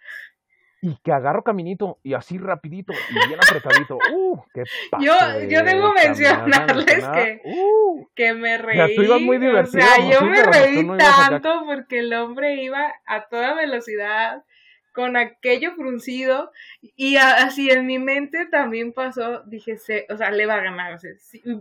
y 0.84 0.98
que 1.02 1.12
agarro 1.12 1.42
caminito 1.42 1.98
y 2.02 2.12
así 2.12 2.36
rapidito 2.36 2.92
y 2.92 3.26
bien 3.26 3.40
apretadito. 3.40 3.96
Uh, 4.12 4.38
qué 4.52 4.64
yo, 5.00 5.14
yo 5.48 5.64
debo 5.64 5.94
mencionarles 5.94 7.08
que, 7.08 7.40
uh, 7.42 8.06
que 8.14 8.34
me 8.34 8.58
reí. 8.58 8.98
muy 9.20 9.38
o 9.46 9.64
sea, 9.64 9.96
yo 10.10 10.20
me 10.26 10.42
reí 10.42 10.86
tanto 10.98 11.62
porque 11.64 12.00
el 12.00 12.12
hombre 12.12 12.62
iba 12.62 12.92
a 13.06 13.28
toda 13.28 13.54
velocidad 13.54 14.44
con 14.94 15.16
aquello 15.16 15.74
fruncido 15.74 16.52
y 16.80 17.16
así 17.16 17.68
en 17.68 17.84
mi 17.84 17.98
mente 17.98 18.46
también 18.46 18.92
pasó, 18.92 19.42
dije, 19.42 19.76
se, 19.76 20.06
o 20.08 20.16
sea, 20.16 20.30
le 20.30 20.46
va 20.46 20.54
a 20.54 20.62
ganar. 20.62 20.98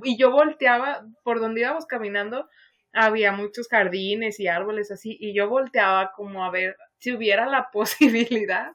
y 0.04 0.18
yo 0.18 0.32
volteaba 0.32 1.04
por 1.24 1.40
donde 1.40 1.62
íbamos 1.62 1.88
caminando, 1.88 2.48
había 2.94 3.32
muchos 3.32 3.68
jardines 3.68 4.40
y 4.40 4.48
árboles 4.48 4.92
así, 4.92 5.18
y 5.20 5.34
yo 5.34 5.50
volteaba 5.50 6.12
como 6.16 6.46
a 6.46 6.52
ver 6.52 6.78
si 7.00 7.12
hubiera 7.12 7.48
la 7.48 7.70
posibilidad 7.74 8.74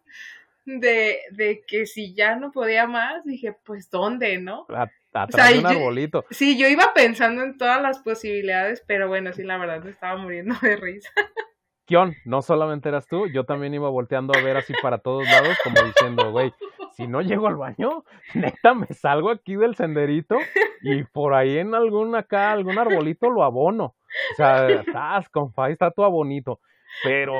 de, 0.65 1.21
de 1.31 1.63
que 1.67 1.87
si 1.87 2.13
ya 2.13 2.35
no 2.35 2.51
podía 2.51 2.89
más, 2.89 3.25
dije, 3.25 3.57
pues 3.65 3.89
¿dónde, 3.91 4.39
no? 4.39 4.67
Atrás 5.13 5.53
de 5.53 5.61
un 5.61 5.67
arbolito. 5.67 6.25
sí, 6.31 6.59
yo 6.59 6.67
iba 6.67 6.93
pensando 6.95 7.43
en 7.43 7.57
todas 7.57 7.81
las 7.81 8.01
posibilidades, 8.01 8.83
pero 8.87 9.09
bueno, 9.09 9.33
sí, 9.33 9.45
la 9.45 9.57
verdad 9.57 9.83
me 9.83 9.91
estaba 9.91 10.21
muriendo 10.21 10.57
de 10.61 10.77
risa. 10.77 11.11
Kion, 11.89 12.15
no 12.27 12.43
solamente 12.43 12.91
eras 12.91 13.07
tú, 13.07 13.29
yo 13.29 13.45
también 13.45 13.73
iba 13.73 13.89
volteando 13.89 14.35
a 14.39 14.43
ver 14.43 14.59
así 14.59 14.75
para 14.83 14.99
todos 14.99 15.25
lados, 15.25 15.57
como 15.65 15.81
diciendo, 15.83 16.31
güey, 16.31 16.53
si 16.93 17.07
no 17.07 17.23
llego 17.23 17.49
al 17.49 17.57
baño, 17.57 18.05
neta 18.35 18.75
me 18.75 18.89
salgo 18.89 19.31
aquí 19.31 19.57
del 19.57 19.75
senderito 19.75 20.37
y 20.83 21.03
por 21.05 21.33
ahí 21.33 21.57
en 21.57 21.75
algún 21.75 22.15
acá, 22.15 22.53
algún 22.53 22.79
arbolito 22.79 23.31
lo 23.31 23.43
abono. 23.43 23.85
O 24.33 24.35
sea, 24.37 24.69
estás, 24.69 25.31
compa, 25.31 25.65
ahí 25.65 25.73
está 25.73 25.91
tu 25.91 26.05
abonito. 26.05 26.61
Pero, 27.03 27.33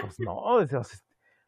pues 0.00 0.18
no, 0.18 0.58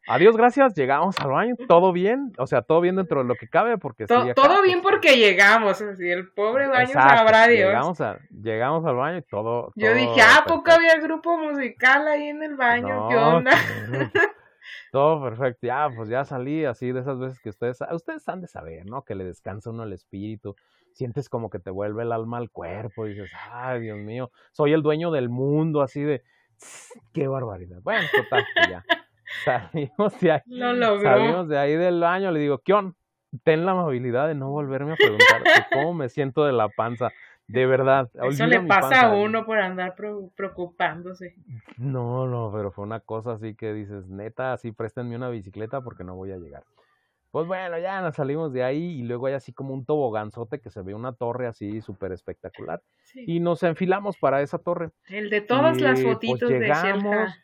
Adiós, 0.06 0.36
gracias, 0.36 0.74
llegamos 0.74 1.18
al 1.18 1.30
baño, 1.30 1.54
todo 1.66 1.90
bien, 1.92 2.32
o 2.36 2.46
sea, 2.46 2.60
todo 2.60 2.82
bien 2.82 2.96
dentro 2.96 3.22
de 3.22 3.28
lo 3.28 3.36
que 3.36 3.48
cabe, 3.48 3.78
porque 3.78 4.06
todo 4.06 4.22
bien 4.62 4.82
pues, 4.82 4.92
porque 4.92 5.16
llegamos, 5.16 5.80
así, 5.80 6.10
el 6.10 6.30
pobre 6.30 6.68
baño 6.68 6.92
sabrá 6.92 7.46
Dios. 7.46 7.68
Llegamos, 7.68 7.98
llegamos 8.30 8.84
al 8.84 8.96
baño 8.96 9.18
y 9.18 9.22
todo. 9.22 9.72
Yo 9.76 9.94
dije, 9.94 10.20
ah, 10.20 10.44
poco 10.46 10.70
había 10.70 10.98
grupo 10.98 11.38
musical 11.38 12.06
ahí 12.06 12.28
en 12.28 12.42
el 12.42 12.54
baño, 12.54 13.08
¿qué 13.08 13.16
onda? 13.16 13.52
todo 14.92 15.22
perfecto, 15.22 15.66
ya, 15.66 15.88
pues 15.94 16.10
ya 16.10 16.24
salí 16.24 16.66
así 16.66 16.92
de 16.92 17.00
esas 17.00 17.18
veces 17.18 17.40
que 17.40 17.48
ustedes, 17.48 17.78
ustedes 17.90 18.28
han 18.28 18.42
de 18.42 18.46
saber, 18.46 18.84
¿no? 18.84 19.04
Que 19.04 19.14
le 19.14 19.24
descansa 19.24 19.70
uno 19.70 19.84
el 19.84 19.94
espíritu, 19.94 20.54
sientes 20.92 21.30
como 21.30 21.48
que 21.48 21.58
te 21.58 21.70
vuelve 21.70 22.02
el 22.02 22.12
alma 22.12 22.36
al 22.36 22.50
cuerpo, 22.50 23.06
y 23.06 23.14
dices, 23.14 23.30
ay, 23.50 23.80
Dios 23.80 23.98
mío, 23.98 24.30
soy 24.52 24.74
el 24.74 24.82
dueño 24.82 25.10
del 25.10 25.30
mundo, 25.30 25.80
así 25.80 26.02
de, 26.02 26.22
qué 27.14 27.26
barbaridad. 27.26 27.78
Bueno, 27.82 28.06
total, 28.14 28.44
ya. 28.70 28.84
Salimos 29.44 30.20
de 30.20 30.32
ahí. 30.32 30.42
Salimos 31.02 31.48
de 31.48 31.58
ahí 31.58 31.74
del 31.74 32.00
baño. 32.00 32.30
Le 32.30 32.40
digo, 32.40 32.58
Kion, 32.58 32.94
ten 33.42 33.64
la 33.66 33.72
amabilidad 33.72 34.28
de 34.28 34.34
no 34.34 34.50
volverme 34.50 34.92
a 34.92 34.96
preguntar 34.96 35.42
cómo 35.72 35.94
me 35.94 36.08
siento 36.08 36.44
de 36.44 36.52
la 36.52 36.68
panza. 36.68 37.10
De 37.46 37.66
verdad. 37.66 38.10
Eso 38.22 38.46
le 38.46 38.60
pasa 38.60 39.02
a 39.02 39.14
uno 39.14 39.44
por 39.44 39.58
andar 39.58 39.94
preocupándose. 40.34 41.34
No, 41.76 42.26
no, 42.26 42.50
pero 42.54 42.70
fue 42.70 42.84
una 42.84 43.00
cosa 43.00 43.32
así 43.32 43.54
que 43.54 43.74
dices, 43.74 44.08
neta, 44.08 44.54
así 44.54 44.72
préstenme 44.72 45.16
una 45.16 45.28
bicicleta 45.28 45.82
porque 45.82 46.04
no 46.04 46.14
voy 46.14 46.32
a 46.32 46.38
llegar. 46.38 46.64
Pues 47.34 47.48
bueno, 47.48 47.76
ya 47.80 48.00
nos 48.00 48.14
salimos 48.14 48.52
de 48.52 48.62
ahí 48.62 49.00
y 49.00 49.02
luego 49.02 49.26
hay 49.26 49.34
así 49.34 49.52
como 49.52 49.74
un 49.74 49.84
toboganzote 49.84 50.60
que 50.60 50.70
se 50.70 50.82
ve 50.82 50.94
una 50.94 51.12
torre 51.12 51.48
así 51.48 51.80
súper 51.80 52.12
espectacular. 52.12 52.80
Y 53.12 53.40
nos 53.40 53.64
enfilamos 53.64 54.16
para 54.16 54.40
esa 54.40 54.58
torre. 54.58 54.90
El 55.08 55.30
de 55.30 55.40
todas 55.40 55.80
las 55.80 56.00
pues, 56.00 56.14
fotitos 56.14 56.48
de 56.48 56.60
llegamos, 56.60 57.34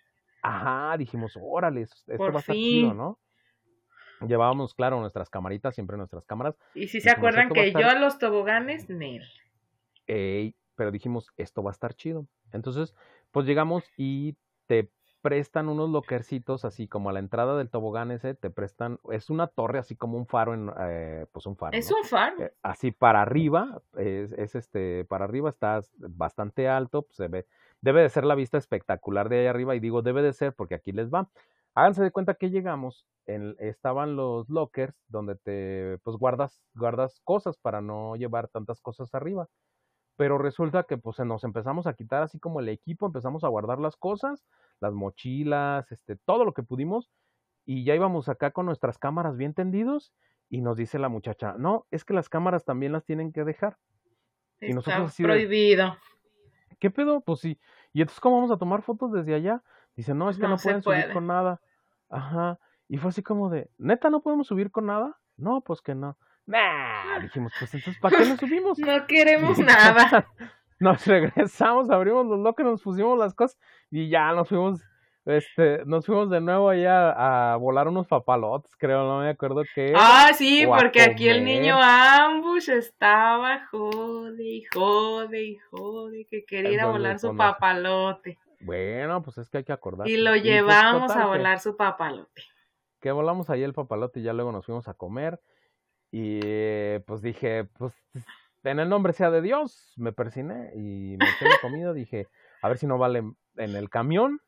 Ajá, 0.42 0.96
dijimos, 0.96 1.38
órale, 1.40 1.82
esto 1.82 2.06
va 2.18 2.36
a 2.36 2.38
estar 2.38 2.54
chido, 2.54 2.94
¿no? 2.94 3.18
Llevábamos, 4.26 4.74
claro, 4.74 5.00
nuestras 5.00 5.30
camaritas, 5.30 5.74
siempre 5.74 5.96
nuestras 5.96 6.24
cámaras. 6.26 6.56
Y 6.74 6.88
si 6.88 7.00
se 7.00 7.10
acuerdan 7.10 7.48
que 7.50 7.72
yo 7.72 7.88
a 7.88 7.94
los 7.94 8.18
toboganes, 8.18 8.88
Nel. 8.88 9.24
pero 10.06 10.90
dijimos, 10.90 11.30
esto 11.36 11.62
va 11.62 11.70
a 11.70 11.72
estar 11.72 11.94
chido. 11.94 12.26
Entonces, 12.52 12.94
pues 13.30 13.46
llegamos 13.46 13.84
y 13.96 14.36
te 14.66 14.90
prestan 15.20 15.68
unos 15.68 15.90
lockercitos 15.90 16.64
así 16.64 16.88
como 16.88 17.10
a 17.10 17.12
la 17.12 17.18
entrada 17.18 17.56
del 17.56 17.70
tobogán 17.70 18.10
ese, 18.10 18.34
te 18.34 18.50
prestan, 18.50 18.98
es 19.10 19.30
una 19.30 19.46
torre 19.46 19.78
así 19.78 19.96
como 19.96 20.16
un 20.16 20.26
faro 20.26 20.54
en, 20.54 20.70
eh, 20.80 21.26
pues 21.32 21.46
un 21.46 21.56
faro. 21.56 21.76
Es 21.76 21.90
un 21.90 22.04
faro. 22.04 22.42
Eh, 22.42 22.52
así 22.62 22.90
para 22.90 23.22
arriba, 23.22 23.82
es, 23.96 24.32
es, 24.32 24.54
este, 24.54 25.04
para 25.04 25.24
arriba 25.24 25.50
estás 25.50 25.90
bastante 25.96 26.68
alto, 26.68 27.02
pues 27.02 27.16
se 27.16 27.28
ve, 27.28 27.46
debe 27.80 28.02
de 28.02 28.08
ser 28.08 28.24
la 28.24 28.34
vista 28.34 28.58
espectacular 28.58 29.28
de 29.28 29.40
ahí 29.40 29.46
arriba 29.46 29.74
y 29.74 29.80
digo 29.80 30.02
debe 30.02 30.22
de 30.22 30.32
ser 30.32 30.54
porque 30.54 30.74
aquí 30.74 30.92
les 30.92 31.10
va. 31.10 31.28
Háganse 31.74 32.02
de 32.02 32.10
cuenta 32.10 32.34
que 32.34 32.50
llegamos, 32.50 33.06
en, 33.26 33.54
estaban 33.58 34.16
los 34.16 34.48
lockers 34.48 34.94
donde 35.08 35.36
te, 35.36 35.98
pues 36.02 36.16
guardas, 36.16 36.60
guardas 36.74 37.20
cosas 37.24 37.58
para 37.58 37.80
no 37.80 38.16
llevar 38.16 38.48
tantas 38.48 38.80
cosas 38.80 39.14
arriba 39.14 39.48
pero 40.20 40.36
resulta 40.36 40.82
que 40.82 40.98
pues 40.98 41.18
nos 41.20 41.44
empezamos 41.44 41.86
a 41.86 41.94
quitar 41.94 42.22
así 42.22 42.38
como 42.38 42.60
el 42.60 42.68
equipo, 42.68 43.06
empezamos 43.06 43.42
a 43.42 43.48
guardar 43.48 43.78
las 43.78 43.96
cosas, 43.96 44.44
las 44.78 44.92
mochilas, 44.92 45.90
este, 45.92 46.14
todo 46.14 46.44
lo 46.44 46.52
que 46.52 46.62
pudimos, 46.62 47.10
y 47.64 47.84
ya 47.84 47.94
íbamos 47.94 48.28
acá 48.28 48.50
con 48.50 48.66
nuestras 48.66 48.98
cámaras 48.98 49.38
bien 49.38 49.54
tendidos, 49.54 50.12
y 50.50 50.60
nos 50.60 50.76
dice 50.76 50.98
la 50.98 51.08
muchacha, 51.08 51.54
no, 51.56 51.86
es 51.90 52.04
que 52.04 52.12
las 52.12 52.28
cámaras 52.28 52.66
también 52.66 52.92
las 52.92 53.06
tienen 53.06 53.32
que 53.32 53.44
dejar. 53.44 53.78
y 54.60 54.74
nosotros 54.74 55.08
así 55.08 55.22
prohibido. 55.22 55.96
¿Qué 56.78 56.90
pedo? 56.90 57.22
Pues 57.22 57.40
sí. 57.40 57.58
¿Y 57.94 58.02
entonces 58.02 58.20
cómo 58.20 58.36
vamos 58.36 58.50
a 58.50 58.58
tomar 58.58 58.82
fotos 58.82 59.12
desde 59.12 59.34
allá? 59.34 59.62
Dice, 59.96 60.12
no, 60.12 60.28
es 60.28 60.36
que 60.36 60.46
no, 60.46 60.58
pueden 60.58 60.82
subir 60.82 61.14
con 61.14 61.28
nada. 61.28 61.62
Ajá. 62.10 62.58
Y 62.88 62.98
fue 62.98 63.08
así 63.08 63.22
como 63.22 63.48
de, 63.48 63.70
¿neta 63.78 64.10
no 64.10 64.20
podemos 64.20 64.48
subir 64.48 64.70
con 64.70 64.84
nada? 64.84 65.18
No, 65.38 65.62
pues 65.62 65.80
que 65.80 65.94
no. 65.94 66.18
Nah, 66.46 67.20
dijimos, 67.20 67.52
pues 67.58 67.74
entonces, 67.74 68.00
¿para 68.00 68.16
qué 68.18 68.28
nos 68.28 68.38
subimos? 68.38 68.78
No 68.78 69.06
queremos 69.06 69.58
nada. 69.58 70.26
Nos 70.80 71.06
regresamos, 71.06 71.90
abrimos 71.90 72.24
los 72.24 72.38
lockers, 72.38 72.70
nos 72.70 72.82
pusimos 72.82 73.18
las 73.18 73.34
cosas 73.34 73.58
y 73.90 74.08
ya 74.08 74.32
nos 74.32 74.48
fuimos, 74.48 74.80
este, 75.26 75.84
nos 75.84 76.06
fuimos 76.06 76.30
de 76.30 76.40
nuevo 76.40 76.70
allá 76.70 77.52
a, 77.52 77.56
volar 77.56 77.86
unos 77.86 78.06
papalotes, 78.06 78.74
creo, 78.78 79.04
no 79.04 79.20
me 79.20 79.28
acuerdo 79.28 79.62
qué. 79.74 79.92
Ah, 79.94 80.30
sí, 80.34 80.66
porque 80.66 81.02
aquí 81.02 81.28
el 81.28 81.44
niño 81.44 81.76
Ambush 81.78 82.70
estaba 82.70 83.66
jode 83.66 84.42
y 84.42 84.64
jode 84.72 85.42
y 85.42 85.58
jode 85.70 86.26
que 86.30 86.46
quería 86.46 86.72
ir 86.72 86.80
a 86.80 86.86
volar 86.86 87.18
su 87.18 87.36
papalote. 87.36 88.38
Bueno, 88.60 89.22
pues 89.22 89.36
es 89.36 89.50
que 89.50 89.58
hay 89.58 89.64
que 89.64 89.72
acordar. 89.72 90.08
Y 90.08 90.16
lo 90.16 90.30
pues, 90.30 90.42
llevamos 90.42 91.10
a 91.12 91.26
volar 91.26 91.60
su 91.60 91.76
papalote. 91.76 92.42
Que 93.00 93.12
volamos 93.12 93.50
ahí 93.50 93.62
el 93.62 93.74
papalote 93.74 94.20
y 94.20 94.22
ya 94.22 94.32
luego 94.32 94.50
nos 94.50 94.64
fuimos 94.64 94.88
a 94.88 94.94
comer. 94.94 95.40
Y 96.10 96.40
eh, 96.42 97.02
pues 97.06 97.22
dije, 97.22 97.64
pues 97.78 97.94
en 98.64 98.78
el 98.80 98.88
nombre 98.88 99.12
sea 99.12 99.30
de 99.30 99.42
Dios, 99.42 99.94
me 99.96 100.12
persiné 100.12 100.72
y 100.74 101.16
me 101.16 101.26
quedé 101.38 101.50
comido. 101.62 101.92
Dije, 101.94 102.26
a 102.62 102.68
ver 102.68 102.78
si 102.78 102.86
no 102.86 102.98
vale 102.98 103.18
en 103.56 103.76
el 103.76 103.88
camión. 103.90 104.40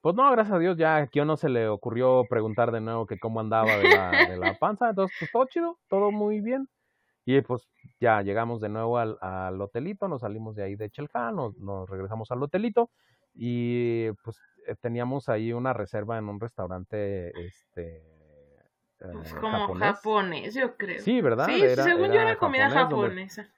Pues 0.00 0.14
no, 0.14 0.30
gracias 0.30 0.54
a 0.54 0.58
Dios, 0.60 0.76
ya 0.76 0.96
aquí 0.98 1.20
no 1.24 1.36
se 1.36 1.48
le 1.48 1.68
ocurrió 1.68 2.24
preguntar 2.28 2.70
de 2.70 2.80
nuevo 2.80 3.06
que 3.06 3.18
cómo 3.18 3.40
andaba 3.40 3.76
de 3.76 3.88
la, 3.88 4.10
de 4.28 4.36
la 4.36 4.54
panza. 4.58 4.90
Entonces, 4.90 5.16
pues 5.18 5.32
todo 5.32 5.46
chido, 5.46 5.78
todo 5.88 6.12
muy 6.12 6.40
bien. 6.40 6.68
Y 7.24 7.40
pues 7.40 7.68
ya 8.00 8.22
llegamos 8.22 8.60
de 8.60 8.68
nuevo 8.68 8.98
al, 8.98 9.18
al 9.20 9.60
hotelito, 9.60 10.06
nos 10.06 10.20
salimos 10.20 10.54
de 10.54 10.62
ahí 10.62 10.76
de 10.76 10.90
Chelja, 10.90 11.32
nos, 11.32 11.56
nos 11.58 11.90
regresamos 11.90 12.30
al 12.30 12.40
hotelito 12.40 12.90
y 13.34 14.12
pues 14.22 14.40
eh, 14.68 14.76
teníamos 14.80 15.28
ahí 15.28 15.52
una 15.52 15.72
reserva 15.72 16.18
en 16.18 16.28
un 16.28 16.38
restaurante, 16.38 17.32
este, 17.44 18.02
pues 18.98 19.32
eh, 19.32 19.36
como 19.40 19.74
japonés. 19.74 20.54
yo 20.54 20.76
creo. 20.76 21.00
Sí, 21.00 21.20
¿verdad? 21.20 21.46
Sí, 21.46 21.60
según 21.76 22.12
yo 22.12 22.20
era 22.20 22.36
comida 22.36 22.70
japonesa. 22.70 23.50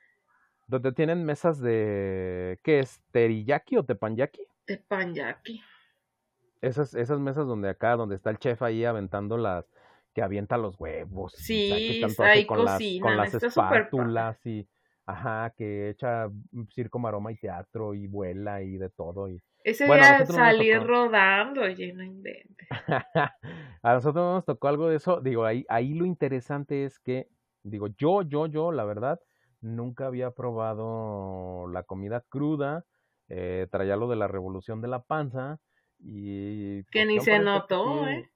Donde, 0.66 0.92
tienen 0.92 1.24
mesas 1.24 1.60
de, 1.60 2.60
¿qué 2.62 2.80
es? 2.80 3.00
¿Teriyaki 3.10 3.78
o 3.78 3.84
tepanyaki? 3.84 4.42
Tepanyaki. 4.66 5.62
Esas, 6.60 6.94
esas 6.94 7.18
mesas 7.20 7.46
donde 7.46 7.70
acá, 7.70 7.96
donde 7.96 8.16
está 8.16 8.28
el 8.30 8.38
chef 8.38 8.60
ahí 8.62 8.84
aventando 8.84 9.38
las, 9.38 9.64
que 10.12 10.22
avienta 10.22 10.58
los 10.58 10.78
huevos. 10.78 11.32
Sí, 11.32 12.02
ahí 12.18 12.44
con 12.44 12.64
las, 12.64 12.82
con 13.00 13.16
las 13.16 13.34
espátulas 13.34 14.44
y, 14.44 14.68
ajá, 15.06 15.54
que 15.56 15.88
echa 15.90 16.28
circo, 16.74 16.98
maroma 16.98 17.32
y 17.32 17.36
teatro 17.36 17.94
y 17.94 18.06
vuela 18.06 18.60
y 18.62 18.76
de 18.76 18.90
todo 18.90 19.28
y 19.30 19.40
ese 19.64 19.84
día 19.84 20.26
salir 20.26 20.82
rodando, 20.82 21.62
oye, 21.62 21.92
no 21.92 22.02
inventes. 22.02 22.68
a 23.82 23.94
nosotros 23.94 24.34
nos 24.34 24.44
tocó 24.44 24.68
algo 24.68 24.88
de 24.88 24.96
eso. 24.96 25.20
Digo, 25.20 25.44
ahí, 25.44 25.64
ahí 25.68 25.94
lo 25.94 26.06
interesante 26.06 26.84
es 26.84 26.98
que, 26.98 27.28
digo, 27.62 27.88
yo, 27.98 28.22
yo, 28.22 28.46
yo, 28.46 28.72
la 28.72 28.84
verdad, 28.84 29.20
nunca 29.60 30.06
había 30.06 30.30
probado 30.30 31.66
la 31.68 31.82
comida 31.82 32.24
cruda. 32.28 32.84
Eh, 33.28 33.66
traía 33.70 33.96
lo 33.96 34.08
de 34.08 34.16
la 34.16 34.28
revolución 34.28 34.80
de 34.80 34.88
la 34.88 35.02
panza. 35.02 35.58
Y 35.98 36.84
que 36.84 37.04
ni 37.04 37.20
se 37.20 37.38
notó, 37.38 38.06
¿eh? 38.06 38.30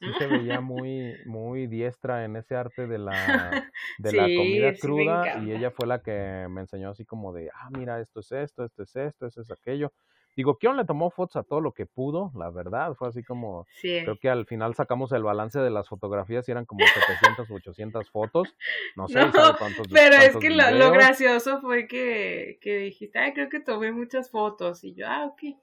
Sí 0.00 0.12
se 0.18 0.26
veía 0.26 0.60
muy, 0.60 1.14
muy 1.24 1.66
diestra 1.66 2.24
en 2.24 2.36
ese 2.36 2.56
arte 2.56 2.86
de 2.86 2.98
la, 2.98 3.12
de 3.98 4.12
la 4.12 4.22
comida 4.24 4.74
cruda. 4.74 5.38
y 5.38 5.52
ella 5.52 5.70
fue 5.70 5.86
la 5.86 6.02
que 6.02 6.46
me 6.50 6.62
enseñó 6.62 6.90
así 6.90 7.04
como 7.04 7.32
de, 7.32 7.50
ah, 7.54 7.68
mira, 7.70 8.00
esto 8.00 8.20
es 8.20 8.32
esto, 8.32 8.64
esto 8.64 8.82
es 8.82 8.96
esto, 8.96 9.26
esto 9.26 9.40
es 9.40 9.50
aquello. 9.50 9.92
Digo, 10.36 10.58
Kion 10.58 10.76
le 10.76 10.84
tomó 10.84 11.10
fotos 11.10 11.36
a 11.36 11.44
todo 11.44 11.60
lo 11.60 11.72
que 11.72 11.86
pudo, 11.86 12.32
la 12.34 12.50
verdad, 12.50 12.94
fue 12.94 13.08
así 13.08 13.22
como, 13.22 13.66
creo 13.80 14.18
que 14.18 14.28
al 14.28 14.46
final 14.46 14.74
sacamos 14.74 15.12
el 15.12 15.22
balance 15.22 15.60
de 15.60 15.70
las 15.70 15.88
fotografías 15.88 16.48
y 16.48 16.50
eran 16.50 16.64
como 16.64 16.84
700 16.84 17.50
u 17.50 17.54
800 17.54 18.10
fotos, 18.10 18.54
no 18.96 19.06
sé, 19.08 19.20
cuántos 19.32 19.86
Pero 19.92 20.16
es 20.16 20.36
que 20.36 20.50
lo, 20.50 20.90
gracioso 20.90 21.60
fue 21.60 21.86
que, 21.86 22.58
que 22.60 22.78
dijiste, 22.78 23.18
ay, 23.20 23.32
creo 23.32 23.48
que 23.48 23.60
tomé 23.60 23.92
muchas 23.92 24.30
fotos, 24.30 24.82
y 24.82 24.94
yo, 24.94 25.06
ah, 25.08 25.26
ok, 25.26 25.56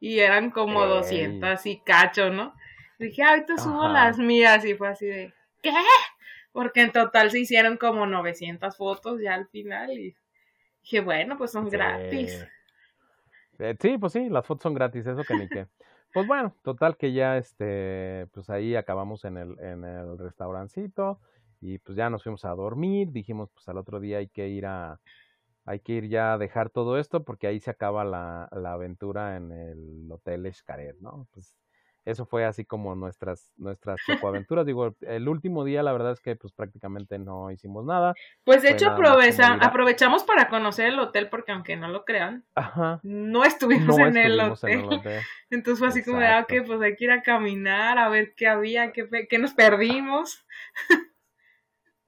y 0.00 0.18
eran 0.18 0.50
como 0.50 0.84
200 0.84 1.64
y 1.66 1.78
cacho, 1.78 2.30
¿no? 2.30 2.54
Dije, 2.98 3.22
ahorita 3.22 3.56
subo 3.58 3.86
las 3.88 4.18
mías, 4.18 4.64
y 4.64 4.74
fue 4.74 4.88
así 4.88 5.06
de, 5.06 5.32
¿qué? 5.62 5.72
Porque 6.50 6.82
en 6.82 6.90
total 6.90 7.30
se 7.30 7.38
hicieron 7.38 7.76
como 7.76 8.04
900 8.06 8.76
fotos 8.76 9.20
ya 9.22 9.34
al 9.34 9.46
final, 9.46 9.92
y 9.92 10.16
dije, 10.82 11.00
bueno, 11.02 11.38
pues 11.38 11.52
son 11.52 11.68
gratis. 11.68 12.44
Eh, 13.58 13.76
sí, 13.80 13.98
pues 13.98 14.12
sí, 14.12 14.28
las 14.28 14.46
fotos 14.46 14.62
son 14.62 14.74
gratis, 14.74 15.06
eso 15.06 15.24
que 15.24 15.34
ni 15.34 15.48
qué. 15.48 15.68
Pues 16.12 16.26
bueno, 16.26 16.56
total 16.62 16.96
que 16.96 17.12
ya 17.12 17.36
este, 17.38 18.26
pues 18.32 18.48
ahí 18.50 18.76
acabamos 18.76 19.24
en 19.24 19.36
el, 19.36 19.58
en 19.60 19.84
el 19.84 20.16
restaurancito 20.18 21.20
y 21.60 21.78
pues 21.78 21.96
ya 21.96 22.08
nos 22.08 22.22
fuimos 22.22 22.44
a 22.44 22.50
dormir, 22.50 23.10
dijimos 23.10 23.50
pues 23.52 23.68
al 23.68 23.78
otro 23.78 24.00
día 24.00 24.18
hay 24.18 24.28
que 24.28 24.48
ir 24.48 24.64
a, 24.66 25.00
hay 25.64 25.80
que 25.80 25.94
ir 25.94 26.08
ya 26.08 26.34
a 26.34 26.38
dejar 26.38 26.70
todo 26.70 26.98
esto 26.98 27.24
porque 27.24 27.46
ahí 27.48 27.60
se 27.60 27.70
acaba 27.70 28.04
la, 28.04 28.48
la 28.52 28.72
aventura 28.74 29.36
en 29.36 29.52
el 29.52 30.08
Hotel 30.10 30.46
Escaret, 30.46 30.96
¿no? 31.00 31.28
Pues 31.32 31.54
eso 32.10 32.24
fue 32.24 32.44
así 32.44 32.64
como 32.64 32.94
nuestras 32.94 33.52
nuestras 33.56 34.00
chocoaventuras. 34.06 34.64
Digo, 34.64 34.96
el 35.02 35.28
último 35.28 35.64
día 35.64 35.82
la 35.82 35.92
verdad 35.92 36.12
es 36.12 36.20
que 36.20 36.36
pues 36.36 36.52
prácticamente 36.52 37.18
no 37.18 37.50
hicimos 37.50 37.84
nada. 37.84 38.14
Pues 38.44 38.62
de 38.62 38.70
hecho 38.70 38.90
aprovechamos 38.90 40.24
para 40.24 40.48
conocer 40.48 40.86
el 40.86 40.98
hotel 40.98 41.28
porque 41.28 41.52
aunque 41.52 41.76
no 41.76 41.88
lo 41.88 42.04
crean, 42.04 42.44
no 43.02 43.44
estuvimos, 43.44 43.98
en, 43.98 44.16
el 44.16 44.40
hotel. 44.40 44.84
Entonces 45.50 45.78
fue 45.78 45.88
así 45.88 46.02
como 46.02 46.18
de, 46.18 46.26
ah, 46.26 46.40
ok, 46.40 46.66
pues 46.66 46.80
hay 46.80 46.96
que 46.96 47.04
ir 47.04 47.10
a 47.10 47.22
caminar, 47.22 47.98
a 47.98 48.08
ver 48.08 48.34
qué 48.34 48.48
había, 48.48 48.92
qué, 48.92 49.08
qué 49.28 49.38
nos 49.38 49.52
perdimos. 49.52 50.46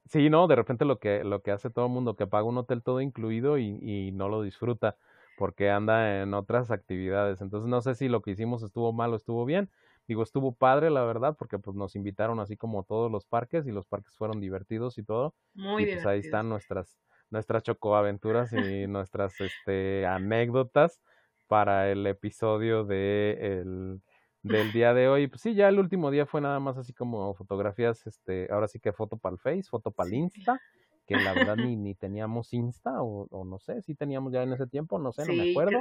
sí, 0.05 0.29
no, 0.29 0.47
de 0.47 0.55
repente 0.55 0.85
lo 0.85 0.97
que, 0.99 1.23
lo 1.23 1.41
que 1.43 1.51
hace 1.51 1.69
todo 1.69 1.85
el 1.85 1.91
mundo, 1.91 2.15
que 2.15 2.27
paga 2.27 2.45
un 2.45 2.57
hotel 2.57 2.81
todo 2.81 3.01
incluido 3.01 3.59
y, 3.59 3.77
y 3.81 4.11
no 4.11 4.29
lo 4.29 4.41
disfruta 4.41 4.97
porque 5.37 5.71
anda 5.71 6.21
en 6.21 6.33
otras 6.33 6.71
actividades. 6.71 7.41
Entonces 7.41 7.67
no 7.67 7.81
sé 7.81 7.95
si 7.95 8.07
lo 8.07 8.21
que 8.21 8.31
hicimos 8.31 8.63
estuvo 8.63 8.93
mal 8.93 9.13
o 9.13 9.15
estuvo 9.15 9.45
bien 9.45 9.69
Digo, 10.11 10.23
estuvo 10.23 10.51
padre, 10.51 10.89
la 10.89 11.05
verdad, 11.05 11.37
porque 11.39 11.57
pues 11.57 11.77
nos 11.77 11.95
invitaron 11.95 12.41
así 12.41 12.57
como 12.57 12.83
todos 12.83 13.09
los 13.09 13.25
parques 13.25 13.65
y 13.65 13.71
los 13.71 13.85
parques 13.85 14.13
fueron 14.17 14.41
divertidos 14.41 14.97
y 14.97 15.03
todo. 15.03 15.35
Muy 15.53 15.83
y 15.83 15.85
pues 15.85 16.05
ahí 16.05 16.19
están 16.19 16.49
nuestras 16.49 16.99
nuestras 17.29 17.63
chocoaventuras 17.63 18.51
y 18.51 18.87
nuestras 18.87 19.39
este 19.39 20.05
anécdotas 20.05 20.99
para 21.47 21.89
el 21.89 22.05
episodio 22.07 22.83
de 22.83 23.37
el, 23.39 24.01
del 24.43 24.71
día 24.83 24.93
de 24.93 25.07
hoy. 25.07 25.27
Pues 25.27 25.39
sí, 25.39 25.55
ya 25.55 25.69
el 25.69 25.79
último 25.79 26.11
día 26.11 26.25
fue 26.25 26.41
nada 26.41 26.59
más 26.59 26.77
así 26.77 26.91
como 26.91 27.33
fotografías, 27.33 28.05
este, 28.05 28.49
ahora 28.51 28.67
sí 28.67 28.81
que 28.81 28.91
foto 28.91 29.15
para 29.15 29.35
el 29.35 29.39
Face, 29.39 29.63
foto 29.63 29.91
para 29.91 30.09
el 30.09 30.15
Insta, 30.15 30.59
que 31.07 31.15
la 31.15 31.31
verdad 31.31 31.55
ni, 31.55 31.75
ni 31.77 31.95
teníamos 31.95 32.51
Insta, 32.51 33.01
o, 33.01 33.29
o, 33.31 33.45
no 33.45 33.59
sé, 33.59 33.81
si 33.81 33.95
teníamos 33.95 34.33
ya 34.33 34.43
en 34.43 34.51
ese 34.51 34.67
tiempo, 34.67 34.99
no 34.99 35.13
sé, 35.13 35.25
no 35.25 35.41
me 35.41 35.51
acuerdo. 35.51 35.79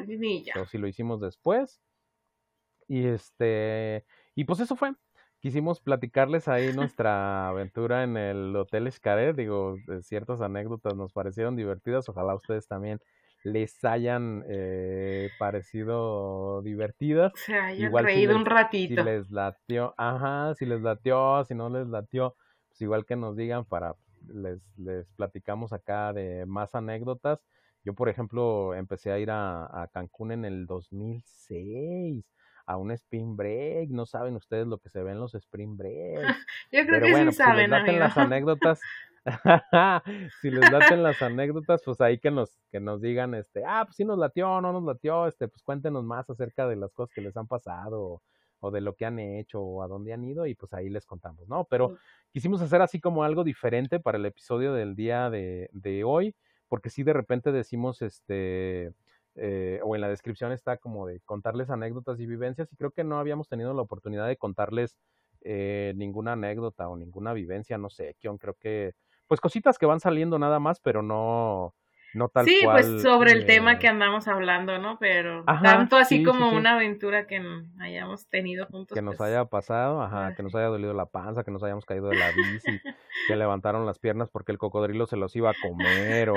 Pero 0.54 0.66
si 0.66 0.78
lo 0.78 0.86
hicimos 0.86 1.20
después. 1.20 1.82
Y 2.90 3.06
este, 3.06 4.04
y 4.34 4.44
pues 4.44 4.60
eso 4.60 4.76
fue. 4.76 4.92
quisimos 5.40 5.80
platicarles 5.80 6.48
ahí 6.48 6.72
nuestra 6.74 7.48
aventura 7.48 8.04
en 8.04 8.16
el 8.16 8.54
Hotel 8.56 8.90
Xcaret. 8.90 9.36
Digo, 9.36 9.76
ciertas 10.02 10.40
anécdotas 10.40 10.94
nos 10.94 11.12
parecieron 11.12 11.56
divertidas. 11.56 12.08
Ojalá 12.08 12.34
ustedes 12.34 12.66
también 12.68 13.00
les 13.42 13.82
hayan 13.84 14.44
eh, 14.48 15.30
parecido 15.38 16.62
divertidas. 16.62 17.32
Se 17.36 17.54
hayan 17.54 17.88
igual 17.88 18.04
reído 18.04 18.36
un 18.36 18.44
ratito. 18.44 19.02
Si 19.02 19.08
les 19.08 19.30
latió, 19.30 19.94
ajá, 19.96 20.54
si 20.54 20.66
les 20.66 20.82
latió, 20.82 21.44
si 21.44 21.54
no 21.54 21.70
les 21.70 21.86
latió, 21.88 22.36
pues 22.68 22.80
igual 22.82 23.06
que 23.06 23.16
nos 23.16 23.36
digan 23.36 23.64
para 23.64 23.96
les, 24.28 24.60
les 24.76 25.08
platicamos 25.12 25.72
acá 25.72 26.12
de 26.12 26.44
más 26.46 26.74
anécdotas. 26.74 27.40
Yo, 27.82 27.94
por 27.94 28.10
ejemplo, 28.10 28.74
empecé 28.74 29.10
a 29.10 29.18
ir 29.18 29.30
a, 29.30 29.82
a 29.82 29.88
Cancún 29.88 30.32
en 30.32 30.44
el 30.44 30.66
2006 30.66 32.26
a 32.70 32.76
un 32.76 32.92
spring 32.92 33.36
break. 33.36 33.90
No 33.90 34.06
saben 34.06 34.36
ustedes 34.36 34.66
lo 34.66 34.78
que 34.78 34.88
se 34.88 35.02
ve 35.02 35.12
en 35.12 35.18
los 35.18 35.34
spring 35.34 35.76
breaks. 35.76 36.22
Yo 36.72 36.86
creo 36.86 37.00
que 37.00 37.30
sí 37.30 37.32
saben, 37.32 37.70
si 37.84 37.92
les 37.92 37.98
las 37.98 38.16
anécdotas, 38.16 38.80
si 40.40 40.50
les 40.50 40.70
laten 40.70 41.02
las 41.02 41.20
anécdotas, 41.20 41.82
pues 41.84 42.00
ahí 42.00 42.18
que 42.18 42.30
nos, 42.30 42.60
que 42.70 42.78
nos 42.78 43.00
digan, 43.00 43.34
este, 43.34 43.64
ah, 43.66 43.82
pues 43.84 43.96
sí 43.96 44.04
nos 44.04 44.18
latió, 44.18 44.60
no 44.60 44.72
nos 44.72 44.84
latió, 44.84 45.26
este, 45.26 45.48
pues 45.48 45.62
cuéntenos 45.62 46.04
más 46.04 46.30
acerca 46.30 46.68
de 46.68 46.76
las 46.76 46.92
cosas 46.92 47.12
que 47.12 47.20
les 47.20 47.36
han 47.36 47.48
pasado 47.48 48.22
o, 48.60 48.70
de 48.70 48.80
lo 48.80 48.94
que 48.94 49.06
han 49.06 49.18
hecho 49.18 49.60
o 49.60 49.82
a 49.82 49.88
dónde 49.88 50.12
han 50.12 50.22
ido 50.22 50.46
y 50.46 50.54
pues 50.54 50.72
ahí 50.72 50.90
les 50.90 51.06
contamos, 51.06 51.48
¿no? 51.48 51.64
Pero 51.64 51.96
quisimos 52.30 52.62
hacer 52.62 52.82
así 52.82 53.00
como 53.00 53.24
algo 53.24 53.42
diferente 53.42 53.98
para 53.98 54.18
el 54.18 54.26
episodio 54.26 54.74
del 54.74 54.94
día 54.94 55.28
de, 55.28 55.70
de 55.72 56.04
hoy, 56.04 56.36
porque 56.68 56.90
si 56.90 57.02
de 57.02 57.14
repente 57.14 57.52
decimos, 57.52 58.00
este, 58.00 58.92
eh, 59.36 59.80
o 59.84 59.94
en 59.94 60.00
la 60.00 60.08
descripción 60.08 60.52
está 60.52 60.76
como 60.76 61.06
de 61.06 61.20
contarles 61.20 61.70
anécdotas 61.70 62.18
y 62.20 62.26
vivencias 62.26 62.72
y 62.72 62.76
creo 62.76 62.90
que 62.90 63.04
no 63.04 63.18
habíamos 63.18 63.48
tenido 63.48 63.72
la 63.74 63.82
oportunidad 63.82 64.26
de 64.26 64.36
contarles 64.36 64.98
eh, 65.42 65.92
ninguna 65.96 66.32
anécdota 66.32 66.88
o 66.88 66.96
ninguna 66.96 67.32
vivencia, 67.32 67.78
no 67.78 67.90
sé, 67.90 68.16
Kion, 68.18 68.38
creo 68.38 68.54
que 68.54 68.94
pues 69.26 69.40
cositas 69.40 69.78
que 69.78 69.86
van 69.86 70.00
saliendo 70.00 70.38
nada 70.40 70.58
más, 70.58 70.80
pero 70.80 71.02
no, 71.02 71.72
no 72.14 72.28
tal 72.28 72.44
sí, 72.44 72.60
cual. 72.64 72.82
Sí, 72.82 72.90
pues 72.90 73.02
sobre 73.02 73.32
el 73.32 73.46
tema 73.46 73.78
que 73.78 73.86
andamos 73.86 74.26
hablando, 74.26 74.78
¿no? 74.78 74.98
Pero 74.98 75.44
tanto 75.44 75.96
así 75.96 76.24
como 76.24 76.50
una 76.50 76.74
aventura 76.74 77.26
que 77.26 77.40
hayamos 77.78 78.26
tenido 78.28 78.66
juntos. 78.66 78.94
Que 78.94 79.02
nos 79.02 79.16
pues 79.16 79.30
haya 79.30 79.44
pasado, 79.44 80.02
ajá, 80.02 80.34
que 80.34 80.42
nos 80.42 80.54
haya 80.56 80.66
dolido 80.66 80.94
la 80.94 81.06
panza, 81.06 81.44
que 81.44 81.52
nos 81.52 81.62
hayamos 81.62 81.84
caído 81.84 82.08
de 82.08 82.16
la 82.16 82.32
bici, 82.32 82.80
que 83.28 83.36
levantaron 83.36 83.86
las 83.86 83.98
piernas 83.98 84.28
porque 84.30 84.52
el 84.52 84.58
cocodrilo 84.58 85.06
se 85.06 85.16
los 85.16 85.34
iba 85.36 85.50
a 85.50 85.54
comer 85.62 86.30
o 86.30 86.34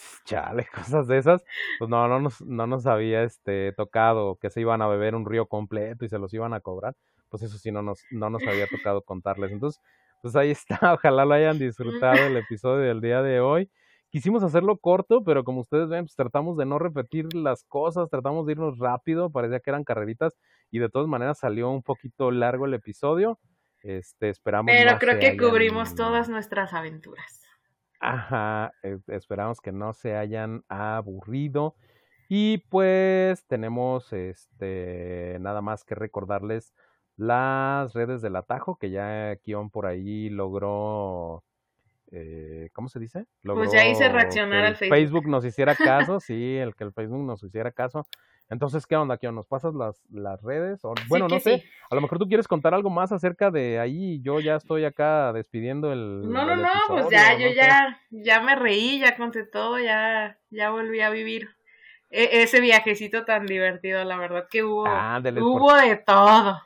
chale, 0.24 0.66
cosas 0.72 1.06
de 1.06 1.18
esas, 1.18 1.44
pues 1.78 1.90
no, 1.90 2.08
no 2.08 2.20
nos, 2.20 2.40
no 2.42 2.66
nos 2.66 2.86
había 2.86 3.22
este, 3.22 3.72
tocado 3.72 4.36
que 4.36 4.50
se 4.50 4.60
iban 4.60 4.82
a 4.82 4.88
beber 4.88 5.14
un 5.14 5.26
río 5.26 5.46
completo 5.46 6.04
y 6.04 6.08
se 6.08 6.18
los 6.18 6.32
iban 6.34 6.54
a 6.54 6.60
cobrar, 6.60 6.94
pues 7.28 7.42
eso 7.42 7.58
sí 7.58 7.70
no 7.70 7.82
nos, 7.82 8.02
no 8.10 8.30
nos 8.30 8.42
había 8.46 8.66
tocado 8.66 9.02
contarles. 9.02 9.52
Entonces, 9.52 9.80
pues 10.22 10.36
ahí 10.36 10.50
está, 10.50 10.78
ojalá 10.94 11.24
lo 11.24 11.34
hayan 11.34 11.58
disfrutado 11.58 12.26
el 12.26 12.36
episodio 12.36 12.84
del 12.84 13.00
día 13.00 13.22
de 13.22 13.40
hoy. 13.40 13.70
Quisimos 14.10 14.42
hacerlo 14.42 14.76
corto, 14.76 15.22
pero 15.22 15.44
como 15.44 15.60
ustedes 15.60 15.88
ven, 15.88 16.04
pues 16.04 16.16
tratamos 16.16 16.56
de 16.56 16.66
no 16.66 16.80
repetir 16.80 17.32
las 17.32 17.62
cosas, 17.64 18.10
tratamos 18.10 18.44
de 18.44 18.52
irnos 18.52 18.76
rápido, 18.78 19.30
parecía 19.30 19.60
que 19.60 19.70
eran 19.70 19.84
carreritas 19.84 20.36
y 20.72 20.80
de 20.80 20.88
todas 20.88 21.06
maneras 21.06 21.38
salió 21.38 21.70
un 21.70 21.82
poquito 21.82 22.32
largo 22.32 22.66
el 22.66 22.74
episodio. 22.74 23.38
Este, 23.82 24.28
esperamos. 24.28 24.72
Pero 24.72 24.98
creo 24.98 25.18
que 25.20 25.36
cubrimos 25.36 25.94
todas 25.94 26.28
nuestras 26.28 26.74
aventuras. 26.74 27.40
Ajá, 28.00 28.72
esperamos 29.08 29.60
que 29.60 29.72
no 29.72 29.92
se 29.92 30.16
hayan 30.16 30.64
aburrido. 30.68 31.76
Y 32.28 32.58
pues 32.68 33.44
tenemos 33.46 34.12
este 34.12 35.36
nada 35.40 35.60
más 35.60 35.84
que 35.84 35.94
recordarles 35.94 36.72
las 37.16 37.92
redes 37.92 38.22
del 38.22 38.36
atajo, 38.36 38.76
que 38.76 38.90
ya 38.90 39.36
Kion 39.42 39.68
por 39.68 39.84
ahí 39.84 40.30
logró, 40.30 41.44
eh, 42.10 42.70
¿cómo 42.72 42.88
se 42.88 42.98
dice? 42.98 43.26
pues 43.42 43.72
ya 43.72 43.86
hice 43.86 44.08
reaccionar 44.08 44.64
al 44.64 44.76
Facebook. 44.76 44.96
Facebook 44.96 45.28
nos 45.28 45.44
hiciera 45.44 45.74
caso, 45.74 46.18
sí, 46.20 46.56
el 46.56 46.74
que 46.74 46.84
el 46.84 46.92
Facebook 46.92 47.22
nos 47.22 47.42
hiciera 47.42 47.72
caso. 47.72 48.06
Entonces, 48.50 48.84
¿qué 48.84 48.96
onda, 48.96 49.16
Kion? 49.16 49.36
¿Nos 49.36 49.46
pasas 49.46 49.74
las, 49.74 50.02
las 50.10 50.42
redes? 50.42 50.84
O, 50.84 50.92
bueno, 51.08 51.28
no 51.28 51.38
sé, 51.38 51.64
a 51.88 51.94
lo 51.94 52.00
mejor 52.00 52.18
tú 52.18 52.26
quieres 52.26 52.48
contar 52.48 52.74
algo 52.74 52.90
más 52.90 53.12
acerca 53.12 53.52
de 53.52 53.78
ahí. 53.78 54.20
Yo 54.22 54.40
ya 54.40 54.56
estoy 54.56 54.84
acá 54.84 55.32
despidiendo 55.32 55.92
el. 55.92 56.28
No, 56.28 56.44
no, 56.44 56.56
no, 56.56 56.68
pues 56.88 57.06
ya, 57.10 57.38
yo 57.38 57.48
ya, 57.54 58.00
ya 58.10 58.40
me 58.40 58.56
reí, 58.56 58.98
ya 58.98 59.16
conté 59.16 59.44
todo, 59.44 59.78
ya, 59.78 60.36
ya 60.50 60.70
volví 60.70 61.00
a 61.00 61.10
vivir 61.10 61.48
e, 62.10 62.42
ese 62.42 62.60
viajecito 62.60 63.24
tan 63.24 63.46
divertido, 63.46 64.02
la 64.02 64.16
verdad 64.16 64.48
que 64.50 64.64
hubo, 64.64 64.82
hubo 64.82 65.74
de 65.74 65.96
todo. 65.96 66.60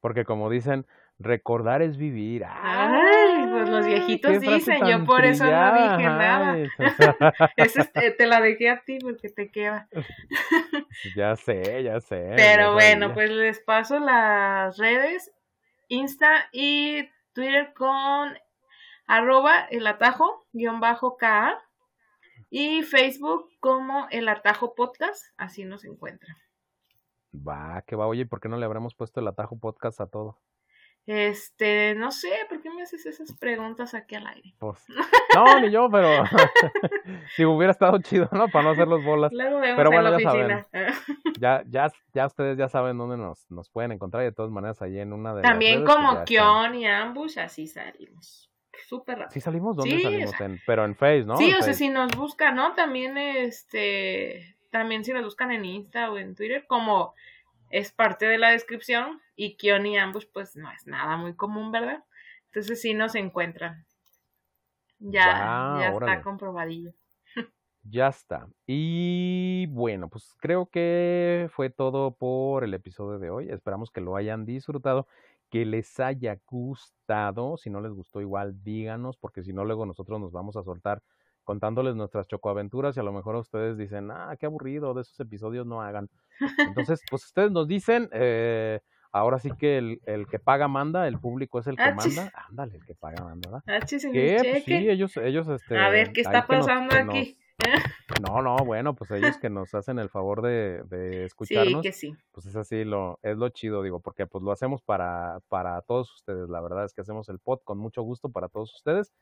Porque 0.00 0.24
como 0.24 0.50
dicen, 0.50 0.84
recordar 1.18 1.82
es 1.82 1.96
vivir. 1.96 2.44
Ay, 2.46 3.46
pues 3.50 3.68
los 3.68 3.86
viejitos 3.86 4.40
dicen, 4.40 4.86
yo 4.86 5.04
por 5.04 5.24
eso 5.24 5.44
no 5.44 5.50
dije 5.50 6.08
nada. 6.08 6.56
Eso 7.56 7.82
te, 8.18 8.26
la 8.26 8.40
dejé 8.40 8.70
a 8.70 8.82
ti 8.84 8.98
porque 9.00 9.28
te 9.28 9.50
queda. 9.50 9.88
ya 11.16 11.36
sé, 11.36 11.82
ya 11.82 12.00
sé. 12.00 12.32
Pero 12.36 12.74
bueno, 12.74 13.12
pues 13.14 13.30
les 13.30 13.60
paso 13.60 13.98
las 13.98 14.78
redes, 14.78 15.32
Insta 15.88 16.48
y 16.52 17.08
Twitter 17.32 17.72
con 17.74 18.36
arroba 19.06 19.66
el 19.70 19.86
atajo, 19.86 20.46
guion 20.52 20.80
bajo 20.80 21.16
K 21.16 21.58
y 22.50 22.82
Facebook 22.82 23.48
como 23.60 24.06
el 24.10 24.28
atajo 24.28 24.74
podcast, 24.74 25.24
así 25.36 25.64
nos 25.64 25.84
encuentran. 25.84 26.36
Va, 27.34 27.82
que 27.86 27.94
va, 27.94 28.06
oye, 28.06 28.24
¿por 28.24 28.40
qué 28.40 28.48
no 28.48 28.56
le 28.56 28.64
habremos 28.64 28.94
puesto 28.94 29.20
el 29.20 29.28
atajo 29.28 29.58
podcast 29.58 30.00
a 30.00 30.06
todo? 30.06 30.38
Este, 31.10 31.94
no 31.94 32.12
sé, 32.12 32.28
¿por 32.50 32.60
qué 32.60 32.68
me 32.68 32.82
haces 32.82 33.06
esas 33.06 33.32
preguntas 33.32 33.94
aquí 33.94 34.14
al 34.14 34.26
aire? 34.26 34.52
Pues, 34.58 34.84
no, 35.34 35.58
ni 35.58 35.70
yo, 35.70 35.88
pero 35.90 36.06
si 37.34 37.46
hubiera 37.46 37.70
estado 37.70 37.96
chido, 38.02 38.28
¿no? 38.30 38.48
Para 38.48 38.64
no 38.64 38.70
hacer 38.72 38.86
los 38.86 39.02
bolas. 39.02 39.32
pero 39.34 39.90
bueno, 39.90 40.18
ya 40.18 40.30
saben. 40.30 40.66
ya, 41.40 41.64
ya, 41.66 41.90
ya 42.12 42.26
ustedes 42.26 42.58
ya 42.58 42.68
saben 42.68 42.98
dónde 42.98 43.16
nos, 43.16 43.50
nos 43.50 43.70
pueden 43.70 43.92
encontrar 43.92 44.22
y 44.22 44.26
de 44.26 44.32
todas 44.32 44.52
maneras 44.52 44.82
ahí 44.82 44.98
en 44.98 45.14
una 45.14 45.34
de 45.34 45.40
También 45.40 45.82
las 45.82 45.96
redes, 45.96 46.10
como 46.10 46.24
Kion 46.26 46.74
y 46.74 46.86
Ambush, 46.86 47.38
así 47.38 47.66
salimos. 47.66 48.50
Súper 48.86 49.20
rápido. 49.20 49.32
¿Sí 49.32 49.40
salimos? 49.40 49.76
¿Dónde 49.76 50.02
salimos? 50.02 50.34
pero 50.66 50.84
en 50.84 50.94
Face, 50.94 51.24
¿no? 51.24 51.38
Sí, 51.38 51.54
o 51.54 51.62
sea, 51.62 51.72
si 51.72 51.88
nos 51.88 52.14
buscan, 52.18 52.54
¿no? 52.54 52.74
También, 52.74 53.16
este, 53.16 54.58
también 54.70 55.06
si 55.06 55.14
nos 55.14 55.24
buscan 55.24 55.52
en 55.52 55.64
Insta 55.64 56.10
o 56.10 56.18
en 56.18 56.34
Twitter, 56.34 56.66
como 56.66 57.14
es 57.70 57.92
parte 57.92 58.26
de 58.26 58.38
la 58.38 58.50
descripción 58.50 59.20
y 59.36 59.56
Kion 59.56 59.86
y 59.86 59.98
Ambush 59.98 60.26
pues 60.32 60.56
no 60.56 60.70
es 60.70 60.86
nada 60.86 61.16
muy 61.16 61.34
común, 61.34 61.70
¿verdad? 61.72 62.04
Entonces 62.46 62.80
sí 62.80 62.94
nos 62.94 63.14
encuentran. 63.14 63.86
Ya, 64.98 65.78
ya 65.80 65.88
está 65.90 66.22
comprobadillo. 66.22 66.92
Ya 67.90 68.08
está. 68.08 68.48
Y 68.66 69.66
bueno, 69.68 70.08
pues 70.08 70.34
creo 70.40 70.66
que 70.66 71.48
fue 71.52 71.70
todo 71.70 72.14
por 72.16 72.64
el 72.64 72.74
episodio 72.74 73.18
de 73.18 73.30
hoy. 73.30 73.50
Esperamos 73.50 73.90
que 73.90 74.00
lo 74.00 74.16
hayan 74.16 74.44
disfrutado, 74.44 75.06
que 75.48 75.64
les 75.64 75.98
haya 75.98 76.38
gustado. 76.46 77.56
Si 77.56 77.70
no 77.70 77.80
les 77.80 77.92
gustó, 77.92 78.20
igual 78.20 78.62
díganos, 78.62 79.16
porque 79.16 79.42
si 79.42 79.52
no, 79.52 79.64
luego 79.64 79.86
nosotros 79.86 80.20
nos 80.20 80.32
vamos 80.32 80.56
a 80.56 80.64
soltar 80.64 81.02
contándoles 81.48 81.96
nuestras 81.96 82.28
chocoaventuras 82.28 82.94
y 82.94 83.00
a 83.00 83.02
lo 83.02 83.10
mejor 83.10 83.34
ustedes 83.36 83.78
dicen, 83.78 84.10
ah, 84.10 84.36
qué 84.38 84.44
aburrido, 84.44 84.92
de 84.92 85.00
esos 85.00 85.18
episodios 85.18 85.66
no 85.66 85.80
hagan. 85.80 86.10
Entonces, 86.76 87.00
pues 87.10 87.24
ustedes 87.24 87.50
nos 87.50 87.66
dicen, 87.66 88.10
eh, 88.12 88.80
ahora 89.12 89.38
sí 89.38 89.48
que 89.58 89.78
el, 89.78 89.98
el, 90.04 90.26
que 90.26 90.38
paga 90.38 90.68
manda, 90.68 91.08
el 91.08 91.18
público 91.18 91.58
es 91.58 91.66
el 91.66 91.76
que 91.76 91.84
ah, 91.84 91.94
manda. 91.94 92.30
Ándale, 92.50 92.76
el 92.76 92.84
que 92.84 92.94
paga 92.94 93.24
manda, 93.24 93.48
¿verdad? 93.48 93.64
Ah, 93.66 93.80
¿Qué? 94.12 94.38
Pues 94.42 94.64
sí, 94.64 94.90
ellos, 94.90 95.16
ellos, 95.16 95.48
este. 95.48 95.78
A 95.78 95.88
ver, 95.88 96.12
¿qué 96.12 96.20
está 96.20 96.46
pasando 96.46 96.94
aquí? 96.94 97.38
no, 98.22 98.42
no, 98.42 98.56
bueno, 98.58 98.94
pues 98.94 99.10
ellos 99.12 99.38
que 99.38 99.48
nos 99.48 99.72
hacen 99.74 99.98
el 99.98 100.10
favor 100.10 100.42
de, 100.42 100.82
de 100.84 101.24
escucharnos. 101.24 101.82
Sí, 101.82 101.88
que 101.88 101.92
sí. 101.92 102.16
Pues 102.30 102.44
es 102.44 102.56
así, 102.56 102.84
lo, 102.84 103.20
es 103.22 103.38
lo 103.38 103.48
chido, 103.48 103.82
digo, 103.82 104.00
porque 104.00 104.26
pues 104.26 104.44
lo 104.44 104.52
hacemos 104.52 104.82
para, 104.82 105.40
para 105.48 105.80
todos 105.80 106.14
ustedes. 106.14 106.50
La 106.50 106.60
verdad 106.60 106.84
es 106.84 106.92
que 106.92 107.00
hacemos 107.00 107.30
el 107.30 107.38
pod 107.38 107.60
con 107.64 107.78
mucho 107.78 108.02
gusto 108.02 108.28
para 108.28 108.50
todos 108.50 108.74
ustedes. 108.74 109.14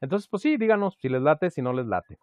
Entonces, 0.00 0.28
pues 0.28 0.42
sí, 0.42 0.56
díganos 0.56 0.96
si 1.00 1.08
les 1.08 1.22
late, 1.22 1.50
si 1.50 1.62
no 1.62 1.72
les 1.72 1.86
late. 1.86 2.18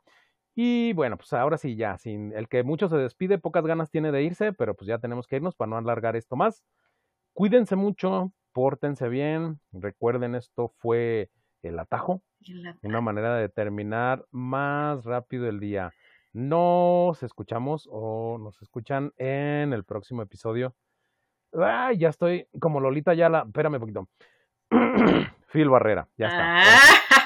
Y 0.55 0.93
bueno, 0.93 1.17
pues 1.17 1.31
ahora 1.33 1.57
sí, 1.57 1.75
ya, 1.75 1.97
sin 1.97 2.33
el 2.33 2.49
que 2.49 2.63
mucho 2.63 2.89
se 2.89 2.97
despide, 2.97 3.37
pocas 3.37 3.65
ganas 3.65 3.89
tiene 3.89 4.11
de 4.11 4.23
irse, 4.23 4.51
pero 4.53 4.75
pues 4.75 4.87
ya 4.87 4.99
tenemos 4.99 5.27
que 5.27 5.37
irnos 5.37 5.55
para 5.55 5.69
no 5.69 5.77
alargar 5.77 6.15
esto 6.15 6.35
más. 6.35 6.63
Cuídense 7.33 7.75
mucho, 7.75 8.33
pórtense 8.51 9.07
bien, 9.07 9.59
recuerden 9.71 10.35
esto 10.35 10.73
fue 10.77 11.29
el 11.61 11.79
atajo, 11.79 12.21
una 12.81 13.01
manera 13.01 13.35
de 13.35 13.47
terminar 13.47 14.25
más 14.31 15.05
rápido 15.05 15.47
el 15.47 15.59
día. 15.59 15.93
Nos 16.33 17.23
escuchamos 17.23 17.87
o 17.91 18.37
nos 18.37 18.61
escuchan 18.61 19.13
en 19.17 19.73
el 19.73 19.83
próximo 19.85 20.21
episodio. 20.21 20.75
Ay, 21.53 21.97
ya 21.97 22.09
estoy 22.09 22.47
como 22.59 22.79
Lolita 22.79 23.13
ya 23.13 23.29
la, 23.29 23.43
espérame 23.43 23.75
un 23.75 23.79
poquito. 23.79 24.09
Phil 25.51 25.69
Barrera, 25.69 26.07
ya 26.17 26.27
está. 26.27 26.63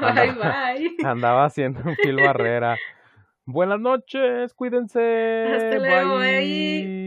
bye, 0.00 0.32
bye. 0.38 0.90
Andaba 1.04 1.44
haciendo 1.46 1.80
un 1.84 1.96
Phil 1.96 2.18
Barrera. 2.18 2.78
Buenas 3.46 3.80
noches, 3.80 4.54
cuídense. 4.54 5.44
Hasta 5.54 5.78
luego, 5.78 6.18
bye. 6.18 7.01